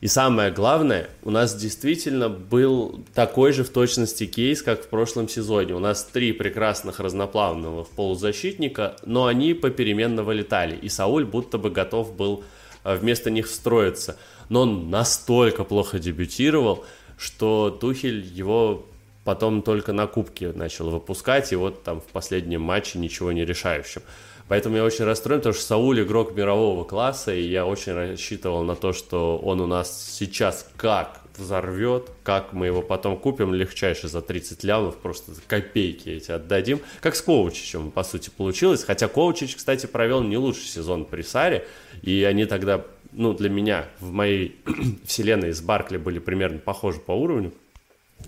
И 0.00 0.06
самое 0.06 0.52
главное, 0.52 1.08
у 1.22 1.30
нас 1.30 1.54
действительно 1.54 2.28
был 2.28 3.00
такой 3.14 3.52
же 3.52 3.64
в 3.64 3.70
точности 3.70 4.26
кейс, 4.26 4.62
как 4.62 4.84
в 4.84 4.88
прошлом 4.88 5.28
сезоне. 5.28 5.74
У 5.74 5.78
нас 5.78 6.04
три 6.04 6.32
прекрасных 6.32 7.00
разноплавных 7.00 7.88
полузащитника, 7.88 8.96
но 9.04 9.26
они 9.26 9.54
попеременно 9.54 10.22
вылетали. 10.22 10.76
И 10.76 10.88
Сауль 10.88 11.24
будто 11.24 11.58
бы 11.58 11.70
готов 11.70 12.14
был 12.14 12.44
э, 12.84 12.94
вместо 12.96 13.30
них 13.30 13.48
встроиться. 13.48 14.16
Но 14.48 14.62
он 14.62 14.88
настолько 14.88 15.64
плохо 15.64 15.98
дебютировал, 15.98 16.84
что 17.16 17.70
Тухель 17.70 18.24
его 18.24 18.86
потом 19.24 19.62
только 19.62 19.92
на 19.92 20.06
кубке 20.06 20.52
начал 20.52 20.90
выпускать, 20.90 21.52
и 21.52 21.56
вот 21.56 21.82
там 21.82 22.00
в 22.00 22.06
последнем 22.06 22.60
матче 22.60 22.98
ничего 22.98 23.32
не 23.32 23.44
решающим. 23.44 24.02
Поэтому 24.46 24.76
я 24.76 24.84
очень 24.84 25.06
расстроен, 25.06 25.40
потому 25.40 25.54
что 25.54 25.64
Сауль 25.64 26.02
игрок 26.02 26.34
мирового 26.34 26.84
класса, 26.84 27.34
и 27.34 27.42
я 27.42 27.64
очень 27.64 27.92
рассчитывал 27.92 28.62
на 28.62 28.76
то, 28.76 28.92
что 28.92 29.38
он 29.38 29.60
у 29.60 29.66
нас 29.66 30.06
сейчас 30.12 30.68
как 30.76 31.22
взорвет, 31.38 32.10
как 32.22 32.52
мы 32.52 32.66
его 32.66 32.82
потом 32.82 33.16
купим 33.16 33.54
легчайше 33.54 34.08
за 34.08 34.20
30 34.20 34.62
лямов, 34.62 34.96
просто 34.96 35.32
копейки 35.46 36.10
эти 36.10 36.30
отдадим. 36.30 36.80
Как 37.00 37.16
с 37.16 37.22
Коучичем, 37.22 37.90
по 37.90 38.04
сути, 38.04 38.30
получилось. 38.30 38.84
Хотя 38.84 39.08
Коучич, 39.08 39.56
кстати, 39.56 39.86
провел 39.86 40.22
не 40.22 40.36
лучший 40.36 40.66
сезон 40.66 41.06
при 41.06 41.22
Саре, 41.22 41.66
и 42.02 42.22
они 42.24 42.44
тогда, 42.44 42.84
ну, 43.12 43.32
для 43.32 43.48
меня, 43.48 43.86
в 43.98 44.12
моей 44.12 44.56
вселенной 45.06 45.52
с 45.52 45.60
Баркли 45.60 45.96
были 45.96 46.18
примерно 46.18 46.58
похожи 46.58 47.00
по 47.00 47.12
уровню. 47.12 47.52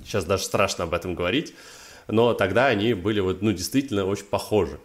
Сейчас 0.04 0.24
даже 0.24 0.44
страшно 0.44 0.84
об 0.84 0.94
этом 0.94 1.14
говорить. 1.14 1.54
Но 2.08 2.34
тогда 2.34 2.66
они 2.66 2.94
были 2.94 3.20
вот, 3.20 3.42
ну, 3.42 3.52
действительно 3.52 4.04
очень 4.04 4.26
похожи 4.26 4.78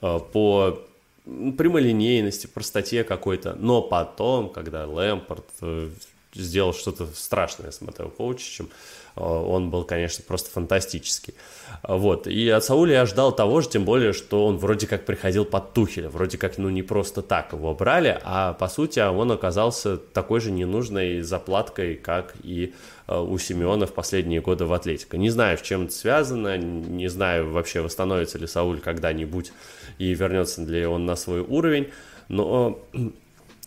э, 0.00 0.18
по 0.32 0.80
прямолинейности, 1.24 2.46
простоте 2.46 3.04
какой-то. 3.04 3.54
Но 3.58 3.82
потом, 3.82 4.50
когда 4.50 4.86
Лэмпорт 4.86 5.46
э, 5.62 5.90
сделал 6.34 6.72
что-то 6.72 7.06
страшное 7.14 7.70
с 7.70 7.80
Матео 7.80 8.08
Коучичем, 8.08 8.70
Э, 9.16 9.22
он 9.22 9.70
был, 9.70 9.84
конечно, 9.84 10.24
просто 10.26 10.50
фантастический. 10.50 11.34
Вот. 11.82 12.26
И 12.26 12.48
от 12.48 12.64
Сауля 12.64 12.94
я 12.94 13.06
ждал 13.06 13.32
того 13.34 13.60
же, 13.60 13.68
тем 13.68 13.84
более, 13.84 14.12
что 14.12 14.46
он 14.46 14.56
вроде 14.56 14.86
как 14.86 15.04
приходил 15.04 15.44
под 15.44 15.72
Тухеля, 15.72 16.08
вроде 16.08 16.38
как, 16.38 16.58
ну, 16.58 16.68
не 16.68 16.82
просто 16.82 17.22
так 17.22 17.52
его 17.52 17.74
брали, 17.74 18.18
а, 18.24 18.54
по 18.54 18.68
сути, 18.68 19.00
он 19.00 19.32
оказался 19.32 19.96
такой 19.96 20.40
же 20.40 20.50
ненужной 20.50 21.20
заплаткой, 21.20 21.96
как 21.96 22.34
и 22.42 22.74
у 23.18 23.38
Симеона 23.38 23.86
в 23.86 23.92
последние 23.92 24.40
годы 24.40 24.64
в 24.66 24.72
Атлетико. 24.72 25.18
Не 25.18 25.30
знаю, 25.30 25.58
с 25.58 25.62
чем 25.62 25.84
это 25.84 25.92
связано, 25.92 26.56
не 26.56 27.08
знаю, 27.08 27.50
вообще 27.50 27.80
восстановится 27.80 28.38
ли 28.38 28.46
Сауль 28.46 28.80
когда-нибудь 28.80 29.52
и 29.98 30.14
вернется 30.14 30.62
ли 30.62 30.86
он 30.86 31.06
на 31.06 31.16
свой 31.16 31.40
уровень, 31.40 31.88
но 32.28 32.78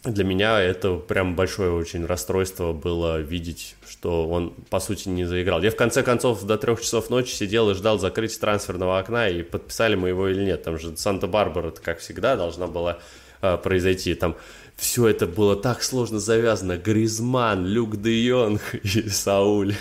для 0.04 0.26
меня 0.26 0.60
это 0.60 0.96
прям 0.96 1.36
большое 1.36 1.72
очень 1.72 2.06
расстройство 2.06 2.74
было 2.74 3.20
видеть, 3.20 3.76
что 3.88 4.28
он, 4.28 4.54
по 4.70 4.80
сути, 4.80 5.08
не 5.08 5.24
заиграл. 5.24 5.62
Я, 5.62 5.72
в 5.72 5.78
конце 5.78 6.04
концов, 6.04 6.44
до 6.44 6.58
трех 6.58 6.82
часов 6.82 7.10
ночи 7.10 7.34
сидел 7.34 7.70
и 7.70 7.74
ждал 7.74 8.00
закрытия 8.00 8.40
трансферного 8.40 9.00
окна, 9.00 9.30
и 9.30 9.44
подписали 9.44 9.96
мы 9.96 10.10
его 10.10 10.28
или 10.28 10.44
нет. 10.44 10.64
Там 10.64 10.78
же 10.78 10.98
Санта-Барбара, 10.98 11.72
как 11.72 12.00
всегда, 12.00 12.36
должна 12.36 12.68
была 12.68 13.00
э, 13.42 13.58
произойти. 13.58 14.14
Там 14.14 14.36
все 14.76 15.08
это 15.08 15.28
было 15.28 15.56
так 15.56 15.84
сложно 15.84 16.20
завязано. 16.20 16.78
Гризман, 16.78 17.66
Люк 17.66 18.02
Де 18.02 18.24
Йонг 18.26 18.62
и 18.84 19.10
Сауль. 19.10 19.76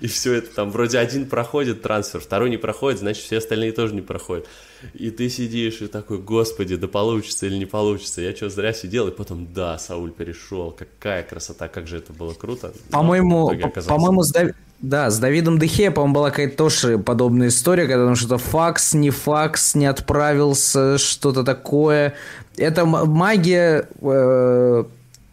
И 0.00 0.06
все 0.06 0.34
это 0.34 0.54
там 0.54 0.70
вроде 0.70 0.98
один 0.98 1.28
проходит 1.28 1.82
трансфер, 1.82 2.20
второй 2.20 2.50
не 2.50 2.56
проходит, 2.56 3.00
значит 3.00 3.22
все 3.24 3.38
остальные 3.38 3.72
тоже 3.72 3.94
не 3.94 4.00
проходят. 4.00 4.46
И 4.94 5.10
ты 5.10 5.28
сидишь 5.28 5.80
и 5.80 5.86
такой, 5.88 6.18
господи, 6.18 6.76
да 6.76 6.88
получится 6.88 7.46
или 7.46 7.56
не 7.56 7.66
получится. 7.66 8.20
Я 8.20 8.34
что, 8.34 8.48
зря 8.48 8.72
сидел, 8.72 9.08
и 9.08 9.10
потом, 9.10 9.52
да, 9.52 9.78
Сауль 9.78 10.12
перешел, 10.12 10.70
какая 10.70 11.22
красота, 11.22 11.68
как 11.68 11.86
же 11.86 11.98
это 11.98 12.12
было 12.12 12.32
круто. 12.32 12.72
По-моему, 12.90 13.52
по-моему, 13.86 14.22
с 14.22 14.30
Дав... 14.30 14.50
да, 14.80 15.10
с 15.10 15.18
Давидом 15.18 15.58
Дехе, 15.58 15.90
по-моему, 15.90 16.14
была 16.14 16.30
какая-то 16.30 16.56
тоже 16.56 16.98
подобная 16.98 17.48
история, 17.48 17.86
когда 17.86 18.06
там 18.06 18.14
что-то 18.14 18.38
факс, 18.38 18.94
не 18.94 19.10
факс, 19.10 19.74
не 19.74 19.86
отправился, 19.86 20.98
что-то 20.98 21.42
такое. 21.42 22.14
Это 22.58 22.84
магия 22.84 23.88
э, 24.00 24.84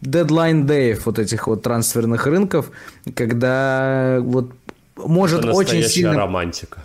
deadline 0.02 0.66
day 0.66 1.00
вот 1.04 1.18
этих 1.18 1.46
вот 1.46 1.62
трансферных 1.62 2.26
рынков, 2.26 2.70
когда 3.14 4.18
вот 4.20 4.52
может 4.96 5.44
Это 5.44 5.52
очень 5.52 5.82
сильно... 5.82 6.14
романтика. 6.14 6.80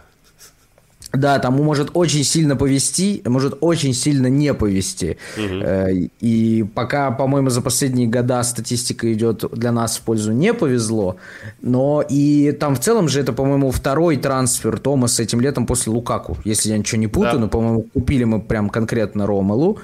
Да, 1.13 1.39
там 1.39 1.55
может 1.55 1.89
очень 1.93 2.23
сильно 2.23 2.55
повести, 2.55 3.21
может 3.25 3.57
очень 3.59 3.93
сильно 3.93 4.27
не 4.27 4.53
повести. 4.53 5.17
Угу. 5.35 6.09
И 6.21 6.65
пока, 6.73 7.11
по-моему, 7.11 7.49
за 7.49 7.61
последние 7.61 8.07
года 8.07 8.41
статистика 8.43 9.11
идет 9.11 9.43
для 9.51 9.73
нас 9.73 9.97
в 9.97 10.01
пользу 10.01 10.31
не 10.31 10.53
повезло. 10.53 11.17
Но 11.61 12.01
и 12.07 12.53
там 12.53 12.75
в 12.75 12.79
целом 12.79 13.09
же 13.09 13.19
это, 13.19 13.33
по-моему, 13.33 13.71
второй 13.71 14.15
трансфер 14.17 14.79
Томаса 14.79 15.23
этим 15.23 15.41
летом 15.41 15.65
после 15.65 15.91
Лукаку. 15.91 16.37
Если 16.45 16.69
я 16.69 16.77
ничего 16.77 16.99
не 16.99 17.07
путаю, 17.07 17.33
да. 17.33 17.39
но, 17.39 17.47
по-моему, 17.49 17.81
купили 17.93 18.23
мы 18.23 18.39
прям 18.39 18.69
конкретно 18.69 19.27
Ромелу. 19.27 19.79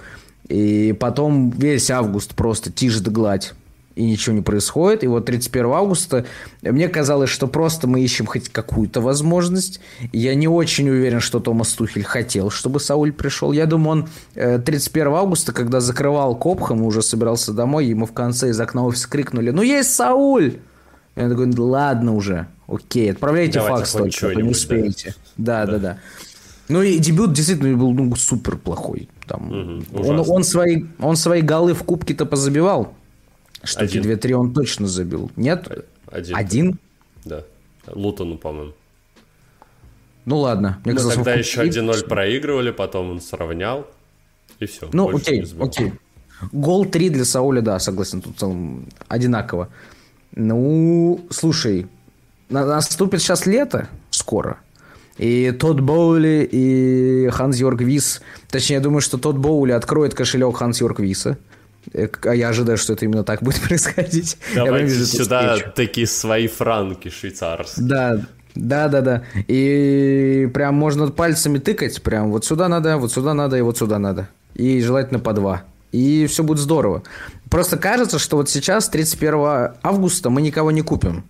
И 0.49 0.95
потом 0.97 1.49
весь 1.49 1.91
август 1.91 2.33
просто 2.35 2.71
тишь 2.71 2.99
да 2.99 3.11
гладь. 3.11 3.53
и 3.95 4.03
ничего 4.03 4.35
не 4.35 4.41
происходит. 4.41 5.03
И 5.03 5.07
вот 5.07 5.25
31 5.25 5.65
августа 5.65 6.25
мне 6.61 6.87
казалось, 6.87 7.29
что 7.29 7.47
просто 7.47 7.87
мы 7.87 8.01
ищем 8.01 8.27
хоть 8.27 8.47
какую-то 8.49 9.01
возможность. 9.01 9.81
Я 10.13 10.35
не 10.35 10.47
очень 10.47 10.87
уверен, 10.89 11.19
что 11.19 11.39
Томас 11.39 11.73
Тухель 11.73 12.03
хотел, 12.03 12.49
чтобы 12.51 12.79
Сауль 12.79 13.11
пришел. 13.11 13.51
Я 13.51 13.65
думаю, 13.65 14.07
он 14.35 14.61
31 14.61 15.07
э, 15.07 15.15
августа, 15.15 15.51
когда 15.51 15.79
закрывал 15.79 16.35
Копхам 16.35 16.83
уже 16.83 17.01
собирался 17.01 17.53
домой, 17.53 17.87
ему 17.87 18.05
в 18.05 18.13
конце 18.13 18.49
из 18.49 18.59
окна 18.59 18.85
офиса 18.85 19.09
крикнули 19.09 19.49
«Ну 19.49 19.63
есть 19.63 19.93
Сауль!» 19.95 20.59
И 21.15 21.19
он 21.19 21.29
такой 21.31 21.51
«Ладно 21.57 22.13
уже, 22.13 22.47
окей, 22.67 23.11
отправляйте 23.11 23.59
Давайте 23.59 23.91
факс 23.91 24.19
только, 24.19 24.35
не 24.41 24.49
успеете». 24.49 25.15
Да, 25.37 25.65
да, 25.65 25.71
да. 25.73 25.79
да. 25.79 25.97
Ну 26.69 26.81
и 26.83 26.99
дебют 26.99 27.33
действительно 27.33 27.75
был 27.75 27.91
ну, 27.93 28.15
супер 28.15 28.57
плохой. 28.57 29.09
Там, 29.27 29.81
угу, 29.91 30.07
он, 30.07 30.23
он, 30.27 30.43
свои, 30.43 30.85
он 30.99 31.15
свои 31.15 31.41
голы 31.41 31.73
в 31.73 31.83
кубке-то 31.83 32.25
позабивал. 32.25 32.93
Штуки 33.63 33.97
2-3 33.97 34.33
он 34.33 34.53
точно 34.53 34.87
забил. 34.87 35.31
Нет? 35.35 35.67
Один. 36.09 36.35
Один? 36.35 36.79
Да. 37.25 37.43
Лутону, 37.87 38.37
по-моему. 38.37 38.73
Ну 40.25 40.39
ладно. 40.39 40.79
Мне 40.83 40.93
Мы 40.93 40.97
казалось, 40.97 41.15
тогда 41.15 41.33
еще 41.33 41.63
1-0 41.63 42.07
проигрывали, 42.07 42.71
потом 42.71 43.11
он 43.11 43.21
сравнял, 43.21 43.87
и 44.59 44.65
все. 44.65 44.89
Ну, 44.91 45.15
окей, 45.15 45.45
окей. 45.59 45.93
Гол 46.51 46.85
3 46.85 47.09
для 47.09 47.25
Сауля, 47.25 47.61
да, 47.61 47.79
согласен, 47.79 48.21
тут 48.21 48.37
целом 48.37 48.87
одинаково. 49.07 49.69
Ну, 50.35 51.25
слушай, 51.29 51.87
наступит 52.49 53.21
сейчас 53.21 53.45
лето 53.45 53.87
скоро. 54.11 54.59
И 55.17 55.51
тот 55.51 55.79
Боули, 55.79 56.47
и 56.51 57.29
Ханс 57.31 57.57
Йорк 57.57 57.81
Вис. 57.81 58.21
Точнее, 58.49 58.75
я 58.75 58.81
думаю, 58.81 59.01
что 59.01 59.17
тот 59.17 59.37
Боули 59.37 59.71
откроет 59.71 60.13
кошелек 60.13 60.57
Ханс 60.57 60.79
Йорк 60.81 60.99
Виса. 60.99 61.37
Э, 61.93 62.07
а 62.23 62.35
я 62.35 62.49
ожидаю, 62.49 62.77
что 62.77 62.93
это 62.93 63.05
именно 63.05 63.23
так 63.23 63.41
будет 63.41 63.61
происходить. 63.67 64.37
Давайте 64.53 65.05
сюда 65.05 65.55
встречу. 65.55 65.73
такие 65.75 66.07
свои 66.07 66.47
франки 66.47 67.09
швейцарские. 67.09 67.85
Да, 67.85 68.25
да, 68.55 68.87
да, 68.87 69.01
да. 69.01 69.23
И 69.47 70.49
прям 70.53 70.75
можно 70.75 71.07
пальцами 71.09 71.57
тыкать, 71.59 72.01
прям 72.01 72.31
вот 72.31 72.45
сюда 72.45 72.67
надо, 72.67 72.97
вот 72.97 73.11
сюда 73.11 73.33
надо 73.33 73.57
и 73.57 73.61
вот 73.61 73.77
сюда 73.77 73.99
надо. 73.99 74.29
И 74.53 74.81
желательно 74.81 75.19
по 75.19 75.33
два. 75.33 75.63
И 75.91 76.27
все 76.27 76.43
будет 76.43 76.59
здорово. 76.59 77.03
Просто 77.49 77.77
кажется, 77.77 78.19
что 78.19 78.37
вот 78.37 78.49
сейчас, 78.49 78.89
31 78.89 79.73
августа, 79.81 80.29
мы 80.29 80.41
никого 80.41 80.71
не 80.71 80.81
купим. 80.81 81.23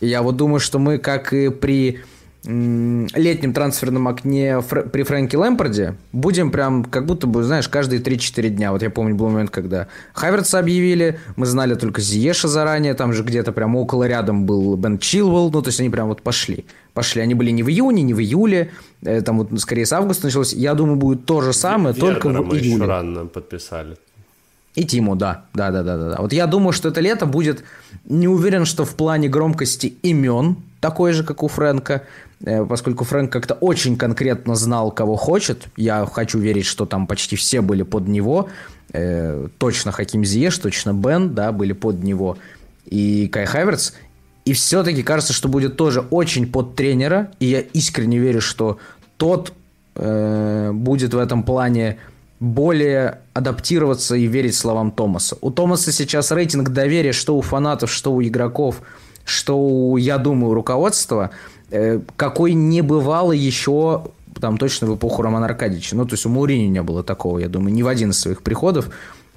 Я 0.00 0.22
вот 0.22 0.36
думаю, 0.36 0.60
что 0.60 0.78
мы, 0.78 0.98
как 0.98 1.32
и 1.32 1.50
при 1.50 2.00
летнем 2.42 3.52
трансферном 3.52 4.08
окне 4.08 4.62
при 4.62 5.02
Фрэнке 5.02 5.36
Лэмпорде 5.36 5.96
будем 6.12 6.50
прям 6.50 6.84
как 6.84 7.04
будто 7.04 7.26
бы, 7.26 7.42
знаешь, 7.42 7.68
каждые 7.68 8.00
3-4 8.00 8.48
дня. 8.48 8.72
Вот 8.72 8.82
я 8.82 8.88
помню, 8.88 9.14
был 9.14 9.28
момент, 9.28 9.50
когда 9.50 9.88
Хаверца 10.14 10.58
объявили, 10.58 11.18
мы 11.36 11.44
знали 11.44 11.74
только 11.74 12.00
Зиеша 12.00 12.48
заранее, 12.48 12.94
там 12.94 13.12
же 13.12 13.24
где-то 13.24 13.52
прям 13.52 13.76
около 13.76 14.04
рядом 14.04 14.46
был 14.46 14.76
Бен 14.76 14.98
Чилвелл, 14.98 15.50
ну, 15.50 15.60
то 15.60 15.68
есть 15.68 15.80
они 15.80 15.90
прям 15.90 16.08
вот 16.08 16.22
пошли. 16.22 16.64
Пошли. 16.94 17.20
Они 17.20 17.34
были 17.34 17.50
не 17.50 17.62
в 17.62 17.68
июне, 17.68 18.02
не 18.02 18.14
в 18.14 18.20
июле, 18.20 18.70
э, 19.02 19.20
там 19.20 19.38
вот 19.38 19.60
скорее 19.60 19.84
с 19.84 19.92
августа 19.92 20.26
началось. 20.26 20.54
Я 20.54 20.74
думаю, 20.74 20.96
будет 20.96 21.26
то 21.26 21.42
же 21.42 21.52
самое, 21.52 21.94
Вернера 21.94 22.20
только 22.20 22.28
в 22.28 22.54
июле. 22.54 22.70
еще 22.70 22.84
рано 22.84 23.26
подписали. 23.26 23.96
И 24.74 24.84
Тиму, 24.84 25.16
да. 25.16 25.44
Да, 25.52 25.70
да, 25.70 25.82
да, 25.82 25.96
да. 25.96 26.16
Вот 26.20 26.32
я 26.32 26.46
думаю, 26.46 26.72
что 26.72 26.88
это 26.88 27.00
лето 27.00 27.26
будет... 27.26 27.64
Не 28.04 28.28
уверен, 28.28 28.64
что 28.64 28.84
в 28.84 28.94
плане 28.94 29.28
громкости 29.28 29.94
имен 30.02 30.56
такой 30.80 31.12
же, 31.12 31.24
как 31.24 31.42
у 31.42 31.48
Фрэнка. 31.48 32.02
Э, 32.44 32.64
поскольку 32.64 33.04
Фрэнк 33.04 33.30
как-то 33.30 33.54
очень 33.54 33.96
конкретно 33.96 34.54
знал, 34.54 34.90
кого 34.90 35.16
хочет. 35.16 35.68
Я 35.76 36.06
хочу 36.06 36.38
верить, 36.38 36.66
что 36.66 36.86
там 36.86 37.06
почти 37.06 37.36
все 37.36 37.60
были 37.60 37.82
под 37.82 38.08
него. 38.08 38.48
Э, 38.92 39.48
точно 39.58 39.92
Хаким 39.92 40.24
Зиеш, 40.24 40.58
точно 40.58 40.94
Бен, 40.94 41.34
да, 41.34 41.52
были 41.52 41.72
под 41.72 42.02
него. 42.02 42.38
И 42.86 43.28
Кай 43.28 43.44
Хаверц. 43.44 43.92
И 44.44 44.52
все-таки 44.54 45.02
кажется, 45.02 45.32
что 45.32 45.48
будет 45.48 45.76
тоже 45.76 46.00
очень 46.10 46.50
под 46.50 46.74
тренера. 46.76 47.30
И 47.40 47.46
я 47.46 47.60
искренне 47.60 48.18
верю, 48.18 48.40
что 48.40 48.78
тот 49.16 49.52
э, 49.96 50.70
будет 50.72 51.12
в 51.12 51.18
этом 51.18 51.42
плане 51.42 51.98
более 52.40 53.18
адаптироваться 53.34 54.16
и 54.16 54.26
верить 54.26 54.54
словам 54.54 54.92
Томаса. 54.92 55.36
У 55.42 55.50
Томаса 55.50 55.92
сейчас 55.92 56.32
рейтинг 56.32 56.70
доверия, 56.70 57.12
что 57.12 57.36
у 57.36 57.42
фанатов, 57.42 57.92
что 57.92 58.14
у 58.14 58.22
игроков, 58.22 58.80
что 59.26 59.58
у, 59.60 59.98
я 59.98 60.16
думаю, 60.16 60.54
руководства– 60.54 61.32
какой 62.16 62.54
не 62.54 62.82
бывало 62.82 63.32
еще 63.32 64.04
там 64.40 64.58
точно 64.58 64.88
в 64.88 64.96
эпоху 64.96 65.22
Романа 65.22 65.46
Аркадьевича. 65.46 65.96
Ну, 65.96 66.04
то 66.04 66.14
есть 66.14 66.26
у 66.26 66.28
Маурини 66.28 66.66
не 66.68 66.82
было 66.82 67.02
такого, 67.02 67.38
я 67.38 67.48
думаю, 67.48 67.72
ни 67.72 67.82
в 67.82 67.88
один 67.88 68.10
из 68.10 68.18
своих 68.18 68.42
приходов. 68.42 68.90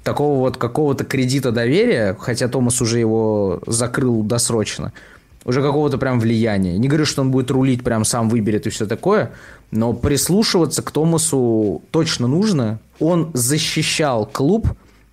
Такого 0.03 0.39
вот 0.39 0.57
какого-то 0.57 1.05
кредита 1.05 1.51
доверия, 1.51 2.15
хотя 2.19 2.47
Томас 2.47 2.81
уже 2.81 2.99
его 2.99 3.61
закрыл 3.67 4.21
досрочно, 4.21 4.91
уже 5.45 5.61
какого-то 5.61 5.97
прям 5.97 6.19
влияния. 6.19 6.77
Не 6.77 6.89
говорю, 6.89 7.05
что 7.05 7.21
он 7.21 7.31
будет 7.31 7.51
рулить, 7.51 7.83
прям 7.83 8.03
сам 8.03 8.27
выберет 8.27 8.67
и 8.67 8.69
все 8.69 8.85
такое, 8.85 9.31
но 9.71 9.93
прислушиваться 9.93 10.81
к 10.81 10.91
Томасу 10.91 11.81
точно 11.91 12.27
нужно. 12.27 12.79
Он 12.99 13.31
защищал 13.33 14.25
клуб. 14.25 14.67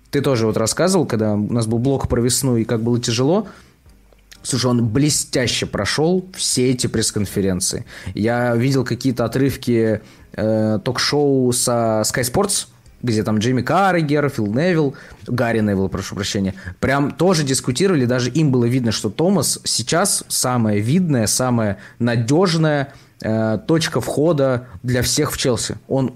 Ты 0.09 0.19
тоже 0.19 0.45
вот 0.45 0.57
рассказывал, 0.57 1.05
когда 1.05 1.35
у 1.35 1.53
нас 1.53 1.67
был 1.67 1.77
блок 1.77 2.09
про 2.09 2.19
весну 2.19 2.57
и 2.57 2.65
как 2.65 2.81
было 2.81 2.99
тяжело– 2.99 3.47
Слушай, 4.43 4.67
он 4.67 4.87
блестяще 4.87 5.65
прошел 5.65 6.25
все 6.35 6.71
эти 6.71 6.87
пресс-конференции. 6.87 7.85
Я 8.13 8.55
видел 8.55 8.83
какие-то 8.83 9.25
отрывки 9.25 10.01
э, 10.33 10.79
ток-шоу 10.83 11.51
со 11.51 12.01
Sky 12.05 12.21
Sports, 12.23 12.67
где 13.03 13.23
там 13.23 13.39
Джимми 13.39 13.61
Карригер, 13.61 14.29
Фил 14.29 14.47
Невилл, 14.47 14.95
Гарри 15.27 15.59
Невилл, 15.59 15.89
прошу 15.89 16.15
прощения, 16.15 16.55
прям 16.79 17.11
тоже 17.11 17.43
дискутировали, 17.43 18.05
даже 18.05 18.29
им 18.29 18.51
было 18.51 18.65
видно, 18.65 18.91
что 18.91 19.09
Томас 19.09 19.59
сейчас 19.63 20.23
самая 20.27 20.79
видная, 20.79 21.27
самая 21.27 21.77
надежная 21.99 22.93
э, 23.21 23.59
точка 23.67 24.01
входа 24.01 24.67
для 24.83 25.01
всех 25.01 25.31
в 25.31 25.37
Челси. 25.37 25.77
Он 25.87 26.13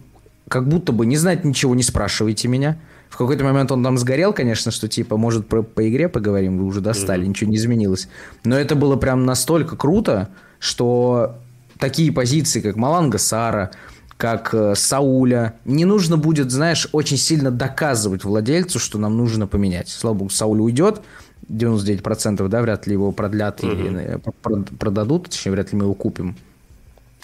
как 0.48 0.68
будто 0.68 0.92
бы 0.92 1.06
не 1.06 1.18
знает 1.18 1.44
ничего, 1.44 1.76
не 1.76 1.84
спрашивайте 1.84 2.48
меня– 2.48 2.78
в 3.10 3.18
какой-то 3.18 3.44
момент 3.44 3.72
он 3.72 3.84
там 3.84 3.98
сгорел, 3.98 4.34
конечно, 4.34 4.72
что 4.72 4.88
типа, 4.88 5.18
может, 5.18 5.48
про, 5.48 5.64
по 5.64 5.88
игре 5.90 6.10
поговорим, 6.10 6.58
вы 6.58 6.66
уже 6.66 6.82
достали, 6.82 7.24
mm-hmm. 7.24 7.28
ничего 7.28 7.50
не 7.50 7.58
изменилось. 7.58 8.08
Но 8.44 8.58
это 8.58 8.76
было 8.76 8.96
прям 8.98 9.26
настолько 9.26 9.76
круто, 9.76 10.30
что 10.60 11.38
такие 11.80 12.12
позиции, 12.12 12.62
как 12.62 12.76
Маланга 12.76 13.18
Сара, 13.18 13.72
как 14.18 14.54
э, 14.54 14.76
Сауля, 14.76 15.56
не 15.66 15.86
нужно 15.86 16.18
будет, 16.18 16.52
знаешь, 16.52 16.88
очень 16.92 17.18
сильно 17.18 17.52
доказывать 17.52 18.24
владельцу, 18.24 18.80
что 18.80 18.98
нам 18.98 19.18
нужно 19.18 19.48
поменять. 19.48 19.90
Слава 19.90 20.16
богу, 20.16 20.30
Сауль 20.30 20.62
уйдет, 20.62 21.02
99%, 21.50 22.48
да, 22.48 22.62
вряд 22.62 22.88
ли 22.88 22.94
его 22.94 23.12
продлят 23.12 23.62
mm-hmm. 23.62 23.88
или 23.88 24.02
э, 24.02 24.18
продадут, 24.80 25.30
точнее, 25.30 25.52
вряд 25.52 25.72
ли 25.72 25.78
мы 25.78 25.86
его 25.86 25.94
купим. 25.94 26.36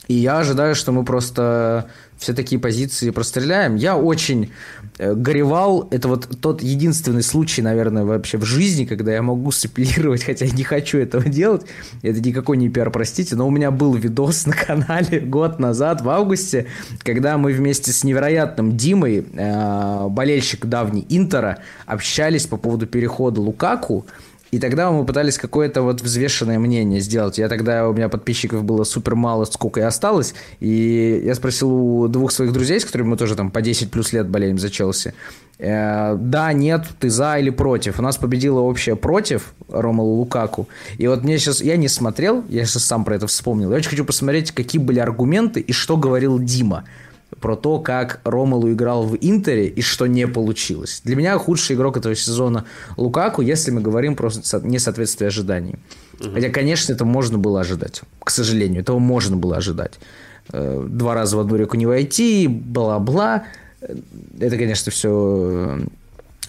И 0.08 0.16
я 0.16 0.40
ожидаю, 0.40 0.76
что 0.76 0.92
мы 0.92 1.06
просто 1.06 1.88
все 2.22 2.34
такие 2.34 2.62
позиции 2.62 3.10
простреляем. 3.10 3.76
Я 3.76 3.98
очень 3.98 4.52
э, 5.00 5.16
горевал. 5.16 5.88
Это 5.90 6.08
вот 6.08 6.30
тот 6.40 6.62
единственный 6.62 7.24
случай, 7.24 7.64
наверное, 7.64 8.06
вообще 8.06 8.38
в 8.38 8.46
жизни, 8.46 8.86
когда 8.86 9.12
я 9.12 9.24
могу 9.24 9.50
сапелировать, 9.52 10.24
хотя 10.24 10.46
я 10.46 10.52
не 10.52 10.64
хочу 10.64 11.00
этого 11.00 11.24
делать. 11.28 11.64
Это 12.04 12.22
никакой 12.22 12.58
не 12.58 12.70
пиар, 12.70 12.92
простите, 12.92 13.36
но 13.36 13.48
у 13.48 13.50
меня 13.50 13.72
был 13.72 13.96
видос 13.96 14.46
на 14.46 14.54
канале 14.54 15.20
год 15.20 15.58
назад, 15.58 16.02
в 16.02 16.10
августе, 16.10 16.68
когда 17.00 17.40
мы 17.40 17.54
вместе 17.54 17.92
с 17.92 18.04
невероятным 18.04 18.78
Димой, 18.78 19.26
э, 19.34 20.08
болельщик 20.08 20.68
давний 20.68 21.08
Интера, 21.10 21.58
общались 21.88 22.46
по 22.46 22.58
поводу 22.58 22.86
перехода 22.86 23.42
Лукаку. 23.42 24.06
И 24.52 24.60
тогда 24.60 24.92
мы 24.92 25.06
пытались 25.06 25.38
какое-то 25.38 25.82
вот 25.82 26.02
взвешенное 26.02 26.60
мнение 26.60 27.00
сделать. 27.00 27.38
Я 27.38 27.48
тогда, 27.48 27.88
у 27.88 27.94
меня 27.94 28.10
подписчиков 28.10 28.66
было 28.66 28.84
супер 28.84 29.16
мало, 29.16 29.46
сколько 29.46 29.80
и 29.80 29.84
осталось. 29.84 30.34
И 30.60 31.22
я 31.24 31.36
спросил 31.36 31.72
у 31.72 32.08
двух 32.10 32.32
своих 32.32 32.52
друзей, 32.52 32.80
с 32.82 32.86
которыми 32.86 33.10
мы 33.10 33.18
тоже 33.18 33.36
там 33.36 33.50
по 33.50 33.62
10 33.62 33.90
плюс 33.90 34.12
лет 34.12 34.28
болеем 34.28 34.60
за 34.60 34.70
Челси. 34.70 35.14
Э, 35.58 36.18
да, 36.20 36.52
нет, 36.52 36.86
ты 37.00 37.10
за 37.10 37.38
или 37.38 37.50
против. 37.50 38.00
У 38.00 38.02
нас 38.02 38.18
победила 38.18 38.60
общая 38.60 38.96
против 38.96 39.54
Ромалу 39.70 40.16
Лукаку. 40.16 40.68
И 40.98 41.08
вот 41.08 41.24
мне 41.24 41.38
сейчас, 41.38 41.62
я 41.62 41.78
не 41.78 41.88
смотрел, 41.88 42.44
я 42.50 42.66
сейчас 42.66 42.84
сам 42.84 43.06
про 43.06 43.16
это 43.16 43.28
вспомнил. 43.28 43.72
Я 43.72 43.78
очень 43.78 43.90
хочу 43.90 44.04
посмотреть, 44.04 44.52
какие 44.52 44.82
были 44.82 45.00
аргументы 45.00 45.62
и 45.62 45.72
что 45.72 45.96
говорил 45.96 46.40
Дима 46.40 46.84
про 47.42 47.56
то, 47.56 47.80
как 47.80 48.22
Ромалу 48.24 48.72
играл 48.72 49.04
в 49.04 49.18
Интере 49.20 49.68
и 49.68 49.82
что 49.82 50.08
не 50.08 50.28
получилось. 50.28 51.02
Для 51.04 51.16
меня 51.16 51.38
худший 51.38 51.76
игрок 51.76 51.98
этого 51.98 52.16
сезона 52.16 52.66
Лукаку, 52.98 53.42
если 53.42 53.72
мы 53.72 53.82
говорим 53.82 54.16
про 54.16 54.30
несоответствие 54.64 55.28
ожиданий. 55.28 55.76
Угу. 56.20 56.32
Хотя, 56.34 56.50
конечно, 56.50 56.94
это 56.94 57.04
можно 57.04 57.38
было 57.38 57.62
ожидать. 57.62 58.02
К 58.24 58.30
сожалению, 58.30 58.82
этого 58.82 59.00
можно 59.00 59.36
было 59.36 59.58
ожидать. 59.58 60.00
Э, 60.54 60.86
два 60.88 61.16
раза 61.16 61.38
в 61.38 61.40
одну 61.40 61.56
реку 61.56 61.76
не 61.78 61.86
войти, 61.86 62.48
бла-бла. 62.48 63.44
Это, 64.40 64.58
конечно, 64.58 64.92
все 64.92 65.80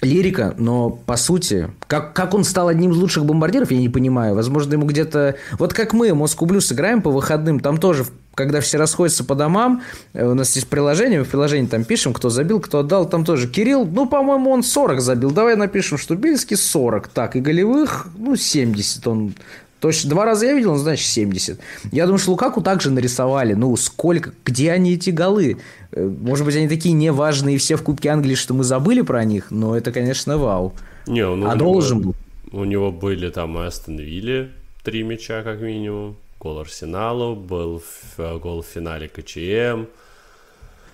лирика, 0.02 0.54
но 0.58 0.90
по 0.90 1.16
сути, 1.16 1.70
как, 1.86 2.12
как 2.12 2.34
он 2.34 2.44
стал 2.44 2.68
одним 2.68 2.90
из 2.90 2.96
лучших 2.96 3.24
бомбардиров, 3.24 3.70
я 3.70 3.78
не 3.78 3.88
понимаю. 3.88 4.34
Возможно, 4.34 4.74
ему 4.74 4.86
где-то... 4.86 5.36
Вот 5.58 5.72
как 5.72 5.92
мы 5.92 6.12
Москву 6.14 6.46
Блюз 6.46 6.72
играем 6.72 7.02
по 7.02 7.10
выходным, 7.10 7.60
там 7.60 7.78
тоже 7.78 8.04
когда 8.34 8.60
все 8.60 8.78
расходятся 8.78 9.24
по 9.24 9.34
домам, 9.34 9.82
э, 10.14 10.26
у 10.26 10.34
нас 10.34 10.54
есть 10.54 10.68
приложение, 10.68 11.18
мы 11.18 11.24
в 11.24 11.28
приложении 11.28 11.66
там 11.66 11.84
пишем, 11.84 12.14
кто 12.14 12.30
забил, 12.30 12.60
кто 12.60 12.78
отдал, 12.78 13.06
там 13.06 13.24
тоже 13.24 13.46
Кирилл, 13.46 13.84
ну, 13.84 14.08
по-моему, 14.08 14.50
он 14.50 14.62
40 14.62 15.00
забил, 15.00 15.30
давай 15.30 15.54
напишем, 15.56 15.98
что 15.98 16.16
Бельский 16.16 16.56
40, 16.56 17.08
так, 17.08 17.36
и 17.36 17.40
голевых, 17.40 18.06
ну, 18.16 18.34
70 18.34 19.06
он 19.06 19.34
Точно, 19.82 20.10
два 20.10 20.24
раза 20.24 20.46
я 20.46 20.52
видел, 20.52 20.74
он, 20.74 20.78
значит, 20.78 21.04
70. 21.08 21.58
Я 21.90 22.06
думаю, 22.06 22.20
что 22.20 22.30
Лукаку 22.30 22.60
также 22.62 22.92
нарисовали. 22.92 23.54
Ну, 23.54 23.74
сколько, 23.74 24.32
где 24.44 24.70
они 24.70 24.94
эти 24.94 25.10
голы? 25.10 25.58
Э, 25.90 26.06
может 26.06 26.46
быть, 26.46 26.54
они 26.54 26.68
такие 26.68 26.92
неважные 26.94 27.58
все 27.58 27.74
в 27.74 27.82
Кубке 27.82 28.10
Англии, 28.10 28.36
что 28.36 28.54
мы 28.54 28.62
забыли 28.62 29.00
про 29.00 29.24
них, 29.24 29.50
но 29.50 29.76
это, 29.76 29.90
конечно, 29.90 30.38
вау. 30.38 30.72
Не, 31.08 31.26
ну, 31.26 31.50
а 31.50 31.56
должен 31.56 32.00
был. 32.00 32.14
У 32.52 32.62
него 32.62 32.92
были 32.92 33.28
там 33.28 33.58
Астон 33.58 33.98
Вилли 33.98 34.52
три 34.84 35.02
мяча, 35.02 35.42
как 35.42 35.60
минимум. 35.60 36.16
Гол 36.38 36.60
Арсеналу, 36.60 37.34
был 37.34 37.82
э, 38.18 38.38
гол 38.38 38.62
в 38.62 38.66
финале 38.66 39.08
КЧМ. 39.08 39.86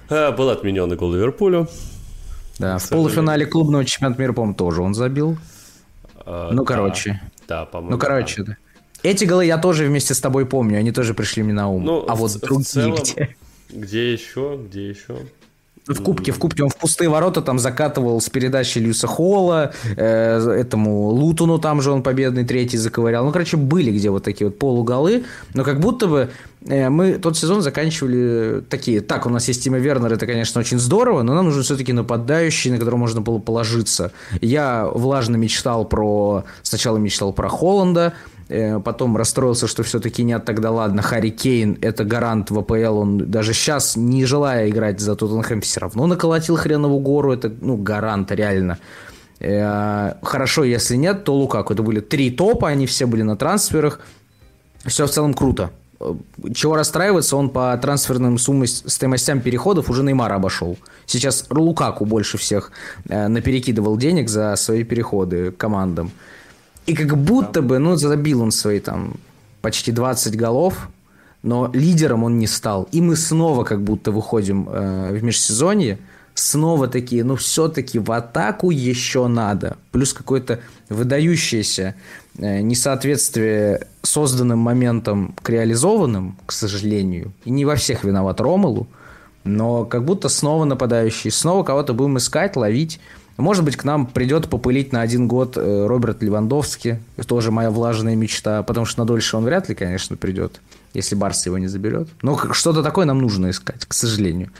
Э, 0.08 0.32
был 0.32 0.48
отмененный 0.48 0.96
гол 0.96 1.12
Ливерпулю. 1.12 1.68
Да, 2.58 2.78
в 2.78 2.88
полуфинале 2.88 3.44
клубного 3.44 3.84
чемпионата 3.84 4.18
мира, 4.18 4.32
по-моему, 4.32 4.54
тоже 4.54 4.80
он 4.80 4.94
забил. 4.94 5.36
А, 6.24 6.50
ну, 6.52 6.64
короче. 6.64 7.20
Да, 7.46 7.66
по-моему. 7.66 7.92
Ну, 7.92 7.98
короче, 7.98 8.44
да. 8.44 8.56
Эти 9.02 9.24
голы 9.24 9.46
я 9.46 9.58
тоже 9.58 9.86
вместе 9.86 10.14
с 10.14 10.20
тобой 10.20 10.46
помню, 10.46 10.78
они 10.78 10.92
тоже 10.92 11.14
пришли 11.14 11.42
мне 11.42 11.52
на 11.52 11.68
ум. 11.68 11.84
Ну, 11.84 12.04
а 12.08 12.14
в, 12.14 12.18
вот 12.18 12.40
другие 12.40 12.64
в 12.64 12.66
целом, 12.66 12.98
где? 13.02 13.36
Где 13.70 14.12
еще? 14.12 14.58
Где 14.66 14.88
еще? 14.88 15.16
В 15.88 16.02
кубке, 16.02 16.32
в 16.32 16.38
кубке 16.38 16.62
он 16.62 16.68
в 16.68 16.76
пустые 16.76 17.08
ворота 17.08 17.40
там 17.40 17.58
закатывал 17.58 18.20
с 18.20 18.28
передачи 18.28 18.78
Люса 18.78 19.06
Холла, 19.06 19.72
э, 19.96 20.50
этому 20.50 21.08
Лутуну 21.08 21.58
там 21.58 21.80
же 21.80 21.90
он 21.90 22.02
победный 22.02 22.44
третий 22.44 22.76
заковырял. 22.76 23.24
Ну, 23.24 23.32
короче, 23.32 23.56
были 23.56 23.90
где 23.90 24.10
вот 24.10 24.22
такие 24.22 24.48
вот 24.48 24.58
полуголы, 24.58 25.24
но 25.54 25.64
как 25.64 25.80
будто 25.80 26.06
бы 26.06 26.30
э, 26.66 26.90
мы 26.90 27.14
тот 27.14 27.38
сезон 27.38 27.62
заканчивали 27.62 28.62
такие, 28.68 29.00
так, 29.00 29.24
у 29.24 29.30
нас 29.30 29.48
есть 29.48 29.64
Тима 29.64 29.78
Вернер, 29.78 30.12
это, 30.12 30.26
конечно, 30.26 30.60
очень 30.60 30.78
здорово, 30.78 31.22
но 31.22 31.34
нам 31.34 31.46
нужен 31.46 31.62
все-таки 31.62 31.94
нападающий, 31.94 32.70
на 32.70 32.76
которого 32.76 32.98
можно 32.98 33.22
было 33.22 33.38
положиться. 33.38 34.12
Я 34.42 34.86
влажно 34.92 35.36
мечтал 35.36 35.86
про, 35.86 36.44
сначала 36.62 36.98
мечтал 36.98 37.32
про 37.32 37.48
Холланда, 37.48 38.12
потом 38.48 39.16
расстроился, 39.16 39.66
что 39.66 39.82
все-таки 39.82 40.22
нет, 40.22 40.44
тогда 40.44 40.70
ладно, 40.70 41.02
Харри 41.02 41.30
Кейн 41.30 41.76
это 41.82 42.04
гарант 42.04 42.50
в 42.50 42.58
АПЛ, 42.58 42.98
он 42.98 43.30
даже 43.30 43.52
сейчас, 43.52 43.96
не 43.96 44.24
желая 44.24 44.70
играть 44.70 45.00
за 45.00 45.16
Тоттенхэм, 45.16 45.60
все 45.60 45.80
равно 45.80 46.06
наколотил 46.06 46.56
хренову 46.56 46.98
гору, 46.98 47.32
это, 47.32 47.52
ну, 47.60 47.76
гарант 47.76 48.32
реально. 48.32 48.78
Э, 49.40 50.14
хорошо, 50.22 50.64
если 50.64 50.96
нет, 50.96 51.24
то 51.24 51.34
Лукаку. 51.34 51.72
Это 51.72 51.82
были 51.82 52.00
три 52.00 52.30
топа, 52.30 52.68
они 52.68 52.86
все 52.86 53.06
были 53.06 53.22
на 53.22 53.36
трансферах. 53.36 54.00
Все 54.84 55.06
в 55.06 55.10
целом 55.10 55.34
круто. 55.34 55.70
Э, 56.00 56.14
чего 56.54 56.76
расстраиваться, 56.76 57.36
он 57.36 57.50
по 57.50 57.76
трансферным 57.80 58.38
суммам, 58.38 58.66
стоимостям 58.66 59.40
переходов 59.40 59.90
уже 59.90 60.02
Неймара 60.02 60.34
обошел. 60.34 60.76
Сейчас 61.06 61.46
Лукаку 61.50 62.04
больше 62.04 62.38
всех 62.38 62.72
наперекидывал 63.04 63.96
денег 63.96 64.28
за 64.28 64.56
свои 64.56 64.84
переходы 64.84 65.52
командам. 65.52 66.10
И 66.88 66.94
как 66.94 67.18
будто 67.18 67.60
бы, 67.60 67.78
ну, 67.78 67.96
забил 67.96 68.40
он 68.40 68.50
свои 68.50 68.80
там 68.80 69.12
почти 69.60 69.92
20 69.92 70.34
голов, 70.36 70.88
но 71.42 71.70
лидером 71.74 72.24
он 72.24 72.38
не 72.38 72.46
стал. 72.46 72.88
И 72.92 73.02
мы 73.02 73.14
снова 73.14 73.64
как 73.64 73.82
будто 73.82 74.10
выходим 74.10 74.66
э, 74.70 75.12
в 75.12 75.22
межсезонье, 75.22 75.98
снова 76.32 76.88
такие, 76.88 77.24
ну, 77.24 77.36
все-таки 77.36 77.98
в 77.98 78.10
атаку 78.10 78.70
еще 78.70 79.26
надо. 79.26 79.76
Плюс 79.90 80.14
какое-то 80.14 80.60
выдающееся 80.88 81.94
э, 82.38 82.60
несоответствие 82.62 83.86
созданным 84.00 84.58
моментом 84.58 85.34
к 85.42 85.50
реализованным, 85.50 86.38
к 86.46 86.52
сожалению. 86.52 87.32
И 87.44 87.50
не 87.50 87.66
во 87.66 87.76
всех 87.76 88.02
виноват 88.02 88.40
Ромалу, 88.40 88.86
но 89.44 89.84
как 89.84 90.06
будто 90.06 90.30
снова 90.30 90.64
нападающий, 90.64 91.30
снова 91.32 91.64
кого-то 91.64 91.92
будем 91.92 92.16
искать, 92.16 92.56
ловить. 92.56 92.98
Может 93.38 93.64
быть, 93.64 93.76
к 93.76 93.84
нам 93.84 94.06
придет 94.06 94.48
попылить 94.48 94.92
на 94.92 95.00
один 95.00 95.28
год 95.28 95.56
э, 95.56 95.86
Роберт 95.86 96.22
Левандовский. 96.22 96.98
Это 97.16 97.28
тоже 97.28 97.52
моя 97.52 97.70
влажная 97.70 98.16
мечта. 98.16 98.64
Потому 98.64 98.84
что 98.84 99.00
на 99.00 99.06
дольше 99.06 99.36
он 99.36 99.44
вряд 99.44 99.68
ли, 99.68 99.76
конечно, 99.76 100.16
придет, 100.16 100.60
если 100.92 101.14
Барс 101.14 101.46
его 101.46 101.56
не 101.56 101.68
заберет. 101.68 102.08
Но 102.22 102.36
что-то 102.52 102.82
такое 102.82 103.06
нам 103.06 103.20
нужно 103.20 103.50
искать, 103.50 103.86
к 103.86 103.94
сожалению. 103.94 104.50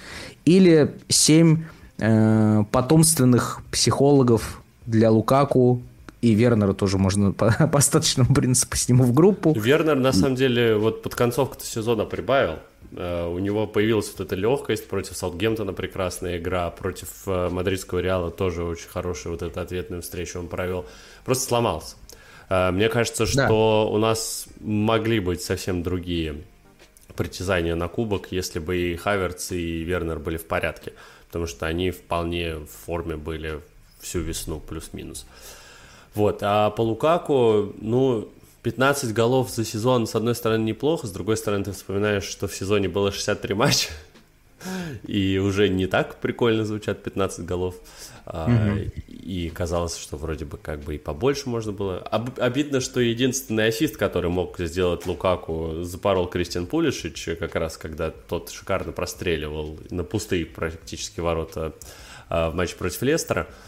Или 0.44 0.94
семь 1.09 1.64
э, 1.98 2.62
потомственных 2.70 3.62
психологов 3.72 4.62
для 4.86 5.10
Лукаку, 5.10 5.82
и 6.22 6.34
Вернера 6.34 6.72
тоже 6.72 6.98
можно 6.98 7.32
по, 7.32 7.50
по 7.72 7.78
остаточному 7.78 8.32
принципу 8.32 8.76
с 8.76 8.88
нему 8.88 9.02
в 9.02 9.12
группу. 9.12 9.55
Вернер, 9.59 9.96
на 9.96 10.12
самом 10.12 10.36
деле, 10.36 10.76
вот 10.76 11.02
под 11.02 11.16
концовку 11.16 11.56
сезона 11.64 12.05
прибавил. 12.05 12.60
Э, 12.93 13.27
у 13.27 13.39
него 13.39 13.66
появилась 13.66 14.10
вот 14.10 14.27
эта 14.27 14.35
легкость 14.35 14.89
против 14.89 15.16
Саутгемптона, 15.16 15.73
прекрасная 15.73 16.39
игра, 16.39 16.70
против 16.70 17.09
э, 17.27 17.48
мадридского 17.48 18.01
Реала 18.01 18.31
тоже 18.31 18.65
очень 18.65 18.89
хорошая 18.89 19.32
вот 19.32 19.43
эта 19.43 19.60
ответная 19.60 20.01
встреча 20.01 20.39
он 20.39 20.48
провел. 20.48 20.86
Просто 21.24 21.44
сломался. 21.44 21.97
Э, 22.48 22.70
мне 22.70 22.89
кажется, 22.89 23.27
что 23.27 23.48
да. 23.48 23.85
у 23.85 23.98
нас 23.98 24.47
могли 24.60 25.20
быть 25.20 25.43
совсем 25.43 25.82
другие 25.82 26.43
притязания 27.16 27.74
на 27.74 27.89
кубок, 27.89 28.28
если 28.31 28.59
бы 28.59 28.77
и 28.77 28.97
Хаверц, 28.97 29.52
и 29.52 29.82
Вернер 29.82 30.19
были 30.19 30.36
в 30.36 30.47
порядке, 30.47 30.93
потому 31.27 31.47
что 31.47 31.66
они 31.66 31.90
вполне 31.90 32.56
в 32.56 32.69
форме 32.69 33.16
были 33.16 33.60
всю 34.01 34.20
весну 34.20 34.60
плюс-минус. 34.60 35.27
Вот, 36.15 36.39
а 36.43 36.70
по 36.70 36.82
Лукаку, 36.82 37.74
ну, 37.81 38.28
15 38.68 39.14
голов 39.14 39.48
за 39.48 39.64
сезон, 39.64 40.06
с 40.06 40.14
одной 40.14 40.34
стороны, 40.34 40.62
неплохо, 40.62 41.06
с 41.06 41.10
другой 41.10 41.38
стороны, 41.38 41.64
ты 41.64 41.72
вспоминаешь, 41.72 42.24
что 42.24 42.48
в 42.48 42.54
сезоне 42.54 42.86
было 42.86 43.10
63 43.10 43.54
матча, 43.54 43.88
и 45.06 45.38
уже 45.38 45.70
не 45.70 45.86
так 45.86 46.16
прикольно 46.16 46.66
звучат 46.66 47.02
15 47.02 47.46
голов. 47.46 47.76
Mm-hmm. 48.26 49.04
И 49.08 49.48
казалось, 49.48 49.96
что 49.96 50.18
вроде 50.18 50.44
бы 50.44 50.58
как 50.58 50.80
бы 50.80 50.96
и 50.96 50.98
побольше 50.98 51.48
можно 51.48 51.72
было. 51.72 51.96
Об, 51.96 52.38
обидно, 52.38 52.82
что 52.82 53.00
единственный 53.00 53.68
ассист, 53.68 53.96
который 53.96 54.28
мог 54.28 54.58
сделать 54.58 55.06
Лукаку, 55.06 55.76
запорол 55.80 56.26
Кристиан 56.26 56.66
Пулишич, 56.66 57.30
как 57.38 57.54
раз 57.54 57.78
когда 57.78 58.10
тот 58.10 58.50
шикарно 58.50 58.92
простреливал 58.92 59.78
на 59.88 60.04
пустые 60.04 60.44
практически 60.44 61.20
ворота 61.20 61.72
а, 62.28 62.50
в 62.50 62.54
матче 62.54 62.76
против 62.76 63.00
Лестера. 63.00 63.46
А, 63.46 63.67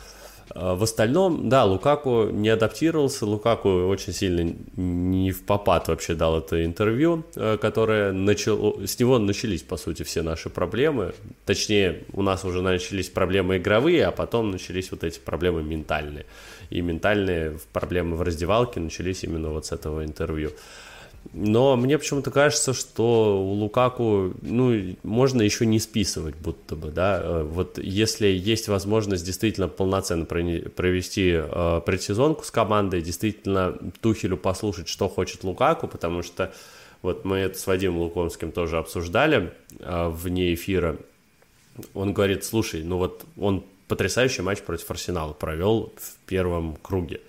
в 0.54 0.82
остальном, 0.82 1.48
да, 1.48 1.64
Лукаку 1.64 2.24
не 2.30 2.48
адаптировался, 2.48 3.24
Лукаку 3.24 3.86
очень 3.86 4.12
сильно 4.12 4.52
не 4.76 5.30
в 5.30 5.44
попад 5.44 5.88
вообще 5.88 6.14
дал 6.14 6.38
это 6.38 6.64
интервью, 6.64 7.24
э, 7.36 7.56
которое 7.60 8.12
начало, 8.12 8.84
с 8.84 8.98
него 8.98 9.18
начались, 9.18 9.62
по 9.62 9.76
сути, 9.76 10.02
все 10.02 10.22
наши 10.22 10.50
проблемы. 10.50 11.14
Точнее, 11.46 12.04
у 12.12 12.22
нас 12.22 12.44
уже 12.44 12.62
начались 12.62 13.08
проблемы 13.08 13.58
игровые, 13.58 14.06
а 14.06 14.10
потом 14.10 14.50
начались 14.50 14.90
вот 14.90 15.04
эти 15.04 15.20
проблемы 15.20 15.62
ментальные. 15.62 16.26
И 16.70 16.80
ментальные 16.80 17.58
проблемы 17.72 18.16
в 18.16 18.22
раздевалке 18.22 18.80
начались 18.80 19.22
именно 19.22 19.50
вот 19.50 19.66
с 19.66 19.72
этого 19.72 20.04
интервью. 20.04 20.50
Но 21.32 21.76
мне 21.76 21.96
почему-то 21.96 22.30
кажется, 22.30 22.72
что 22.72 23.40
у 23.40 23.52
Лукаку, 23.52 24.34
ну, 24.42 24.96
можно 25.04 25.42
еще 25.42 25.64
не 25.64 25.78
списывать, 25.78 26.34
будто 26.34 26.74
бы, 26.74 26.90
да. 26.90 27.20
Э, 27.22 27.42
вот 27.42 27.78
если 27.78 28.26
есть 28.26 28.68
возможность 28.68 29.24
действительно 29.24 29.68
полноценно 29.68 30.24
провести 30.24 31.32
э, 31.34 31.80
предсезонку 31.86 32.44
с 32.44 32.50
командой, 32.50 33.00
действительно 33.00 33.76
Тухелю 34.00 34.36
послушать, 34.36 34.88
что 34.88 35.08
хочет 35.08 35.44
Лукаку, 35.44 35.86
потому 35.86 36.22
что 36.22 36.52
вот 37.02 37.24
мы 37.24 37.38
это 37.38 37.58
с 37.58 37.66
Вадимом 37.66 38.00
Лукомским 38.00 38.50
тоже 38.50 38.78
обсуждали 38.78 39.52
э, 39.78 40.08
вне 40.08 40.52
эфира. 40.54 40.96
Он 41.94 42.12
говорит, 42.12 42.44
слушай, 42.44 42.82
ну 42.82 42.98
вот 42.98 43.24
он 43.38 43.64
потрясающий 43.86 44.42
матч 44.42 44.60
против 44.60 44.90
Арсенала 44.90 45.32
провел 45.32 45.92
в 45.96 46.26
первом 46.26 46.76
круге. 46.82 47.20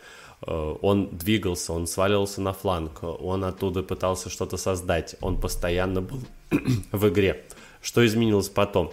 Э, 0.46 0.76
он 0.82 1.10
двигался, 1.10 1.74
он 1.74 1.88
сваливался 1.88 2.42
на 2.42 2.54
фланг, 2.54 3.04
он 3.04 3.44
оттуда 3.44 3.84
пытался 3.84 4.30
что-то 4.30 4.58
создать, 4.58 5.16
он 5.22 5.40
постоянно 5.40 6.02
был 6.02 6.20
в 6.92 7.10
игре. 7.10 7.46
Что 7.82 8.06
изменилось 8.06 8.50
потом? 8.50 8.92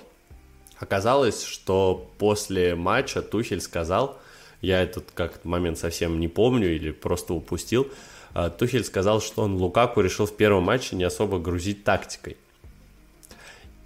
Оказалось, 0.78 1.42
что 1.42 2.10
после 2.18 2.74
матча 2.74 3.22
Тухель 3.22 3.60
сказал, 3.60 4.18
я 4.60 4.82
этот 4.82 5.10
как 5.12 5.44
момент 5.44 5.78
совсем 5.78 6.20
не 6.20 6.28
помню 6.28 6.74
или 6.74 6.90
просто 6.90 7.34
упустил, 7.34 7.88
э, 8.34 8.50
Тухель 8.56 8.84
сказал, 8.84 9.20
что 9.20 9.42
он 9.42 9.56
Лукаку 9.56 10.00
решил 10.00 10.26
в 10.26 10.36
первом 10.36 10.64
матче 10.64 10.96
не 10.96 11.04
особо 11.04 11.38
грузить 11.38 11.84
тактикой. 11.84 12.36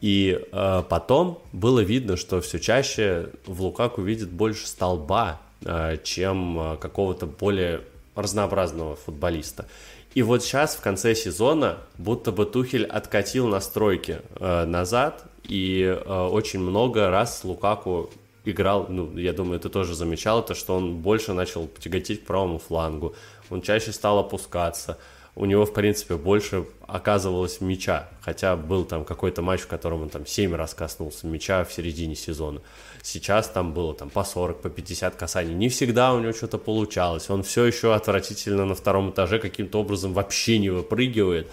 И 0.01 0.41
э, 0.51 0.83
потом 0.89 1.41
было 1.53 1.79
видно, 1.79 2.17
что 2.17 2.41
все 2.41 2.59
чаще 2.59 3.31
в 3.47 3.63
Лукаку 3.63 4.03
видит 4.03 4.31
больше 4.31 4.67
столба, 4.67 5.41
чем 6.03 6.59
э, 6.59 6.77
какого-то 6.77 7.27
более 7.27 7.83
разнообразного 8.15 8.97
футболиста. 8.97 9.67
И 10.15 10.23
вот 10.23 10.43
сейчас 10.43 10.77
в 10.77 10.81
конце 10.81 11.15
сезона 11.15 11.79
будто 11.97 12.33
бы 12.33 12.45
Тухель 12.45 12.85
откатил 12.85 13.47
настройки 13.49 14.21
э, 14.37 14.65
назад, 14.67 15.25
и 15.45 15.83
э, 15.83 16.27
очень 16.27 16.61
много 16.61 17.09
раз 17.11 17.45
Лукаку 17.45 18.11
играл, 18.45 18.87
ну, 18.89 19.17
я 19.17 19.33
думаю, 19.33 19.61
ты 19.61 19.69
тоже 19.69 19.95
замечал 19.95 20.41
это, 20.41 20.55
что 20.55 20.77
он 20.77 20.97
больше 20.97 21.33
начал 21.33 21.69
тяготеть 21.79 22.25
к 22.25 22.27
правому 22.27 22.59
флангу, 22.59 23.15
он 23.51 23.63
чаще 23.63 23.93
стал 23.93 24.19
опускаться, 24.19 24.99
у 25.35 25.47
него, 25.47 25.65
в 25.65 25.73
принципе, 25.73 26.17
больше 26.17 26.67
оказывалось 26.87 27.63
мяча, 27.63 28.11
хотя 28.21 28.55
был 28.55 28.85
там 28.85 29.05
какой-то 29.05 29.41
матч, 29.41 29.61
в 29.61 29.67
котором 29.67 30.03
он 30.03 30.11
там 30.11 30.27
7 30.27 30.55
раз 30.55 30.75
коснулся 30.75 31.27
мяча 31.27 31.65
в 31.65 31.73
середине 31.73 32.15
сезона. 32.15 32.61
Сейчас 33.03 33.49
там 33.49 33.73
было 33.73 33.95
там 33.95 34.11
по 34.11 34.25
40, 34.25 34.61
по 34.61 34.69
50 34.69 35.17
касаний. 35.17 35.55
Не 35.55 35.71
всегда 35.71 36.13
у 36.13 36.21
него 36.21 36.35
что-то 36.35 36.59
получалось. 36.59 37.31
Он 37.31 37.43
все 37.43 37.65
еще 37.65 37.95
отвратительно 37.95 38.67
на 38.67 38.75
втором 38.75 39.11
этаже 39.11 39.39
каким-то 39.39 39.81
образом 39.81 40.13
вообще 40.13 40.59
не 40.59 40.69
выпрыгивает. 40.69 41.49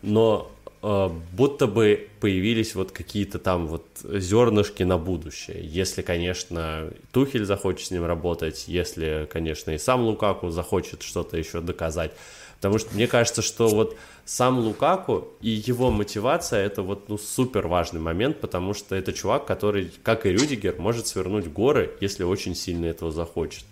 Но 0.00 0.50
э, 0.82 1.10
будто 1.32 1.66
бы 1.66 2.08
появились 2.20 2.74
вот 2.74 2.92
какие-то 2.92 3.38
там 3.38 3.66
вот 3.66 3.84
зернышки 4.02 4.84
на 4.84 4.96
будущее. 4.96 5.60
Если, 5.62 6.00
конечно, 6.00 6.90
Тухель 7.12 7.44
захочет 7.44 7.88
с 7.88 7.90
ним 7.90 8.06
работать, 8.06 8.64
если, 8.68 9.28
конечно, 9.30 9.72
и 9.72 9.78
сам 9.78 10.00
Лукаку 10.00 10.48
захочет 10.48 11.02
что-то 11.02 11.36
еще 11.36 11.60
доказать. 11.60 12.12
Потому 12.58 12.78
что 12.78 12.94
мне 12.94 13.06
кажется, 13.06 13.40
что 13.40 13.68
вот 13.68 13.96
сам 14.24 14.58
Лукаку 14.58 15.28
и 15.40 15.50
его 15.50 15.90
мотивация 15.90 16.66
это 16.66 16.82
вот 16.82 17.08
ну 17.08 17.16
супер 17.16 17.68
важный 17.68 18.00
момент, 18.00 18.40
потому 18.40 18.74
что 18.74 18.96
это 18.96 19.12
чувак, 19.12 19.46
который, 19.46 19.92
как 20.02 20.26
и 20.26 20.30
Рюдигер, 20.30 20.74
может 20.78 21.06
свернуть 21.06 21.46
горы, 21.46 21.92
если 22.00 22.24
очень 22.24 22.56
сильно 22.56 22.86
этого 22.86 23.12
захочет. 23.12 23.64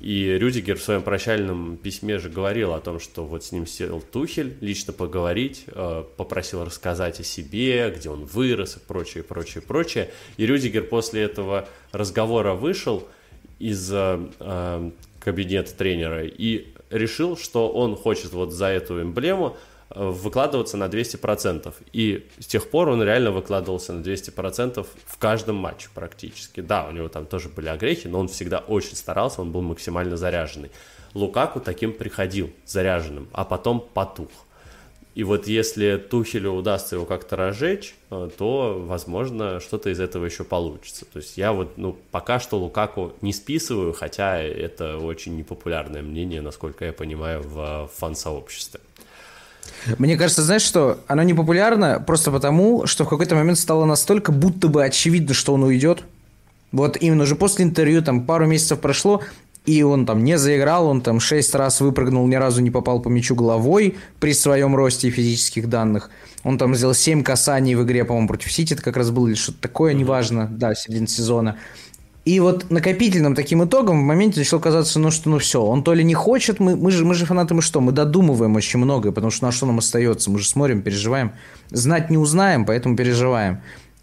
И 0.00 0.36
Рюдигер 0.38 0.78
в 0.78 0.82
своем 0.82 1.02
прощальном 1.02 1.76
письме 1.78 2.18
же 2.18 2.28
говорил 2.28 2.72
о 2.74 2.80
том, 2.80 3.00
что 3.00 3.24
вот 3.24 3.44
с 3.44 3.52
ним 3.52 3.66
сел 3.66 4.00
Тухель 4.00 4.56
лично 4.60 4.92
поговорить, 4.92 5.64
э, 5.68 6.04
попросил 6.16 6.64
рассказать 6.64 7.20
о 7.20 7.24
себе, 7.24 7.90
где 7.96 8.10
он 8.10 8.24
вырос 8.24 8.76
и 8.76 8.80
прочее, 8.80 9.24
прочее, 9.24 9.62
прочее. 9.62 10.10
И 10.36 10.44
Рюдигер 10.44 10.84
после 10.84 11.22
этого 11.22 11.68
разговора 11.92 12.52
вышел 12.52 13.08
из 13.58 13.90
э, 13.90 14.28
э, 14.38 14.90
кабинета 15.18 15.74
тренера 15.74 16.26
и 16.26 16.66
решил, 16.90 17.36
что 17.36 17.68
он 17.68 17.96
хочет 17.96 18.32
вот 18.32 18.52
за 18.52 18.66
эту 18.66 19.02
эмблему 19.02 19.56
э, 19.90 20.08
выкладываться 20.08 20.76
на 20.76 20.84
200%. 20.84 21.74
И 21.92 22.28
с 22.38 22.46
тех 22.46 22.68
пор 22.70 22.88
он 22.88 23.02
реально 23.02 23.30
выкладывался 23.30 23.92
на 23.92 24.02
200% 24.02 24.86
в 25.04 25.18
каждом 25.18 25.56
матче 25.56 25.88
практически. 25.94 26.60
Да, 26.60 26.86
у 26.88 26.92
него 26.92 27.08
там 27.08 27.26
тоже 27.26 27.48
были 27.48 27.68
огрехи, 27.68 28.08
но 28.08 28.20
он 28.20 28.28
всегда 28.28 28.58
очень 28.58 28.96
старался, 28.96 29.40
он 29.40 29.52
был 29.52 29.62
максимально 29.62 30.16
заряженный. 30.16 30.70
Лукаку 31.14 31.60
таким 31.60 31.92
приходил, 31.92 32.50
заряженным, 32.66 33.28
а 33.32 33.44
потом 33.44 33.80
потух. 33.94 34.28
И 35.16 35.24
вот 35.24 35.48
если 35.48 35.96
Тухелю 35.96 36.52
удастся 36.52 36.96
его 36.96 37.06
как-то 37.06 37.36
разжечь, 37.36 37.94
э, 38.10 38.28
то, 38.36 38.84
возможно, 38.86 39.60
что-то 39.60 39.88
из 39.88 39.98
этого 39.98 40.26
еще 40.26 40.44
получится. 40.44 41.06
То 41.10 41.20
есть 41.20 41.38
я 41.38 41.54
вот, 41.54 41.78
ну, 41.78 41.96
пока 42.10 42.38
что 42.38 42.58
Лукаку 42.58 43.14
не 43.22 43.32
списываю, 43.32 43.94
хотя 43.94 44.38
это 44.38 44.98
очень 44.98 45.34
непопулярное 45.38 46.02
мнение, 46.02 46.42
насколько 46.42 46.84
я 46.84 46.92
понимаю, 46.92 47.42
в 47.42 47.90
фан-сообществе. 47.96 48.80
Мне 49.96 50.18
кажется, 50.18 50.42
знаешь 50.42 50.60
что, 50.60 50.98
оно 51.06 51.22
не 51.22 51.32
популярно 51.32 51.98
просто 52.06 52.30
потому, 52.30 52.86
что 52.86 53.06
в 53.06 53.08
какой-то 53.08 53.34
момент 53.36 53.58
стало 53.58 53.86
настолько 53.86 54.32
будто 54.32 54.68
бы 54.68 54.84
очевидно, 54.84 55.32
что 55.32 55.54
он 55.54 55.62
уйдет. 55.62 56.02
Вот 56.72 56.98
именно 57.00 57.22
уже 57.22 57.36
после 57.36 57.64
интервью, 57.64 58.02
там 58.02 58.26
пару 58.26 58.46
месяцев 58.46 58.80
прошло, 58.80 59.22
и 59.66 59.82
он 59.82 60.06
там 60.06 60.24
не 60.24 60.38
заиграл, 60.38 60.86
он 60.86 61.00
там 61.00 61.20
шесть 61.20 61.54
раз 61.54 61.80
выпрыгнул, 61.80 62.26
ни 62.26 62.36
разу 62.36 62.62
не 62.62 62.70
попал 62.70 63.00
по 63.00 63.08
мячу 63.08 63.34
головой 63.34 63.96
при 64.20 64.32
своем 64.32 64.76
росте 64.76 65.08
и 65.08 65.10
физических 65.10 65.68
данных. 65.68 66.10
Он 66.44 66.56
там 66.56 66.74
сделал 66.76 66.94
семь 66.94 67.22
касаний 67.24 67.74
в 67.74 67.82
игре, 67.82 68.04
по-моему, 68.04 68.28
против 68.28 68.52
Сити, 68.52 68.74
это 68.74 68.82
как 68.82 68.96
раз 68.96 69.10
было 69.10 69.26
или 69.26 69.34
что-то 69.34 69.58
такое, 69.60 69.92
неважно, 69.92 70.48
да, 70.50 70.74
середина 70.74 71.08
сезона. 71.08 71.56
И 72.24 72.40
вот 72.40 72.70
накопительным 72.70 73.36
таким 73.36 73.64
итогом 73.64 74.00
в 74.00 74.04
моменте 74.04 74.40
начало 74.40 74.58
казаться, 74.58 74.98
ну 74.98 75.12
что, 75.12 75.30
ну 75.30 75.38
все, 75.38 75.62
он 75.62 75.84
то 75.84 75.94
ли 75.94 76.02
не 76.02 76.14
хочет, 76.14 76.58
мы, 76.58 76.76
мы, 76.76 76.90
же, 76.90 77.04
мы 77.04 77.14
же 77.14 77.24
фанаты, 77.24 77.54
мы 77.54 77.62
что, 77.62 77.80
мы 77.80 77.92
додумываем 77.92 78.56
очень 78.56 78.80
многое, 78.80 79.12
потому 79.12 79.30
что 79.30 79.46
на 79.46 79.52
что 79.52 79.66
нам 79.66 79.78
остается, 79.78 80.30
мы 80.30 80.40
же 80.40 80.48
смотрим, 80.48 80.82
переживаем. 80.82 81.32
Знать 81.70 82.10
не 82.10 82.18
узнаем, 82.18 82.64
поэтому 82.64 82.96
переживаем. 82.96 83.60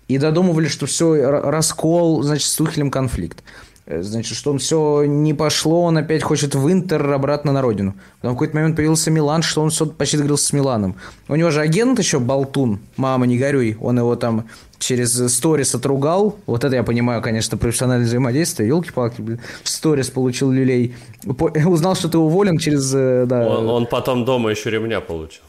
И 0.07 0.17
додумывали, 0.17 0.67
что 0.67 0.85
все, 0.85 1.15
раскол, 1.21 2.23
значит, 2.23 2.47
с 2.47 2.55
Тухелем 2.55 2.91
конфликт. 2.91 3.43
Э, 3.85 4.01
значит, 4.01 4.37
что 4.37 4.51
он 4.51 4.59
все 4.59 5.03
не 5.05 5.33
пошло, 5.33 5.83
он 5.83 5.97
опять 5.97 6.23
хочет 6.23 6.55
в 6.55 6.71
Интер 6.71 7.11
обратно 7.11 7.51
на 7.51 7.61
родину. 7.61 7.95
Потом 8.21 8.31
в 8.31 8.35
какой-то 8.35 8.55
момент 8.55 8.75
появился 8.75 9.11
Милан, 9.11 9.41
что 9.41 9.61
он 9.61 9.69
все 9.69 9.85
почти 9.85 10.17
договорился 10.17 10.47
с 10.47 10.53
Миланом. 10.53 10.95
У 11.27 11.35
него 11.35 11.49
же 11.49 11.61
агент 11.61 11.99
еще 11.99 12.19
Болтун, 12.19 12.79
мама, 12.95 13.25
не 13.25 13.37
горюй, 13.37 13.77
он 13.81 13.99
его 13.99 14.15
там 14.15 14.47
через 14.79 15.33
сторис 15.33 15.75
отругал. 15.75 16.37
Вот 16.45 16.63
это 16.63 16.75
я 16.75 16.83
понимаю, 16.83 17.21
конечно, 17.21 17.57
профессиональное 17.57 18.07
взаимодействие. 18.07 18.69
Елки-палки, 18.69 19.21
в 19.63 19.69
сторис 19.69 20.09
получил 20.09 20.51
люлей. 20.51 20.95
Узнал, 21.25 21.95
что 21.95 22.09
ты 22.09 22.17
уволен 22.17 22.57
через... 22.57 22.93
Э, 22.93 23.25
да. 23.27 23.47
Он, 23.47 23.69
он 23.69 23.85
потом 23.85 24.23
дома 24.23 24.49
еще 24.49 24.69
ремня 24.69 25.01
получил. 25.01 25.43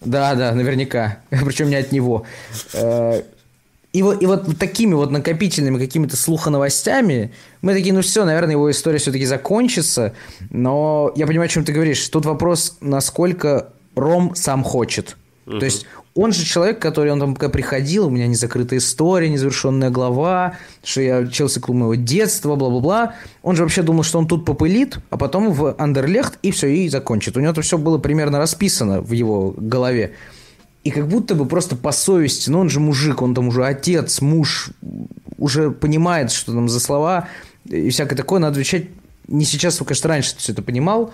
Да, 0.00 0.34
да, 0.34 0.52
наверняка. 0.52 1.18
Причем 1.30 1.70
не 1.70 1.76
от 1.76 1.92
него. 1.92 2.24
И 3.94 4.02
вот, 4.02 4.20
и 4.20 4.26
вот 4.26 4.58
такими 4.58 4.92
вот 4.92 5.12
накопительными 5.12 5.78
какими-то 5.78 6.16
слухоновостями 6.16 7.32
мы 7.62 7.74
такие, 7.74 7.94
ну 7.94 8.02
все, 8.02 8.24
наверное, 8.24 8.50
его 8.50 8.68
история 8.68 8.98
все-таки 8.98 9.24
закончится. 9.24 10.14
Но 10.50 11.12
я 11.14 11.28
понимаю, 11.28 11.46
о 11.46 11.48
чем 11.48 11.64
ты 11.64 11.72
говоришь. 11.72 12.08
Тут 12.08 12.26
вопрос, 12.26 12.76
насколько 12.80 13.68
Ром 13.94 14.34
сам 14.34 14.64
хочет. 14.64 15.16
Uh-huh. 15.46 15.60
То 15.60 15.64
есть 15.64 15.86
он 16.16 16.32
же 16.32 16.44
человек, 16.44 16.80
который, 16.80 17.12
он 17.12 17.20
там 17.20 17.34
пока 17.34 17.48
приходил, 17.48 18.08
у 18.08 18.10
меня 18.10 18.26
незакрытая 18.26 18.80
история, 18.80 19.28
незавершенная 19.28 19.90
глава, 19.90 20.56
что 20.82 21.00
я 21.00 21.24
Челси 21.24 21.60
клуб 21.60 21.76
моего 21.76 21.94
детства, 21.94 22.56
бла-бла-бла. 22.56 23.14
Он 23.42 23.54
же 23.54 23.62
вообще 23.62 23.82
думал, 23.82 24.02
что 24.02 24.18
он 24.18 24.26
тут 24.26 24.44
попылит, 24.44 24.98
а 25.10 25.16
потом 25.16 25.52
в 25.52 25.72
Андерлехт 25.78 26.40
и 26.42 26.50
все, 26.50 26.66
и 26.66 26.88
закончит. 26.88 27.36
У 27.36 27.40
него 27.40 27.52
это 27.52 27.62
все 27.62 27.78
было 27.78 27.98
примерно 27.98 28.38
расписано 28.38 29.00
в 29.00 29.12
его 29.12 29.54
голове. 29.56 30.14
И 30.84 30.90
как 30.90 31.08
будто 31.08 31.34
бы 31.34 31.46
просто 31.46 31.76
по 31.76 31.92
совести, 31.92 32.50
ну 32.50 32.60
он 32.60 32.68
же 32.68 32.78
мужик, 32.78 33.22
он 33.22 33.34
там 33.34 33.48
уже 33.48 33.64
отец, 33.64 34.20
муж, 34.20 34.70
уже 35.38 35.70
понимает, 35.70 36.30
что 36.30 36.52
там 36.52 36.68
за 36.68 36.78
слова 36.78 37.28
и 37.64 37.88
всякое 37.90 38.16
такое, 38.16 38.40
надо 38.40 38.52
отвечать 38.52 38.86
не 39.28 39.44
сейчас, 39.44 39.80
а, 39.80 39.84
конечно, 39.84 40.08
раньше 40.08 40.34
все 40.36 40.52
это 40.52 40.62
понимал. 40.62 41.12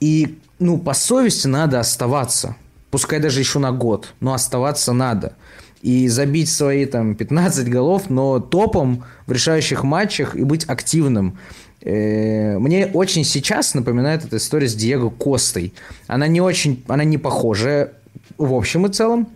И, 0.00 0.38
ну, 0.58 0.78
по 0.78 0.94
совести 0.94 1.48
надо 1.48 1.80
оставаться. 1.80 2.56
Пускай 2.90 3.20
даже 3.20 3.40
еще 3.40 3.58
на 3.58 3.72
год, 3.72 4.14
но 4.20 4.32
оставаться 4.32 4.92
надо. 4.92 5.34
И 5.82 6.08
забить 6.08 6.50
свои 6.50 6.86
там 6.86 7.14
15 7.14 7.68
голов, 7.68 8.10
но 8.10 8.40
топом 8.40 9.04
в 9.26 9.32
решающих 9.32 9.84
матчах 9.84 10.36
и 10.36 10.44
быть 10.44 10.64
активным. 10.68 11.38
Э, 11.82 12.58
мне 12.58 12.86
очень 12.86 13.24
сейчас 13.24 13.74
напоминает 13.74 14.24
эта 14.24 14.38
история 14.38 14.68
с 14.68 14.74
Диего 14.74 15.10
Костой. 15.10 15.74
Она 16.06 16.26
не 16.26 16.40
очень, 16.40 16.84
она 16.88 17.04
не 17.04 17.18
похожая 17.18 17.92
в 18.36 18.54
общем 18.54 18.86
и 18.86 18.92
целом. 18.92 19.28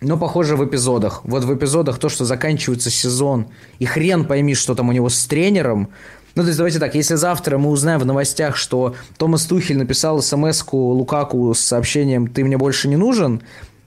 Но 0.00 0.16
похоже 0.16 0.56
в 0.56 0.64
эпизодах. 0.64 1.22
Вот 1.24 1.44
в 1.44 1.54
эпизодах 1.54 1.98
то, 1.98 2.08
что 2.08 2.24
заканчивается 2.24 2.90
сезон, 2.90 3.48
и 3.78 3.84
хрен 3.84 4.24
пойми, 4.24 4.54
что 4.54 4.74
там 4.74 4.88
у 4.88 4.92
него 4.92 5.10
с 5.10 5.26
тренером. 5.26 5.90
Ну, 6.34 6.42
то 6.42 6.48
есть, 6.48 6.58
давайте 6.58 6.78
так, 6.78 6.94
если 6.94 7.16
завтра 7.16 7.58
мы 7.58 7.70
узнаем 7.70 8.00
в 8.00 8.06
новостях, 8.06 8.56
что 8.56 8.94
Томас 9.18 9.44
Тухель 9.44 9.76
написал 9.76 10.22
смс 10.22 10.64
Лукаку 10.72 11.52
с 11.52 11.60
сообщением 11.60 12.28
«ты 12.28 12.44
мне 12.44 12.56
больше 12.56 12.88
не 12.88 12.96
нужен», 12.96 13.42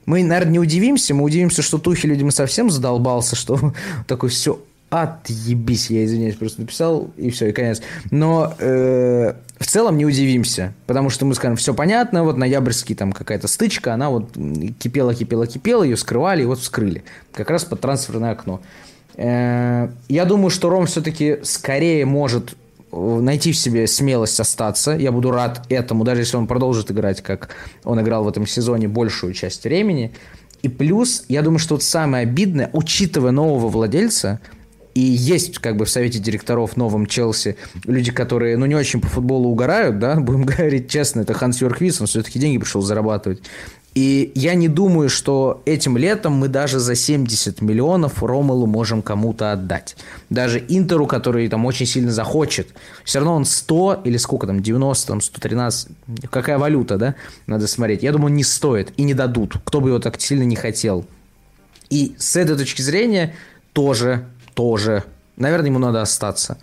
мы, 0.06 0.22
наверное, 0.22 0.52
не 0.52 0.58
удивимся, 0.58 1.14
мы 1.14 1.24
удивимся, 1.24 1.62
что 1.62 1.78
Тухель, 1.78 2.10
видимо, 2.10 2.30
совсем 2.30 2.70
задолбался, 2.70 3.36
что 3.36 3.72
такой 4.06 4.28
все 4.28 4.60
отъебись, 4.90 5.90
я 5.90 6.04
извиняюсь, 6.04 6.36
просто 6.36 6.60
написал, 6.60 7.10
и 7.16 7.30
все, 7.30 7.48
и 7.48 7.52
конец. 7.52 7.82
Но 8.10 8.54
э, 8.58 9.34
в 9.64 9.66
целом 9.66 9.96
не 9.96 10.04
удивимся, 10.04 10.74
потому 10.86 11.08
что 11.08 11.24
мы 11.24 11.34
скажем, 11.34 11.56
все 11.56 11.72
понятно, 11.72 12.22
вот 12.22 12.36
ноябрьский 12.36 12.94
там 12.94 13.14
какая-то 13.14 13.48
стычка, 13.48 13.94
она 13.94 14.10
вот 14.10 14.32
кипела, 14.78 15.14
кипела, 15.14 15.46
кипела, 15.46 15.84
ее 15.84 15.96
скрывали, 15.96 16.42
и 16.42 16.44
вот 16.44 16.58
вскрыли. 16.58 17.02
Как 17.32 17.48
раз 17.48 17.64
под 17.64 17.80
трансферное 17.80 18.32
окно. 18.32 18.60
Э, 19.16 19.88
я 20.06 20.26
думаю, 20.26 20.50
что 20.50 20.68
Ром 20.68 20.84
все-таки 20.84 21.38
скорее 21.44 22.04
может 22.04 22.56
э, 22.92 23.18
найти 23.22 23.52
в 23.52 23.56
себе 23.56 23.86
смелость 23.86 24.38
остаться. 24.38 24.90
Я 24.92 25.12
буду 25.12 25.30
рад 25.30 25.64
этому, 25.70 26.04
даже 26.04 26.20
если 26.20 26.36
он 26.36 26.46
продолжит 26.46 26.90
играть, 26.90 27.22
как 27.22 27.48
он 27.84 27.98
играл 28.02 28.24
в 28.24 28.28
этом 28.28 28.46
сезоне 28.46 28.86
большую 28.86 29.32
часть 29.32 29.64
времени. 29.64 30.12
И 30.60 30.68
плюс, 30.68 31.24
я 31.28 31.40
думаю, 31.40 31.58
что 31.58 31.76
вот 31.76 31.82
самое 31.82 32.24
обидное, 32.24 32.68
учитывая 32.74 33.30
нового 33.30 33.68
владельца, 33.68 34.40
и 34.94 35.00
есть 35.00 35.58
как 35.58 35.76
бы 35.76 35.84
в 35.84 35.90
совете 35.90 36.18
директоров 36.18 36.76
новом 36.76 37.06
Челси 37.06 37.56
люди, 37.84 38.12
которые, 38.12 38.56
ну, 38.56 38.66
не 38.66 38.76
очень 38.76 39.00
по 39.00 39.08
футболу 39.08 39.50
угорают, 39.50 39.98
да, 39.98 40.16
будем 40.16 40.44
говорить 40.44 40.88
честно, 40.88 41.20
это 41.20 41.34
Ханс 41.34 41.60
Йорквиц, 41.60 42.00
он 42.00 42.06
все-таки 42.06 42.38
деньги 42.38 42.58
пришел 42.58 42.80
зарабатывать. 42.80 43.42
И 43.94 44.32
я 44.34 44.54
не 44.54 44.66
думаю, 44.66 45.08
что 45.08 45.62
этим 45.66 45.96
летом 45.96 46.32
мы 46.32 46.48
даже 46.48 46.80
за 46.80 46.96
70 46.96 47.60
миллионов 47.60 48.24
Ромелу 48.24 48.66
можем 48.66 49.02
кому-то 49.02 49.52
отдать. 49.52 49.96
Даже 50.30 50.64
Интеру, 50.68 51.06
который 51.06 51.48
там 51.48 51.64
очень 51.64 51.86
сильно 51.86 52.10
захочет. 52.10 52.68
Все 53.04 53.20
равно 53.20 53.36
он 53.36 53.44
100 53.44 54.02
или 54.04 54.16
сколько 54.16 54.48
там, 54.48 54.60
90, 54.60 55.06
там 55.06 55.20
113, 55.20 55.88
какая 56.28 56.58
валюта, 56.58 56.98
да, 56.98 57.14
надо 57.46 57.68
смотреть. 57.68 58.02
Я 58.02 58.10
думаю, 58.10 58.34
не 58.34 58.42
стоит 58.42 58.92
и 58.96 59.04
не 59.04 59.14
дадут, 59.14 59.58
кто 59.64 59.80
бы 59.80 59.90
его 59.90 60.00
так 60.00 60.20
сильно 60.20 60.42
не 60.42 60.56
хотел. 60.56 61.04
И 61.88 62.16
с 62.18 62.34
этой 62.34 62.56
точки 62.56 62.82
зрения 62.82 63.34
тоже 63.72 64.26
тоже 64.54 65.04
наверное, 65.36 65.68
ему 65.68 65.78
надо 65.78 66.02
остаться. 66.02 66.58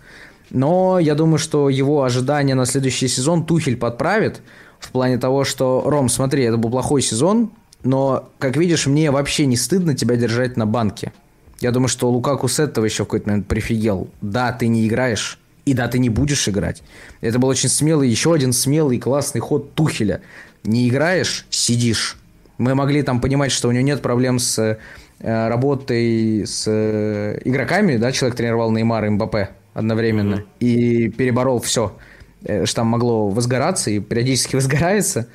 Но 0.50 0.98
я 0.98 1.14
думаю, 1.14 1.38
что 1.38 1.68
его 1.68 2.02
ожидания 2.02 2.54
на 2.54 2.66
следующий 2.66 3.08
сезон 3.08 3.46
Тухель 3.46 3.76
подправит 3.76 4.42
в 4.78 4.90
плане 4.90 5.18
того, 5.18 5.44
что, 5.44 5.82
Ром, 5.86 6.08
смотри, 6.08 6.44
это 6.44 6.56
был 6.56 6.70
плохой 6.70 7.02
сезон, 7.02 7.52
но, 7.84 8.28
как 8.38 8.56
видишь, 8.56 8.86
мне 8.86 9.10
вообще 9.10 9.46
не 9.46 9.56
стыдно 9.56 9.94
тебя 9.94 10.16
держать 10.16 10.56
на 10.56 10.66
банке. 10.66 11.12
Я 11.60 11.70
думаю, 11.70 11.88
что 11.88 12.10
Лукаку 12.10 12.48
с 12.48 12.58
этого 12.58 12.84
еще 12.84 13.04
в 13.04 13.06
какой-то 13.06 13.28
момент 13.28 13.46
прифигел. 13.46 14.08
Да, 14.20 14.52
ты 14.52 14.66
не 14.66 14.86
играешь, 14.86 15.38
и 15.64 15.74
да, 15.74 15.88
ты 15.88 15.98
не 15.98 16.08
будешь 16.08 16.48
играть. 16.48 16.82
Это 17.20 17.38
был 17.38 17.48
очень 17.48 17.68
смелый, 17.68 18.08
еще 18.08 18.34
один 18.34 18.52
смелый, 18.52 18.98
классный 18.98 19.40
ход 19.40 19.74
Тухеля. 19.74 20.20
Не 20.64 20.88
играешь, 20.88 21.46
сидишь. 21.50 22.18
Мы 22.58 22.74
могли 22.74 23.02
там 23.02 23.20
понимать, 23.20 23.52
что 23.52 23.68
у 23.68 23.72
него 23.72 23.84
нет 23.84 24.02
проблем 24.02 24.38
с 24.38 24.58
э, 24.58 24.78
работой 25.22 26.46
с 26.46 26.64
э, 26.66 27.40
игроками, 27.44 27.96
да, 27.96 28.10
человек 28.12 28.36
тренировал 28.36 28.70
Неймара 28.72 29.06
и 29.06 29.10
Мбаппе 29.10 29.50
одновременно, 29.72 30.34
mm-hmm. 30.34 30.46
и 30.60 31.08
переборол 31.10 31.60
все, 31.60 31.96
э, 32.44 32.66
что 32.66 32.76
там 32.76 32.88
могло 32.88 33.28
возгораться, 33.28 33.90
и 33.90 34.00
периодически 34.00 34.56
возгорается. 34.56 35.28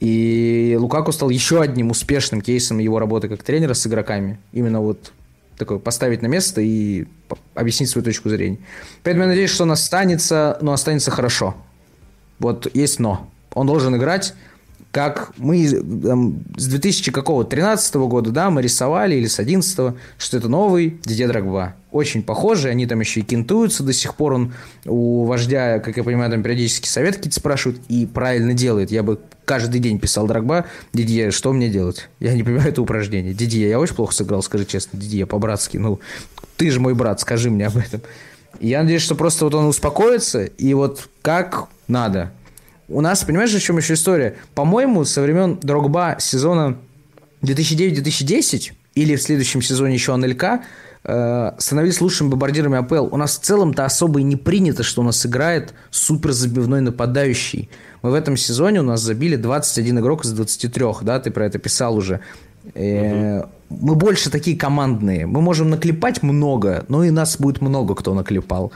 И 0.00 0.76
Лукаку 0.78 1.12
стал 1.12 1.30
еще 1.30 1.62
одним 1.62 1.90
успешным 1.90 2.40
кейсом 2.40 2.78
его 2.78 2.98
работы 2.98 3.28
как 3.28 3.42
тренера 3.42 3.74
с 3.74 3.86
игроками. 3.86 4.38
Именно 4.52 4.80
вот 4.80 5.12
такой 5.56 5.78
поставить 5.78 6.20
на 6.20 6.26
место 6.26 6.60
и 6.60 7.06
объяснить 7.54 7.88
свою 7.88 8.04
точку 8.04 8.28
зрения. 8.28 8.58
Поэтому 9.02 9.24
я 9.24 9.28
надеюсь, 9.28 9.50
что 9.50 9.62
он 9.62 9.72
останется, 9.72 10.58
но 10.60 10.72
останется 10.72 11.10
хорошо. 11.10 11.54
Вот 12.38 12.68
есть 12.74 12.98
но. 12.98 13.30
Он 13.52 13.66
должен 13.66 13.94
играть 13.96 14.34
как 14.94 15.32
мы 15.38 15.68
там, 15.68 16.44
с 16.56 16.68
2000 16.68 17.10
какого 17.10 17.44
13 17.44 17.96
года, 17.96 18.30
да, 18.30 18.48
мы 18.50 18.62
рисовали, 18.62 19.16
или 19.16 19.26
с 19.26 19.40
11 19.40 19.96
что 20.18 20.36
это 20.36 20.48
новый 20.48 21.00
Дидье 21.04 21.26
Драгба. 21.26 21.74
Очень 21.90 22.22
похожий, 22.22 22.70
они 22.70 22.86
там 22.86 23.00
еще 23.00 23.18
и 23.18 23.22
кентуются 23.24 23.82
до 23.82 23.92
сих 23.92 24.14
пор, 24.14 24.34
он 24.34 24.54
у 24.84 25.24
вождя, 25.24 25.80
как 25.80 25.96
я 25.96 26.04
понимаю, 26.04 26.30
там 26.30 26.44
периодически 26.44 26.86
совет 26.86 27.16
какие-то 27.16 27.40
спрашивают, 27.40 27.80
и 27.88 28.06
правильно 28.06 28.54
делает. 28.54 28.92
Я 28.92 29.02
бы 29.02 29.18
каждый 29.44 29.80
день 29.80 29.98
писал 29.98 30.28
Драгба, 30.28 30.66
Дидье, 30.92 31.32
что 31.32 31.52
мне 31.52 31.68
делать? 31.68 32.08
Я 32.20 32.32
не 32.34 32.44
понимаю 32.44 32.68
это 32.68 32.80
упражнение. 32.80 33.34
Дидье, 33.34 33.68
я 33.68 33.80
очень 33.80 33.96
плохо 33.96 34.14
сыграл, 34.14 34.44
скажи 34.44 34.64
честно, 34.64 34.96
Дидье, 34.96 35.26
по-братски, 35.26 35.76
ну, 35.76 35.98
ты 36.56 36.70
же 36.70 36.78
мой 36.78 36.94
брат, 36.94 37.20
скажи 37.20 37.50
мне 37.50 37.66
об 37.66 37.76
этом. 37.78 38.00
Я 38.60 38.82
надеюсь, 38.82 39.02
что 39.02 39.16
просто 39.16 39.44
вот 39.44 39.54
он 39.56 39.64
успокоится, 39.64 40.44
и 40.44 40.72
вот 40.72 41.08
как 41.20 41.66
надо– 41.88 42.30
у 42.88 43.00
нас, 43.00 43.24
понимаешь, 43.24 43.54
о 43.54 43.60
чем 43.60 43.78
еще 43.78 43.94
история? 43.94 44.36
По-моему, 44.54 45.04
со 45.04 45.22
времен 45.22 45.58
Дрогба 45.62 46.16
сезона 46.18 46.76
2009-2010 47.42 48.72
или 48.94 49.16
в 49.16 49.22
следующем 49.22 49.62
сезоне 49.62 49.94
еще 49.94 50.14
НЛК 50.14 50.64
э, 51.04 51.52
становились 51.58 52.00
лучшими 52.00 52.28
бомбардирами 52.28 52.78
АПЛ. 52.78 53.08
У 53.10 53.16
нас 53.16 53.38
в 53.38 53.42
целом-то 53.42 53.84
особо 53.84 54.20
и 54.20 54.22
не 54.22 54.36
принято, 54.36 54.82
что 54.82 55.02
у 55.02 55.04
нас 55.04 55.24
играет 55.24 55.74
супер 55.90 56.32
забивной 56.32 56.80
нападающий. 56.80 57.70
Мы 58.02 58.10
в 58.10 58.14
этом 58.14 58.36
сезоне 58.36 58.80
у 58.80 58.84
нас 58.84 59.00
забили 59.00 59.36
21 59.36 60.00
игрок 60.00 60.24
из 60.24 60.32
23, 60.32 60.84
да, 61.02 61.20
ты 61.20 61.30
про 61.30 61.46
это 61.46 61.58
писал 61.58 61.96
уже. 61.96 62.20
Угу. 62.74 63.48
Мы 63.70 63.94
больше 63.94 64.30
такие 64.30 64.56
командные. 64.56 65.26
Мы 65.26 65.40
можем 65.40 65.70
наклепать 65.70 66.22
много, 66.22 66.84
но 66.88 67.04
и 67.04 67.10
нас 67.10 67.38
будет 67.38 67.60
много 67.60 67.94
кто 67.94 68.14
наклепал. 68.14 68.72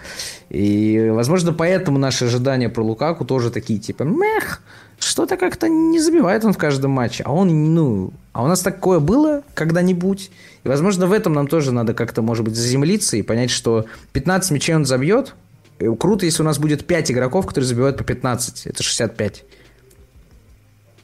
И, 0.50 1.10
возможно, 1.12 1.52
поэтому 1.52 1.98
наши 1.98 2.24
ожидания 2.24 2.68
про 2.68 2.82
Лукаку 2.82 3.24
тоже 3.24 3.50
такие, 3.50 3.78
типа, 3.78 4.02
мех, 4.02 4.62
что-то 4.98 5.36
как-то 5.36 5.68
не 5.68 6.00
забивает 6.00 6.44
он 6.44 6.52
в 6.52 6.58
каждом 6.58 6.92
матче. 6.92 7.22
А 7.24 7.32
он, 7.32 7.74
ну, 7.74 8.12
а 8.32 8.42
у 8.42 8.46
нас 8.46 8.60
такое 8.60 8.98
было 8.98 9.42
когда-нибудь. 9.54 10.30
И, 10.64 10.68
возможно, 10.68 11.06
в 11.06 11.12
этом 11.12 11.32
нам 11.32 11.46
тоже 11.46 11.72
надо 11.72 11.94
как-то, 11.94 12.22
может 12.22 12.44
быть, 12.44 12.56
заземлиться 12.56 13.16
и 13.16 13.22
понять, 13.22 13.50
что 13.50 13.86
15 14.12 14.50
мячей 14.50 14.74
он 14.74 14.84
забьет. 14.84 15.34
И 15.78 15.86
круто, 15.96 16.24
если 16.24 16.42
у 16.42 16.46
нас 16.46 16.58
будет 16.58 16.86
5 16.86 17.12
игроков, 17.12 17.46
которые 17.46 17.68
забивают 17.68 17.96
по 17.96 18.04
15. 18.04 18.66
Это 18.66 18.82
65. 18.82 19.44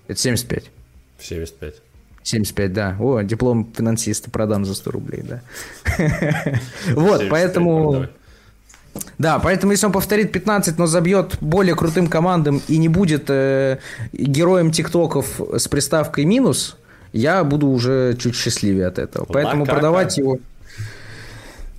Это 0.09 0.21
75. 0.21 0.65
75. 1.21 1.84
75, 2.25 2.73
да. 2.73 2.97
О, 2.99 3.21
диплом 3.23 3.71
финансиста 3.77 4.31
продам 4.31 4.65
за 4.65 4.75
100 4.75 4.91
рублей, 4.91 5.23
да. 5.23 5.43
Вот, 6.93 7.23
поэтому... 7.31 8.07
Да, 9.19 9.39
поэтому 9.41 9.73
если 9.73 9.87
он 9.87 9.93
повторит 9.93 10.33
15, 10.33 10.79
но 10.79 10.87
забьет 10.87 11.37
более 11.41 11.75
крутым 11.75 12.07
командам 12.07 12.63
и 12.69 12.79
не 12.79 12.89
будет 12.89 13.25
э, 13.29 13.79
героем 14.13 14.71
тиктоков 14.71 15.41
с 15.53 15.67
приставкой 15.69 16.25
минус, 16.25 16.77
я 17.13 17.45
буду 17.45 17.67
уже 17.69 18.17
чуть 18.19 18.37
счастливее 18.37 18.87
от 18.87 18.99
этого. 18.99 19.25
Поэтому 19.27 19.67
продавать 19.67 20.17
его... 20.17 20.39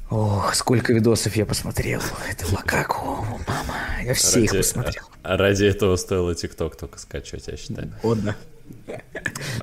Ох, 0.10 0.54
сколько 0.54 0.94
видосов 0.94 1.36
я 1.36 1.46
посмотрел. 1.46 2.02
Это 2.30 2.46
Лакаку, 2.54 3.26
мама. 3.48 3.76
Я 4.04 4.14
все 4.14 4.36
ради, 4.36 4.46
их 4.46 4.52
посмотрел. 4.52 5.04
А 5.24 5.36
ради 5.36 5.66
этого 5.66 5.96
стоило 5.96 6.36
ТикТок 6.36 6.76
только 6.76 7.00
скачивать, 7.00 7.48
я 7.48 7.58
считаю. 7.58 7.92
Да. 8.04 8.36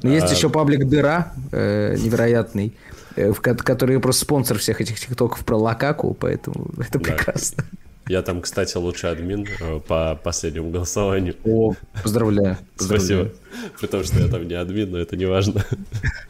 Но 0.02 0.10
есть 0.10 0.30
а... 0.30 0.34
еще 0.34 0.48
паблик 0.48 0.86
Дыра, 0.88 1.32
э, 1.50 1.96
невероятный, 1.98 2.76
э, 3.16 3.32
в 3.32 3.40
который 3.40 3.98
просто 4.00 4.24
спонсор 4.24 4.58
всех 4.58 4.80
этих 4.80 4.98
тиктоков 4.98 5.44
про 5.44 5.56
Лакаку, 5.56 6.14
поэтому 6.14 6.70
это 6.78 6.98
прекрасно. 6.98 7.64
Я 8.08 8.22
там, 8.22 8.40
кстати, 8.40 8.76
лучший 8.76 9.10
админ 9.10 9.46
э, 9.60 9.80
по 9.80 10.18
последнему 10.22 10.70
голосованию. 10.70 11.36
О, 11.44 11.74
поздравляю. 12.02 12.58
поздравляю. 12.76 13.30
Спасибо. 13.30 13.72
При 13.80 13.86
том, 13.86 14.04
что 14.04 14.18
я 14.18 14.28
там 14.28 14.46
не 14.48 14.54
админ, 14.54 14.90
но 14.90 14.98
это 14.98 15.16
не 15.16 15.26
важно. 15.26 15.64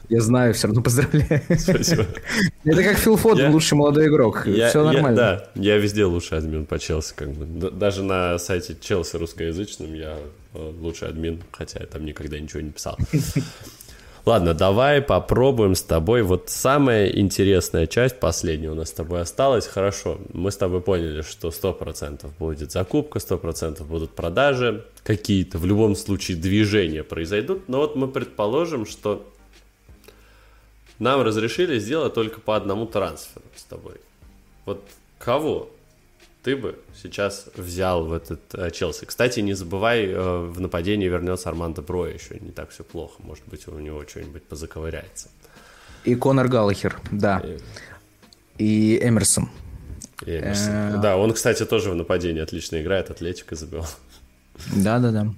Я 0.09 0.20
знаю, 0.20 0.53
все 0.53 0.66
равно 0.66 0.82
поздравляю. 0.82 1.40
Спасибо. 1.59 2.07
Это 2.65 2.82
как 2.82 2.99
Фил 2.99 3.16
Фод, 3.16 3.39
я... 3.39 3.51
лучший 3.51 3.78
молодой 3.78 4.09
игрок. 4.09 4.47
Я, 4.47 4.69
все 4.69 4.85
нормально. 4.85 5.19
Я, 5.19 5.36
да, 5.36 5.51
я 5.55 5.78
везде 5.78 6.05
лучший 6.05 6.39
админ 6.39 6.66
по 6.66 6.78
Челси. 6.78 7.15
Как 7.16 7.31
бы. 7.31 7.70
Даже 7.70 8.03
на 8.03 8.39
сайте 8.39 8.77
Челси 8.78 9.16
русскоязычном 9.16 9.94
я 9.94 10.19
э, 10.55 10.73
лучший 10.81 11.09
админ, 11.09 11.43
хотя 11.53 11.81
я 11.81 11.86
там 11.86 12.05
никогда 12.05 12.39
ничего 12.39 12.61
не 12.61 12.70
писал. 12.70 12.99
Ладно, 14.24 14.55
давай 14.55 15.03
попробуем 15.03 15.74
с 15.74 15.82
тобой. 15.82 16.23
Вот 16.23 16.49
самая 16.49 17.09
интересная 17.09 17.89
часть, 17.89 18.20
последняя 18.20 18.70
у 18.70 18.74
нас 18.74 18.90
с 18.90 18.93
тобой 18.93 19.20
осталась. 19.20 19.66
Хорошо, 19.66 20.20
мы 20.32 20.53
с 20.53 20.57
тобой 20.57 20.81
поняли, 20.81 21.23
что 21.23 21.49
100% 21.49 22.31
будет 22.39 22.70
закупка, 22.70 23.19
100% 23.19 23.82
будут 23.82 24.12
продажи, 24.12 24.85
какие-то 25.03 25.59
в 25.59 25.66
любом 25.66 25.97
случае 25.97 26.36
движения 26.36 27.03
произойдут. 27.03 27.69
Но 27.69 27.78
вот 27.78 27.97
мы 27.97 28.07
предположим, 28.07 28.86
что 28.86 29.28
нам 31.01 31.23
разрешили 31.23 31.81
сделать 31.81 32.15
только 32.15 32.40
по 32.40 32.55
одному 32.55 32.86
трансферу 32.86 33.44
с 33.57 33.65
тобой. 33.65 33.94
Вот 34.66 34.85
кого 35.19 35.69
ты 36.43 36.56
бы 36.56 36.78
сейчас 37.01 37.48
взял 37.56 38.05
в 38.05 38.12
этот 38.12 38.40
э, 38.55 38.70
Челси. 38.70 39.06
Кстати, 39.06 39.40
не 39.40 39.55
забывай, 39.55 40.06
э, 40.06 40.39
в 40.47 40.60
нападении 40.60 41.06
вернется 41.06 41.48
Армандо 41.48 41.82
Бро 41.82 42.06
еще 42.06 42.39
не 42.40 42.51
так 42.51 42.70
все 42.70 42.82
плохо. 42.82 43.14
Может 43.19 43.44
быть, 43.47 43.69
у 43.69 43.78
него 43.78 44.05
что-нибудь 44.06 44.43
позаковыряется. 44.43 45.28
И 46.05 46.16
Конор 46.16 46.48
Галлахер, 46.48 47.01
да. 47.12 47.43
И, 48.59 48.97
и 48.98 49.09
Эмерсон. 49.09 49.48
И 50.27 50.31
Эмерсон. 50.31 50.73
Э, 50.73 50.98
да, 51.01 51.16
он, 51.16 51.32
кстати, 51.32 51.64
тоже 51.64 51.90
в 51.90 51.94
нападении 51.94 52.43
отлично 52.43 52.82
играет, 52.82 53.10
Атлетика 53.10 53.55
забил. 53.55 53.86
Да-да-да. 54.74 55.32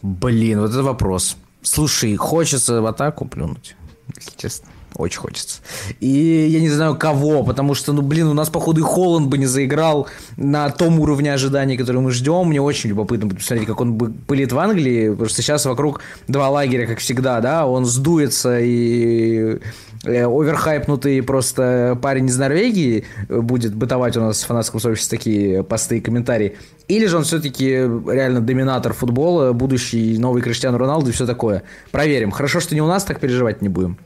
Блин, 0.00 0.60
вот 0.60 0.70
это 0.70 0.82
вопрос. 0.82 1.36
Слушай, 1.62 2.16
хочется 2.16 2.80
в 2.80 2.86
атаку 2.86 3.26
плюнуть, 3.26 3.76
если 4.16 4.36
честно. 4.36 4.68
Очень 4.98 5.20
хочется. 5.20 5.60
И 6.00 6.48
я 6.50 6.60
не 6.60 6.68
знаю 6.68 6.96
кого, 6.96 7.44
потому 7.44 7.74
что, 7.74 7.92
ну, 7.92 8.02
блин, 8.02 8.26
у 8.26 8.34
нас, 8.34 8.50
походу, 8.50 8.80
и 8.80 8.82
Холланд 8.82 9.28
бы 9.28 9.38
не 9.38 9.46
заиграл 9.46 10.08
на 10.36 10.68
том 10.70 10.98
уровне 10.98 11.32
ожиданий, 11.32 11.76
который 11.76 12.02
мы 12.02 12.10
ждем. 12.10 12.48
Мне 12.48 12.60
очень 12.60 12.90
любопытно 12.90 13.26
будет 13.26 13.38
посмотреть, 13.38 13.68
как 13.68 13.80
он 13.80 13.94
бы 13.94 14.10
пылит 14.10 14.50
в 14.50 14.58
Англии, 14.58 15.10
потому 15.10 15.28
что 15.28 15.40
сейчас 15.40 15.66
вокруг 15.66 16.00
два 16.26 16.50
лагеря, 16.50 16.84
как 16.88 16.98
всегда, 16.98 17.40
да, 17.40 17.64
он 17.64 17.84
сдуется 17.84 18.58
и 18.58 19.60
э, 20.02 20.24
оверхайпнутый 20.24 21.22
просто 21.22 21.96
парень 22.02 22.26
из 22.26 22.36
Норвегии 22.36 23.04
будет 23.28 23.76
бытовать 23.76 24.16
у 24.16 24.20
нас 24.20 24.42
в 24.42 24.46
фанатском 24.48 24.80
сообществе 24.80 25.16
такие 25.16 25.62
посты 25.62 25.98
и 25.98 26.00
комментарии. 26.00 26.56
Или 26.88 27.06
же 27.06 27.18
он 27.18 27.22
все-таки 27.22 27.68
реально 27.68 28.40
доминатор 28.40 28.94
футбола, 28.94 29.52
будущий 29.52 30.18
новый 30.18 30.42
Криштиану 30.42 30.76
Роналду 30.76 31.10
и 31.10 31.12
все 31.12 31.24
такое. 31.24 31.62
Проверим. 31.92 32.32
Хорошо, 32.32 32.58
что 32.58 32.74
не 32.74 32.80
у 32.80 32.88
нас 32.88 33.04
так 33.04 33.20
переживать 33.20 33.62
не 33.62 33.68
будем. 33.68 33.96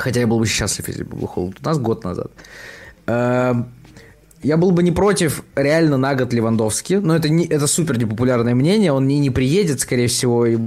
Хотя 0.00 0.20
я 0.20 0.26
был 0.26 0.38
бы 0.38 0.46
счастлив, 0.46 0.88
если 0.88 1.04
бы 1.04 1.16
был 1.16 1.26
Холланд 1.26 1.58
у 1.60 1.64
нас 1.64 1.78
год 1.78 2.04
назад. 2.04 2.32
Эм, 3.06 3.70
я 4.42 4.56
был 4.56 4.70
бы 4.70 4.82
не 4.82 4.92
против 4.92 5.44
реально 5.54 5.98
на 5.98 6.14
год 6.14 6.32
Левандовски, 6.32 6.94
но 6.94 7.14
это, 7.14 7.28
не, 7.28 7.44
это 7.44 7.66
супер 7.66 7.98
непопулярное 7.98 8.54
мнение, 8.54 8.92
он 8.92 9.06
не, 9.06 9.18
не 9.18 9.28
приедет, 9.28 9.80
скорее 9.80 10.06
всего, 10.06 10.46
и 10.46 10.58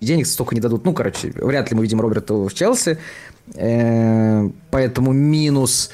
денег 0.00 0.26
столько 0.26 0.56
не 0.56 0.60
дадут. 0.60 0.84
Ну, 0.84 0.92
короче, 0.92 1.32
вряд 1.36 1.70
ли 1.70 1.76
мы 1.76 1.82
видим 1.84 2.00
Роберта 2.00 2.34
в 2.34 2.52
Челси, 2.52 2.98
эм, 3.54 4.52
поэтому 4.72 5.12
минус. 5.12 5.90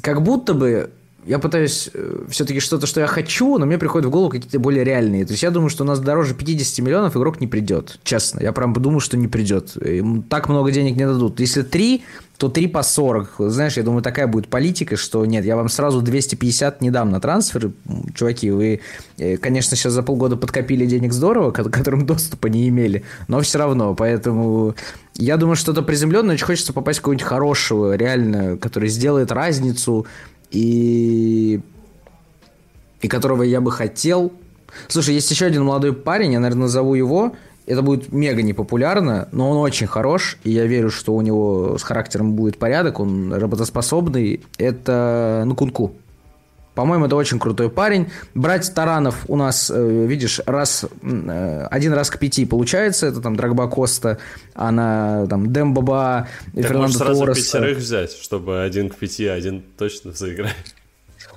Как 0.00 0.22
будто 0.22 0.54
бы 0.54 0.90
я 1.26 1.38
пытаюсь 1.38 1.90
э, 1.92 2.24
все-таки 2.28 2.60
что-то, 2.60 2.86
что 2.86 3.00
я 3.00 3.06
хочу, 3.06 3.58
но 3.58 3.66
мне 3.66 3.78
приходят 3.78 4.06
в 4.06 4.10
голову 4.10 4.30
какие-то 4.30 4.58
более 4.60 4.84
реальные. 4.84 5.26
То 5.26 5.32
есть 5.32 5.42
я 5.42 5.50
думаю, 5.50 5.70
что 5.70 5.84
у 5.84 5.86
нас 5.86 5.98
дороже 5.98 6.34
50 6.34 6.84
миллионов 6.84 7.16
игрок 7.16 7.40
не 7.40 7.46
придет. 7.46 7.98
Честно, 8.04 8.40
я 8.40 8.52
прям 8.52 8.72
думаю, 8.72 9.00
что 9.00 9.16
не 9.16 9.26
придет. 9.26 9.76
Им 9.76 10.22
так 10.22 10.48
много 10.48 10.70
денег 10.70 10.96
не 10.96 11.06
дадут. 11.06 11.40
Если 11.40 11.62
3, 11.62 12.04
то 12.38 12.48
3 12.48 12.68
по 12.68 12.82
40. 12.82 13.34
Знаешь, 13.38 13.76
я 13.76 13.82
думаю, 13.82 14.02
такая 14.02 14.26
будет 14.26 14.48
политика, 14.48 14.96
что 14.96 15.24
нет, 15.26 15.44
я 15.44 15.56
вам 15.56 15.68
сразу 15.68 16.02
250 16.02 16.80
не 16.80 16.90
дам 16.90 17.10
на 17.10 17.20
трансфер. 17.20 17.72
Чуваки, 18.14 18.50
вы, 18.50 18.80
э, 19.18 19.36
конечно, 19.36 19.76
сейчас 19.76 19.94
за 19.94 20.02
полгода 20.02 20.36
подкопили 20.36 20.86
денег 20.86 21.12
здорово, 21.12 21.50
к 21.50 21.70
которым 21.70 22.06
доступа 22.06 22.46
не 22.46 22.68
имели, 22.68 23.04
но 23.28 23.40
все 23.40 23.58
равно. 23.58 23.94
Поэтому 23.94 24.74
я 25.14 25.36
думаю, 25.36 25.56
что-то 25.56 25.82
приземленное. 25.82 26.34
Очень 26.34 26.46
хочется 26.46 26.72
попасть 26.72 26.98
в 26.98 27.02
какого-нибудь 27.02 27.26
хорошего, 27.26 27.96
реально, 27.96 28.58
который 28.58 28.88
сделает 28.88 29.32
разницу 29.32 30.06
и, 30.56 31.60
и 33.02 33.08
которого 33.08 33.42
я 33.42 33.60
бы 33.60 33.70
хотел. 33.70 34.32
Слушай, 34.88 35.14
есть 35.14 35.30
еще 35.30 35.46
один 35.46 35.64
молодой 35.64 35.92
парень, 35.92 36.32
я, 36.32 36.40
наверное, 36.40 36.62
назову 36.62 36.94
его. 36.94 37.34
Это 37.66 37.82
будет 37.82 38.12
мега 38.12 38.42
непопулярно, 38.42 39.28
но 39.32 39.50
он 39.50 39.58
очень 39.58 39.86
хорош, 39.86 40.38
и 40.44 40.50
я 40.50 40.66
верю, 40.66 40.90
что 40.90 41.14
у 41.14 41.20
него 41.20 41.76
с 41.78 41.82
характером 41.82 42.34
будет 42.34 42.58
порядок, 42.58 43.00
он 43.00 43.34
работоспособный. 43.34 44.40
Это 44.56 45.42
Нукунку. 45.44 45.92
По-моему, 46.76 47.06
это 47.06 47.16
очень 47.16 47.38
крутой 47.38 47.70
парень. 47.70 48.10
Брать 48.34 48.72
Таранов 48.74 49.24
у 49.28 49.36
нас, 49.36 49.72
э, 49.74 50.06
видишь, 50.06 50.42
раз, 50.44 50.84
э, 51.02 51.66
один 51.70 51.94
раз 51.94 52.10
к 52.10 52.18
пяти 52.18 52.44
получается. 52.44 53.06
Это 53.06 53.22
там 53.22 53.34
Драгба 53.34 53.66
Коста, 53.66 54.18
она 54.54 55.26
там 55.26 55.52
Дембаба, 55.54 56.28
так 56.54 56.66
Фернандо 56.66 56.98
сразу 56.98 57.20
Торреса. 57.24 57.58
пятерых 57.58 57.78
взять, 57.78 58.12
чтобы 58.12 58.62
один 58.62 58.90
к 58.90 58.96
пяти, 58.96 59.26
один 59.26 59.62
точно 59.78 60.12
заиграет. 60.12 60.54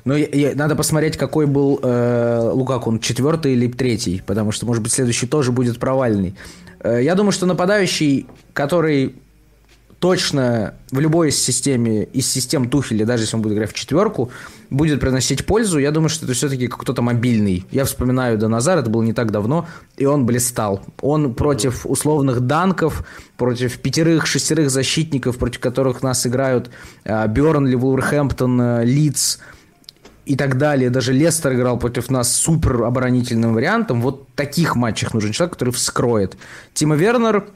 Ну, 0.04 0.14
я, 0.16 0.28
я, 0.32 0.56
надо 0.56 0.76
посмотреть, 0.76 1.16
какой 1.16 1.46
был 1.46 1.80
э, 1.82 2.50
Лукаку, 2.54 2.90
он 2.90 3.00
четвертый 3.00 3.54
или 3.54 3.68
третий, 3.72 4.22
потому 4.26 4.52
что, 4.52 4.66
может 4.66 4.84
быть, 4.84 4.92
следующий 4.92 5.26
тоже 5.26 5.54
будет 5.54 5.80
провальный. 5.80 6.36
Э, 6.82 7.00
я 7.02 7.16
думаю, 7.16 7.32
что 7.32 7.46
нападающий, 7.46 8.28
который 8.52 9.16
точно 10.00 10.76
в 10.92 11.00
любой 11.00 11.32
системе, 11.32 12.04
из 12.04 12.32
систем 12.32 12.70
Тухеля, 12.70 13.06
даже 13.06 13.24
если 13.24 13.36
он 13.36 13.42
будет 13.42 13.54
играть 13.54 13.72
в 13.72 13.74
четверку, 13.74 14.32
будет 14.70 15.00
приносить 15.00 15.46
пользу. 15.46 15.78
Я 15.78 15.92
думаю, 15.92 16.10
что 16.10 16.26
это 16.26 16.34
все-таки 16.34 16.68
кто-то 16.68 17.02
мобильный. 17.02 17.66
Я 17.72 17.86
вспоминаю 17.86 18.38
до 18.38 18.48
Назар, 18.48 18.80
это 18.80 18.90
было 18.90 19.04
не 19.04 19.14
так 19.14 19.32
давно, 19.32 19.68
и 19.98 20.06
он 20.06 20.26
блистал. 20.26 20.82
Он 21.02 21.34
против 21.34 21.86
условных 21.86 22.42
данков, 22.42 23.06
против 23.38 23.78
пятерых-шестерых 23.80 24.70
защитников, 24.70 25.38
против 25.38 25.60
которых 25.60 26.02
нас 26.02 26.26
играют 26.26 26.70
э, 27.04 27.28
Бернли, 27.28 27.76
Вулверхэмптон, 27.76 28.62
э, 28.62 28.86
Лидс 28.86 29.40
и 30.26 30.36
так 30.36 30.58
далее. 30.58 30.90
Даже 30.90 31.12
Лестер 31.12 31.56
играл 31.56 31.78
против 31.78 32.10
нас 32.10 32.34
супер 32.34 32.84
оборонительным 32.84 33.54
вариантом. 33.54 34.02
Вот 34.02 34.30
таких 34.36 34.76
матчах 34.76 35.14
нужен 35.14 35.34
человек, 35.34 35.54
который 35.54 35.74
вскроет. 35.74 36.38
Тима 36.74 36.96
Вернер 36.96 37.48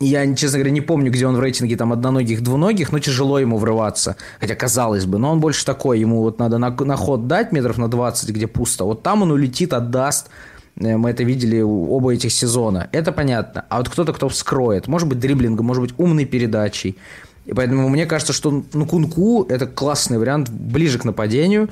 я, 0.00 0.34
честно 0.34 0.58
говоря, 0.58 0.72
не 0.72 0.80
помню, 0.80 1.10
где 1.10 1.26
он 1.26 1.36
в 1.36 1.40
рейтинге 1.40 1.76
там 1.76 1.92
одноногих, 1.92 2.42
двуногих, 2.42 2.92
но 2.92 2.98
тяжело 2.98 3.38
ему 3.38 3.58
врываться. 3.58 4.16
Хотя, 4.40 4.54
казалось 4.54 5.06
бы, 5.06 5.18
но 5.18 5.30
он 5.30 5.40
больше 5.40 5.64
такой, 5.64 6.00
ему 6.00 6.22
вот 6.22 6.38
надо 6.38 6.58
на, 6.58 6.70
на 6.70 6.96
ход 6.96 7.28
дать 7.28 7.52
метров 7.52 7.78
на 7.78 7.88
20, 7.88 8.30
где 8.30 8.46
пусто. 8.46 8.84
Вот 8.84 9.02
там 9.02 9.22
он 9.22 9.30
улетит, 9.30 9.72
отдаст. 9.72 10.30
Э, 10.80 10.96
мы 10.96 11.10
это 11.10 11.22
видели 11.22 11.60
оба 11.60 12.12
этих 12.12 12.32
сезона. 12.32 12.88
Это 12.92 13.12
понятно. 13.12 13.64
А 13.68 13.78
вот 13.78 13.88
кто-то, 13.88 14.12
кто 14.12 14.28
вскроет. 14.28 14.88
Может 14.88 15.08
быть, 15.08 15.20
дриблингом, 15.20 15.66
может 15.66 15.82
быть, 15.82 15.94
умной 15.96 16.24
передачей. 16.24 16.96
И 17.46 17.52
поэтому 17.52 17.88
мне 17.88 18.06
кажется, 18.06 18.32
что 18.32 18.64
ну, 18.72 18.86
Кунку– 18.86 19.44
это 19.48 19.66
классный 19.66 20.18
вариант 20.18 20.50
ближе 20.50 20.98
к 20.98 21.04
нападению. 21.04 21.68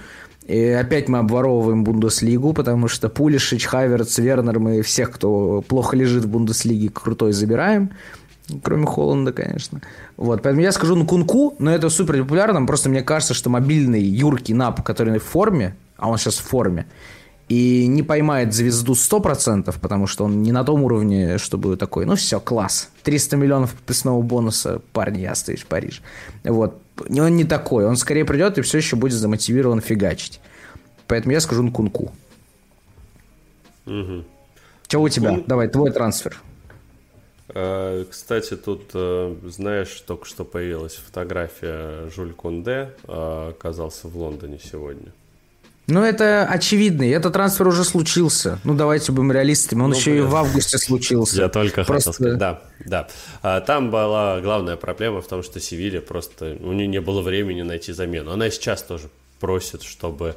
И 0.47 0.69
опять 0.69 1.09
мы 1.09 1.19
обворовываем 1.19 1.85
Бундеслигу, 1.85 2.53
потому 2.53 2.89
что 2.89 3.09
Пулишич, 3.09 3.67
Хаверц, 3.67 4.19
Вернер, 4.19 4.59
мы 4.59 4.83
всех, 4.83 5.13
кто 5.13 5.63
плохо 5.63 5.97
лежит 5.97 6.25
в 6.25 6.29
Бундеслиге, 6.29 6.89
крутой 6.89 7.33
забираем. 7.33 7.91
Кроме 8.63 8.87
Холланда, 8.87 9.33
конечно. 9.33 9.81
Вот, 10.17 10.43
поэтому 10.43 10.63
я 10.63 10.73
скажу 10.73 10.97
ну 10.97 11.07
Кунку, 11.07 11.55
но 11.59 11.73
это 11.73 11.89
супер 11.89 12.19
популярно. 12.23 12.67
Просто 12.67 12.89
мне 12.89 13.03
кажется, 13.03 13.35
что 13.35 13.51
мобильный 13.51 14.03
Юрки 14.03 14.53
Нап, 14.53 14.83
который 14.83 15.19
в 15.19 15.25
форме, 15.25 15.77
а 15.97 16.11
он 16.11 16.19
сейчас 16.19 16.39
в 16.39 16.43
форме, 16.43 16.87
и 17.49 17.87
не 17.87 18.03
поймает 18.03 18.53
звезду 18.53 18.95
100%, 18.95 19.75
потому 19.81 20.07
что 20.07 20.25
он 20.25 20.43
не 20.43 20.53
на 20.53 20.65
том 20.65 20.83
уровне, 20.83 21.39
чтобы 21.39 21.77
такой, 21.77 22.05
ну 22.05 22.17
все, 22.17 22.41
класс. 22.41 22.91
300 23.05 23.37
миллионов 23.37 23.73
подписного 23.75 24.21
бонуса, 24.23 24.81
парни, 24.93 25.21
я 25.21 25.33
остаюсь 25.33 25.61
в 25.61 25.67
Париже. 25.67 26.01
Вот. 26.45 26.82
Он 26.99 27.37
не 27.37 27.45
такой. 27.45 27.87
Он 27.87 27.97
скорее 27.97 28.25
придет 28.25 28.59
и 28.59 28.63
все 28.63 28.79
еще 28.79 28.97
будет 28.97 29.15
замотивирован 29.15 29.81
фигачить. 29.81 30.41
Поэтому 31.07 31.33
я 31.33 31.41
скажу 31.41 31.63
Нкунку. 31.63 32.13
Угу. 33.87 34.25
Что 34.87 35.01
у 35.01 35.09
тебя? 35.09 35.33
Ну, 35.33 35.45
Давай, 35.47 35.69
твой 35.69 35.91
трансфер. 35.91 36.41
Э, 37.49 38.05
кстати, 38.09 38.57
тут, 38.57 38.91
э, 38.95 39.35
знаешь, 39.45 40.03
только 40.07 40.27
что 40.27 40.45
появилась 40.45 40.95
фотография 40.95 42.09
Жуль 42.11 42.33
Кунде, 42.33 42.91
э, 43.07 43.49
оказался 43.51 44.09
в 44.09 44.17
Лондоне 44.17 44.59
сегодня. 44.63 45.13
Ну, 45.93 46.03
это 46.03 46.47
очевидно. 46.47 47.03
Этот 47.03 47.35
трансфер 47.35 47.69
уже 47.69 47.85
случился. 47.85 48.59
Ну, 48.65 48.75
давайте 48.75 49.13
будем 49.13 49.31
реалистами. 49.31 49.83
Он 49.83 49.91
ну, 49.91 49.97
еще 49.97 50.13
блин. 50.13 50.25
и 50.25 50.27
в 50.27 50.37
августе 50.37 50.79
случился. 50.79 51.43
Я 51.43 51.49
только 51.51 51.85
просто... 51.85 52.13
хотел 52.13 52.13
сказать. 52.13 52.39
Да, 52.39 52.63
да. 52.87 53.09
А, 53.43 53.61
там 53.61 53.91
была 53.91 54.41
главная 54.41 54.77
проблема 54.77 55.21
в 55.21 55.29
том, 55.29 55.43
что 55.43 55.61
Севилья 55.61 56.01
просто... 56.01 56.57
У 56.61 56.73
нее 56.73 56.87
не 56.87 57.01
было 57.03 57.21
времени 57.21 57.61
найти 57.61 57.93
замену. 57.93 58.33
Она 58.33 58.49
сейчас 58.49 58.83
тоже 58.83 59.11
просит, 59.39 59.83
чтобы 59.83 60.37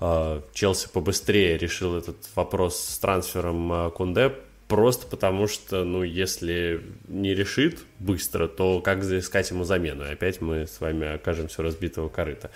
э, 0.00 0.40
Челси 0.52 0.88
побыстрее 0.92 1.56
решил 1.56 1.96
этот 1.96 2.16
вопрос 2.34 2.76
с 2.78 2.98
трансфером 2.98 3.72
э, 3.72 3.90
Кунде, 3.92 4.34
просто 4.68 5.06
потому 5.06 5.46
что, 5.46 5.84
ну, 5.84 6.02
если 6.02 6.82
не 7.08 7.34
решит 7.34 7.78
быстро, 8.00 8.48
то 8.48 8.80
как 8.80 9.02
заискать 9.02 9.50
ему 9.50 9.64
замену? 9.64 10.04
И 10.04 10.12
опять 10.12 10.42
мы 10.42 10.66
с 10.66 10.78
вами 10.80 11.14
окажемся 11.14 11.62
разбитого 11.62 12.10
корыта. 12.10 12.50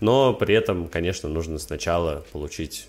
Но 0.00 0.32
при 0.34 0.54
этом, 0.54 0.88
конечно, 0.88 1.28
нужно 1.28 1.58
сначала 1.58 2.24
получить 2.32 2.88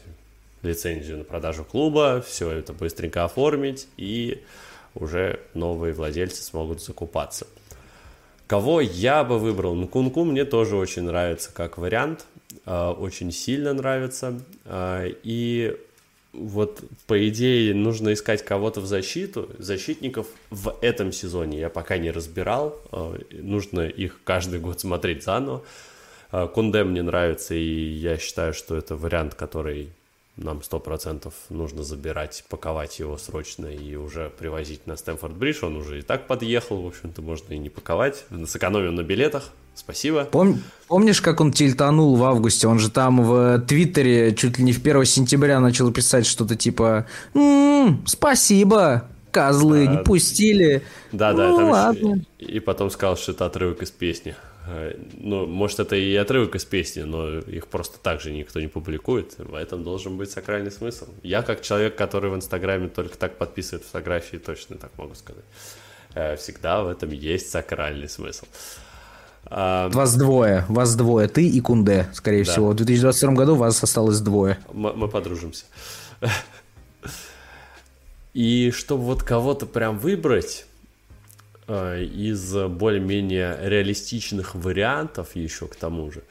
лицензию 0.61 1.19
на 1.19 1.23
продажу 1.23 1.63
клуба, 1.63 2.23
все 2.25 2.51
это 2.51 2.73
быстренько 2.73 3.23
оформить, 3.23 3.87
и 3.97 4.43
уже 4.95 5.39
новые 5.53 5.93
владельцы 5.93 6.43
смогут 6.43 6.81
закупаться. 6.81 7.47
Кого 8.47 8.81
я 8.81 9.23
бы 9.23 9.37
выбрал? 9.37 9.75
Ну, 9.75 9.87
Кунку 9.87 10.23
мне 10.23 10.43
тоже 10.43 10.75
очень 10.75 11.03
нравится 11.03 11.51
как 11.53 11.77
вариант, 11.77 12.25
а, 12.65 12.91
очень 12.91 13.31
сильно 13.31 13.73
нравится. 13.73 14.41
А, 14.65 15.05
и 15.05 15.77
вот, 16.33 16.83
по 17.05 17.27
идее, 17.27 17.73
нужно 17.73 18.13
искать 18.13 18.43
кого-то 18.43 18.81
в 18.81 18.85
защиту. 18.85 19.49
Защитников 19.59 20.27
в 20.49 20.75
этом 20.81 21.11
сезоне 21.11 21.59
я 21.59 21.69
пока 21.69 21.97
не 21.97 22.11
разбирал. 22.11 22.75
А, 22.91 23.19
нужно 23.31 23.81
их 23.81 24.19
каждый 24.23 24.59
год 24.59 24.79
смотреть 24.79 25.23
заново. 25.23 25.63
А, 26.31 26.47
Кунде 26.47 26.83
мне 26.83 27.01
нравится, 27.01 27.55
и 27.55 27.91
я 27.91 28.17
считаю, 28.17 28.53
что 28.53 28.75
это 28.75 28.95
вариант, 28.95 29.35
который 29.35 29.89
нам 30.37 30.59
100% 30.59 31.31
нужно 31.49 31.83
забирать, 31.83 32.43
паковать 32.49 32.99
его 32.99 33.17
срочно 33.17 33.65
и 33.65 33.95
уже 33.95 34.31
привозить 34.37 34.87
на 34.87 34.95
Стэнфорд 34.95 35.35
Бридж. 35.35 35.63
Он 35.63 35.75
уже 35.75 35.99
и 35.99 36.01
так 36.01 36.27
подъехал, 36.27 36.81
в 36.81 36.87
общем-то, 36.87 37.21
можно 37.21 37.53
и 37.53 37.57
не 37.57 37.69
паковать. 37.69 38.25
Сэкономим 38.47 38.95
на 38.95 39.03
билетах. 39.03 39.49
Спасибо. 39.75 40.27
Пом- 40.31 40.57
помнишь, 40.87 41.21
как 41.21 41.39
он 41.39 41.51
тильтанул 41.51 42.15
в 42.15 42.23
августе? 42.23 42.67
Он 42.67 42.79
же 42.79 42.89
там 42.89 43.23
в 43.23 43.59
Твиттере 43.59 44.35
чуть 44.35 44.57
ли 44.57 44.63
не 44.63 44.73
в 44.73 44.79
1 44.79 45.05
сентября 45.05 45.59
начал 45.59 45.91
писать 45.91 46.25
что-то 46.25 46.55
типа 46.55 47.05
«М-м, 47.33 48.03
«Спасибо, 48.05 49.05
козлы, 49.31 49.87
а, 49.87 49.95
не 49.95 49.97
пустили». 50.03 50.83
Да-да, 51.11 51.49
ну, 51.49 51.57
там 51.57 51.69
ладно. 51.69 52.25
Еще... 52.39 52.51
И 52.51 52.59
потом 52.59 52.89
сказал, 52.89 53.15
что 53.15 53.31
это 53.31 53.45
отрывок 53.45 53.81
из 53.81 53.91
песни. 53.91 54.35
Э, 54.69 54.93
ну, 55.17 55.47
может, 55.47 55.79
это 55.79 55.95
и 55.95 56.15
отрывок 56.15 56.55
из 56.55 56.65
песни, 56.65 57.01
но 57.01 57.39
их 57.39 57.67
просто 57.67 57.97
так 57.97 58.21
же 58.21 58.31
никто 58.31 58.59
не 58.59 58.67
публикует. 58.67 59.35
В 59.37 59.55
этом 59.55 59.83
должен 59.83 60.17
быть 60.17 60.29
сакральный 60.29 60.71
смысл. 60.71 61.07
Я, 61.23 61.41
как 61.41 61.61
человек, 61.61 61.95
который 61.95 62.29
в 62.29 62.35
Инстаграме 62.35 62.87
только 62.87 63.17
так 63.17 63.37
подписывает 63.37 63.83
фотографии, 63.83 64.37
точно 64.37 64.77
так 64.77 64.91
могу 64.97 65.15
сказать. 65.15 65.45
Э, 66.13 66.35
всегда 66.35 66.83
в 66.83 66.87
этом 66.87 67.09
есть 67.11 67.49
сакральный 67.49 68.07
смысл. 68.09 68.45
А... 69.45 69.89
Вас 69.89 70.15
двое, 70.15 70.65
вас 70.67 70.95
двое, 70.95 71.27
ты 71.27 71.47
и 71.47 71.59
Кунде, 71.61 72.07
скорее 72.13 72.43
да. 72.43 72.51
всего. 72.51 72.69
В 72.69 72.75
2022 72.75 73.33
году 73.33 73.55
вас 73.55 73.81
осталось 73.81 74.19
двое. 74.19 74.59
Мы, 74.71 74.93
мы 74.93 75.07
подружимся. 75.07 75.65
И 78.33 78.71
чтобы 78.71 79.03
вот 79.05 79.23
кого-то 79.23 79.65
прям 79.65 79.97
выбрать, 79.97 80.65
из 81.69 82.53
более-менее 82.53 83.57
реалистичных 83.61 84.55
вариантов 84.55 85.35
еще 85.35 85.67
к 85.67 85.75
тому 85.75 86.11
же, 86.11 86.23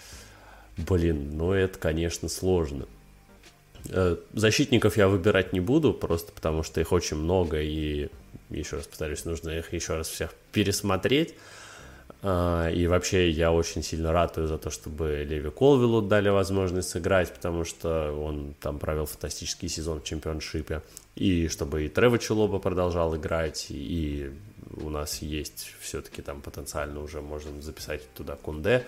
блин, 0.76 1.36
ну 1.36 1.52
это, 1.52 1.78
конечно, 1.78 2.28
сложно. 2.28 2.86
Э, 3.90 4.16
защитников 4.32 4.96
я 4.96 5.08
выбирать 5.08 5.52
не 5.52 5.60
буду, 5.60 5.94
просто 5.94 6.32
потому 6.32 6.62
что 6.62 6.80
их 6.80 6.92
очень 6.92 7.16
много, 7.16 7.60
и, 7.60 8.08
еще 8.50 8.76
раз 8.76 8.86
повторюсь, 8.86 9.24
нужно 9.24 9.50
их 9.50 9.72
еще 9.72 9.96
раз 9.96 10.08
всех 10.08 10.34
пересмотреть. 10.52 11.34
А, 12.20 12.68
и 12.70 12.86
вообще 12.88 13.30
я 13.30 13.52
очень 13.52 13.82
сильно 13.82 14.12
ратую 14.12 14.48
за 14.48 14.58
то, 14.58 14.70
чтобы 14.70 15.24
Леви 15.28 15.50
Колвиллу 15.50 16.02
дали 16.02 16.28
возможность 16.28 16.88
сыграть, 16.88 17.32
потому 17.32 17.64
что 17.64 18.12
он 18.12 18.54
там 18.60 18.78
провел 18.78 19.06
фантастический 19.06 19.68
сезон 19.68 20.00
в 20.00 20.04
чемпионшипе. 20.04 20.82
И 21.14 21.48
чтобы 21.48 21.84
и 21.84 21.88
Трево 21.88 22.18
Челоба 22.18 22.58
продолжал 22.58 23.16
играть, 23.16 23.66
и 23.70 24.32
у 24.76 24.90
нас 24.90 25.22
есть 25.22 25.74
все-таки 25.80 26.22
там 26.22 26.40
потенциально 26.40 27.00
уже 27.00 27.20
можем 27.20 27.62
записать 27.62 28.02
туда 28.14 28.36
Кунде 28.36 28.86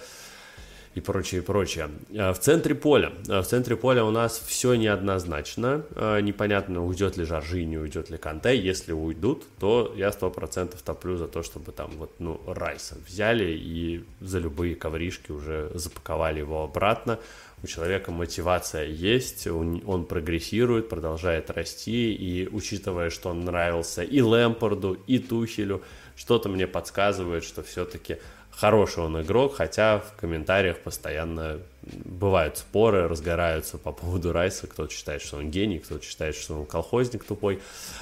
и 0.95 1.01
прочее, 1.01 1.41
и 1.41 1.45
прочее. 1.45 1.89
А, 2.17 2.33
в 2.33 2.41
центре 2.41 2.75
поля. 2.75 3.13
А, 3.29 3.43
в 3.43 3.47
центре 3.47 3.77
поля 3.77 4.05
у 4.05 4.11
нас 4.11 4.43
все 4.45 4.75
неоднозначно. 4.75 5.85
А, 5.95 6.19
непонятно, 6.21 6.85
уйдет 6.85 7.17
ли 7.17 7.25
Жоржи, 7.25 7.65
не 7.65 7.79
уйдет 7.79 8.11
ли 8.11 8.19
Канте. 8.19 8.59
Если 8.59 8.93
уйдут, 8.93 9.45
то 9.61 9.93
я 9.97 10.11
сто 10.11 10.31
процентов 10.31 10.83
топлю 10.83 11.17
за 11.17 11.29
то, 11.29 11.43
чтобы 11.43 11.71
там 11.73 11.91
вот, 11.97 12.13
ну, 12.19 12.41
Райса 12.47 12.97
взяли 13.07 13.53
и 13.53 14.05
за 14.21 14.41
любые 14.41 14.75
ковришки 14.75 15.31
уже 15.31 15.71
запаковали 15.75 16.41
его 16.41 16.65
обратно. 16.65 17.21
У 17.62 17.66
человека 17.66 18.11
мотивация 18.11 18.87
есть, 18.87 19.47
он, 19.47 20.07
прогрессирует, 20.07 20.89
продолжает 20.89 21.51
расти, 21.51 22.15
и 22.15 22.49
учитывая, 22.49 23.11
что 23.11 23.28
он 23.31 23.45
нравился 23.45 24.03
и 24.03 24.23
Лэмпорду, 24.23 24.95
и 25.07 25.19
Тухелю, 25.19 25.82
что-то 26.16 26.49
мне 26.49 26.66
подсказывает, 26.66 27.45
что 27.45 27.62
все-таки 27.62 28.16
хороший 28.51 29.05
он 29.05 29.20
игрок, 29.20 29.57
хотя 29.57 29.99
в 29.99 30.16
комментариях 30.16 30.78
постоянно 30.78 31.61
бывают 31.82 32.59
споры, 32.59 33.09
разгораются 33.09 33.78
по 33.78 33.93
поводу 33.93 34.32
Райса. 34.32 34.66
Кто-то 34.66 34.93
считает, 34.93 35.23
что 35.23 35.39
он 35.39 35.51
гений, 35.51 35.78
кто-то 35.78 36.05
считает, 36.05 36.35
что 36.37 36.55
он 36.61 36.66
колхозник 36.66 37.24
тупой. 37.24 37.61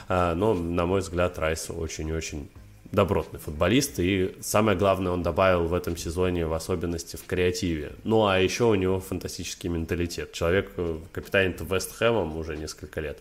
А, 0.09 0.35
но, 0.35 0.55
на 0.55 0.87
мой 0.87 1.01
взгляд, 1.01 1.39
Райс 1.39 1.71
очень-очень 1.71 2.49
добротный 2.93 3.39
футболист, 3.39 3.99
и 3.99 4.35
самое 4.41 4.77
главное, 4.77 5.13
он 5.13 5.23
добавил 5.23 5.67
в 5.67 5.75
этом 5.75 5.97
сезоне 5.97 6.47
в 6.47 6.55
особенности 6.55 7.17
в 7.17 7.25
креативе. 7.27 7.93
Ну, 8.05 8.27
а 8.27 8.39
еще 8.39 8.65
у 8.65 8.75
него 8.75 9.01
фантастический 9.01 9.69
менталитет. 9.69 10.33
Человек 10.33 10.73
э, 10.77 10.99
капитанит 11.13 11.61
Вест 11.61 11.95
Хэмом 11.97 12.37
уже 12.37 12.57
несколько 12.57 13.01
лет. 13.01 13.19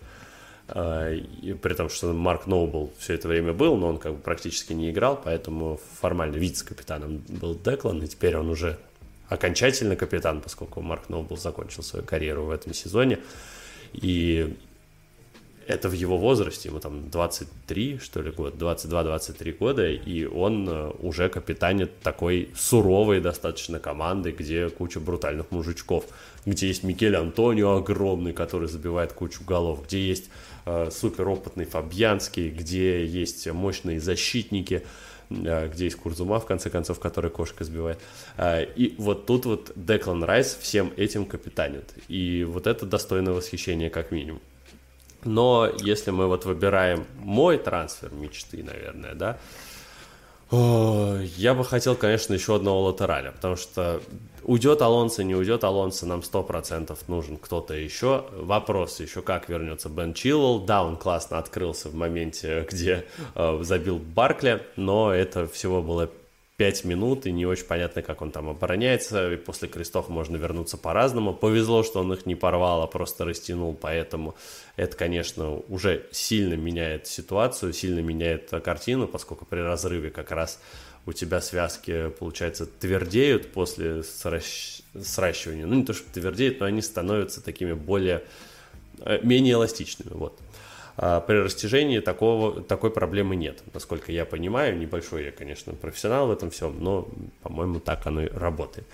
А, 0.69 1.14
и 1.14 1.53
при 1.53 1.73
том, 1.73 1.89
что 1.89 2.14
Марк 2.14 2.48
Ноубл 2.48 2.94
все 2.98 3.14
это 3.14 3.27
время 3.27 3.53
был, 3.53 3.76
но 3.76 3.89
он 3.89 3.98
как 3.98 4.14
бы 4.14 4.19
практически 4.19 4.73
не 4.73 4.89
играл, 4.89 5.19
поэтому 5.22 5.80
формально 5.99 6.35
вице-капитаном 6.35 7.22
был 7.27 7.56
Деклан, 7.56 8.02
и 8.03 8.07
теперь 8.07 8.38
он 8.38 8.49
уже 8.49 8.77
окончательно 9.30 9.95
капитан, 9.95 10.41
поскольку 10.41 10.81
Марк 10.81 11.10
Ноубл 11.10 11.38
закончил 11.38 11.84
свою 11.84 12.06
карьеру 12.06 12.45
в 12.45 12.52
этом 12.52 12.73
сезоне. 12.73 13.19
И 13.94 14.56
это 15.68 15.89
в 15.89 15.94
его 15.94 16.18
возрасте, 16.18 16.69
ему 16.69 16.80
там 16.80 17.10
23, 17.10 17.99
что 17.99 18.22
ли, 18.22 18.31
год, 18.31 18.56
22-23 18.56 19.57
года, 19.57 19.89
и 19.89 20.26
он 20.26 20.68
э, 20.69 20.91
уже 20.99 21.30
капитанит 21.30 21.99
такой 21.99 22.49
суровой 22.56 23.19
достаточно 23.19 23.80
команды, 23.80 24.31
где 24.31 24.69
куча 24.69 24.99
брутальных 24.99 25.52
мужичков, 25.52 26.06
где 26.45 26.68
есть 26.68 26.84
Микель 26.84 27.15
Антонио 27.15 27.77
огромный, 27.77 28.34
который 28.34 28.69
забивает 28.69 29.11
кучу 29.11 29.44
голов, 29.44 29.85
где 29.85 29.99
есть 29.99 30.30
э, 30.65 30.89
суперопытный 30.89 31.65
Фабьянский, 31.65 32.49
где 32.49 33.06
есть 33.06 33.45
мощные 33.52 33.99
защитники, 33.99 34.84
э, 35.30 35.69
где 35.69 35.85
есть 35.85 35.98
Курзума, 35.98 36.39
в 36.39 36.45
конце 36.45 36.69
концов, 36.69 36.99
который 36.99 37.30
кошка 37.30 37.65
сбивает. 37.65 37.99
Э, 38.38 38.64
и 38.64 38.95
вот 38.98 39.26
тут 39.26 39.45
вот 39.45 39.72
Деклан 39.76 40.23
Райс 40.23 40.57
всем 40.61 40.94
этим 40.95 41.26
капитанит. 41.26 41.94
И 42.07 42.45
вот 42.48 42.68
это 42.68 42.85
достойно 42.85 43.34
восхищения 43.34 43.89
как 43.89 44.11
минимум. 44.11 44.41
Но 45.23 45.69
если 45.80 46.11
мы 46.11 46.27
вот 46.27 46.45
выбираем 46.45 47.06
мой 47.18 47.57
трансфер 47.57 48.14
мечты, 48.14 48.64
наверное, 48.64 49.15
да, 49.15 49.38
я 50.49 51.53
бы 51.53 51.65
хотел, 51.65 51.95
конечно, 51.95 52.34
еще 52.34 52.56
одного 52.56 52.84
латераля, 52.84 53.31
потому 53.31 53.57
что 53.57 54.02
уйдет 54.44 54.81
Алонсо, 54.81 55.23
не 55.23 55.35
уйдет 55.35 55.65
Алонсо, 55.65 56.06
нам 56.06 56.22
100% 56.22 56.98
нужен 57.07 57.38
кто-то 57.38 57.73
еще. 57.73 58.26
Вопрос 58.31 59.02
еще, 59.02 59.22
как 59.22 59.49
вернется 59.49 59.89
Бен 59.89 60.14
Чиллл. 60.14 60.60
Да, 60.60 60.85
он 60.85 60.95
классно 60.95 61.38
открылся 61.38 61.89
в 61.89 61.95
моменте, 61.95 62.65
где 62.69 63.06
э, 63.35 63.60
забил 63.64 63.99
Баркли, 63.99 64.64
но 64.77 65.14
это 65.14 65.48
всего 65.48 65.81
было 65.81 66.10
5 66.57 66.85
минут, 66.85 67.27
и 67.27 67.31
не 67.31 67.45
очень 67.45 67.65
понятно, 67.65 68.01
как 68.01 68.23
он 68.23 68.31
там 68.31 68.49
обороняется, 68.49 69.31
и 69.31 69.38
после 69.38 69.67
крестов 69.67 70.09
можно 70.09 70.38
вернуться 70.38 70.75
по-разному. 70.77 71.35
Повезло, 71.35 71.84
что 71.84 71.99
он 71.99 72.11
их 72.13 72.25
не 72.25 72.35
порвал, 72.35 72.81
а 72.81 72.88
просто 72.88 73.25
растянул, 73.25 73.75
поэтому 73.75 74.35
это, 74.75 74.97
конечно, 74.97 75.57
уже 75.69 76.07
сильно 76.11 76.55
меняет 76.55 77.05
ситуацию, 77.05 77.73
сильно 77.73 77.99
меняет 77.99 78.49
картину, 78.63 79.07
поскольку 79.07 79.45
при 79.45 79.59
разрыве 79.59 80.09
как 80.09 80.31
раз 80.31 80.59
у 81.05 81.13
тебя 81.13 81.41
связки, 81.41 82.09
получается, 82.09 82.65
твердеют 82.65 83.51
после 83.53 84.03
сращ... 84.03 84.81
сращивания. 84.99 85.67
Ну, 85.67 85.75
не 85.75 85.85
то, 85.85 85.93
что 85.93 86.11
твердеют, 86.11 86.59
но 86.59 86.65
они 86.65 86.81
становятся 86.81 87.41
такими 87.41 87.73
более, 87.73 88.23
э, 89.01 89.19
менее 89.21 89.53
эластичными, 89.53 90.11
вот. 90.13 90.39
А 90.99 91.19
при 91.22 91.36
растяжении 91.36 91.99
такого, 91.99 92.64
такой 92.64 92.90
проблемы 92.90 93.36
нет, 93.36 93.61
насколько 93.72 94.11
я 94.11 94.26
понимаю. 94.26 94.78
Небольшой 94.78 95.26
я, 95.26 95.32
конечно, 95.32 95.74
профессионал 95.74 96.28
в 96.28 96.32
этом 96.32 96.49
всем, 96.49 96.84
но, 96.84 97.07
по-моему, 97.44 97.80
так 97.80 98.07
оно 98.07 98.24
и 98.24 98.30
работает. 98.30 98.88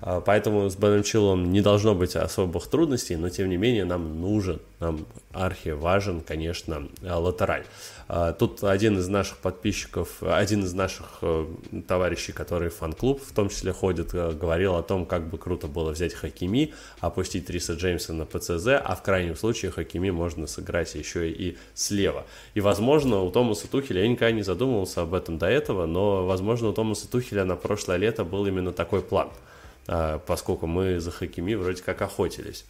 А, 0.00 0.20
поэтому 0.20 0.68
с 0.68 0.76
Беном 0.76 1.02
Чиллом 1.02 1.52
не 1.52 1.60
должно 1.60 1.94
быть 1.94 2.16
особых 2.16 2.66
трудностей, 2.66 3.16
но 3.16 3.28
тем 3.28 3.48
не 3.48 3.56
менее 3.56 3.84
нам 3.84 4.20
нужен, 4.20 4.60
нам 4.80 5.06
архи 5.32 5.70
важен, 5.70 6.20
конечно, 6.20 6.88
латераль. 7.02 7.64
А, 8.06 8.32
тут 8.32 8.62
один 8.62 8.98
из 8.98 9.08
наших 9.08 9.38
подписчиков, 9.38 10.22
один 10.22 10.64
из 10.64 10.74
наших 10.74 11.18
э, 11.22 11.46
товарищей, 11.88 12.32
который 12.32 12.68
фан-клуб 12.68 13.22
в 13.24 13.32
том 13.32 13.48
числе 13.48 13.72
ходит, 13.72 14.12
э, 14.12 14.32
говорил 14.32 14.74
о 14.76 14.82
том, 14.82 15.06
как 15.06 15.28
бы 15.28 15.38
круто 15.38 15.68
было 15.68 15.90
взять 15.90 16.12
Хакими, 16.12 16.74
опустить 17.00 17.48
Риса 17.48 17.72
Джеймса 17.72 18.12
на 18.12 18.26
ПЦЗ, 18.26 18.68
а 18.84 18.94
в 18.94 19.02
крайнем 19.02 19.36
случае 19.36 19.70
Хакими 19.70 20.10
можно 20.10 20.46
сыграть 20.46 20.94
еще 20.94 21.30
и 21.30 21.56
слева. 21.74 22.26
И, 22.52 22.60
возможно, 22.60 23.22
у 23.22 23.30
Томаса 23.30 23.68
Тухеля, 23.68 24.02
я 24.02 24.08
никогда 24.08 24.32
не 24.32 24.42
задумывался 24.42 25.00
об 25.00 25.14
этом 25.14 25.38
до 25.38 25.46
этого, 25.46 25.86
но, 25.86 26.26
возможно, 26.26 26.68
у 26.68 26.72
Томаса 26.74 27.10
Тухеля 27.10 27.46
на 27.46 27.56
прошлое 27.56 27.96
лето 27.96 28.24
был 28.24 28.46
именно 28.46 28.72
такой 28.72 29.00
план– 29.00 29.30
а, 29.38 29.53
поскольку 29.86 30.66
мы 30.66 31.00
за 31.00 31.10
Хакими 31.10 31.54
вроде 31.54 31.82
как 31.82 32.00
охотились. 32.02 32.64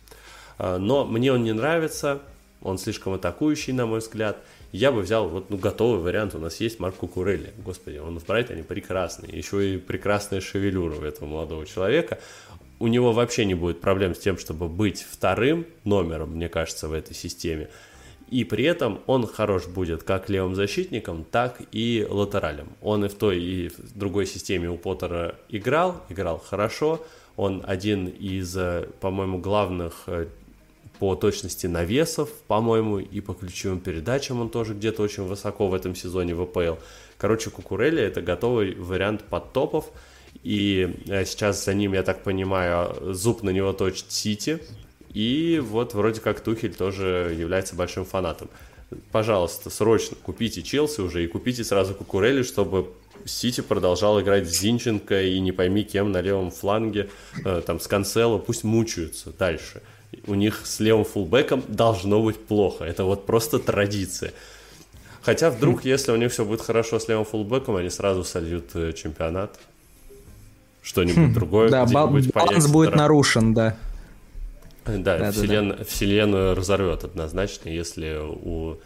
А, 0.58 0.78
но 0.78 1.04
мне 1.04 1.32
он 1.32 1.44
не 1.44 1.52
нравится, 1.52 2.20
он 2.62 2.78
слишком 2.78 3.12
атакующий, 3.12 3.72
на 3.72 3.86
мой 3.86 4.00
взгляд. 4.00 4.38
Я 4.72 4.90
бы 4.90 5.02
взял 5.02 5.28
вот 5.28 5.50
ну, 5.50 5.56
готовый 5.56 6.00
вариант. 6.00 6.34
У 6.34 6.38
нас 6.38 6.60
есть 6.60 6.80
Марк 6.80 6.96
Кукурелли. 6.96 7.52
Господи, 7.58 7.98
он 7.98 8.18
в 8.18 8.26
Брайтоне 8.26 8.64
прекрасный. 8.64 9.30
Еще 9.30 9.74
и 9.74 9.78
прекрасная 9.78 10.40
шевелюра 10.40 10.96
у 10.96 11.02
этого 11.02 11.28
молодого 11.28 11.66
человека. 11.66 12.18
У 12.80 12.88
него 12.88 13.12
вообще 13.12 13.44
не 13.44 13.54
будет 13.54 13.80
проблем 13.80 14.14
с 14.14 14.18
тем, 14.18 14.36
чтобы 14.36 14.68
быть 14.68 15.06
вторым 15.08 15.66
номером, 15.84 16.30
мне 16.30 16.48
кажется, 16.48 16.88
в 16.88 16.92
этой 16.92 17.14
системе. 17.14 17.68
И 18.28 18.44
при 18.44 18.64
этом 18.64 19.01
он 19.06 19.26
хорош 19.26 19.66
будет 19.66 20.02
как 20.02 20.28
левым 20.28 20.55
защитником, 20.55 21.24
так 21.30 21.60
и 21.72 22.06
латералем. 22.09 22.68
Он 22.80 23.05
и 23.05 23.09
в 23.09 23.14
той, 23.14 23.42
и 23.42 23.68
в 23.68 23.96
другой 23.96 24.26
системе 24.26 24.70
у 24.70 24.76
Поттера 24.76 25.36
играл, 25.48 26.02
играл 26.09 26.38
хорошо. 26.38 27.05
Он 27.36 27.62
один 27.66 28.06
из, 28.06 28.56
э, 28.56 28.88
по-моему, 29.01 29.38
главных 29.38 30.05
э, 30.06 30.26
по 30.98 31.16
точности 31.16 31.66
навесов, 31.66 32.30
по-моему, 32.46 32.98
и 32.98 33.20
по 33.20 33.34
ключевым 33.34 33.80
передачам 33.80 34.40
он 34.40 34.48
тоже 34.48 34.74
где-то 34.74 35.02
очень 35.02 35.24
высоко 35.24 35.68
в 35.68 35.74
этом 35.74 35.94
сезоне 35.94 36.34
в 36.34 36.42
АПЛ. 36.42 36.80
Короче, 37.18 37.51
Кукурелли 37.51 38.02
это 38.02 38.22
готовый 38.22 38.74
вариант 38.74 39.22
под 39.24 39.52
топов. 39.52 39.90
И 40.42 40.94
э, 41.06 41.24
сейчас 41.24 41.64
за 41.64 41.74
ним, 41.74 41.92
я 41.92 42.02
так 42.02 42.22
понимаю, 42.22 43.14
зуб 43.14 43.42
на 43.42 43.51
него 43.51 43.72
точит 43.72 44.10
Сити. 44.10 44.60
И 45.14 45.62
вот 45.64 45.94
вроде 45.94 46.20
как 46.20 46.40
Тухель 46.40 46.74
тоже 46.74 47.34
является 47.38 47.76
большим 47.76 48.04
фанатом. 48.04 48.50
Пожалуйста, 49.12 49.70
срочно 49.70 50.16
купите 50.22 50.62
Челси 50.62 51.00
уже 51.00 51.24
и 51.24 51.26
купите 51.28 51.64
сразу 51.64 51.94
Кукурели, 51.94 52.42
чтобы 52.42 52.88
Сити 53.24 53.60
продолжал 53.60 54.20
играть 54.20 54.48
с 54.48 54.60
Зинченко 54.60 55.22
и 55.22 55.38
не 55.40 55.52
пойми 55.52 55.84
кем 55.84 56.12
на 56.12 56.20
левом 56.20 56.50
фланге, 56.50 57.08
э, 57.44 57.62
там 57.64 57.80
с 57.80 57.86
Канцело, 57.86 58.38
пусть 58.38 58.64
мучаются 58.64 59.30
дальше. 59.38 59.82
У 60.26 60.34
них 60.34 60.60
с 60.64 60.80
левым 60.80 61.04
фулбеком 61.04 61.62
должно 61.66 62.22
быть 62.22 62.44
плохо, 62.44 62.84
это 62.84 63.04
вот 63.04 63.24
просто 63.24 63.58
традиция. 63.58 64.32
Хотя 65.22 65.50
вдруг, 65.50 65.84
если 65.84 66.12
у 66.12 66.16
них 66.16 66.32
все 66.32 66.44
будет 66.44 66.60
хорошо 66.60 66.98
с 66.98 67.08
левым 67.08 67.24
фулбеком, 67.24 67.76
они 67.76 67.88
сразу 67.88 68.24
сольют 68.24 68.70
э, 68.74 68.92
чемпионат. 68.92 69.58
Что-нибудь 70.82 71.32
другое. 71.32 71.70
Да, 71.70 71.86
баланс 71.86 72.66
будет 72.66 72.94
нарушен, 72.94 73.54
да. 73.54 73.76
Да, 74.98 75.19
да, 75.19 75.32
вселен... 75.32 75.70
да, 75.70 75.77
да. 75.77 75.85
вселенную 75.85 76.55
разорвет 76.55 77.05
однозначно, 77.05 77.69
если 77.69 78.19
у 78.20 78.77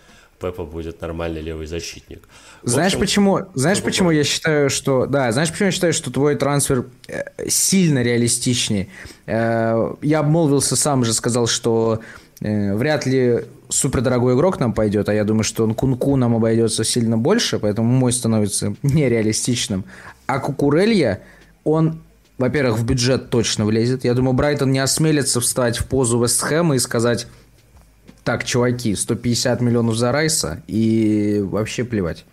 Пепа 0.41 0.65
будет 0.65 1.01
нормальный 1.01 1.41
левый 1.41 1.67
защитник. 1.67 2.29
Знаешь 2.63 2.93
общем, 2.93 3.01
почему? 3.01 3.41
Знаешь 3.55 3.83
почему 3.83 4.13
я 4.13 4.23
считаю, 4.23 4.71
что 4.71 5.07
да, 5.07 5.33
знаешь 5.33 5.51
почему 5.51 5.67
я 5.67 5.73
считаю, 5.73 5.93
что 5.93 6.13
твой 6.13 6.37
трансфер 6.37 6.87
э, 7.09 7.25
сильно 7.49 8.03
реалистичнее. 8.03 8.89
Э, 9.27 9.95
я 10.01 10.21
обмолвился 10.21 10.77
сам 10.77 11.05
же 11.05 11.13
сказал, 11.13 11.49
что 11.49 12.01
Э, 12.41 12.75
вряд 12.75 13.07
ли 13.07 13.45
супер 13.69 14.01
дорогой 14.01 14.35
игрок 14.35 14.61
нам 14.61 14.73
пойдет, 14.73 15.09
а 15.09 15.15
я 15.15 15.25
думаю, 15.25 15.45
что 15.45 15.65
он 15.65 15.75
Кунку 15.75 16.17
нам 16.17 16.37
обойдется 16.37 16.85
сильно 16.85 17.19
больше, 17.19 17.59
поэтому 17.59 17.89
мой 17.89 18.13
становится 18.13 18.75
нереалистичным. 18.83 19.85
А 20.27 20.39
Кукурелья, 20.39 21.23
он 21.65 22.01
во-первых, 22.39 22.79
в 22.79 22.85
бюджет 22.85 23.31
точно 23.31 23.65
влезет. 23.65 24.05
Я 24.05 24.15
думаю, 24.15 24.33
Брайтон 24.33 24.71
не 24.73 24.79
осмелится 24.79 25.41
встать 25.41 25.77
в 25.79 25.87
позу 25.87 26.23
Вестхэма 26.23 26.77
и 26.77 26.79
сказать, 26.79 27.27
так, 28.25 28.45
чуваки, 28.45 28.95
150 28.95 29.61
миллионов 29.61 29.97
за 29.97 30.13
Райса 30.13 30.63
и 30.67 31.43
вообще 31.45 31.85
плевать. 31.85 32.25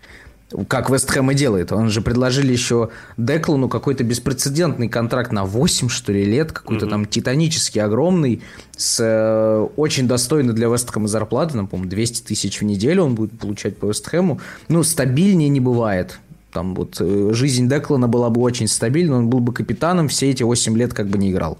Как 0.68 0.90
Вестхэм 0.90 1.32
и 1.32 1.34
делает. 1.34 1.72
Он 1.72 1.90
же 1.90 2.02
предложили 2.02 2.52
еще 2.52 2.90
Деклану 3.16 3.68
какой-то 3.68 4.04
беспрецедентный 4.04 4.88
контракт 4.88 5.32
на 5.32 5.44
8, 5.44 5.88
что 5.88 6.12
ли, 6.12 6.24
лет, 6.24 6.52
какой-то 6.52 6.86
mm-hmm. 6.86 6.90
там 6.90 7.06
титанический, 7.06 7.82
огромный, 7.82 8.42
с 8.76 9.00
э, 9.00 9.66
очень 9.76 10.06
достойной 10.06 10.54
для 10.54 10.68
Вестхэма 10.68 11.08
зарплаты, 11.08 11.54
там, 11.54 11.66
по-моему, 11.66 11.90
200 11.90 12.28
тысяч 12.28 12.60
в 12.60 12.64
неделю 12.64 13.02
он 13.02 13.16
будет 13.16 13.36
получать 13.40 13.76
по 13.76 13.86
Вестхэму. 13.86 14.40
Ну, 14.68 14.84
стабильнее 14.84 15.48
не 15.48 15.60
бывает. 15.60 16.20
Там 16.56 16.74
вот 16.74 16.96
э, 17.00 17.32
жизнь 17.34 17.68
Деклана 17.68 18.08
была 18.08 18.30
бы 18.30 18.40
очень 18.40 18.66
стабильна, 18.66 19.18
он 19.18 19.28
был 19.28 19.40
бы 19.40 19.52
капитаном, 19.52 20.08
все 20.08 20.30
эти 20.30 20.42
8 20.42 20.74
лет 20.78 20.94
как 20.94 21.06
бы 21.06 21.18
не 21.18 21.30
играл. 21.30 21.58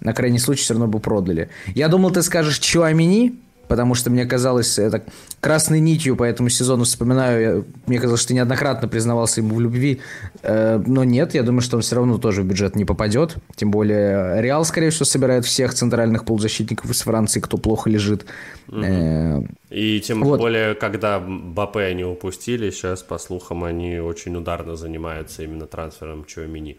На 0.00 0.12
крайний 0.12 0.38
случай 0.38 0.64
все 0.64 0.74
равно 0.74 0.86
бы 0.86 0.98
продали. 0.98 1.48
Я 1.74 1.88
думал, 1.88 2.10
ты 2.10 2.20
скажешь 2.20 2.58
Чуамини, 2.58 3.36
потому 3.68 3.94
что 3.94 4.10
мне 4.10 4.24
казалось, 4.26 4.78
это 4.78 5.02
красной 5.40 5.80
нитью 5.80 6.16
по 6.16 6.24
этому 6.24 6.48
сезону 6.48 6.84
вспоминаю, 6.84 7.66
мне 7.86 7.98
казалось, 7.98 8.20
что 8.20 8.28
ты 8.28 8.34
неоднократно 8.34 8.88
признавался 8.88 9.40
ему 9.40 9.54
в 9.56 9.60
любви, 9.60 10.00
э, 10.42 10.82
но 10.86 11.04
нет, 11.04 11.34
я 11.34 11.42
думаю, 11.42 11.60
что 11.60 11.76
он 11.76 11.82
все 11.82 11.96
равно 11.96 12.18
тоже 12.18 12.42
в 12.42 12.46
бюджет 12.46 12.76
не 12.76 12.84
попадет, 12.84 13.36
тем 13.56 13.70
более 13.70 14.40
Реал, 14.42 14.64
скорее 14.64 14.90
всего, 14.90 15.04
собирает 15.04 15.44
всех 15.44 15.74
центральных 15.74 16.24
полузащитников 16.24 16.90
из 16.90 17.02
Франции, 17.02 17.40
кто 17.40 17.56
плохо 17.56 17.90
лежит. 17.90 18.26
Угу. 18.68 19.48
И 19.70 20.00
тем 20.00 20.22
вот. 20.22 20.38
более, 20.38 20.74
когда 20.74 21.18
Бапе 21.20 21.80
они 21.80 22.04
упустили, 22.04 22.70
сейчас, 22.70 23.02
по 23.02 23.18
слухам, 23.18 23.64
они 23.64 23.98
очень 23.98 24.36
ударно 24.36 24.76
занимаются 24.76 25.42
именно 25.42 25.66
трансфером 25.66 26.24
Чуамини. 26.24 26.78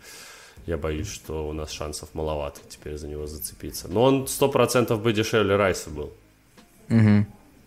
Я 0.65 0.77
боюсь, 0.77 1.09
что 1.09 1.47
у 1.47 1.53
нас 1.53 1.71
шансов 1.71 2.09
маловато 2.13 2.61
теперь 2.67 2.97
за 2.97 3.07
него 3.07 3.27
зацепиться. 3.27 3.87
Но 3.87 4.03
он 4.03 4.27
сто 4.27 4.49
процентов 4.49 5.01
бы 5.01 5.13
дешевле 5.13 5.55
Райса 5.55 5.89
был. 5.89 6.11
Угу. 6.89 7.25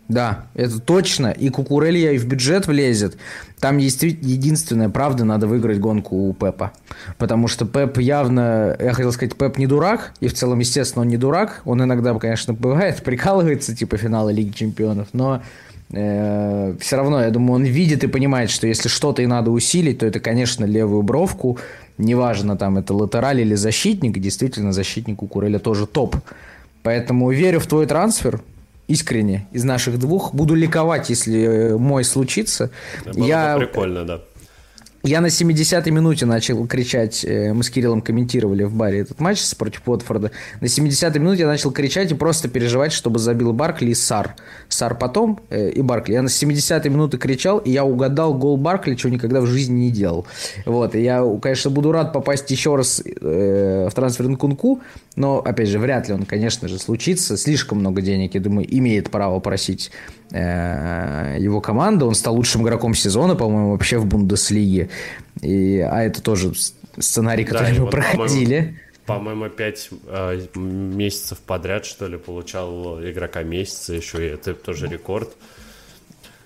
Да, 0.09 0.45
это 0.55 0.79
точно. 0.79 1.27
И 1.27 1.49
Кукурелья 1.49 2.11
и 2.13 2.17
в 2.17 2.25
бюджет 2.25 2.65
влезет. 2.65 3.15
Там 3.59 3.77
есть 3.77 4.01
единственная 4.01 4.89
правда, 4.89 5.23
надо 5.23 5.45
выиграть 5.45 5.79
гонку 5.79 6.29
у 6.29 6.33
Пепа. 6.33 6.71
Потому 7.19 7.47
что 7.47 7.65
Пеп 7.65 7.99
явно, 7.99 8.75
я 8.79 8.93
хотел 8.93 9.11
сказать, 9.11 9.35
Пеп 9.35 9.59
не 9.59 9.67
дурак, 9.67 10.13
и 10.19 10.27
в 10.27 10.33
целом, 10.33 10.59
естественно, 10.59 11.03
он 11.03 11.09
не 11.09 11.17
дурак. 11.17 11.61
Он 11.63 11.83
иногда, 11.83 12.15
конечно, 12.15 12.55
бывает, 12.55 12.97
прикалывается, 13.03 13.75
типа 13.75 13.97
финала 13.97 14.29
Лиги 14.29 14.51
Чемпионов, 14.51 15.09
но 15.13 15.43
э, 15.91 16.75
все 16.79 16.95
равно, 16.95 17.21
я 17.21 17.29
думаю, 17.29 17.53
он 17.53 17.63
видит 17.65 18.03
и 18.03 18.07
понимает, 18.07 18.49
что 18.49 18.65
если 18.65 18.89
что-то 18.89 19.21
и 19.21 19.27
надо 19.27 19.51
усилить, 19.51 19.99
то 19.99 20.07
это, 20.07 20.19
конечно, 20.19 20.65
левую 20.65 21.03
бровку. 21.03 21.59
Неважно, 21.99 22.57
там 22.57 22.79
это 22.79 22.95
латераль 22.95 23.41
или 23.41 23.53
защитник, 23.53 24.17
действительно, 24.17 24.73
защитник 24.73 25.21
у 25.21 25.27
Куреля 25.27 25.59
тоже 25.59 25.85
топ. 25.85 26.15
Поэтому 26.81 27.29
верю 27.29 27.59
в 27.59 27.67
твой 27.67 27.85
трансфер, 27.85 28.41
искренне 28.89 29.47
из 29.53 29.63
наших 29.63 29.99
двух. 29.99 30.33
Буду 30.33 30.55
ликовать, 30.55 31.09
если 31.09 31.41
э, 31.41 31.77
мой 31.77 32.03
случится. 32.03 32.71
Было 33.05 33.25
я... 33.25 33.57
бы 33.57 33.65
прикольно, 33.65 34.03
да. 34.03 34.21
Я 35.03 35.21
на 35.21 35.27
70-й 35.27 35.91
минуте 35.91 36.25
начал 36.25 36.67
кричать, 36.67 37.23
э, 37.23 37.53
мы 37.53 37.63
с 37.63 37.69
Кириллом 37.69 38.01
комментировали 38.01 38.63
в 38.63 38.73
баре 38.73 38.99
этот 38.99 39.21
матч 39.21 39.39
против 39.55 39.87
Уотфорда. 39.87 40.31
На 40.59 40.65
70-й 40.65 41.19
минуте 41.19 41.43
я 41.43 41.47
начал 41.47 41.71
кричать 41.71 42.11
и 42.11 42.15
просто 42.15 42.49
переживать, 42.49 42.91
чтобы 42.91 43.17
забил 43.17 43.53
Баркли 43.53 43.91
и 43.91 43.93
Сар. 43.93 44.35
Сар 44.67 44.97
потом 44.97 45.39
э, 45.49 45.69
и 45.69 45.81
Баркли. 45.81 46.13
Я 46.13 46.21
на 46.21 46.27
70-й 46.27 46.89
минуте 46.89 47.17
кричал, 47.17 47.59
и 47.59 47.71
я 47.71 47.85
угадал 47.85 48.33
гол 48.33 48.57
Баркли, 48.57 48.95
чего 48.95 49.13
никогда 49.13 49.39
в 49.39 49.45
жизни 49.45 49.85
не 49.85 49.91
делал. 49.91 50.27
Вот, 50.65 50.93
и 50.95 51.01
я, 51.01 51.23
конечно, 51.41 51.71
буду 51.71 51.93
рад 51.93 52.11
попасть 52.11 52.51
еще 52.51 52.75
раз 52.75 53.01
э, 53.05 53.87
в 53.89 53.93
трансфер 53.95 54.35
Кунку, 54.35 54.81
но, 55.19 55.37
опять 55.37 55.69
же, 55.69 55.77
вряд 55.77 56.07
ли 56.07 56.15
он, 56.15 56.25
конечно 56.25 56.67
же, 56.67 56.79
случится. 56.79 57.37
Слишком 57.37 57.79
много 57.79 58.01
денег, 58.01 58.33
я 58.33 58.41
думаю, 58.41 58.65
имеет 58.75 59.11
право 59.11 59.39
просить 59.39 59.91
Э, 60.31 61.37
его 61.39 61.59
команда. 61.59 62.05
Он 62.05 62.13
стал 62.13 62.35
лучшим 62.35 62.63
игроком 62.63 62.93
сезона, 62.93 63.35
по-моему, 63.35 63.71
вообще 63.71 63.97
в 63.97 64.05
Бундеслиге. 64.05 64.89
И, 65.41 65.79
а 65.79 66.03
это 66.03 66.21
тоже 66.21 66.53
сценарий, 66.97 67.45
который 67.45 67.75
да, 67.75 67.83
мы 67.83 67.89
проходили. 67.89 68.79
По-моему, 69.05 69.49
пять 69.49 69.89
э, 70.07 70.45
месяцев 70.55 71.39
подряд, 71.39 71.85
что 71.85 72.07
ли, 72.07 72.17
получал 72.17 73.01
игрока 73.03 73.41
месяца 73.41 73.93
еще, 73.93 74.23
и 74.23 74.29
это 74.29 74.53
тоже 74.53 74.87
рекорд. 74.87 75.29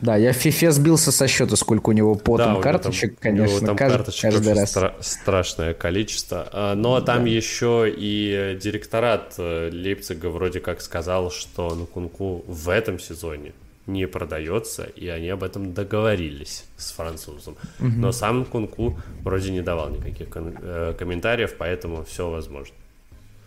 Да, 0.02 0.18
я 0.18 0.34
в 0.34 0.46
FIFA 0.46 0.72
сбился 0.72 1.12
со 1.12 1.28
счета, 1.28 1.56
сколько 1.56 1.90
у 1.90 1.94
него 1.94 2.16
потом 2.16 2.56
да, 2.56 2.62
карточек, 2.62 3.12
там, 3.12 3.20
конечно, 3.22 3.56
у 3.56 3.58
него 3.60 3.68
там 3.68 3.78
каждый, 3.78 3.98
карточек 3.98 4.32
каждый 4.32 4.54
раз. 4.54 4.76
Стра- 4.76 4.94
страшное 5.00 5.74
количество. 5.74 6.50
А, 6.52 6.76
но 6.76 7.00
там 7.00 7.24
да. 7.24 7.30
еще 7.30 7.94
и 7.96 8.58
директорат 8.62 9.36
э, 9.38 9.70
Лейпцига 9.72 10.28
вроде 10.28 10.60
как 10.60 10.82
сказал, 10.82 11.32
что 11.32 11.74
Нкунку 11.74 12.44
в 12.48 12.70
этом 12.70 13.00
сезоне 13.00 13.54
не 13.88 14.08
продается, 14.08 14.84
и 14.84 15.08
они 15.08 15.30
об 15.30 15.44
этом 15.44 15.74
договорились 15.74 16.66
с 16.78 16.92
французом. 16.92 17.56
Угу. 17.80 17.90
Но 17.90 18.12
сам 18.12 18.46
Кунку 18.46 18.98
вроде 19.24 19.52
не 19.52 19.62
давал 19.62 19.90
никаких 19.90 20.30
ком- 20.30 20.56
э, 20.62 20.94
комментариев, 20.98 21.56
поэтому 21.58 22.04
все 22.04 22.30
возможно. 22.30 22.76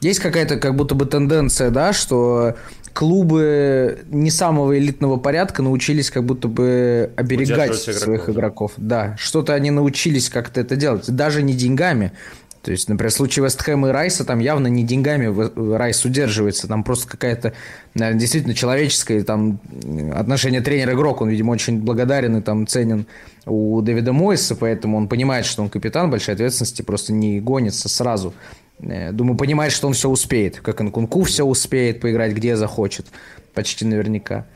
Есть 0.01 0.21
какая-то 0.21 0.57
как 0.57 0.75
будто 0.77 0.95
бы 0.95 1.07
тенденция, 1.07 1.71
да, 1.71 1.93
что 1.93 2.55
клубы 2.93 4.05
не 4.09 4.31
самого 4.31 4.79
элитного 4.79 5.19
порядка 5.19 5.63
научились 5.63 6.11
как 6.11 6.25
будто 6.25 6.49
бы 6.49 7.11
оберегать 7.17 7.83
игроков, 7.83 8.03
своих 8.03 8.29
игроков. 8.31 8.73
Да, 8.77 9.17
что-то 9.19 9.55
они 9.55 9.71
научились 9.71 10.31
как-то 10.31 10.61
это 10.61 10.77
делать, 10.77 11.05
даже 11.11 11.43
не 11.43 11.55
деньгами. 11.55 12.13
То 12.63 12.73
есть, 12.73 12.89
например, 12.89 13.13
в 13.13 13.15
случае 13.15 13.45
Вестхэма 13.45 13.91
и 13.91 13.93
Райса 13.93 14.25
там 14.25 14.41
явно 14.41 14.67
не 14.67 14.83
деньгами 14.83 15.33
Райс 15.77 16.05
удерживается, 16.05 16.67
там 16.67 16.83
просто 16.83 17.07
какая-то 17.07 17.53
наверное, 17.95 18.19
действительно 18.19 18.55
человеческое 18.55 19.23
там 19.23 19.61
отношение 20.13 20.61
тренер-игрок, 20.63 21.21
он, 21.21 21.29
видимо, 21.29 21.53
очень 21.53 21.81
благодарен 21.81 22.37
и 22.37 22.43
там 22.43 22.67
ценен 22.67 23.07
у 23.45 23.81
Дэвида 23.83 24.13
Мойса, 24.13 24.57
поэтому 24.57 24.97
он 24.97 25.07
понимает, 25.07 25.47
что 25.47 25.63
он 25.63 25.69
капитан 25.69 26.11
большой 26.11 26.35
ответственности, 26.35 26.83
просто 26.83 27.13
не 27.13 27.41
гонится 27.41 27.89
сразу. 27.89 28.35
Э, 28.81 29.13
думаю, 29.13 29.37
понимает, 29.37 29.73
что 29.73 29.87
он 29.87 29.95
все 29.95 30.09
успеет, 30.09 30.61
как 30.61 30.81
Инкунку 30.81 31.23
все 31.23 31.45
успеет 31.45 32.01
поиграть, 32.01 32.33
где 32.33 32.57
захочет, 32.57 33.07
почти 33.55 33.85
наверняка. 33.85 34.47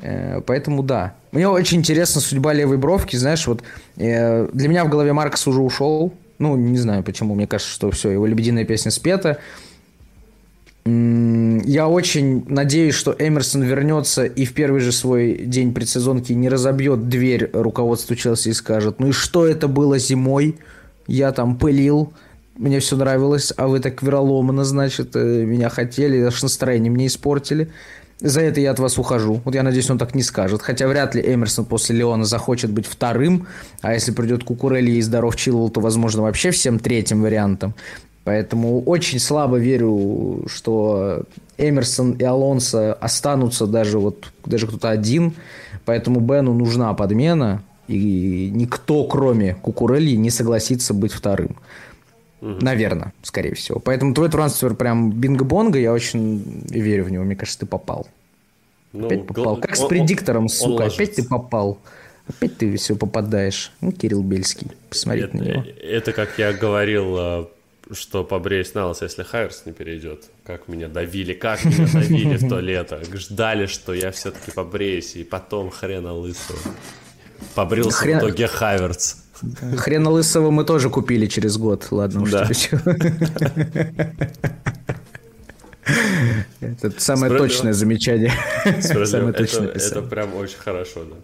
Э, 0.00 0.40
поэтому 0.44 0.82
да. 0.82 1.14
Мне 1.32 1.48
очень 1.48 1.78
интересна 1.78 2.20
судьба 2.20 2.52
левой 2.52 2.76
бровки. 2.76 3.16
Знаешь, 3.16 3.46
вот 3.46 3.62
э, 3.96 4.48
для 4.52 4.68
меня 4.68 4.84
в 4.84 4.88
голове 4.88 5.12
Маркс 5.12 5.46
уже 5.46 5.60
ушел. 5.60 6.12
Ну, 6.38 6.56
не 6.56 6.78
знаю 6.78 7.02
почему, 7.02 7.34
мне 7.34 7.46
кажется, 7.46 7.72
что 7.72 7.90
все, 7.90 8.10
его 8.10 8.26
лебединая 8.26 8.64
песня 8.64 8.90
спета. 8.90 9.38
Я 10.84 11.88
очень 11.88 12.44
надеюсь, 12.48 12.94
что 12.94 13.14
Эмерсон 13.18 13.62
вернется 13.62 14.24
и 14.24 14.46
в 14.46 14.54
первый 14.54 14.80
же 14.80 14.92
свой 14.92 15.34
день 15.34 15.74
предсезонки 15.74 16.32
не 16.32 16.48
разобьет 16.48 17.08
дверь 17.08 17.50
руководству 17.52 18.14
Челси 18.14 18.50
и 18.50 18.52
скажет, 18.54 18.98
ну 18.98 19.08
и 19.08 19.12
что 19.12 19.46
это 19.46 19.68
было 19.68 19.98
зимой? 19.98 20.56
Я 21.06 21.32
там 21.32 21.58
пылил, 21.58 22.12
мне 22.58 22.80
все 22.80 22.96
нравилось, 22.96 23.52
а 23.56 23.68
вы 23.68 23.80
так 23.80 24.02
вероломно, 24.02 24.64
значит, 24.64 25.14
э, 25.14 25.44
меня 25.44 25.68
хотели, 25.68 26.20
аж 26.20 26.42
настроение 26.42 26.90
мне 26.90 27.06
испортили. 27.06 27.70
За 28.20 28.40
это 28.40 28.60
я 28.60 28.72
от 28.72 28.80
вас 28.80 28.98
ухожу. 28.98 29.40
Вот 29.44 29.54
я 29.54 29.62
надеюсь, 29.62 29.88
он 29.90 29.98
так 29.98 30.14
не 30.16 30.24
скажет. 30.24 30.60
Хотя 30.60 30.88
вряд 30.88 31.14
ли 31.14 31.22
Эмерсон 31.22 31.64
после 31.64 31.96
Леона 31.96 32.24
захочет 32.24 32.72
быть 32.72 32.84
вторым. 32.84 33.46
А 33.80 33.94
если 33.94 34.10
придет 34.10 34.42
Кукурелли 34.42 34.90
и 34.90 35.02
здоров 35.02 35.36
Чилвелл, 35.36 35.70
то, 35.70 35.80
возможно, 35.80 36.22
вообще 36.22 36.50
всем 36.50 36.80
третьим 36.80 37.22
вариантом. 37.22 37.74
Поэтому 38.24 38.82
очень 38.82 39.20
слабо 39.20 39.58
верю, 39.58 40.44
что 40.48 41.22
Эмерсон 41.58 42.12
и 42.12 42.24
Алонсо 42.24 42.92
останутся 42.92 43.68
даже 43.68 44.00
вот 44.00 44.32
даже 44.44 44.66
кто-то 44.66 44.90
один. 44.90 45.34
Поэтому 45.84 46.18
Бену 46.18 46.54
нужна 46.54 46.92
подмена. 46.94 47.62
И 47.86 48.50
никто, 48.52 49.04
кроме 49.04 49.54
Кукурелли, 49.54 50.16
не 50.16 50.30
согласится 50.30 50.92
быть 50.92 51.12
вторым. 51.12 51.56
Угу. 52.40 52.58
Наверное, 52.60 53.12
скорее 53.22 53.54
всего. 53.54 53.80
Поэтому 53.80 54.14
твой 54.14 54.28
трансфер 54.28 54.74
прям 54.74 55.10
бинго-бонго, 55.10 55.78
я 55.78 55.92
очень 55.92 56.62
верю 56.68 57.04
в 57.04 57.10
него. 57.10 57.24
Мне 57.24 57.36
кажется, 57.36 57.60
ты 57.60 57.66
попал. 57.66 58.06
Ну, 58.92 59.06
Опять 59.06 59.26
попал. 59.26 59.56
Как 59.56 59.76
с 59.76 59.84
предиктором, 59.86 60.44
он, 60.44 60.48
сука. 60.48 60.82
Он 60.82 60.88
Опять 60.88 61.16
ты 61.16 61.24
попал. 61.24 61.78
Опять 62.28 62.58
ты 62.58 62.76
все 62.76 62.94
попадаешь. 62.94 63.72
Ну, 63.80 63.92
Кирилл 63.92 64.22
Бельский. 64.22 64.68
Посмотри 64.88 65.22
это, 65.22 65.36
на 65.36 65.42
него. 65.42 65.64
Это, 65.82 66.12
как 66.12 66.38
я 66.38 66.52
говорил, 66.52 67.16
а, 67.18 67.50
что 67.90 68.22
побреюсь 68.24 68.74
на 68.74 68.86
лос, 68.86 69.02
если 69.02 69.22
Хайерс 69.22 69.64
не 69.66 69.72
перейдет. 69.72 70.24
Как 70.44 70.68
меня 70.68 70.88
давили, 70.88 71.32
как 71.32 71.64
меня 71.64 71.88
давили 71.92 72.36
в 72.36 72.48
то 72.48 72.60
лето. 72.60 73.02
Ждали, 73.14 73.66
что 73.66 73.94
я 73.94 74.10
все-таки 74.10 74.50
побреюсь, 74.50 75.16
и 75.16 75.24
потом 75.24 75.70
хрена 75.70 76.12
лысого. 76.12 76.58
Побрился 77.54 77.98
Хрен... 77.98 78.18
в 78.18 78.22
итоге 78.22 78.46
Хайверс. 78.46 79.24
Хрена 79.76 80.10
лысого 80.10 80.50
мы 80.50 80.64
тоже 80.64 80.90
купили 80.90 81.26
через 81.26 81.56
год. 81.56 81.86
Ладно, 81.90 82.22
уж 82.22 82.30
да. 82.30 82.48
Это 86.60 86.92
самое 86.98 87.36
точное 87.36 87.72
замечание. 87.72 88.32
Самое 88.80 89.32
точное 89.32 89.68
это, 89.68 89.78
это 89.78 90.02
прям 90.02 90.34
очень 90.34 90.58
хорошо, 90.58 91.04
да. 91.04 91.16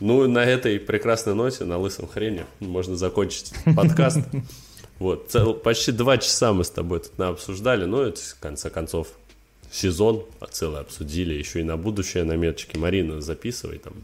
Ну, 0.00 0.26
на 0.26 0.44
этой 0.44 0.80
прекрасной 0.80 1.34
ноте, 1.34 1.64
на 1.64 1.78
лысом 1.78 2.08
хрене, 2.08 2.44
можно 2.60 2.96
закончить 2.96 3.52
подкаст. 3.76 4.18
Вот, 4.98 5.30
цел, 5.30 5.54
почти 5.54 5.92
два 5.92 6.18
часа 6.18 6.52
мы 6.52 6.64
с 6.64 6.70
тобой 6.70 7.00
тут 7.00 7.18
обсуждали, 7.20 7.84
но 7.86 8.02
это, 8.02 8.20
в 8.20 8.38
конце 8.40 8.70
концов, 8.70 9.08
сезон 9.70 10.24
целый 10.50 10.80
обсудили, 10.80 11.34
еще 11.34 11.60
и 11.60 11.64
на 11.64 11.76
будущее 11.76 12.24
наметочки. 12.24 12.76
Марина, 12.76 13.20
записывай 13.20 13.78
там. 13.78 13.94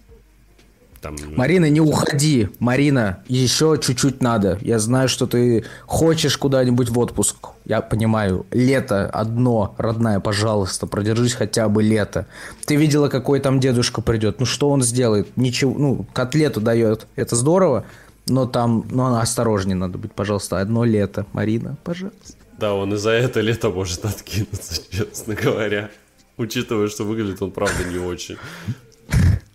Там... 1.00 1.16
Марина, 1.36 1.70
не 1.70 1.80
уходи. 1.80 2.48
Марина, 2.58 3.22
еще 3.28 3.78
чуть-чуть 3.80 4.22
надо. 4.22 4.58
Я 4.60 4.78
знаю, 4.78 5.08
что 5.08 5.26
ты 5.26 5.64
хочешь 5.86 6.36
куда-нибудь 6.36 6.88
в 6.88 6.98
отпуск. 6.98 7.36
Я 7.64 7.80
понимаю. 7.80 8.46
Лето 8.50 9.06
одно, 9.06 9.74
родная, 9.78 10.20
пожалуйста, 10.20 10.86
продержись 10.86 11.34
хотя 11.34 11.68
бы 11.68 11.82
лето. 11.82 12.26
Ты 12.66 12.76
видела, 12.76 13.08
какой 13.08 13.40
там 13.40 13.60
дедушка 13.60 14.00
придет. 14.00 14.40
Ну, 14.40 14.46
что 14.46 14.70
он 14.70 14.82
сделает? 14.82 15.36
Ничего, 15.36 15.74
ну, 15.76 16.06
котлету 16.12 16.60
дает. 16.60 17.06
Это 17.16 17.36
здорово. 17.36 17.84
Но 18.26 18.46
там, 18.46 18.84
ну, 18.90 19.16
осторожнее 19.16 19.76
надо 19.76 19.98
быть, 19.98 20.12
пожалуйста. 20.12 20.60
Одно 20.60 20.84
лето. 20.84 21.26
Марина, 21.32 21.76
пожалуйста. 21.84 22.34
Да, 22.58 22.74
он 22.74 22.92
и 22.92 22.96
за 22.96 23.10
это 23.10 23.40
лето 23.40 23.70
может 23.70 24.04
откинуться, 24.04 24.82
честно 24.90 25.34
говоря. 25.34 25.90
Учитывая, 26.36 26.88
что 26.88 27.04
выглядит 27.04 27.42
он, 27.42 27.50
правда, 27.50 27.84
не 27.84 27.98
очень. 27.98 28.36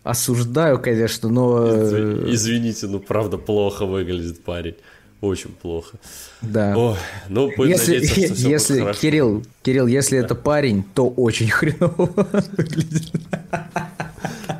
Осуждаю, 0.03 0.79
конечно, 0.79 1.29
но... 1.29 1.65
Э, 1.65 2.25
извините, 2.27 2.87
ну, 2.87 2.99
правда, 2.99 3.37
плохо 3.37 3.85
выглядит 3.85 4.43
парень. 4.43 4.75
Очень 5.21 5.51
плохо. 5.51 5.97
Да. 6.41 6.75
О, 6.75 6.97
ну, 7.29 7.49
если, 7.63 7.93
надеяться, 7.93 8.25
что 8.25 8.33
все 8.35 8.49
если 8.49 8.81
будет 8.81 8.97
Кирилл, 8.97 9.43
Кирилл, 9.61 9.87
если 9.87 10.19
да. 10.19 10.25
это 10.25 10.35
парень, 10.35 10.83
то 10.93 11.07
очень 11.07 11.49
хреново 11.49 12.11
выглядит. 12.57 13.13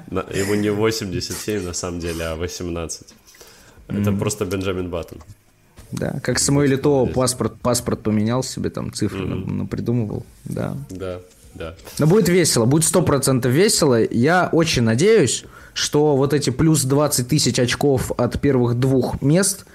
Ему 0.10 0.56
не 0.56 0.70
87 0.70 1.65
на 1.65 1.74
самом 1.74 1.99
деле, 1.99 2.24
а 2.24 2.36
18. 2.38 3.07
Это 3.90 3.98
mm. 3.98 4.20
просто 4.20 4.45
Бенджамин 4.45 4.90
Баттон. 4.90 5.20
Да, 5.91 6.20
как 6.24 6.40
Самуэль 6.40 6.78
то 6.78 7.06
паспорт, 7.06 7.60
паспорт 7.61 8.02
поменял 8.02 8.41
себе, 8.44 8.70
там 8.70 8.94
цифры 8.94 9.26
mm-hmm. 9.26 9.68
придумывал. 9.68 10.26
Да. 10.45 10.78
Да, 10.90 11.20
да. 11.55 11.75
Но 11.99 12.07
будет 12.07 12.30
весело, 12.30 12.65
будет 12.65 12.84
сто 12.84 13.01
процентов 13.01 13.51
весело. 13.51 14.01
Я 14.03 14.49
очень 14.51 14.84
надеюсь, 14.84 15.45
что 15.73 16.15
вот 16.15 16.34
эти 16.34 16.49
плюс 16.49 16.84
20 16.84 17.27
тысяч 17.27 17.59
очков 17.59 18.11
от 18.17 18.39
первых 18.39 18.75
двух 18.75 19.21
мест 19.21 19.65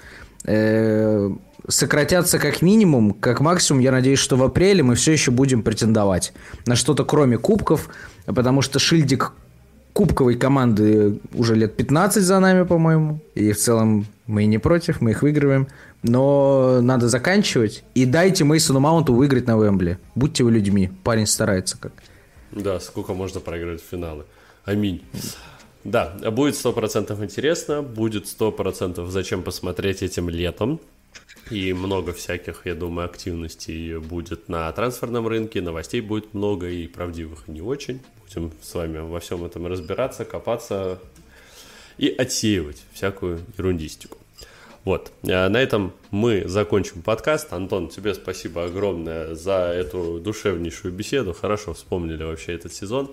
э, 0.45 1.29
сократятся 1.67 2.39
как 2.39 2.61
минимум, 2.61 3.13
как 3.13 3.39
максимум. 3.39 3.81
Я 3.81 3.91
надеюсь, 3.91 4.19
что 4.19 4.35
в 4.35 4.43
апреле 4.43 4.83
мы 4.83 4.95
все 4.95 5.11
еще 5.11 5.31
будем 5.31 5.61
претендовать 5.63 6.33
на 6.65 6.75
что-то 6.75 7.05
кроме 7.05 7.37
кубков, 7.37 7.89
потому 8.25 8.61
что 8.61 8.79
шильдик 8.79 9.33
кубковой 9.93 10.35
команды 10.35 11.19
уже 11.33 11.55
лет 11.55 11.75
15 11.75 12.23
за 12.23 12.39
нами, 12.39 12.63
по-моему. 12.63 13.19
И 13.35 13.51
в 13.51 13.57
целом 13.57 14.05
мы 14.29 14.45
не 14.45 14.59
против, 14.59 15.01
мы 15.01 15.11
их 15.11 15.23
выигрываем. 15.23 15.67
Но 16.03 16.79
надо 16.81 17.09
заканчивать. 17.09 17.83
И 17.95 18.05
дайте 18.05 18.43
Мейсону 18.43 18.79
Маунту 18.79 19.13
выиграть 19.13 19.47
на 19.47 19.57
Вембле. 19.57 19.97
Будьте 20.13 20.43
вы 20.43 20.51
людьми. 20.51 20.91
Парень 21.03 21.25
старается 21.25 21.77
как. 21.79 21.91
Да, 22.51 22.79
сколько 22.79 23.13
можно 23.13 23.39
проиграть 23.39 23.81
в 23.81 23.85
финалы. 23.89 24.25
Аминь. 24.65 25.03
Да, 25.83 26.13
будет 26.31 26.55
сто 26.55 26.73
процентов 26.73 27.23
интересно, 27.23 27.81
будет 27.81 28.27
сто 28.27 28.51
процентов 28.51 29.09
зачем 29.09 29.41
посмотреть 29.41 30.03
этим 30.03 30.29
летом. 30.29 30.79
И 31.49 31.73
много 31.73 32.13
всяких, 32.13 32.67
я 32.67 32.75
думаю, 32.75 33.05
активностей 33.05 33.97
будет 33.97 34.47
на 34.47 34.71
трансферном 34.71 35.27
рынке, 35.27 35.61
новостей 35.61 36.01
будет 36.01 36.35
много 36.35 36.69
и 36.69 36.85
правдивых 36.87 37.47
не 37.47 37.61
очень. 37.61 38.01
Будем 38.23 38.51
с 38.61 38.75
вами 38.75 38.99
во 38.99 39.19
всем 39.19 39.43
этом 39.43 39.65
разбираться, 39.65 40.23
копаться 40.23 40.99
и 41.97 42.09
отсеивать 42.09 42.83
всякую 42.93 43.39
ерундистику. 43.57 44.18
Вот, 44.85 45.11
а 45.23 45.49
на 45.49 45.57
этом 45.61 45.93
мы 46.11 46.47
закончим 46.47 47.01
подкаст. 47.01 47.51
Антон, 47.53 47.89
тебе 47.89 48.13
спасибо 48.13 48.65
огромное 48.65 49.35
за 49.35 49.73
эту 49.75 50.19
душевнейшую 50.19 50.93
беседу. 50.93 51.33
Хорошо 51.33 51.73
вспомнили 51.73 52.23
вообще 52.23 52.53
этот 52.53 52.73
сезон. 52.73 53.11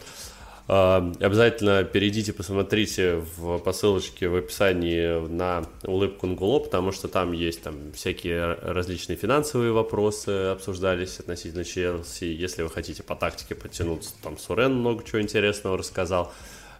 А, 0.68 1.12
обязательно 1.20 1.84
перейдите, 1.84 2.32
посмотрите 2.32 3.22
в 3.36 3.58
посылочке 3.58 4.28
в 4.28 4.34
описании 4.34 5.26
на 5.28 5.64
улыбку 5.84 6.26
Нгуло, 6.26 6.58
потому 6.58 6.90
что 6.90 7.06
там 7.06 7.32
есть 7.32 7.62
там 7.62 7.92
всякие 7.92 8.54
различные 8.54 9.16
финансовые 9.16 9.70
вопросы 9.70 10.30
обсуждались 10.50 11.20
относительно 11.20 11.64
Челси. 11.64 12.24
Если 12.24 12.62
вы 12.62 12.70
хотите 12.70 13.04
по 13.04 13.14
тактике 13.14 13.54
подтянуться, 13.54 14.14
там 14.22 14.38
Сурен 14.38 14.74
много 14.74 15.04
чего 15.04 15.22
интересного 15.22 15.78
рассказал. 15.78 16.32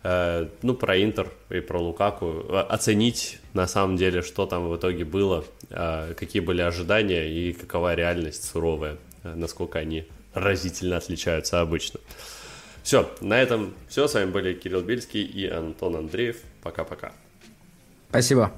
Э, 0.09 0.47
ну, 0.63 0.75
про 0.75 1.03
Интер 1.03 1.33
и 1.51 1.59
про 1.59 1.81
Лукаку. 1.81 2.45
Оценить 2.53 3.41
на 3.55 3.67
самом 3.67 3.97
деле, 3.97 4.23
что 4.23 4.47
там 4.47 4.69
в 4.69 4.77
итоге 4.77 5.05
было, 5.05 5.45
э, 5.69 6.15
какие 6.17 6.41
были 6.41 6.63
ожидания 6.63 7.29
и 7.29 7.53
какова 7.53 7.93
реальность 7.95 8.45
суровая, 8.45 8.99
э, 9.25 9.35
насколько 9.35 9.81
они 9.81 10.07
разительно 10.33 10.99
отличаются 10.99 11.61
обычно. 11.61 11.99
Все, 12.85 13.11
на 13.21 13.43
этом 13.43 13.75
все. 13.89 14.07
С 14.07 14.15
вами 14.15 14.31
были 14.31 14.55
Кирилл 14.55 14.83
Бельский 14.83 15.25
и 15.25 15.49
Антон 15.49 15.97
Андреев. 15.97 16.37
Пока-пока. 16.63 17.11
Спасибо. 18.11 18.53